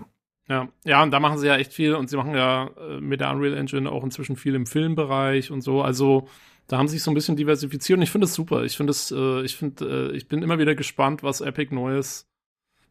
Ja, 0.49 0.67
ja, 0.83 1.03
und 1.03 1.11
da 1.11 1.19
machen 1.19 1.37
sie 1.37 1.45
ja 1.45 1.57
echt 1.57 1.73
viel 1.73 1.93
und 1.93 2.09
sie 2.09 2.17
machen 2.17 2.33
ja 2.33 2.71
äh, 2.79 2.99
mit 2.99 3.21
der 3.21 3.29
Unreal 3.29 3.55
Engine 3.55 3.89
auch 3.89 4.03
inzwischen 4.03 4.35
viel 4.35 4.55
im 4.55 4.65
Filmbereich 4.65 5.51
und 5.51 5.61
so. 5.61 5.83
Also 5.83 6.27
da 6.65 6.79
haben 6.79 6.87
sie 6.87 6.93
sich 6.93 7.03
so 7.03 7.11
ein 7.11 7.13
bisschen 7.13 7.35
diversifiziert 7.35 7.97
und 7.97 8.03
ich 8.03 8.09
finde 8.09 8.25
es 8.25 8.33
super. 8.33 8.63
Ich 8.63 8.75
finde 8.75 8.91
es, 8.91 9.11
äh, 9.11 9.41
ich 9.43 9.55
finde, 9.55 10.11
äh, 10.11 10.17
ich 10.17 10.27
bin 10.27 10.41
immer 10.41 10.57
wieder 10.57 10.73
gespannt, 10.73 11.21
was 11.21 11.41
Epic 11.41 11.73
Neues 11.73 12.27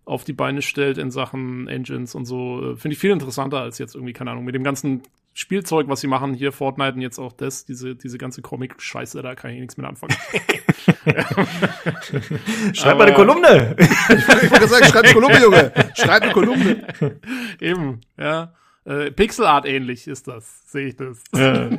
auf 0.04 0.22
die 0.22 0.32
Beine 0.32 0.62
stellt 0.62 0.98
in 0.98 1.10
Sachen 1.10 1.66
Engines 1.66 2.14
und 2.14 2.26
so. 2.26 2.72
Äh, 2.72 2.76
finde 2.76 2.94
ich 2.94 3.00
viel 3.00 3.10
interessanter 3.10 3.60
als 3.60 3.78
jetzt 3.78 3.96
irgendwie, 3.96 4.12
keine 4.12 4.30
Ahnung, 4.30 4.44
mit 4.44 4.54
dem 4.54 4.64
ganzen 4.64 5.02
Spielzeug, 5.38 5.86
was 5.86 6.00
sie 6.00 6.08
machen, 6.08 6.34
hier 6.34 6.50
Fortnite 6.50 6.94
und 6.94 7.00
jetzt 7.00 7.20
auch 7.20 7.32
das, 7.32 7.64
diese, 7.64 7.94
diese 7.94 8.18
ganze 8.18 8.42
Comic-Scheiße, 8.42 9.22
da 9.22 9.36
kann 9.36 9.52
ich 9.52 9.60
nichts 9.60 9.76
mit 9.76 9.86
anfangen. 9.86 10.16
schreib 12.74 12.98
mal 12.98 13.06
eine 13.06 13.14
Kolumne! 13.14 13.76
ich 13.78 14.50
wollte 14.50 14.66
sagen, 14.66 14.86
schreib 14.86 15.04
eine 15.04 15.14
Kolumne, 15.14 15.40
Junge! 15.40 15.72
Schreib 15.94 16.24
eine 16.24 16.32
Kolumne! 16.32 16.84
Eben, 17.60 18.00
ja. 18.18 18.52
Äh, 18.84 19.12
Pixelart 19.12 19.64
ähnlich 19.64 20.08
ist 20.08 20.26
das, 20.26 20.72
sehe 20.72 20.88
ich 20.88 20.96
das. 20.96 21.22
Ja. 21.32 21.70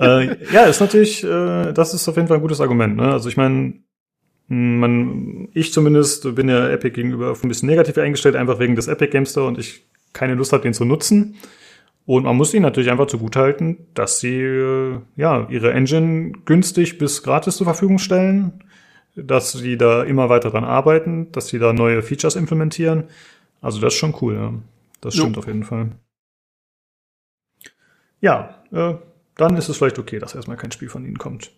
äh, 0.20 0.52
ja, 0.52 0.64
ist 0.64 0.80
natürlich, 0.80 1.22
äh, 1.22 1.72
das 1.72 1.94
ist 1.94 2.08
auf 2.08 2.16
jeden 2.16 2.26
Fall 2.26 2.38
ein 2.38 2.42
gutes 2.42 2.60
Argument. 2.60 2.96
Ne? 2.96 3.12
Also 3.12 3.28
ich 3.28 3.36
meine, 3.36 3.74
man, 4.48 5.50
ich 5.52 5.72
zumindest 5.72 6.34
bin 6.34 6.48
ja 6.48 6.68
Epic 6.68 6.96
gegenüber 6.96 7.36
ein 7.40 7.48
bisschen 7.48 7.68
negativ 7.68 7.96
eingestellt, 7.96 8.34
einfach 8.34 8.58
wegen 8.58 8.74
des 8.74 8.88
Epic 8.88 9.12
Game 9.12 9.26
Store 9.26 9.46
und 9.46 9.60
ich 9.60 9.86
keine 10.12 10.34
Lust 10.34 10.52
habe, 10.52 10.64
den 10.64 10.74
zu 10.74 10.84
nutzen. 10.84 11.36
Und 12.04 12.24
man 12.24 12.36
muss 12.36 12.52
ihnen 12.52 12.64
natürlich 12.64 12.90
einfach 12.90 13.06
zugutehalten, 13.06 13.78
dass 13.94 14.18
sie 14.18 14.40
äh, 14.40 14.98
ja 15.16 15.46
ihre 15.48 15.72
Engine 15.72 16.32
günstig 16.44 16.98
bis 16.98 17.22
gratis 17.22 17.56
zur 17.56 17.66
Verfügung 17.66 17.98
stellen, 17.98 18.64
dass 19.14 19.52
sie 19.52 19.76
da 19.76 20.02
immer 20.02 20.28
weiter 20.28 20.50
dran 20.50 20.64
arbeiten, 20.64 21.30
dass 21.32 21.48
sie 21.48 21.58
da 21.58 21.72
neue 21.72 22.02
Features 22.02 22.36
implementieren. 22.36 23.04
Also 23.60 23.80
das 23.80 23.94
ist 23.94 24.00
schon 24.00 24.14
cool, 24.20 24.34
ja. 24.34 24.52
Das 25.00 25.14
stimmt 25.14 25.36
jo. 25.36 25.40
auf 25.40 25.46
jeden 25.46 25.64
Fall. 25.64 25.90
Ja, 28.20 28.62
äh, 28.72 28.94
dann 29.36 29.56
ist 29.56 29.68
es 29.68 29.76
vielleicht 29.76 29.98
okay, 29.98 30.18
dass 30.18 30.34
erstmal 30.34 30.56
kein 30.56 30.72
Spiel 30.72 30.88
von 30.88 31.04
ihnen 31.04 31.18
kommt. 31.18 31.50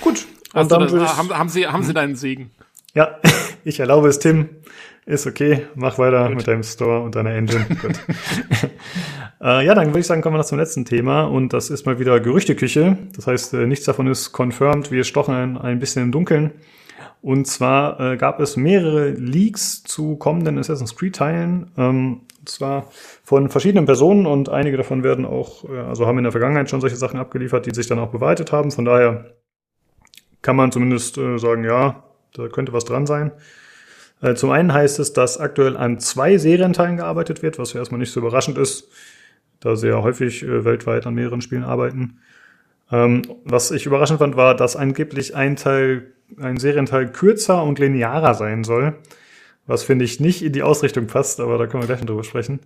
Gut. 0.00 0.26
Und 0.54 0.70
dann 0.70 0.80
das, 0.80 0.92
ich, 0.92 1.16
haben, 1.16 1.30
haben, 1.30 1.48
Sie, 1.48 1.66
haben 1.66 1.82
Sie 1.82 1.88
hm? 1.88 1.94
deinen 1.94 2.16
Segen? 2.16 2.50
Ja, 2.94 3.18
ich 3.64 3.80
erlaube 3.80 4.08
es, 4.08 4.18
Tim. 4.18 4.48
Ist 5.06 5.26
okay, 5.26 5.66
mach 5.74 5.98
weiter 5.98 6.28
Gut. 6.28 6.36
mit 6.36 6.48
deinem 6.48 6.62
Store 6.62 7.00
und 7.02 7.14
deiner 7.14 7.34
Engine. 7.34 7.66
Gut. 7.82 8.00
äh, 9.40 9.66
ja, 9.66 9.74
dann 9.74 9.88
würde 9.88 10.00
ich 10.00 10.06
sagen, 10.06 10.22
kommen 10.22 10.34
wir 10.34 10.38
noch 10.38 10.46
zum 10.46 10.58
letzten 10.58 10.86
Thema 10.86 11.24
und 11.24 11.52
das 11.52 11.68
ist 11.68 11.84
mal 11.84 11.98
wieder 11.98 12.18
Gerüchteküche. 12.20 12.96
Das 13.14 13.26
heißt, 13.26 13.54
äh, 13.54 13.66
nichts 13.66 13.84
davon 13.84 14.06
ist 14.06 14.32
confirmed. 14.32 14.90
Wir 14.90 15.04
stochen 15.04 15.34
ein, 15.34 15.58
ein 15.58 15.78
bisschen 15.78 16.04
im 16.04 16.12
Dunkeln. 16.12 16.52
Und 17.20 17.46
zwar 17.46 18.00
äh, 18.00 18.16
gab 18.16 18.40
es 18.40 18.56
mehrere 18.56 19.10
Leaks 19.10 19.82
zu 19.82 20.16
kommenden 20.16 20.58
Assassin's 20.58 20.94
Creed 20.94 21.16
Teilen. 21.16 21.70
Ähm, 21.76 22.20
und 22.38 22.48
zwar 22.48 22.90
von 23.22 23.48
verschiedenen 23.48 23.86
Personen 23.86 24.26
und 24.26 24.50
einige 24.50 24.76
davon 24.76 25.02
werden 25.02 25.24
auch, 25.24 25.64
äh, 25.68 25.78
also 25.78 26.06
haben 26.06 26.18
in 26.18 26.24
der 26.24 26.32
Vergangenheit 26.32 26.68
schon 26.68 26.82
solche 26.82 26.96
Sachen 26.96 27.18
abgeliefert, 27.18 27.64
die 27.66 27.74
sich 27.74 27.86
dann 27.86 27.98
auch 27.98 28.10
bewahrheitet 28.10 28.52
haben. 28.52 28.70
Von 28.70 28.84
daher 28.84 29.34
kann 30.42 30.56
man 30.56 30.72
zumindest 30.72 31.16
äh, 31.16 31.38
sagen, 31.38 31.64
ja, 31.64 32.04
da 32.34 32.48
könnte 32.48 32.72
was 32.74 32.84
dran 32.84 33.06
sein. 33.06 33.32
Äh, 34.20 34.34
zum 34.34 34.50
einen 34.50 34.72
heißt 34.72 34.98
es, 34.98 35.12
dass 35.12 35.38
aktuell 35.38 35.76
an 35.76 35.98
zwei 36.00 36.38
Serienteilen 36.38 36.96
gearbeitet 36.96 37.42
wird, 37.42 37.58
was 37.58 37.72
ja 37.72 37.80
erstmal 37.80 38.00
nicht 38.00 38.12
so 38.12 38.20
überraschend 38.20 38.58
ist. 38.58 38.88
da 39.60 39.76
sie 39.76 39.88
ja 39.88 40.02
häufig 40.02 40.42
äh, 40.42 40.64
weltweit 40.64 41.06
an 41.06 41.14
mehreren 41.14 41.40
Spielen 41.40 41.64
arbeiten. 41.64 42.18
Ähm, 42.92 43.22
was 43.44 43.70
ich 43.70 43.86
überraschend 43.86 44.18
fand, 44.18 44.36
war, 44.36 44.54
dass 44.54 44.76
angeblich 44.76 45.34
ein 45.34 45.56
Teil, 45.56 46.12
ein 46.38 46.58
Serienteil 46.58 47.10
kürzer 47.10 47.62
und 47.62 47.78
linearer 47.78 48.34
sein 48.34 48.64
soll. 48.64 48.94
Was 49.66 49.82
finde 49.82 50.04
ich 50.04 50.20
nicht 50.20 50.42
in 50.42 50.52
die 50.52 50.62
Ausrichtung 50.62 51.06
passt, 51.06 51.40
aber 51.40 51.56
da 51.56 51.66
können 51.66 51.82
wir 51.82 51.86
gleich 51.86 52.00
noch 52.00 52.06
drüber 52.06 52.24
sprechen. 52.24 52.60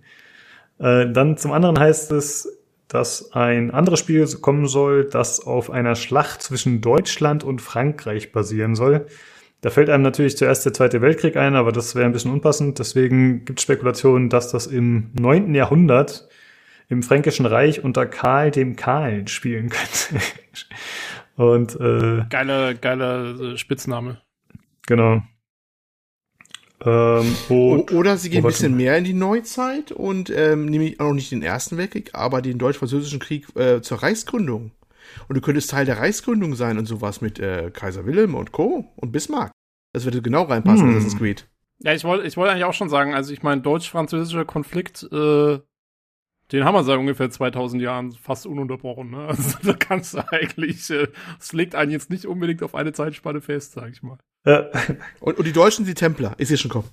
Äh, 0.79 1.11
dann 1.11 1.37
zum 1.37 1.51
anderen 1.51 1.79
heißt 1.79 2.11
es, 2.11 2.59
dass 2.89 3.33
ein 3.33 3.71
anderes 3.71 3.99
Spiel 3.99 4.27
kommen 4.41 4.67
soll, 4.67 5.05
das 5.05 5.45
auf 5.45 5.69
einer 5.69 5.95
Schlacht 5.95 6.41
zwischen 6.41 6.81
Deutschland 6.81 7.43
und 7.43 7.61
Frankreich 7.61 8.31
basieren 8.31 8.75
soll. 8.75 9.05
Da 9.61 9.69
fällt 9.69 9.89
einem 9.89 10.03
natürlich 10.03 10.37
zuerst 10.37 10.65
der 10.65 10.73
Zweite 10.73 11.01
Weltkrieg 11.01 11.35
ein, 11.35 11.55
aber 11.55 11.71
das 11.71 11.93
wäre 11.93 12.05
ein 12.05 12.13
bisschen 12.13 12.31
unpassend. 12.31 12.79
Deswegen 12.79 13.43
gibt 13.43 13.59
es 13.59 13.63
Spekulationen, 13.63 14.29
dass 14.29 14.51
das 14.51 14.67
im 14.67 15.11
neunten 15.19 15.53
Jahrhundert 15.53 16.29
im 16.87 17.03
Fränkischen 17.03 17.45
Reich 17.45 17.83
unter 17.83 18.05
Karl 18.05 18.51
dem 18.51 18.75
Kahlen 18.75 19.27
spielen 19.27 19.69
könnte. 19.69 20.25
und 21.35 21.75
äh, 21.79 22.25
geiler, 22.29 22.73
geiler 22.73 23.39
äh, 23.39 23.57
Spitzname. 23.57 24.21
Genau. 24.87 25.21
Ähm, 26.83 27.35
Oder 27.49 28.17
sie 28.17 28.29
gehen 28.29 28.43
ein 28.43 28.47
bisschen 28.47 28.77
mehr 28.77 28.97
in 28.97 29.03
die 29.03 29.13
Neuzeit 29.13 29.91
und 29.91 30.29
ähm, 30.29 30.65
nämlich 30.65 31.01
auch 31.01 31.11
nicht 31.11 31.31
den 31.31 31.43
Ersten 31.43 31.75
Weltkrieg, 31.77 32.11
aber 32.13 32.41
den 32.41 32.57
Deutsch-Französischen 32.57 33.19
Krieg 33.19 33.47
äh, 33.57 33.81
zur 33.81 34.01
Reichsgründung. 34.01 34.71
Und 35.27 35.35
du 35.35 35.41
könntest 35.41 35.69
Teil 35.69 35.85
der 35.85 35.97
Reichsgründung 35.97 36.55
sein 36.55 36.77
und 36.77 36.85
sowas 36.85 37.21
mit 37.21 37.39
äh, 37.39 37.71
Kaiser 37.71 38.05
Wilhelm 38.05 38.35
und 38.35 38.51
Co. 38.51 38.85
und 38.95 39.11
Bismarck. 39.11 39.51
Das 39.93 40.05
würde 40.05 40.21
genau 40.21 40.43
reinpassen, 40.43 40.87
hm. 40.87 40.89
Assassin's 40.89 41.17
Creed. 41.17 41.47
Ja, 41.79 41.93
ich 41.93 42.03
wollte 42.03 42.27
ich 42.27 42.37
wollte 42.37 42.51
eigentlich 42.51 42.65
auch 42.65 42.73
schon 42.73 42.89
sagen, 42.89 43.13
also 43.13 43.33
ich 43.33 43.41
meine, 43.41 43.61
deutsch-französischer 43.61 44.45
Konflikt, 44.45 45.03
äh, 45.11 45.59
den 46.51 46.63
haben 46.63 46.73
wir 46.73 46.83
seit 46.83 46.97
ungefähr 46.97 47.29
2000 47.29 47.81
Jahren 47.81 48.11
fast 48.11 48.45
ununterbrochen. 48.45 49.11
Ne? 49.11 49.27
Also 49.27 49.57
da 49.63 49.73
kannst 49.73 50.13
du 50.13 50.31
eigentlich, 50.31 50.89
äh, 50.89 51.07
es 51.39 51.53
äh, 51.53 51.57
legt 51.57 51.75
einen 51.75 51.91
jetzt 51.91 52.09
nicht 52.09 52.25
unbedingt 52.25 52.63
auf 52.63 52.75
eine 52.75 52.91
Zeitspanne 52.91 53.41
fest, 53.41 53.73
sag 53.73 53.91
ich 53.91 54.03
mal. 54.03 54.17
Ja. 54.45 54.69
Und, 55.19 55.37
und 55.37 55.45
die 55.45 55.53
Deutschen, 55.53 55.85
die 55.85 55.93
Templer, 55.93 56.33
ist 56.37 56.49
hier 56.49 56.57
schon 56.57 56.71
kommen. 56.71 56.89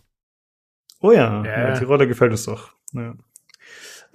Oh 1.00 1.12
ja, 1.12 1.44
ja. 1.44 1.68
ja 1.68 1.78
die 1.78 1.84
Rolle 1.84 2.06
gefällt 2.06 2.32
es 2.32 2.44
doch. 2.44 2.74
Ja. 2.92 3.14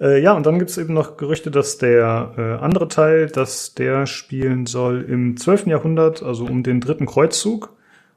Äh, 0.02 0.20
ja, 0.20 0.32
und 0.32 0.46
dann 0.46 0.58
gibt 0.58 0.70
es 0.70 0.78
eben 0.78 0.94
noch 0.94 1.16
Gerüchte, 1.16 1.52
dass 1.52 1.78
der 1.78 2.34
äh, 2.36 2.64
andere 2.64 2.88
Teil, 2.88 3.28
dass 3.28 3.74
der 3.74 4.06
spielen 4.06 4.66
soll 4.66 5.02
im 5.08 5.36
12. 5.36 5.68
Jahrhundert, 5.68 6.24
also 6.24 6.44
um 6.44 6.64
den 6.64 6.80
dritten 6.80 7.06
Kreuzzug. 7.06 7.72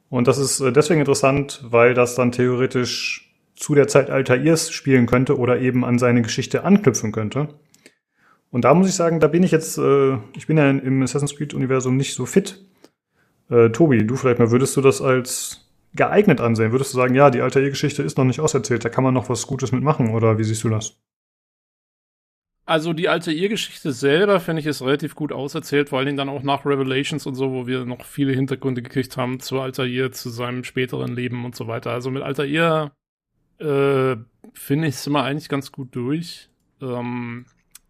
Und 0.09 0.27
das 0.27 0.39
ist 0.39 0.59
äh, 0.61 0.71
deswegen 0.71 1.01
interessant, 1.01 1.63
weil 1.69 1.93
das 1.93 2.15
dann 2.15 2.31
theoretisch 2.31 3.31
zu 3.55 3.75
der 3.75 3.88
Zeit 3.88 4.09
Altairs 4.09 4.71
spielen 4.71 5.05
könnte 5.05 5.38
oder 5.38 5.59
eben 5.59 5.86
an 5.86 5.99
seine 5.99 6.23
Geschichte 6.23 6.63
anknüpfen 6.63 7.11
könnte. 7.11 7.49
Und 8.49 8.65
da 8.65 8.73
muss 8.73 8.89
ich 8.89 8.95
sagen, 8.95 9.19
da 9.19 9.27
bin 9.27 9.43
ich 9.43 9.51
jetzt, 9.51 9.77
äh, 9.77 10.17
ich 10.36 10.47
bin 10.47 10.57
ja 10.57 10.69
im 10.69 11.03
Assassin's 11.03 11.36
Creed-Universum 11.36 11.97
nicht 11.97 12.15
so 12.15 12.25
fit. 12.25 12.65
Äh, 13.51 13.69
Tobi, 13.69 14.07
du 14.07 14.15
vielleicht 14.15 14.39
mal, 14.39 14.49
würdest 14.49 14.75
du 14.75 14.81
das 14.81 15.01
als 15.01 15.69
geeignet 15.93 16.41
ansehen? 16.41 16.71
Würdest 16.71 16.93
du 16.93 16.97
sagen, 16.97 17.13
ja, 17.13 17.29
die 17.29 17.41
Altair-Geschichte 17.41 18.01
ist 18.01 18.17
noch 18.17 18.25
nicht 18.25 18.39
auserzählt, 18.39 18.83
da 18.83 18.89
kann 18.89 19.03
man 19.03 19.13
noch 19.13 19.29
was 19.29 19.45
Gutes 19.45 19.71
mitmachen, 19.71 20.09
oder 20.09 20.39
wie 20.39 20.43
siehst 20.43 20.63
du 20.63 20.69
das? 20.69 20.97
Also 22.68 22.93
die 22.93 23.09
alte 23.09 23.32
Ihr-Geschichte 23.32 23.91
selber 23.91 24.39
finde 24.39 24.59
ich 24.59 24.66
ist 24.66 24.82
relativ 24.82 25.13
gut 25.13 25.32
auserzählt, 25.32 25.89
vor 25.89 25.99
allen 25.99 26.18
dann 26.18 26.30
auch 26.30 26.41
nach 26.41 26.66
Revelations 26.66 27.28
und 27.28 27.36
so, 27.36 27.51
wo 27.51 27.68
wir 27.68 27.86
noch 27.86 28.03
viele 28.05 28.34
Hintergründe 28.34 28.82
gekriegt 28.82 29.18
haben 29.18 29.39
zu 29.39 29.59
Altair, 29.61 30.11
zu 30.11 30.30
seinem 30.30 30.63
späteren 30.63 31.16
Leben 31.16 31.45
und 31.45 31.55
so 31.55 31.68
weiter. 31.68 31.91
Also 31.91 32.09
mit 32.09 32.24
Altair 32.24 32.91
äh, 33.59 34.16
finde 34.53 34.88
ich 34.88 34.95
es 34.95 35.05
immer 35.05 35.24
eigentlich 35.24 35.47
ganz 35.47 35.72
gut 35.72 35.95
durch. 35.95 36.49
Ähm, 36.82 37.45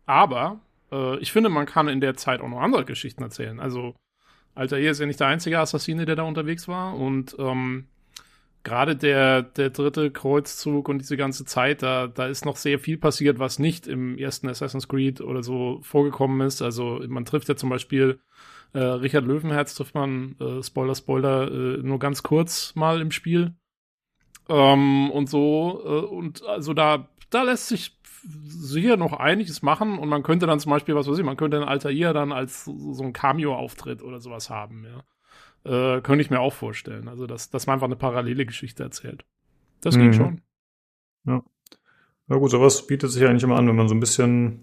aber 0.06 0.60
äh, 0.92 1.20
ich 1.20 1.32
finde, 1.32 1.50
man 1.50 1.66
kann 1.66 1.88
in 1.88 2.02
der 2.02 2.16
Zeit 2.16 2.42
auch 2.42 2.50
noch 2.50 2.60
andere 2.60 2.84
Geschichten 2.84 3.24
erzählen. 3.24 3.62
Also 3.62 3.96
Altair 4.56 4.92
ist 4.92 5.00
ja 5.00 5.06
nicht 5.06 5.22
der 5.22 5.28
einzige 5.28 5.60
Assassine, 5.60 6.06
der 6.06 6.18
da 6.18 6.24
unterwegs 6.24 6.68
war 6.68 6.96
und 6.96 7.36
ähm, 7.40 7.88
gerade 8.66 8.98
der, 8.98 9.44
der 9.44 9.70
dritte 9.70 10.12
Kreuzzug 10.12 10.90
und 10.90 11.00
diese 11.00 11.16
ganze 11.16 11.46
Zeit, 11.46 11.82
da, 11.82 12.08
da 12.08 12.26
ist 12.28 12.44
noch 12.44 12.58
sehr 12.58 12.80
viel 12.80 12.98
passiert, 12.98 13.40
was 13.40 13.60
nicht 13.60 13.88
im 13.88 14.18
ersten 14.18 14.50
Assassin's 14.50 14.90
Creed 14.90 15.22
oder 15.22 15.44
so 15.44 15.80
vorgekommen 15.84 16.46
ist. 16.46 16.62
Also 16.62 17.02
man 17.08 17.24
trifft 17.24 17.48
ja 17.48 17.56
zum 17.56 17.70
Beispiel 17.70 18.20
äh, 18.74 18.80
Richard 18.80 19.26
Löwenherz, 19.26 19.76
trifft 19.76 19.96
man, 19.96 20.36
äh, 20.42 20.62
Spoiler, 20.62 20.96
Spoiler, 20.96 21.50
äh, 21.50 21.78
nur 21.78 22.00
ganz 22.00 22.24
kurz 22.24 22.76
mal 22.76 23.00
im 23.00 23.12
Spiel. 23.12 23.54
Ähm, 24.50 25.12
und 25.12 25.30
so, 25.30 25.82
äh, 25.86 26.14
und 26.14 26.44
also 26.44 26.74
da, 26.74 27.08
da 27.30 27.44
lässt 27.44 27.70
sich 27.70 27.98
sicher 28.28 28.98
noch 28.98 29.14
einiges 29.14 29.62
machen 29.62 30.00
und 30.00 30.10
man 30.10 30.24
könnte 30.24 30.48
dann 30.48 30.60
zum 30.60 30.72
Beispiel, 30.72 30.96
was 30.96 31.08
weiß 31.08 31.20
ich, 31.20 31.24
man 31.24 31.38
könnte 31.38 31.58
ein 31.58 31.68
Altair 31.68 32.14
dann 32.14 32.32
als 32.32 32.66
so 32.66 33.04
ein 33.04 33.14
Cameo-Auftritt 33.14 34.02
oder 34.02 34.20
sowas 34.20 34.50
haben, 34.50 34.84
ja. 34.86 35.04
Äh, 35.66 36.02
könnte 36.02 36.22
ich 36.22 36.30
mir 36.30 36.40
auch 36.40 36.54
vorstellen. 36.54 37.08
Also, 37.08 37.26
dass, 37.26 37.50
dass 37.50 37.66
man 37.66 37.76
einfach 37.76 37.88
eine 37.88 37.96
parallele 37.96 38.46
Geschichte 38.46 38.84
erzählt. 38.84 39.26
Das 39.82 39.98
mhm. 39.98 40.14
schon. 40.14 40.42
Ja. 41.26 41.44
Na 42.28 42.38
gut, 42.38 42.52
sowas 42.52 42.86
bietet 42.86 43.12
sich 43.12 43.26
eigentlich 43.26 43.44
immer 43.44 43.58
an, 43.58 43.68
wenn 43.68 43.76
man 43.76 43.88
so 43.88 43.96
ein 43.96 44.00
bisschen 44.00 44.62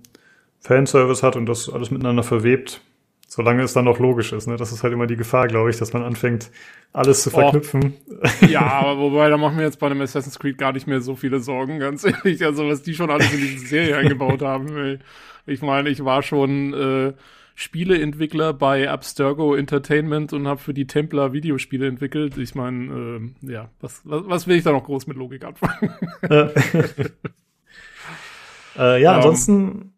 Fanservice 0.61 1.23
hat 1.23 1.37
und 1.37 1.47
das 1.47 1.69
alles 1.69 1.91
miteinander 1.91 2.23
verwebt. 2.23 2.81
Solange 3.27 3.63
es 3.63 3.73
dann 3.73 3.87
noch 3.87 3.99
logisch 3.99 4.33
ist, 4.33 4.47
ne? 4.47 4.57
Das 4.57 4.73
ist 4.73 4.83
halt 4.83 4.93
immer 4.93 5.07
die 5.07 5.17
Gefahr, 5.17 5.49
glaube 5.49 5.71
ich, 5.71 5.79
dass 5.79 5.95
man 5.95 6.03
anfängt, 6.03 6.51
alles 6.93 7.23
zu 7.23 7.31
verknüpfen. 7.31 7.95
Oh. 8.11 8.47
Ja, 8.47 8.61
aber 8.61 8.99
wobei, 8.99 9.31
da 9.31 9.39
machen 9.39 9.57
wir 9.57 9.65
jetzt 9.65 9.79
bei 9.79 9.87
einem 9.87 10.03
Assassin's 10.03 10.39
Creed 10.39 10.59
gar 10.59 10.73
nicht 10.73 10.87
mehr 10.87 11.01
so 11.01 11.17
viele 11.17 11.41
Sorgen, 11.41 11.79
ganz 11.79 12.05
ehrlich. 12.05 12.45
Also, 12.45 12.69
was 12.69 12.83
die 12.83 12.95
schon 12.95 13.11
alles 13.11 13.33
in 13.33 13.41
diese 13.41 13.67
Serie 13.67 13.97
eingebaut 13.97 14.43
haben. 14.43 15.01
Ich 15.47 15.63
meine, 15.63 15.89
ich 15.89 16.05
war 16.05 16.23
schon 16.23 16.75
äh, 16.75 17.13
Spieleentwickler 17.63 18.53
bei 18.53 18.91
Abstergo 18.91 19.55
Entertainment 19.55 20.33
und 20.33 20.49
habe 20.49 20.61
für 20.61 20.75
die 20.75 20.87
Templar 20.89 21.33
Videospiele 21.33 21.87
entwickelt. 21.87 22.37
Ich 22.37 22.57
meine, 22.57 23.33
äh, 23.43 23.53
ja, 23.53 23.71
was, 23.81 24.03
was, 24.05 24.23
was, 24.27 24.47
will 24.49 24.57
ich 24.57 24.65
da 24.65 24.73
noch 24.73 24.85
groß 24.85 25.07
mit 25.07 25.17
Logik 25.17 25.45
anfangen? 25.45 25.95
äh, 28.77 29.01
ja, 29.01 29.11
um, 29.11 29.17
ansonsten. 29.17 29.95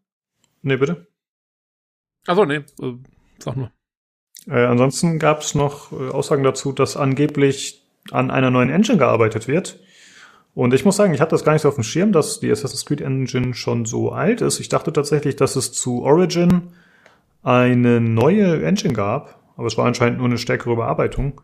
Nee, 0.62 0.76
bitte. 0.76 1.06
Achso, 2.26 2.44
nee, 2.44 2.56
äh, 2.56 2.92
sag 3.38 3.56
mal. 3.56 3.72
Äh, 4.46 4.66
ansonsten 4.66 5.18
gab 5.18 5.40
es 5.40 5.54
noch 5.54 5.90
äh, 5.92 6.10
Aussagen 6.10 6.42
dazu, 6.42 6.72
dass 6.72 6.98
angeblich 6.98 7.82
an 8.10 8.30
einer 8.30 8.50
neuen 8.50 8.68
Engine 8.68 8.98
gearbeitet 8.98 9.48
wird. 9.48 9.80
Und 10.54 10.74
ich 10.74 10.84
muss 10.84 10.96
sagen, 10.96 11.14
ich 11.14 11.20
hatte 11.20 11.30
das 11.30 11.44
gar 11.44 11.54
nicht 11.54 11.62
so 11.62 11.68
auf 11.68 11.74
dem 11.76 11.84
Schirm, 11.84 12.12
dass 12.12 12.40
die 12.40 12.50
Assassin's 12.50 12.84
Creed 12.84 13.00
Engine 13.00 13.54
schon 13.54 13.86
so 13.86 14.12
alt 14.12 14.42
ist. 14.42 14.60
Ich 14.60 14.68
dachte 14.68 14.92
tatsächlich, 14.92 15.36
dass 15.36 15.56
es 15.56 15.72
zu 15.72 16.02
Origin 16.02 16.74
eine 17.44 18.00
neue 18.00 18.64
Engine 18.64 18.94
gab, 18.94 19.40
aber 19.56 19.66
es 19.66 19.76
war 19.76 19.86
anscheinend 19.86 20.18
nur 20.18 20.26
eine 20.26 20.38
stärkere 20.38 20.72
Überarbeitung. 20.72 21.42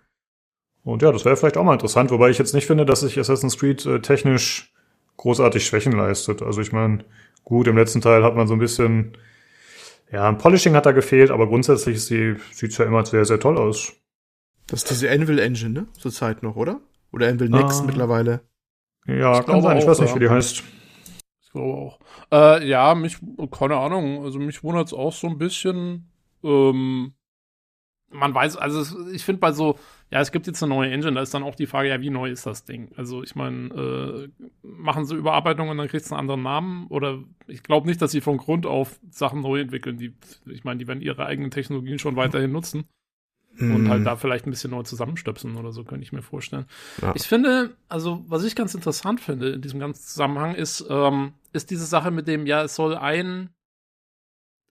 Und 0.83 1.03
ja, 1.03 1.13
das 1.13 1.25
wäre 1.25 1.37
vielleicht 1.37 1.59
auch 1.59 1.65
mal 1.65 1.75
interessant, 1.75 2.11
wobei 2.11 2.31
ich 2.31 2.39
jetzt 2.39 2.55
nicht 2.55 2.67
finde, 2.67 2.87
dass 2.87 3.01
sich 3.01 3.19
Assassin's 3.19 3.59
Creed 3.59 3.85
äh, 3.87 4.01
technisch 4.01 4.73
großartig 5.19 5.65
Schwächen 5.65 5.93
leistet. 5.93 6.41
Also 6.41 6.63
ich 6.63 6.73
meine, 6.73 7.05
gut, 7.45 7.69
im 7.69 7.77
letzten 7.77 8.01
Teil 8.01 8.25
hat 8.25 8.35
man 8.35 8.49
so 8.49 8.55
ein 8.55 8.59
bisschen, 8.59 9.17
ja, 10.11 10.27
ein 10.27 10.39
Polishing 10.39 10.75
hat 10.75 10.87
da 10.87 10.93
gefehlt, 10.93 11.31
aber 11.31 11.47
grundsätzlich 11.47 11.97
ist 11.97 12.07
sie, 12.07 12.37
sieht's 12.51 12.79
ja 12.79 12.87
immer 12.87 13.05
sehr, 13.05 13.27
sehr 13.27 13.39
toll 13.39 13.59
aus. 13.59 13.93
Das 14.69 14.83
ist 14.83 14.91
diese 14.91 15.11
Anvil 15.11 15.39
Engine, 15.39 15.71
ne? 15.71 15.87
Zurzeit 15.99 16.43
noch, 16.43 16.57
oder? 16.57 16.81
Oder 17.13 17.29
Anvil 17.29 17.51
Next 17.51 17.83
ah, 17.83 17.85
mittlerweile. 17.85 18.41
Ja, 19.07 19.41
ich 19.41 19.47
kann 19.47 19.61
sein, 19.61 19.77
ich 19.77 19.87
weiß 19.87 20.01
nicht, 20.01 20.15
wie 20.15 20.21
die 20.21 20.31
heißt. 20.31 20.63
Ich 21.51 21.55
glaube 21.55 21.79
auch. 21.79 21.99
Äh, 22.31 22.69
ja, 22.69 22.95
mich, 22.95 23.17
keine 23.51 23.77
Ahnung, 23.77 24.23
also 24.25 24.39
mich 24.39 24.63
wundert 24.63 24.87
es 24.87 24.93
auch 24.93 25.13
so 25.13 25.27
ein 25.27 25.37
bisschen. 25.37 26.09
Ähm, 26.45 27.13
man 28.09 28.33
weiß, 28.33 28.57
also 28.57 29.09
ich 29.11 29.25
finde 29.25 29.41
bei 29.41 29.51
so, 29.51 29.77
ja, 30.13 30.21
es 30.21 30.31
gibt 30.31 30.47
jetzt 30.47 30.63
eine 30.63 30.73
neue 30.73 30.93
Engine, 30.93 31.15
da 31.15 31.23
ist 31.23 31.35
dann 31.35 31.43
auch 31.43 31.57
die 31.57 31.67
Frage, 31.67 31.89
ja, 31.89 32.01
wie 32.01 32.11
neu 32.11 32.31
ist 32.31 32.47
das 32.47 32.65
Ding? 32.65 32.93
Also 32.97 33.25
ich 33.25 33.35
meine, 33.35 33.69
äh, 33.69 34.47
machen 34.63 35.05
sie 35.07 35.17
Überarbeitungen 35.17 35.73
und 35.73 35.79
dann 35.79 35.89
kriegt 35.89 36.05
es 36.05 36.13
einen 36.13 36.21
anderen 36.21 36.43
Namen? 36.45 36.87
Oder 36.87 37.19
ich 37.49 37.65
glaube 37.65 37.89
nicht, 37.89 38.01
dass 38.01 38.13
sie 38.13 38.21
von 38.21 38.37
Grund 38.37 38.65
auf 38.65 39.01
Sachen 39.11 39.41
neu 39.41 39.61
entwickeln. 39.61 39.99
Die, 39.99 40.15
ich 40.47 40.63
meine, 40.63 40.79
die 40.79 40.87
werden 40.87 41.03
ihre 41.03 41.27
eigenen 41.27 41.51
Technologien 41.51 41.99
schon 41.99 42.15
weiterhin 42.15 42.53
nutzen 42.53 42.85
mhm. 43.57 43.75
und 43.75 43.89
halt 43.89 44.07
da 44.07 44.17
vielleicht 44.17 44.47
ein 44.47 44.51
bisschen 44.51 44.71
neu 44.71 44.83
zusammenstöpseln 44.83 45.57
oder 45.57 45.73
so, 45.73 45.85
könnte 45.85 46.05
ich 46.05 46.13
mir 46.13 46.23
vorstellen. 46.23 46.67
Ja. 47.03 47.13
Ich 47.15 47.25
finde, 47.25 47.77
also 47.89 48.25
was 48.27 48.45
ich 48.45 48.57
ganz 48.57 48.75
interessant 48.75 49.21
finde 49.21 49.51
in 49.51 49.63
diesem 49.63 49.81
ganzen 49.81 50.03
Zusammenhang 50.03 50.55
ist, 50.55 50.85
ähm, 50.89 51.33
ist 51.53 51.71
diese 51.71 51.87
Sache 51.87 52.11
mit 52.11 52.29
dem, 52.29 52.47
ja, 52.47 52.63
es 52.65 52.75
soll 52.75 52.97
ein, 52.97 53.51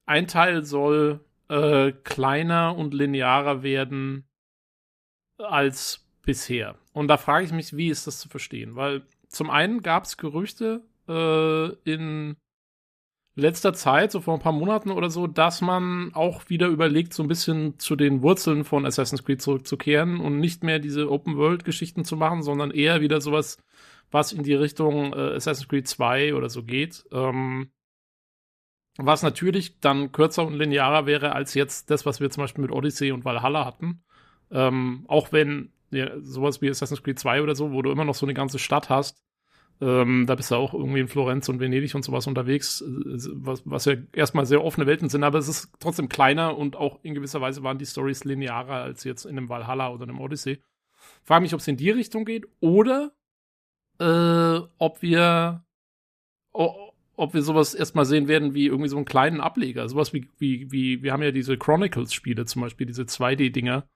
ein 0.05 0.27
Teil 0.27 0.63
soll 0.63 1.25
äh, 1.49 1.91
kleiner 1.91 2.75
und 2.75 2.93
linearer 2.93 3.63
werden 3.63 4.27
als 5.37 6.07
bisher. 6.21 6.75
Und 6.93 7.07
da 7.07 7.17
frage 7.17 7.45
ich 7.45 7.51
mich, 7.51 7.75
wie 7.75 7.89
ist 7.89 8.07
das 8.07 8.19
zu 8.19 8.29
verstehen? 8.29 8.75
Weil 8.75 9.03
zum 9.27 9.49
einen 9.49 9.81
gab 9.81 10.03
es 10.03 10.17
Gerüchte 10.17 10.83
äh, 11.07 11.69
in 11.89 12.35
letzter 13.35 13.73
Zeit, 13.73 14.11
so 14.11 14.21
vor 14.21 14.33
ein 14.35 14.41
paar 14.41 14.51
Monaten 14.51 14.91
oder 14.91 15.09
so, 15.09 15.25
dass 15.27 15.61
man 15.61 16.13
auch 16.13 16.49
wieder 16.49 16.67
überlegt, 16.67 17.13
so 17.13 17.23
ein 17.23 17.29
bisschen 17.29 17.79
zu 17.79 17.95
den 17.95 18.21
Wurzeln 18.21 18.63
von 18.63 18.85
Assassin's 18.85 19.23
Creed 19.23 19.41
zurückzukehren 19.41 20.19
und 20.19 20.39
nicht 20.39 20.63
mehr 20.63 20.79
diese 20.79 21.09
Open-World-Geschichten 21.09 22.03
zu 22.05 22.17
machen, 22.17 22.43
sondern 22.43 22.71
eher 22.71 23.01
wieder 23.01 23.21
sowas, 23.21 23.57
was 24.11 24.31
in 24.33 24.43
die 24.43 24.53
Richtung 24.53 25.13
äh, 25.13 25.35
Assassin's 25.35 25.67
Creed 25.67 25.87
2 25.87 26.33
oder 26.33 26.49
so 26.49 26.63
geht. 26.63 27.05
Ähm, 27.11 27.71
was 28.97 29.23
natürlich 29.23 29.79
dann 29.79 30.11
kürzer 30.11 30.45
und 30.45 30.55
linearer 30.55 31.05
wäre 31.05 31.33
als 31.33 31.53
jetzt 31.53 31.89
das, 31.89 32.05
was 32.05 32.19
wir 32.19 32.29
zum 32.29 32.43
Beispiel 32.43 32.63
mit 32.63 32.71
Odyssey 32.71 33.11
und 33.11 33.23
Valhalla 33.23 33.65
hatten. 33.65 34.03
Ähm, 34.51 35.05
auch 35.07 35.31
wenn 35.31 35.71
ja, 35.91 36.19
sowas 36.21 36.61
wie 36.61 36.69
Assassin's 36.69 37.03
Creed 37.03 37.19
2 37.19 37.41
oder 37.41 37.55
so, 37.55 37.71
wo 37.71 37.81
du 37.81 37.91
immer 37.91 38.05
noch 38.05 38.15
so 38.15 38.25
eine 38.25 38.33
ganze 38.33 38.59
Stadt 38.59 38.89
hast, 38.89 39.23
ähm, 39.81 40.25
da 40.27 40.35
bist 40.35 40.51
du 40.51 40.55
auch 40.55 40.73
irgendwie 40.73 40.99
in 40.99 41.07
Florenz 41.07 41.47
und 41.47 41.61
Venedig 41.61 41.95
und 41.95 42.03
sowas 42.03 42.27
unterwegs, 42.27 42.81
äh, 42.81 43.29
was, 43.33 43.61
was 43.65 43.85
ja 43.85 43.95
erstmal 44.11 44.45
sehr 44.45 44.63
offene 44.63 44.85
Welten 44.87 45.07
sind, 45.07 45.23
aber 45.23 45.37
es 45.37 45.47
ist 45.47 45.71
trotzdem 45.79 46.09
kleiner 46.09 46.57
und 46.57 46.75
auch 46.75 46.99
in 47.03 47.13
gewisser 47.13 47.39
Weise 47.39 47.63
waren 47.63 47.77
die 47.77 47.85
Stories 47.85 48.25
linearer 48.25 48.81
als 48.81 49.05
jetzt 49.05 49.25
in 49.25 49.37
einem 49.37 49.47
Valhalla 49.47 49.89
oder 49.91 50.03
einem 50.03 50.19
Odyssey. 50.19 50.61
Frage 51.23 51.43
mich, 51.43 51.53
ob 51.53 51.61
es 51.61 51.67
in 51.67 51.77
die 51.77 51.91
Richtung 51.91 52.25
geht 52.25 52.45
oder 52.59 53.13
äh, 53.99 54.59
ob 54.77 55.01
wir 55.01 55.63
ob 57.19 57.33
wir 57.33 57.41
sowas 57.41 57.75
erstmal 57.75 58.05
sehen 58.05 58.29
werden 58.29 58.53
wie 58.53 58.67
irgendwie 58.67 58.89
so 58.89 58.95
einen 58.95 59.05
kleinen 59.05 59.41
Ableger. 59.41 59.89
Sowas 59.89 60.13
wie, 60.13 60.29
wie, 60.37 60.71
wie, 60.71 61.03
wir 61.03 61.11
haben 61.11 61.21
ja 61.21 61.31
diese 61.31 61.57
Chronicles-Spiele 61.57 62.45
zum 62.45 62.61
Beispiel, 62.61 62.87
diese 62.87 63.03
2D-Dinger. 63.03 63.87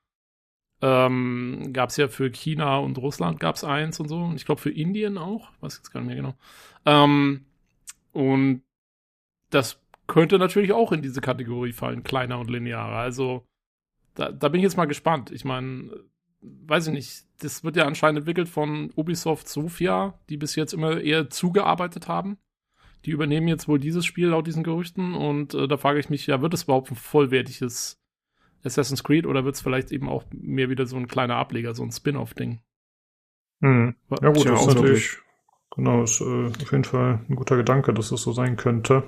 Ähm, 0.82 1.72
gab 1.72 1.90
es 1.90 1.98
ja 1.98 2.10
für 2.10 2.30
China 2.30 2.78
und 2.80 2.98
Russland 2.98 3.40
gab 3.40 3.56
es 3.56 3.64
eins 3.64 4.02
und 4.02 4.10
so. 4.10 4.18
Und 4.18 4.36
ich 4.36 4.46
glaube 4.46 4.60
für 4.60 4.72
Indien 4.72 5.18
auch. 5.18 5.52
Weiß 5.62 5.78
jetzt 5.78 5.92
gar 5.92 6.02
nicht 6.02 6.08
mehr 6.08 6.18
genau. 6.18 6.36
Ähm, 6.86 7.46
und 8.12 8.64
das 9.52 9.80
könnte 10.08 10.38
natürlich 10.38 10.74
auch 10.74 10.92
in 10.92 11.02
diese 11.02 11.22
Kategorie 11.22 11.72
fallen, 11.72 12.04
kleiner 12.04 12.40
und 12.40 12.50
linearer. 12.50 12.98
Also 12.98 13.46
da, 14.16 14.34
da 14.34 14.50
bin 14.50 14.60
ich 14.60 14.64
jetzt 14.64 14.76
mal 14.76 14.86
gespannt. 14.86 15.32
Ich 15.32 15.46
meine, 15.46 15.92
weiß 16.44 16.88
ich 16.88 16.94
nicht, 16.94 17.24
das 17.40 17.64
wird 17.64 17.76
ja 17.76 17.86
anscheinend 17.86 18.20
entwickelt 18.20 18.50
von 18.50 18.92
Ubisoft 18.96 19.48
Sofia, 19.48 20.20
die 20.30 20.38
bis 20.38 20.56
jetzt 20.56 20.74
immer 20.74 21.02
eher 21.02 21.30
zugearbeitet 21.30 22.08
haben. 22.08 22.38
Die 23.06 23.12
übernehmen 23.12 23.48
jetzt 23.48 23.68
wohl 23.68 23.80
dieses 23.80 24.06
Spiel 24.06 24.30
laut 24.30 24.48
diesen 24.48 24.64
Gerüchten 24.64 25.14
und 25.14 25.54
äh, 25.54 25.68
da 25.68 25.78
frage 25.78 26.00
ich 26.00 26.10
mich, 26.10 26.26
ja, 26.28 26.42
wird 26.42 26.54
es 26.54 26.64
überhaupt 26.64 26.90
ein 26.92 26.96
vollwertiges 26.96 28.02
Assassin's 28.64 29.04
Creed 29.04 29.26
oder 29.26 29.44
wird 29.44 29.56
es 29.56 29.62
vielleicht 29.62 29.92
eben 29.92 30.08
auch 30.08 30.24
mehr 30.32 30.70
wieder 30.70 30.86
so 30.86 30.96
ein 30.96 31.08
kleiner 31.08 31.36
Ableger, 31.36 31.74
so 31.74 31.84
ein 31.84 31.92
Spin-off-Ding? 31.92 32.62
Mhm. 33.60 33.96
Ja 34.22 34.30
gut, 34.30 34.46
das 34.46 34.62
ist 34.62 34.68
natürlich, 34.68 35.18
genau, 35.76 36.04
ist 36.04 36.22
äh, 36.22 36.48
auf 36.48 36.72
jeden 36.72 36.86
Fall 36.86 37.20
ein 37.30 37.36
guter 37.36 37.58
Gedanke, 37.58 37.94
dass 37.94 38.06
es 38.06 38.12
das 38.12 38.22
so 38.22 38.32
sein 38.32 38.56
könnte. 38.56 39.04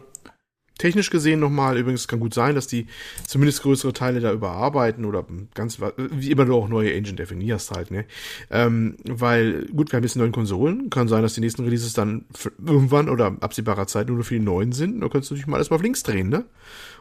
Technisch 0.78 1.10
gesehen 1.10 1.40
nochmal, 1.40 1.78
übrigens 1.78 2.08
kann 2.08 2.20
gut 2.20 2.34
sein, 2.34 2.54
dass 2.54 2.68
die 2.68 2.88
zumindest 3.26 3.62
größere 3.62 3.94
Teile 3.94 4.20
da 4.20 4.34
überarbeiten 4.34 5.06
oder 5.06 5.26
ganz, 5.54 5.80
wie 5.98 6.32
immer 6.32 6.44
du 6.44 6.54
auch 6.54 6.68
neue 6.68 6.94
Engine 6.94 7.16
definierst 7.16 7.72
halt, 7.72 7.92
ne? 7.92 8.04
Ähm, 8.52 8.98
weil, 9.06 9.68
gut, 9.68 9.92
wir 9.92 9.98
haben 9.98 10.04
jetzt 10.04 10.18
neuen 10.18 10.34
Konsolen, 10.34 10.90
kann 10.90 11.08
sein, 11.08 11.22
dass 11.22 11.34
die 11.34 11.42
nächsten 11.42 11.64
Releases 11.64 11.94
dann 11.94 12.26
irgendwann 12.66 13.08
oder 13.08 13.38
absehbarer 13.40 13.88
Zeit 13.88 14.10
nur 14.10 14.22
für 14.26 14.34
die 14.34 14.42
neuen 14.42 14.74
sind, 14.74 15.00
da 15.00 15.08
könntest 15.08 15.32
du 15.32 15.36
dich 15.36 15.48
mal 15.48 15.60
erstmal 15.60 15.78
auf 15.78 15.84
links 15.84 16.04
drehen, 16.04 16.28
ne? 16.28 16.44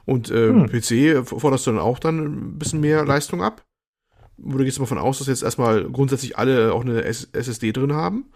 Und 0.05 0.31
äh, 0.31 0.51
hm. 0.51 0.67
PC 0.67 1.27
forderst 1.27 1.67
du 1.67 1.73
dann 1.73 1.81
auch 1.81 1.99
dann 1.99 2.19
ein 2.19 2.59
bisschen 2.59 2.81
mehr 2.81 3.05
Leistung 3.05 3.43
ab. 3.43 3.65
Wo 4.37 4.59
du 4.59 4.65
gehst 4.65 4.79
mal 4.79 4.87
von 4.87 4.99
aus, 4.99 5.19
dass 5.19 5.29
jetzt 5.29 5.43
erstmal 5.43 5.85
grundsätzlich 5.85 6.37
alle 6.37 6.75
auch 6.75 6.83
eine 6.83 7.05
SSD 7.05 7.73
drin 7.73 7.93
haben 7.93 8.27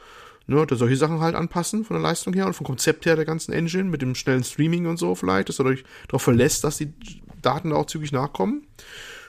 ne, 0.48 0.66
da 0.66 0.74
solche 0.74 0.96
Sachen 0.96 1.20
halt 1.20 1.36
anpassen 1.36 1.84
von 1.84 1.94
der 1.94 2.02
Leistung 2.02 2.34
her 2.34 2.46
und 2.46 2.54
vom 2.54 2.66
Konzept 2.66 3.06
her 3.06 3.14
der 3.14 3.24
ganzen 3.24 3.52
Engine 3.52 3.84
mit 3.84 4.02
dem 4.02 4.14
schnellen 4.14 4.42
Streaming 4.42 4.86
und 4.86 4.96
so 4.96 5.14
vielleicht, 5.14 5.48
dass 5.48 5.60
er 5.60 5.66
euch 5.66 5.84
darauf 6.08 6.22
verlässt, 6.22 6.64
dass 6.64 6.78
die 6.78 6.92
Daten 7.40 7.70
da 7.70 7.76
auch 7.76 7.86
zügig 7.86 8.10
nachkommen. 8.10 8.66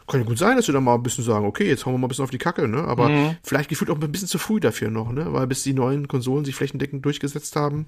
Kann 0.07 0.21
ja 0.21 0.25
gut 0.25 0.39
sein, 0.39 0.57
dass 0.57 0.65
wir 0.65 0.73
dann 0.73 0.83
mal 0.83 0.95
ein 0.95 1.03
bisschen 1.03 1.23
sagen, 1.23 1.45
okay, 1.45 1.67
jetzt 1.67 1.85
hauen 1.85 1.93
wir 1.93 1.99
mal 1.99 2.07
ein 2.07 2.09
bisschen 2.09 2.23
auf 2.23 2.31
die 2.31 2.39
Kacke, 2.39 2.67
ne? 2.67 2.83
Aber 2.83 3.09
mhm. 3.09 3.37
vielleicht 3.43 3.69
gefühlt 3.69 3.91
auch 3.91 4.01
ein 4.01 4.11
bisschen 4.11 4.27
zu 4.27 4.39
früh 4.39 4.59
dafür 4.59 4.89
noch, 4.89 5.11
ne? 5.11 5.31
Weil 5.31 5.45
bis 5.45 5.61
die 5.61 5.73
neuen 5.73 6.07
Konsolen 6.07 6.45
sich 6.45 6.55
flächendeckend 6.55 7.05
durchgesetzt 7.05 7.55
haben, 7.55 7.85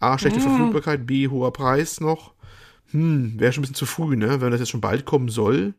A, 0.00 0.18
schlechte 0.18 0.38
mhm. 0.38 0.44
Verfügbarkeit, 0.44 1.06
B, 1.06 1.28
hoher 1.28 1.52
Preis 1.52 2.00
noch. 2.00 2.32
Hm, 2.92 3.38
wäre 3.38 3.52
schon 3.52 3.60
ein 3.60 3.62
bisschen 3.62 3.74
zu 3.74 3.84
früh, 3.84 4.16
ne? 4.16 4.40
Wenn 4.40 4.50
das 4.50 4.60
jetzt 4.60 4.70
schon 4.70 4.80
bald 4.80 5.04
kommen 5.04 5.28
soll, 5.28 5.74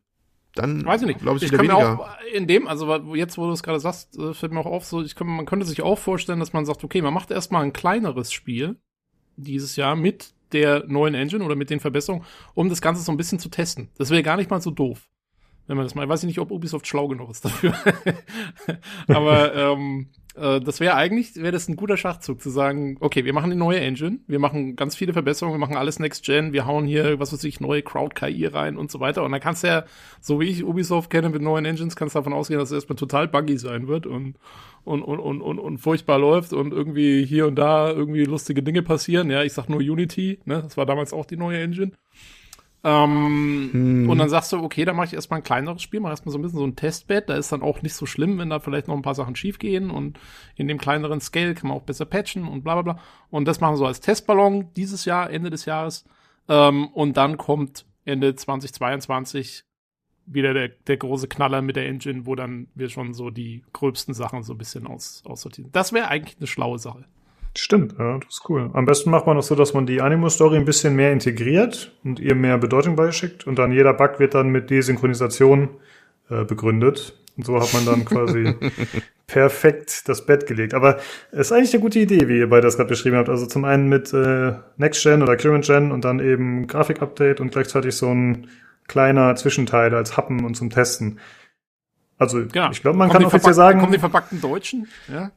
dann 0.56 0.86
weiß 0.86 1.02
ich 1.02 1.08
nicht. 1.08 1.20
Glaube 1.20 1.38
ich, 1.38 1.44
ich 1.44 1.52
kann 1.52 1.66
mir 1.66 1.76
auch 1.76 2.08
in 2.34 2.48
dem, 2.48 2.68
also 2.68 3.16
jetzt, 3.16 3.38
wo 3.38 3.46
du 3.46 3.52
es 3.52 3.64
gerade 3.64 3.80
sagst, 3.80 4.18
äh, 4.18 4.34
fällt 4.34 4.52
mir 4.52 4.60
auch 4.60 4.66
auf, 4.66 4.86
so 4.86 5.02
ich 5.02 5.16
kann, 5.16 5.28
man 5.28 5.46
könnte 5.46 5.66
sich 5.66 5.82
auch 5.82 5.98
vorstellen, 5.98 6.40
dass 6.40 6.54
man 6.54 6.66
sagt, 6.66 6.84
okay, 6.84 7.02
man 7.02 7.14
macht 7.14 7.32
erstmal 7.32 7.64
ein 7.64 7.74
kleineres 7.74 8.32
Spiel 8.32 8.78
dieses 9.36 9.76
Jahr 9.76 9.96
mit 9.96 10.34
der 10.52 10.86
neuen 10.88 11.14
Engine 11.14 11.44
oder 11.44 11.56
mit 11.56 11.70
den 11.70 11.80
Verbesserungen, 11.80 12.26
um 12.56 12.70
das 12.70 12.82
Ganze 12.82 13.04
so 13.04 13.12
ein 13.12 13.18
bisschen 13.18 13.40
zu 13.40 13.50
testen. 13.50 13.90
Das 13.98 14.10
wäre 14.10 14.24
gar 14.24 14.38
nicht 14.38 14.50
mal 14.50 14.62
so 14.62 14.72
doof. 14.72 15.08
Wenn 15.68 15.78
man 15.78 15.86
das 15.86 15.94
mal, 15.94 16.04
ich 16.04 16.10
weiß 16.10 16.24
nicht, 16.24 16.40
ob 16.40 16.50
Ubisoft 16.50 16.88
schlau 16.88 17.08
genug 17.08 17.30
ist 17.30 17.46
dafür. 17.46 17.76
Aber 19.08 19.54
ähm, 19.54 20.10
äh, 20.40 20.62
das 20.62 20.80
wäre 20.80 20.96
eigentlich, 20.96 21.36
wäre 21.36 21.52
das 21.52 21.68
ein 21.68 21.76
guter 21.76 21.98
Schachzug 21.98 22.42
zu 22.42 22.50
sagen, 22.50 22.98
okay, 23.00 23.26
wir 23.26 23.34
machen 23.34 23.52
eine 23.52 23.60
neue 23.60 23.80
Engine, 23.80 24.20
wir 24.28 24.40
machen 24.40 24.76
ganz 24.76 24.96
viele 24.96 25.14
Verbesserungen, 25.14 25.56
wir 25.60 25.66
machen 25.66 25.78
alles 25.78 26.00
Next 26.00 26.24
Gen, 26.26 26.54
wir 26.54 26.66
hauen 26.66 26.86
hier, 26.86 27.20
was 27.20 27.34
weiß 27.34 27.44
ich, 27.44 27.60
neue 27.60 27.82
Crowd-KI 27.82 28.46
rein 28.46 28.78
und 28.78 28.90
so 28.90 29.00
weiter. 29.00 29.24
Und 29.24 29.32
dann 29.32 29.42
kannst 29.42 29.64
du 29.64 29.68
ja, 29.68 29.86
so 30.22 30.40
wie 30.40 30.46
ich 30.46 30.64
Ubisoft 30.64 31.10
kenne 31.10 31.30
mit 31.30 31.42
neuen 31.42 31.66
Engines, 31.66 31.96
kannst 31.96 32.16
du 32.16 32.20
davon 32.20 32.34
ausgehen, 32.34 32.60
dass 32.60 32.70
es 32.72 32.76
erstmal 32.76 32.96
total 32.96 33.28
buggy 33.28 33.58
sein 33.58 33.88
wird 33.88 34.06
und, 34.06 34.36
und, 34.84 35.02
und, 35.04 35.20
und, 35.20 35.42
und, 35.42 35.60
und 35.60 35.78
furchtbar 35.80 36.20
läuft 36.20 36.54
und 36.54 36.72
irgendwie 36.72 37.26
hier 37.26 37.48
und 37.48 37.56
da 37.56 37.90
irgendwie 37.90 38.26
lustige 38.26 38.64
Dinge 38.64 38.82
passieren. 38.82 39.30
Ja, 39.30 39.44
ich 39.44 39.54
sag 39.54 39.70
nur 39.70 39.80
Unity, 39.80 40.40
ne? 40.46 40.62
Das 40.64 40.78
war 40.78 40.86
damals 40.86 41.14
auch 41.14 41.26
die 41.26 41.38
neue 41.38 41.60
Engine. 41.60 41.92
Ähm, 42.84 43.70
hm. 43.72 44.10
Und 44.10 44.18
dann 44.18 44.30
sagst 44.30 44.54
du, 44.54 44.58
okay, 44.58 44.86
dann 44.86 44.96
mache 44.96 45.08
ich 45.08 45.14
erstmal 45.14 45.40
ein 45.40 45.44
kleineres 45.44 45.82
Spiel, 45.82 46.00
mache 46.00 46.14
erstmal 46.14 46.32
so 46.32 46.40
ein 46.40 46.42
bisschen 46.42 46.60
so 46.60 46.66
ein 46.66 46.76
Testbett. 46.76 47.30
Da 47.30 47.36
ist 47.36 47.52
dann 47.52 47.62
auch 47.62 47.82
nicht 47.82 47.94
so 47.94 48.06
schlimm, 48.06 48.38
wenn 48.38 48.50
da 48.50 48.60
vielleicht 48.60 48.88
noch 48.88 48.96
ein 48.96 49.02
paar 49.02 49.16
Sachen 49.16 49.36
schief 49.36 49.60
gehen. 49.60 49.90
Und 49.92 50.20
in 50.56 50.68
dem 50.68 50.78
kleineren 50.78 51.20
Scale 51.20 51.56
kann 51.56 51.70
man 51.70 51.78
auch 51.78 51.84
besser 51.84 52.06
patchen 52.06 52.48
und 52.48 52.64
bla 52.64 52.82
bla 52.82 52.94
bla. 52.94 53.04
Und 53.30 53.46
das 53.46 53.60
machen 53.60 53.74
wir 53.74 53.78
so 53.78 53.86
als 53.86 54.00
Testballon 54.00 54.74
dieses 54.76 55.06
Jahr, 55.06 55.30
Ende 55.30 55.50
des 55.50 55.66
Jahres. 55.66 56.06
Ähm, 56.48 56.88
und 56.88 57.18
dann 57.18 57.38
kommt 57.38 57.86
Ende 58.06 58.36
2022 58.36 59.66
wieder 60.26 60.54
der, 60.54 60.70
der 60.70 60.98
große 60.98 61.28
Knaller 61.28 61.62
mit 61.62 61.76
der 61.76 61.88
Engine, 61.88 62.26
wo 62.26 62.36
dann 62.36 62.68
wir 62.76 62.90
schon 62.90 63.14
so 63.14 63.30
die 63.30 63.64
gröbsten 63.74 64.14
Sachen 64.14 64.44
so 64.44 64.54
ein 64.54 64.58
bisschen 64.58 64.88
aus, 64.88 65.24
aussortieren. 65.26 65.72
Das 65.72 65.92
wäre 65.92 66.08
eigentlich 66.08 66.38
eine 66.38 66.48
schlaue 66.48 66.80
Sache. 66.80 67.06
Stimmt, 67.60 67.96
ja, 68.00 68.18
das 68.18 68.36
ist 68.36 68.50
cool. 68.50 68.70
Am 68.74 68.86
besten 68.86 69.10
macht 69.10 69.28
man 69.28 69.36
das 69.36 69.48
so, 69.48 69.56
dass 69.56 69.74
man 69.74 69.86
die 69.86 70.02
Animo-Story 70.02 70.58
ein 70.58 70.66
bisschen 70.66 70.96
mehr 70.96 71.12
integriert 71.12 71.92
und 72.04 72.20
ihr 72.20 72.36
mehr 72.36 72.58
Bedeutung 72.58 72.96
beischickt 72.96 73.46
und 73.46 73.60
dann 73.60 73.72
jeder 73.72 73.94
Bug 73.94 74.20
wird 74.20 74.34
dann 74.34 74.50
mit 74.50 74.70
Desynchronisation 74.70 75.70
äh, 76.30 76.46
begründet. 76.46 77.20
Und 77.38 77.46
so 77.46 77.60
hat 77.60 77.74
man 77.74 77.86
dann 77.86 78.06
quasi 78.06 78.54
perfekt 79.28 80.08
das 80.08 80.26
Bett 80.26 80.46
gelegt. 80.46 80.74
Aber 80.74 80.98
es 81.32 81.40
ist 81.48 81.52
eigentlich 81.52 81.74
eine 81.74 81.82
gute 81.82 82.00
Idee, 82.00 82.28
wie 82.28 82.40
ihr 82.40 82.50
beide 82.50 82.64
das 82.64 82.78
gerade 82.78 82.90
beschrieben 82.90 83.18
habt. 83.18 83.30
Also 83.30 83.46
zum 83.46 83.66
einen 83.66 83.88
mit 83.88 84.14
äh, 84.14 84.54
Next 84.78 85.04
Gen 85.04 85.22
oder 85.22 85.38
Current 85.38 85.66
Gen 85.66 85.92
und 85.92 86.06
dann 86.06 86.20
eben 86.20 86.68
Grafik-Update 86.68 87.40
und 87.40 87.52
gleichzeitig 87.52 87.96
so 87.96 88.10
ein 88.10 88.48
kleiner 88.88 89.36
Zwischenteil 89.36 89.94
als 89.94 90.18
Happen 90.18 90.44
und 90.46 90.56
zum 90.56 90.70
Testen. 90.70 91.20
Also 92.20 92.46
genau. 92.46 92.70
ich 92.70 92.82
glaube, 92.82 92.98
man 92.98 93.08
kommen 93.08 93.22
kann 93.24 93.28
offiziell 93.28 93.54
sagen. 93.54 93.80
Kommen 93.80 93.94
die 93.94 94.00
verpackten 94.00 94.42
Deutschen? 94.42 94.90
Ja. 95.08 95.32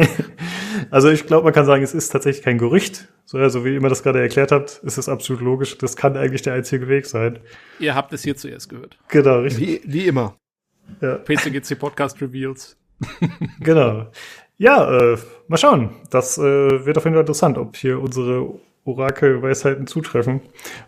also 0.90 1.10
ich 1.10 1.26
glaube, 1.26 1.42
man 1.42 1.52
kann 1.52 1.66
sagen, 1.66 1.82
es 1.82 1.94
ist 1.94 2.10
tatsächlich 2.10 2.44
kein 2.44 2.58
Gerücht. 2.58 3.08
So, 3.24 3.38
ja, 3.38 3.50
so 3.50 3.64
wie 3.64 3.74
ihr 3.74 3.80
mir 3.80 3.88
das 3.88 4.04
gerade 4.04 4.20
erklärt 4.20 4.52
habt, 4.52 4.80
ist 4.84 4.98
es 4.98 5.08
absolut 5.08 5.42
logisch. 5.42 5.76
Das 5.78 5.96
kann 5.96 6.16
eigentlich 6.16 6.42
der 6.42 6.54
einzige 6.54 6.86
Weg 6.86 7.06
sein. 7.06 7.40
Ihr 7.80 7.96
habt 7.96 8.12
es 8.12 8.22
hier 8.22 8.36
zuerst 8.36 8.68
gehört. 8.68 8.98
Genau, 9.08 9.40
richtig. 9.40 9.82
Wie, 9.84 9.92
wie 9.92 10.06
immer. 10.06 10.36
Ja. 11.00 11.16
PCGC 11.16 11.76
Podcast 11.76 12.22
Reveals. 12.22 12.76
genau. 13.60 14.06
Ja, 14.58 14.96
äh, 14.96 15.18
mal 15.48 15.56
schauen. 15.56 15.96
Das 16.10 16.38
äh, 16.38 16.42
wird 16.42 16.98
auf 16.98 17.04
jeden 17.04 17.14
Fall 17.14 17.22
interessant, 17.22 17.58
ob 17.58 17.76
hier 17.76 18.00
unsere 18.00 18.60
Orakel-Weisheiten 18.84 19.88
zutreffen. 19.88 20.40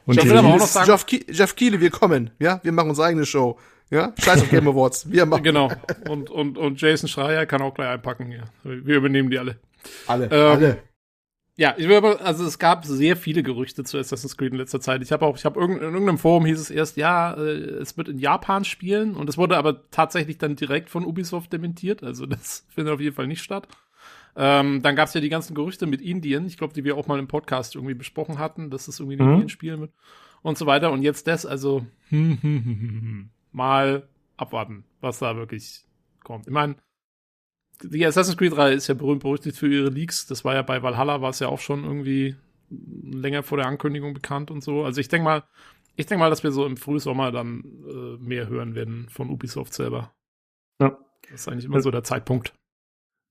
Und 0.07 0.17
ich 0.17 0.25
will 0.29 0.39
aber 0.39 0.49
auch 0.49 0.59
noch 0.59 0.67
sagen, 0.67 0.89
Jeff, 0.89 1.07
Jeff 1.29 1.57
Kiele, 1.57 1.81
wir 1.81 1.91
kommen. 1.91 2.31
Ja, 2.39 2.61
wir 2.63 2.71
machen 2.71 2.91
unsere 2.91 3.09
eigene 3.09 3.27
Show. 3.27 3.59
Ja, 3.93 4.15
scheiß 4.19 4.43
auf 4.43 4.49
Game 4.49 4.67
Awards. 4.67 5.11
Wir 5.11 5.27
machen. 5.27 5.43
Genau. 5.43 5.71
Und, 6.09 6.31
und, 6.31 6.57
und 6.57 6.81
Jason 6.81 7.11
Schreier 7.11 7.45
kann 7.45 7.61
auch 7.61 7.75
gleich 7.75 7.89
einpacken 7.89 8.27
hier. 8.27 8.45
Wir 8.65 8.97
übernehmen 8.97 9.29
die 9.29 9.39
alle. 9.39 9.59
Alle. 10.07 10.31
Ähm, 10.33 10.33
alle. 10.33 10.79
Ja, 11.57 11.75
ich 11.77 11.87
will 11.87 11.97
aber, 11.97 12.23
also 12.23 12.47
es 12.47 12.59
gab 12.59 12.87
sehr 12.87 13.19
viele 13.19 13.43
Gerüchte 13.43 13.85
zu 13.85 13.99
Assassin's 13.99 14.39
Creed 14.39 14.53
in 14.53 14.59
letzter 14.59 14.81
Zeit. 14.81 15.03
Ich 15.03 15.13
habe 15.13 15.27
auch, 15.27 15.37
ich 15.37 15.45
habe 15.45 15.61
irgend, 15.61 15.83
in 15.83 15.93
irgendeinem 15.93 16.17
Forum 16.17 16.47
hieß 16.47 16.59
es 16.59 16.71
erst, 16.71 16.97
ja, 16.97 17.35
äh, 17.35 17.51
es 17.83 17.99
wird 17.99 18.09
in 18.09 18.19
Japan 18.19 18.65
spielen 18.65 19.15
und 19.15 19.29
es 19.29 19.37
wurde 19.37 19.59
aber 19.59 19.91
tatsächlich 19.91 20.39
dann 20.39 20.57
direkt 20.57 20.89
von 20.89 21.05
Ubisoft 21.05 21.53
dementiert. 21.53 22.03
Also 22.03 22.25
das 22.25 22.65
findet 22.75 22.95
auf 22.95 23.01
jeden 23.01 23.15
Fall 23.15 23.27
nicht 23.27 23.43
statt. 23.43 23.69
Ähm, 24.35 24.81
dann 24.81 24.97
gab 24.97 25.09
es 25.09 25.15
ja 25.15 25.21
die 25.21 25.29
ganzen 25.29 25.55
Gerüchte 25.55 25.87
mit 25.87 26.01
Indien, 26.01 26.47
ich 26.47 26.57
glaube, 26.57 26.73
die 26.73 26.85
wir 26.85 26.97
auch 26.97 27.09
mal 27.09 27.19
im 27.19 27.29
Podcast 27.29 27.75
irgendwie 27.75 27.93
besprochen 27.93 28.39
hatten, 28.39 28.71
dass 28.71 28.89
es 28.89 28.99
irgendwie 28.99 29.19
in 29.19 29.25
mhm. 29.27 29.33
Indien 29.33 29.49
spielen 29.51 29.81
wird 29.81 29.93
und 30.41 30.57
so 30.57 30.65
weiter. 30.65 30.91
Und 30.91 31.03
jetzt 31.03 31.27
das, 31.27 31.45
also 31.45 31.85
hm, 32.09 32.39
hm, 32.41 32.65
hm, 32.65 32.65
hm, 32.65 33.01
hm 33.03 33.31
mal 33.53 34.09
abwarten, 34.37 34.85
was 35.01 35.19
da 35.19 35.37
wirklich 35.37 35.85
kommt. 36.25 36.47
Ich 36.47 36.53
meine, 36.53 36.77
die 37.83 38.05
Assassin's 38.07 38.37
Creed 38.37 38.57
3 38.57 38.73
ist 38.73 38.89
ja 38.89 38.95
berühmt 38.95 39.23
berüchtigt 39.23 39.57
für 39.57 39.73
ihre 39.73 39.89
Leaks. 39.89 40.27
Das 40.27 40.45
war 40.45 40.55
ja 40.55 40.63
bei 40.63 40.83
Valhalla 40.83 41.21
war 41.21 41.31
es 41.31 41.41
ja 41.41 41.49
auch 41.49 41.61
schon 41.61 41.85
irgendwie 41.85 42.37
länger 42.71 43.43
vor 43.43 43.59
der 43.59 43.67
Ankündigung 43.67 44.15
bekannt 44.15 44.51
und 44.51 44.63
so. 44.63 44.85
Also 44.85 45.01
ich 45.01 45.09
denke 45.09 45.25
mal, 45.25 45.43
ich 45.97 46.07
denke 46.07 46.21
mal, 46.21 46.31
dass 46.31 46.43
wir 46.43 46.53
so 46.53 46.65
im 46.65 46.77
Frühsommer 46.77 47.33
dann 47.33 47.65
äh, 47.87 48.23
mehr 48.23 48.49
hören 48.49 48.75
werden 48.75 49.09
von 49.11 49.31
Ubisoft 49.31 49.75
selber. 49.75 50.13
Ja. 50.81 50.99
Das 51.31 51.43
ist 51.43 51.49
eigentlich 51.49 51.67
immer 51.67 51.81
so 51.81 51.91
der 51.91 52.05
Zeitpunkt. 52.05 52.55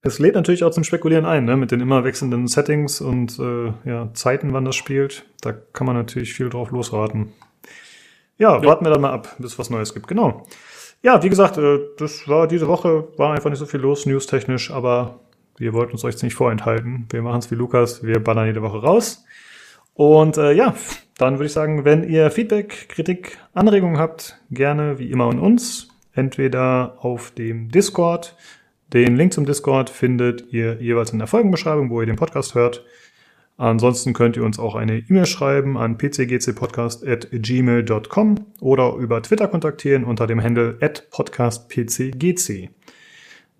Es 0.03 0.17
lädt 0.17 0.35
natürlich 0.35 0.63
auch 0.63 0.71
zum 0.71 0.83
Spekulieren 0.83 1.25
ein, 1.25 1.45
ne? 1.45 1.57
mit 1.57 1.71
den 1.71 1.79
immer 1.79 2.03
wechselnden 2.03 2.47
Settings 2.47 3.01
und 3.01 3.37
äh, 3.37 3.73
ja, 3.85 4.11
Zeiten, 4.13 4.51
wann 4.53 4.65
das 4.65 4.75
spielt. 4.75 5.25
Da 5.41 5.51
kann 5.51 5.85
man 5.85 5.95
natürlich 5.95 6.33
viel 6.33 6.49
drauf 6.49 6.71
losraten. 6.71 7.33
Ja, 8.37 8.55
ja, 8.55 8.63
warten 8.63 8.85
wir 8.85 8.91
dann 8.91 9.01
mal 9.01 9.11
ab, 9.11 9.35
bis 9.37 9.53
es 9.53 9.59
was 9.59 9.69
Neues 9.69 9.93
gibt. 9.93 10.07
Genau. 10.07 10.45
Ja, 11.03 11.21
wie 11.23 11.29
gesagt, 11.29 11.57
äh, 11.57 11.79
das 11.97 12.27
war 12.27 12.47
diese 12.47 12.67
Woche, 12.67 13.07
war 13.17 13.33
einfach 13.33 13.49
nicht 13.49 13.59
so 13.59 13.65
viel 13.65 13.79
los, 13.79 14.05
newstechnisch, 14.05 14.71
aber 14.71 15.19
wir 15.57 15.73
wollten 15.73 15.93
uns 15.93 16.03
euch 16.03 16.21
nicht 16.23 16.35
vorenthalten. 16.35 17.07
Wir 17.09 17.21
machen 17.21 17.39
es 17.39 17.51
wie 17.51 17.55
Lukas, 17.55 18.03
wir 18.03 18.19
ballern 18.19 18.47
jede 18.47 18.61
Woche 18.61 18.81
raus. 18.81 19.23
Und 19.93 20.37
äh, 20.37 20.53
ja, 20.53 20.73
dann 21.17 21.35
würde 21.35 21.45
ich 21.45 21.53
sagen, 21.53 21.85
wenn 21.85 22.03
ihr 22.03 22.31
Feedback, 22.31 22.89
Kritik, 22.89 23.37
Anregungen 23.53 23.99
habt, 23.99 24.39
gerne 24.49 24.97
wie 24.97 25.11
immer 25.11 25.25
an 25.25 25.39
uns. 25.39 25.89
Entweder 26.13 26.97
auf 26.99 27.31
dem 27.31 27.69
Discord. 27.69 28.35
Den 28.91 29.15
Link 29.15 29.31
zum 29.33 29.45
Discord 29.45 29.89
findet 29.89 30.51
ihr 30.51 30.81
jeweils 30.81 31.13
in 31.13 31.19
der 31.19 31.27
Folgenbeschreibung, 31.27 31.89
wo 31.89 32.01
ihr 32.01 32.07
den 32.07 32.15
Podcast 32.17 32.55
hört. 32.55 32.83
Ansonsten 33.61 34.13
könnt 34.13 34.37
ihr 34.37 34.43
uns 34.43 34.57
auch 34.57 34.73
eine 34.73 34.97
E-Mail 34.97 35.27
schreiben 35.27 35.77
an 35.77 35.99
pcgcpodcast.gmail.com 35.99 38.35
oder 38.59 38.95
über 38.95 39.21
Twitter 39.21 39.47
kontaktieren 39.47 40.03
unter 40.03 40.25
dem 40.25 40.41
Handle 40.41 40.79
podcastpcgc. 41.11 42.71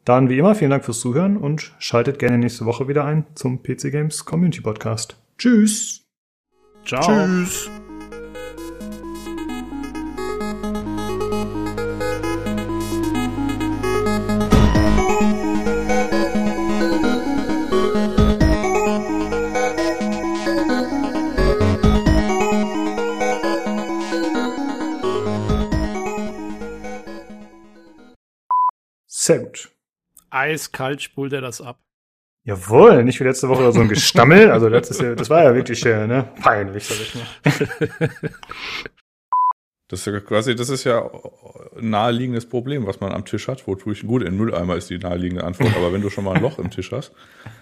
Dann 0.03 0.29
wie 0.29 0.39
immer 0.39 0.55
vielen 0.55 0.71
Dank 0.71 0.85
fürs 0.85 1.01
Zuhören 1.01 1.37
und 1.37 1.75
schaltet 1.77 2.17
gerne 2.17 2.39
nächste 2.39 2.65
Woche 2.65 2.87
wieder 2.87 3.05
ein 3.05 3.27
zum 3.35 3.61
PC 3.61 3.91
Games 3.91 4.25
Community 4.25 4.61
Podcast. 4.61 5.17
Tschüss! 5.37 6.07
Ciao! 6.83 7.03
Tschüss! 7.03 7.69
Sehr 29.31 29.39
gut. 29.39 29.69
Eiskalt 30.29 31.01
spult 31.01 31.33
er 31.33 31.41
das 31.41 31.61
ab. 31.61 31.79
Jawohl, 32.43 33.03
nicht 33.03 33.19
wie 33.19 33.23
letzte 33.23 33.49
Woche 33.49 33.71
so 33.71 33.81
ein 33.81 33.87
Gestammel. 33.87 34.49
Also 34.49 34.69
das, 34.69 34.89
ist 34.89 35.01
ja, 35.01 35.13
das 35.13 35.29
war 35.29 35.43
ja 35.43 35.53
wirklich 35.53 35.85
äh, 35.85 36.07
ne, 36.07 36.27
peinlich, 36.41 36.85
sag 36.85 36.99
ich 36.99 37.15
mal. 37.15 38.09
Das 39.87 39.99
ist 39.99 40.05
ja 40.05 40.21
quasi, 40.21 40.55
das 40.55 40.69
ist 40.69 40.85
ja 40.85 41.05
ein 41.77 41.89
naheliegendes 41.89 42.47
Problem, 42.47 42.87
was 42.87 43.01
man 43.01 43.11
am 43.11 43.25
Tisch 43.25 43.49
hat. 43.49 43.67
Wo 43.67 43.75
tue 43.75 43.91
ich 43.91 44.07
gut 44.07 44.21
in 44.21 44.29
den 44.29 44.37
Mülleimer 44.37 44.77
ist 44.77 44.89
die 44.89 44.97
naheliegende 44.97 45.43
Antwort. 45.43 45.75
Aber 45.75 45.91
wenn 45.91 46.01
du 46.01 46.09
schon 46.09 46.23
mal 46.23 46.37
ein 46.37 46.41
Loch 46.41 46.59
im 46.59 46.71
Tisch 46.71 46.93
hast, 46.93 47.11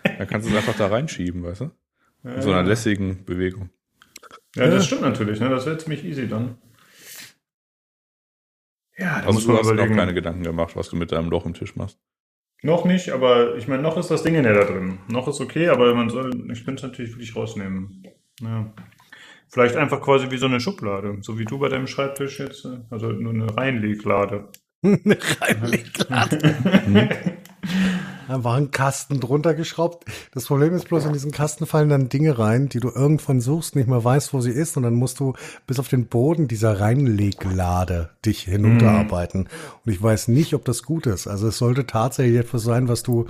dann 0.04 0.28
kannst 0.28 0.48
du 0.48 0.52
es 0.52 0.58
einfach 0.58 0.78
da 0.78 0.86
reinschieben, 0.86 1.41
weißt 1.41 1.62
du? 1.62 1.72
In 2.24 2.41
so 2.44 2.52
einer 2.52 2.62
lässigen 2.62 3.26
Bewegung. 3.26 3.72
Ja, 4.56 4.68
das 4.68 4.86
stimmt 4.86 5.02
natürlich. 5.02 5.40
Ne? 5.40 5.50
Das 5.50 5.66
wäre 5.66 5.80
ziemlich 5.80 6.06
easy 6.06 6.28
dann. 6.28 6.60
Ja, 9.00 9.20
da 9.22 9.28
Also 9.28 9.34
muss 9.34 9.44
du 9.46 9.50
man 9.50 9.58
hast 9.60 9.66
dir 9.66 9.70
noch 9.72 9.78
überlegen. 9.78 9.96
keine 9.96 10.14
Gedanken 10.14 10.44
gemacht, 10.44 10.76
was 10.76 10.90
du 10.90 10.96
mit 10.98 11.12
deinem 11.12 11.30
Loch 11.30 11.46
im 11.46 11.54
Tisch 11.54 11.76
machst. 11.76 11.98
Noch 12.62 12.84
nicht, 12.84 13.12
aber 13.12 13.56
ich 13.56 13.68
meine, 13.70 13.82
noch 13.82 13.98
ist 13.98 14.12
das 14.12 14.24
Ding 14.24 14.36
ja 14.36 14.42
da 14.42 14.66
drin. 14.66 15.00
Noch 15.08 15.28
ist 15.30 15.40
okay, 15.40 15.70
aber 15.70 15.94
man 15.96 16.10
soll, 16.10 16.32
ich 16.52 16.66
könnte 16.66 16.84
es 16.86 16.92
natürlich 16.92 17.12
wirklich 17.14 17.36
rausnehmen. 17.36 18.04
Ja. 18.42 18.74
Vielleicht 19.48 19.78
einfach 19.78 20.02
quasi 20.02 20.30
wie 20.30 20.38
so 20.38 20.46
eine 20.48 20.60
Schublade, 20.60 21.18
so 21.22 21.40
wie 21.40 21.46
du 21.46 21.58
bei 21.58 21.70
deinem 21.70 21.88
Schreibtisch 21.88 22.40
jetzt, 22.40 22.68
also 22.90 23.12
nur 23.12 23.34
eine 23.34 23.56
Reinleglade. 23.56 24.50
Reinleglade. 24.84 26.54
Einfach 28.30 28.53
einen 28.53 28.69
Kasten 28.69 29.19
drunter 29.19 29.56
geschraubt. 29.56 30.06
Das 30.34 30.45
Problem 30.45 30.76
ist 30.76 30.88
bloß, 30.88 31.06
in 31.06 31.14
diesen 31.14 31.31
Kasten 31.31 31.65
fallen 31.65 31.89
dann 31.89 32.10
Dinge 32.10 32.38
rein, 32.38 32.69
die 32.69 32.80
du 32.80 32.89
irgendwann 32.89 33.41
suchst, 33.41 33.76
nicht 33.76 33.88
mehr 33.89 34.03
weißt, 34.03 34.34
wo 34.35 34.39
sie 34.41 34.51
ist, 34.51 34.77
und 34.77 34.84
dann 34.84 34.93
musst 34.93 35.19
du 35.19 35.34
bis 35.65 35.80
auf 35.80 35.88
den 35.88 36.06
Boden 36.06 36.47
dieser 36.47 36.80
Reinleglade 36.80 38.11
dich 38.23 38.41
hinunterarbeiten. 38.43 39.49
Und 39.84 39.91
ich 39.91 39.99
weiß 40.01 40.27
nicht, 40.27 40.53
ob 40.53 40.64
das 40.64 40.84
gut 40.84 41.07
ist. 41.07 41.26
Also 41.27 41.47
es 41.47 41.57
sollte 41.57 41.88
tatsächlich 41.88 42.38
etwas 42.39 42.61
sein, 42.61 42.88
was 42.88 43.01
du 43.01 43.27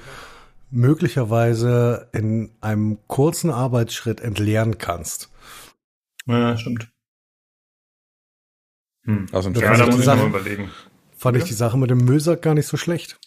möglicherweise 0.70 2.10
in 2.12 2.52
einem 2.60 3.00
kurzen 3.08 3.52
Arbeitsschritt 3.52 4.20
entleeren 4.20 4.78
kannst. 4.80 5.30
Ja, 6.26 6.58
stimmt. 6.58 6.90
Hm. 9.06 9.28
Also 9.32 9.48
ein 9.50 9.56
Ja, 9.56 9.78
da 9.78 9.86
muss 9.86 10.00
ich 10.02 10.06
mal 10.06 10.18
Sachen- 10.18 10.30
überlegen. 10.30 10.70
Fand 11.16 11.38
Ja. 11.38 11.44
ich 11.44 11.48
die 11.50 11.56
Sache 11.56 11.78
mit 11.78 11.90
dem 11.90 12.00
Müllsack 12.04 12.42
gar 12.42 12.54
nicht 12.54 12.68
so 12.68 12.76
schlecht. 12.76 13.18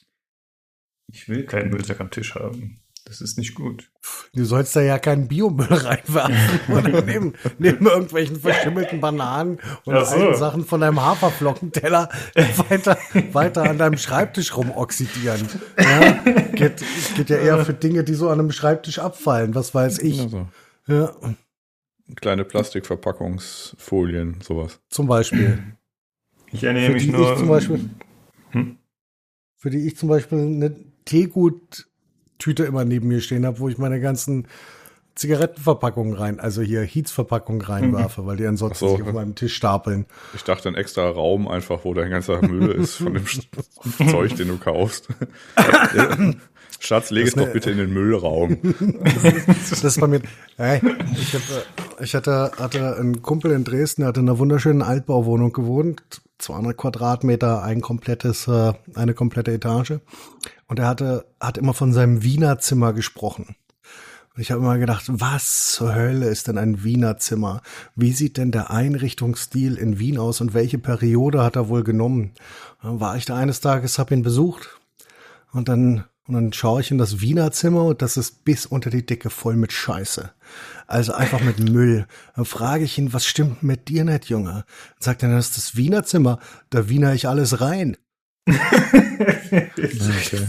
Ich 1.12 1.28
will 1.28 1.44
keinen 1.44 1.70
Müllsack 1.70 2.00
am 2.00 2.10
Tisch 2.10 2.34
haben. 2.34 2.78
Das 3.04 3.20
ist 3.20 3.36
nicht 3.36 3.54
gut. 3.56 3.90
Du 4.32 4.44
sollst 4.44 4.76
da 4.76 4.80
ja 4.80 4.96
keinen 4.98 5.26
Biomüll 5.26 5.66
reinwerfen 5.70 6.36
oder 6.72 7.02
neben, 7.06 7.34
neben 7.58 7.86
irgendwelchen 7.86 8.36
verschimmelten 8.40 9.00
Bananen 9.00 9.58
und 9.84 9.94
Ach 9.94 10.04
so. 10.06 10.14
alten 10.16 10.38
Sachen 10.38 10.64
von 10.64 10.80
deinem 10.80 11.00
Haferflockenteller 11.02 12.08
weiter, 12.68 12.96
weiter 13.32 13.62
an 13.68 13.78
deinem 13.78 13.98
Schreibtisch 13.98 14.56
rumoxidieren. 14.56 15.48
Ja, 15.78 16.12
geht, 16.54 16.82
geht 17.16 17.28
ja 17.28 17.38
eher 17.38 17.64
für 17.64 17.74
Dinge, 17.74 18.04
die 18.04 18.14
so 18.14 18.28
an 18.28 18.38
einem 18.38 18.52
Schreibtisch 18.52 19.00
abfallen, 19.00 19.54
was 19.56 19.74
weiß 19.74 19.98
ich. 19.98 20.20
Also, 20.20 20.46
Ja, 20.86 21.12
kleine 22.16 22.44
Plastikverpackungsfolien, 22.44 24.40
sowas. 24.42 24.80
zum 24.90 25.06
Beispiel. 25.08 25.62
Ich 26.52 26.62
ernähre 26.62 26.86
Für 26.86 26.92
mich 26.94 27.04
die 27.06 27.12
nur. 27.12 27.32
ich 27.32 27.38
zum 27.38 27.48
Beispiel, 27.48 27.90
Hm? 28.50 28.78
für 29.56 29.70
die 29.70 29.86
ich 29.86 29.96
zum 29.96 30.08
Beispiel 30.08 30.38
eine 30.38 30.91
Teegut-Tüte 31.04 32.64
immer 32.64 32.84
neben 32.84 33.08
mir 33.08 33.20
stehen 33.20 33.46
habe, 33.46 33.58
wo 33.58 33.68
ich 33.68 33.78
meine 33.78 34.00
ganzen 34.00 34.46
Zigarettenverpackungen 35.14 36.14
rein, 36.14 36.40
also 36.40 36.62
hier 36.62 36.82
Heats-Verpackungen 36.82 37.60
reinwerfe, 37.60 38.24
weil 38.24 38.38
die 38.38 38.46
ansonsten 38.46 38.86
so. 38.88 38.96
sich 38.96 39.06
auf 39.06 39.12
meinem 39.12 39.34
Tisch 39.34 39.54
stapeln. 39.54 40.06
Ich 40.34 40.42
dachte, 40.42 40.68
ein 40.68 40.74
extra 40.74 41.08
Raum 41.08 41.48
einfach, 41.48 41.84
wo 41.84 41.92
dein 41.92 42.10
ganzer 42.10 42.40
Müll 42.40 42.70
ist 42.70 42.96
von 42.96 43.14
dem 43.14 43.26
Zeug, 44.08 44.34
den 44.36 44.48
du 44.48 44.56
kaufst. 44.56 45.08
Schatz, 46.80 47.10
leg 47.10 47.28
es 47.28 47.34
doch 47.34 47.52
bitte 47.52 47.70
in 47.70 47.78
den 47.78 47.92
Müllraum. 47.92 48.58
Das 49.70 49.84
ist 49.84 50.00
bei 50.00 50.08
mir. 50.08 50.22
Hey, 50.56 50.80
ich, 51.14 51.34
hab, 51.34 51.42
äh, 51.42 52.04
ich 52.04 52.14
hatte, 52.14 52.50
hatte 52.58 52.96
einen 52.96 53.22
Kumpel 53.22 53.52
in 53.52 53.62
Dresden, 53.62 54.02
der 54.02 54.08
hatte 54.08 54.20
in 54.20 54.28
einer 54.28 54.38
wunderschönen 54.38 54.82
Altbauwohnung 54.82 55.52
gewohnt, 55.52 56.02
200 56.42 56.76
Quadratmeter, 56.76 57.62
ein 57.62 57.80
komplettes, 57.80 58.48
äh, 58.48 58.72
eine 58.94 59.14
komplette 59.14 59.52
Etage. 59.52 60.00
Und 60.66 60.78
er 60.78 60.88
hatte, 60.88 61.26
hat 61.40 61.58
immer 61.58 61.74
von 61.74 61.92
seinem 61.92 62.22
Wiener 62.22 62.58
Zimmer 62.58 62.92
gesprochen. 62.92 63.56
Und 64.34 64.40
ich 64.40 64.50
habe 64.50 64.62
immer 64.62 64.78
gedacht, 64.78 65.04
was 65.08 65.72
zur 65.72 65.94
Hölle 65.94 66.26
ist 66.26 66.48
denn 66.48 66.56
ein 66.56 66.82
Wiener 66.84 67.18
Zimmer? 67.18 67.60
Wie 67.94 68.12
sieht 68.12 68.38
denn 68.38 68.50
der 68.50 68.70
Einrichtungsstil 68.70 69.76
in 69.76 69.98
Wien 69.98 70.18
aus 70.18 70.40
und 70.40 70.54
welche 70.54 70.78
Periode 70.78 71.42
hat 71.42 71.56
er 71.56 71.68
wohl 71.68 71.84
genommen? 71.84 72.32
Dann 72.82 72.98
war 72.98 73.16
ich 73.16 73.26
da 73.26 73.36
eines 73.36 73.60
Tages, 73.60 73.98
habe 73.98 74.14
ihn 74.14 74.22
besucht 74.22 74.80
und 75.52 75.68
dann, 75.68 76.04
und 76.26 76.34
dann 76.34 76.52
schaue 76.54 76.80
ich 76.80 76.90
in 76.90 76.98
das 76.98 77.20
Wiener 77.20 77.52
Zimmer 77.52 77.84
und 77.84 78.00
das 78.00 78.16
ist 78.16 78.44
bis 78.44 78.64
unter 78.64 78.88
die 78.88 79.04
Decke 79.04 79.28
voll 79.28 79.56
mit 79.56 79.70
Scheiße. 79.70 80.30
Also 80.86 81.12
einfach 81.12 81.40
mit 81.40 81.58
Müll. 81.58 82.06
Dann 82.36 82.44
frage 82.44 82.84
ich 82.84 82.98
ihn, 82.98 83.12
was 83.12 83.24
stimmt 83.26 83.62
mit 83.62 83.88
dir 83.88 84.04
nicht, 84.04 84.26
Junge? 84.28 84.50
Dann 84.52 84.64
sagt 85.00 85.22
er, 85.22 85.30
das 85.30 85.48
ist 85.48 85.56
das 85.56 85.76
Wiener 85.76 86.04
Zimmer. 86.04 86.38
Da 86.70 86.88
wiener 86.88 87.14
ich 87.14 87.28
alles 87.28 87.60
rein. 87.60 87.96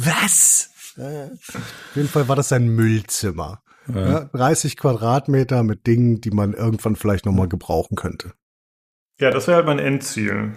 Was? 0.03 0.69
Äh, 0.97 1.25
Auf 1.25 1.95
jeden 1.95 2.07
Fall 2.09 2.27
war 2.27 2.35
das 2.35 2.49
sein 2.49 2.67
Müllzimmer. 2.67 3.61
Ja, 3.93 4.21
30 4.33 4.77
Quadratmeter 4.77 5.61
mit 5.63 5.85
Dingen, 5.87 6.21
die 6.21 6.31
man 6.31 6.53
irgendwann 6.53 6.95
vielleicht 6.95 7.25
nochmal 7.25 7.49
gebrauchen 7.49 7.95
könnte. 7.95 8.33
Ja, 9.19 9.29
das 9.29 9.47
wäre 9.47 9.57
halt 9.57 9.65
mein 9.65 9.79
Endziel. 9.79 10.53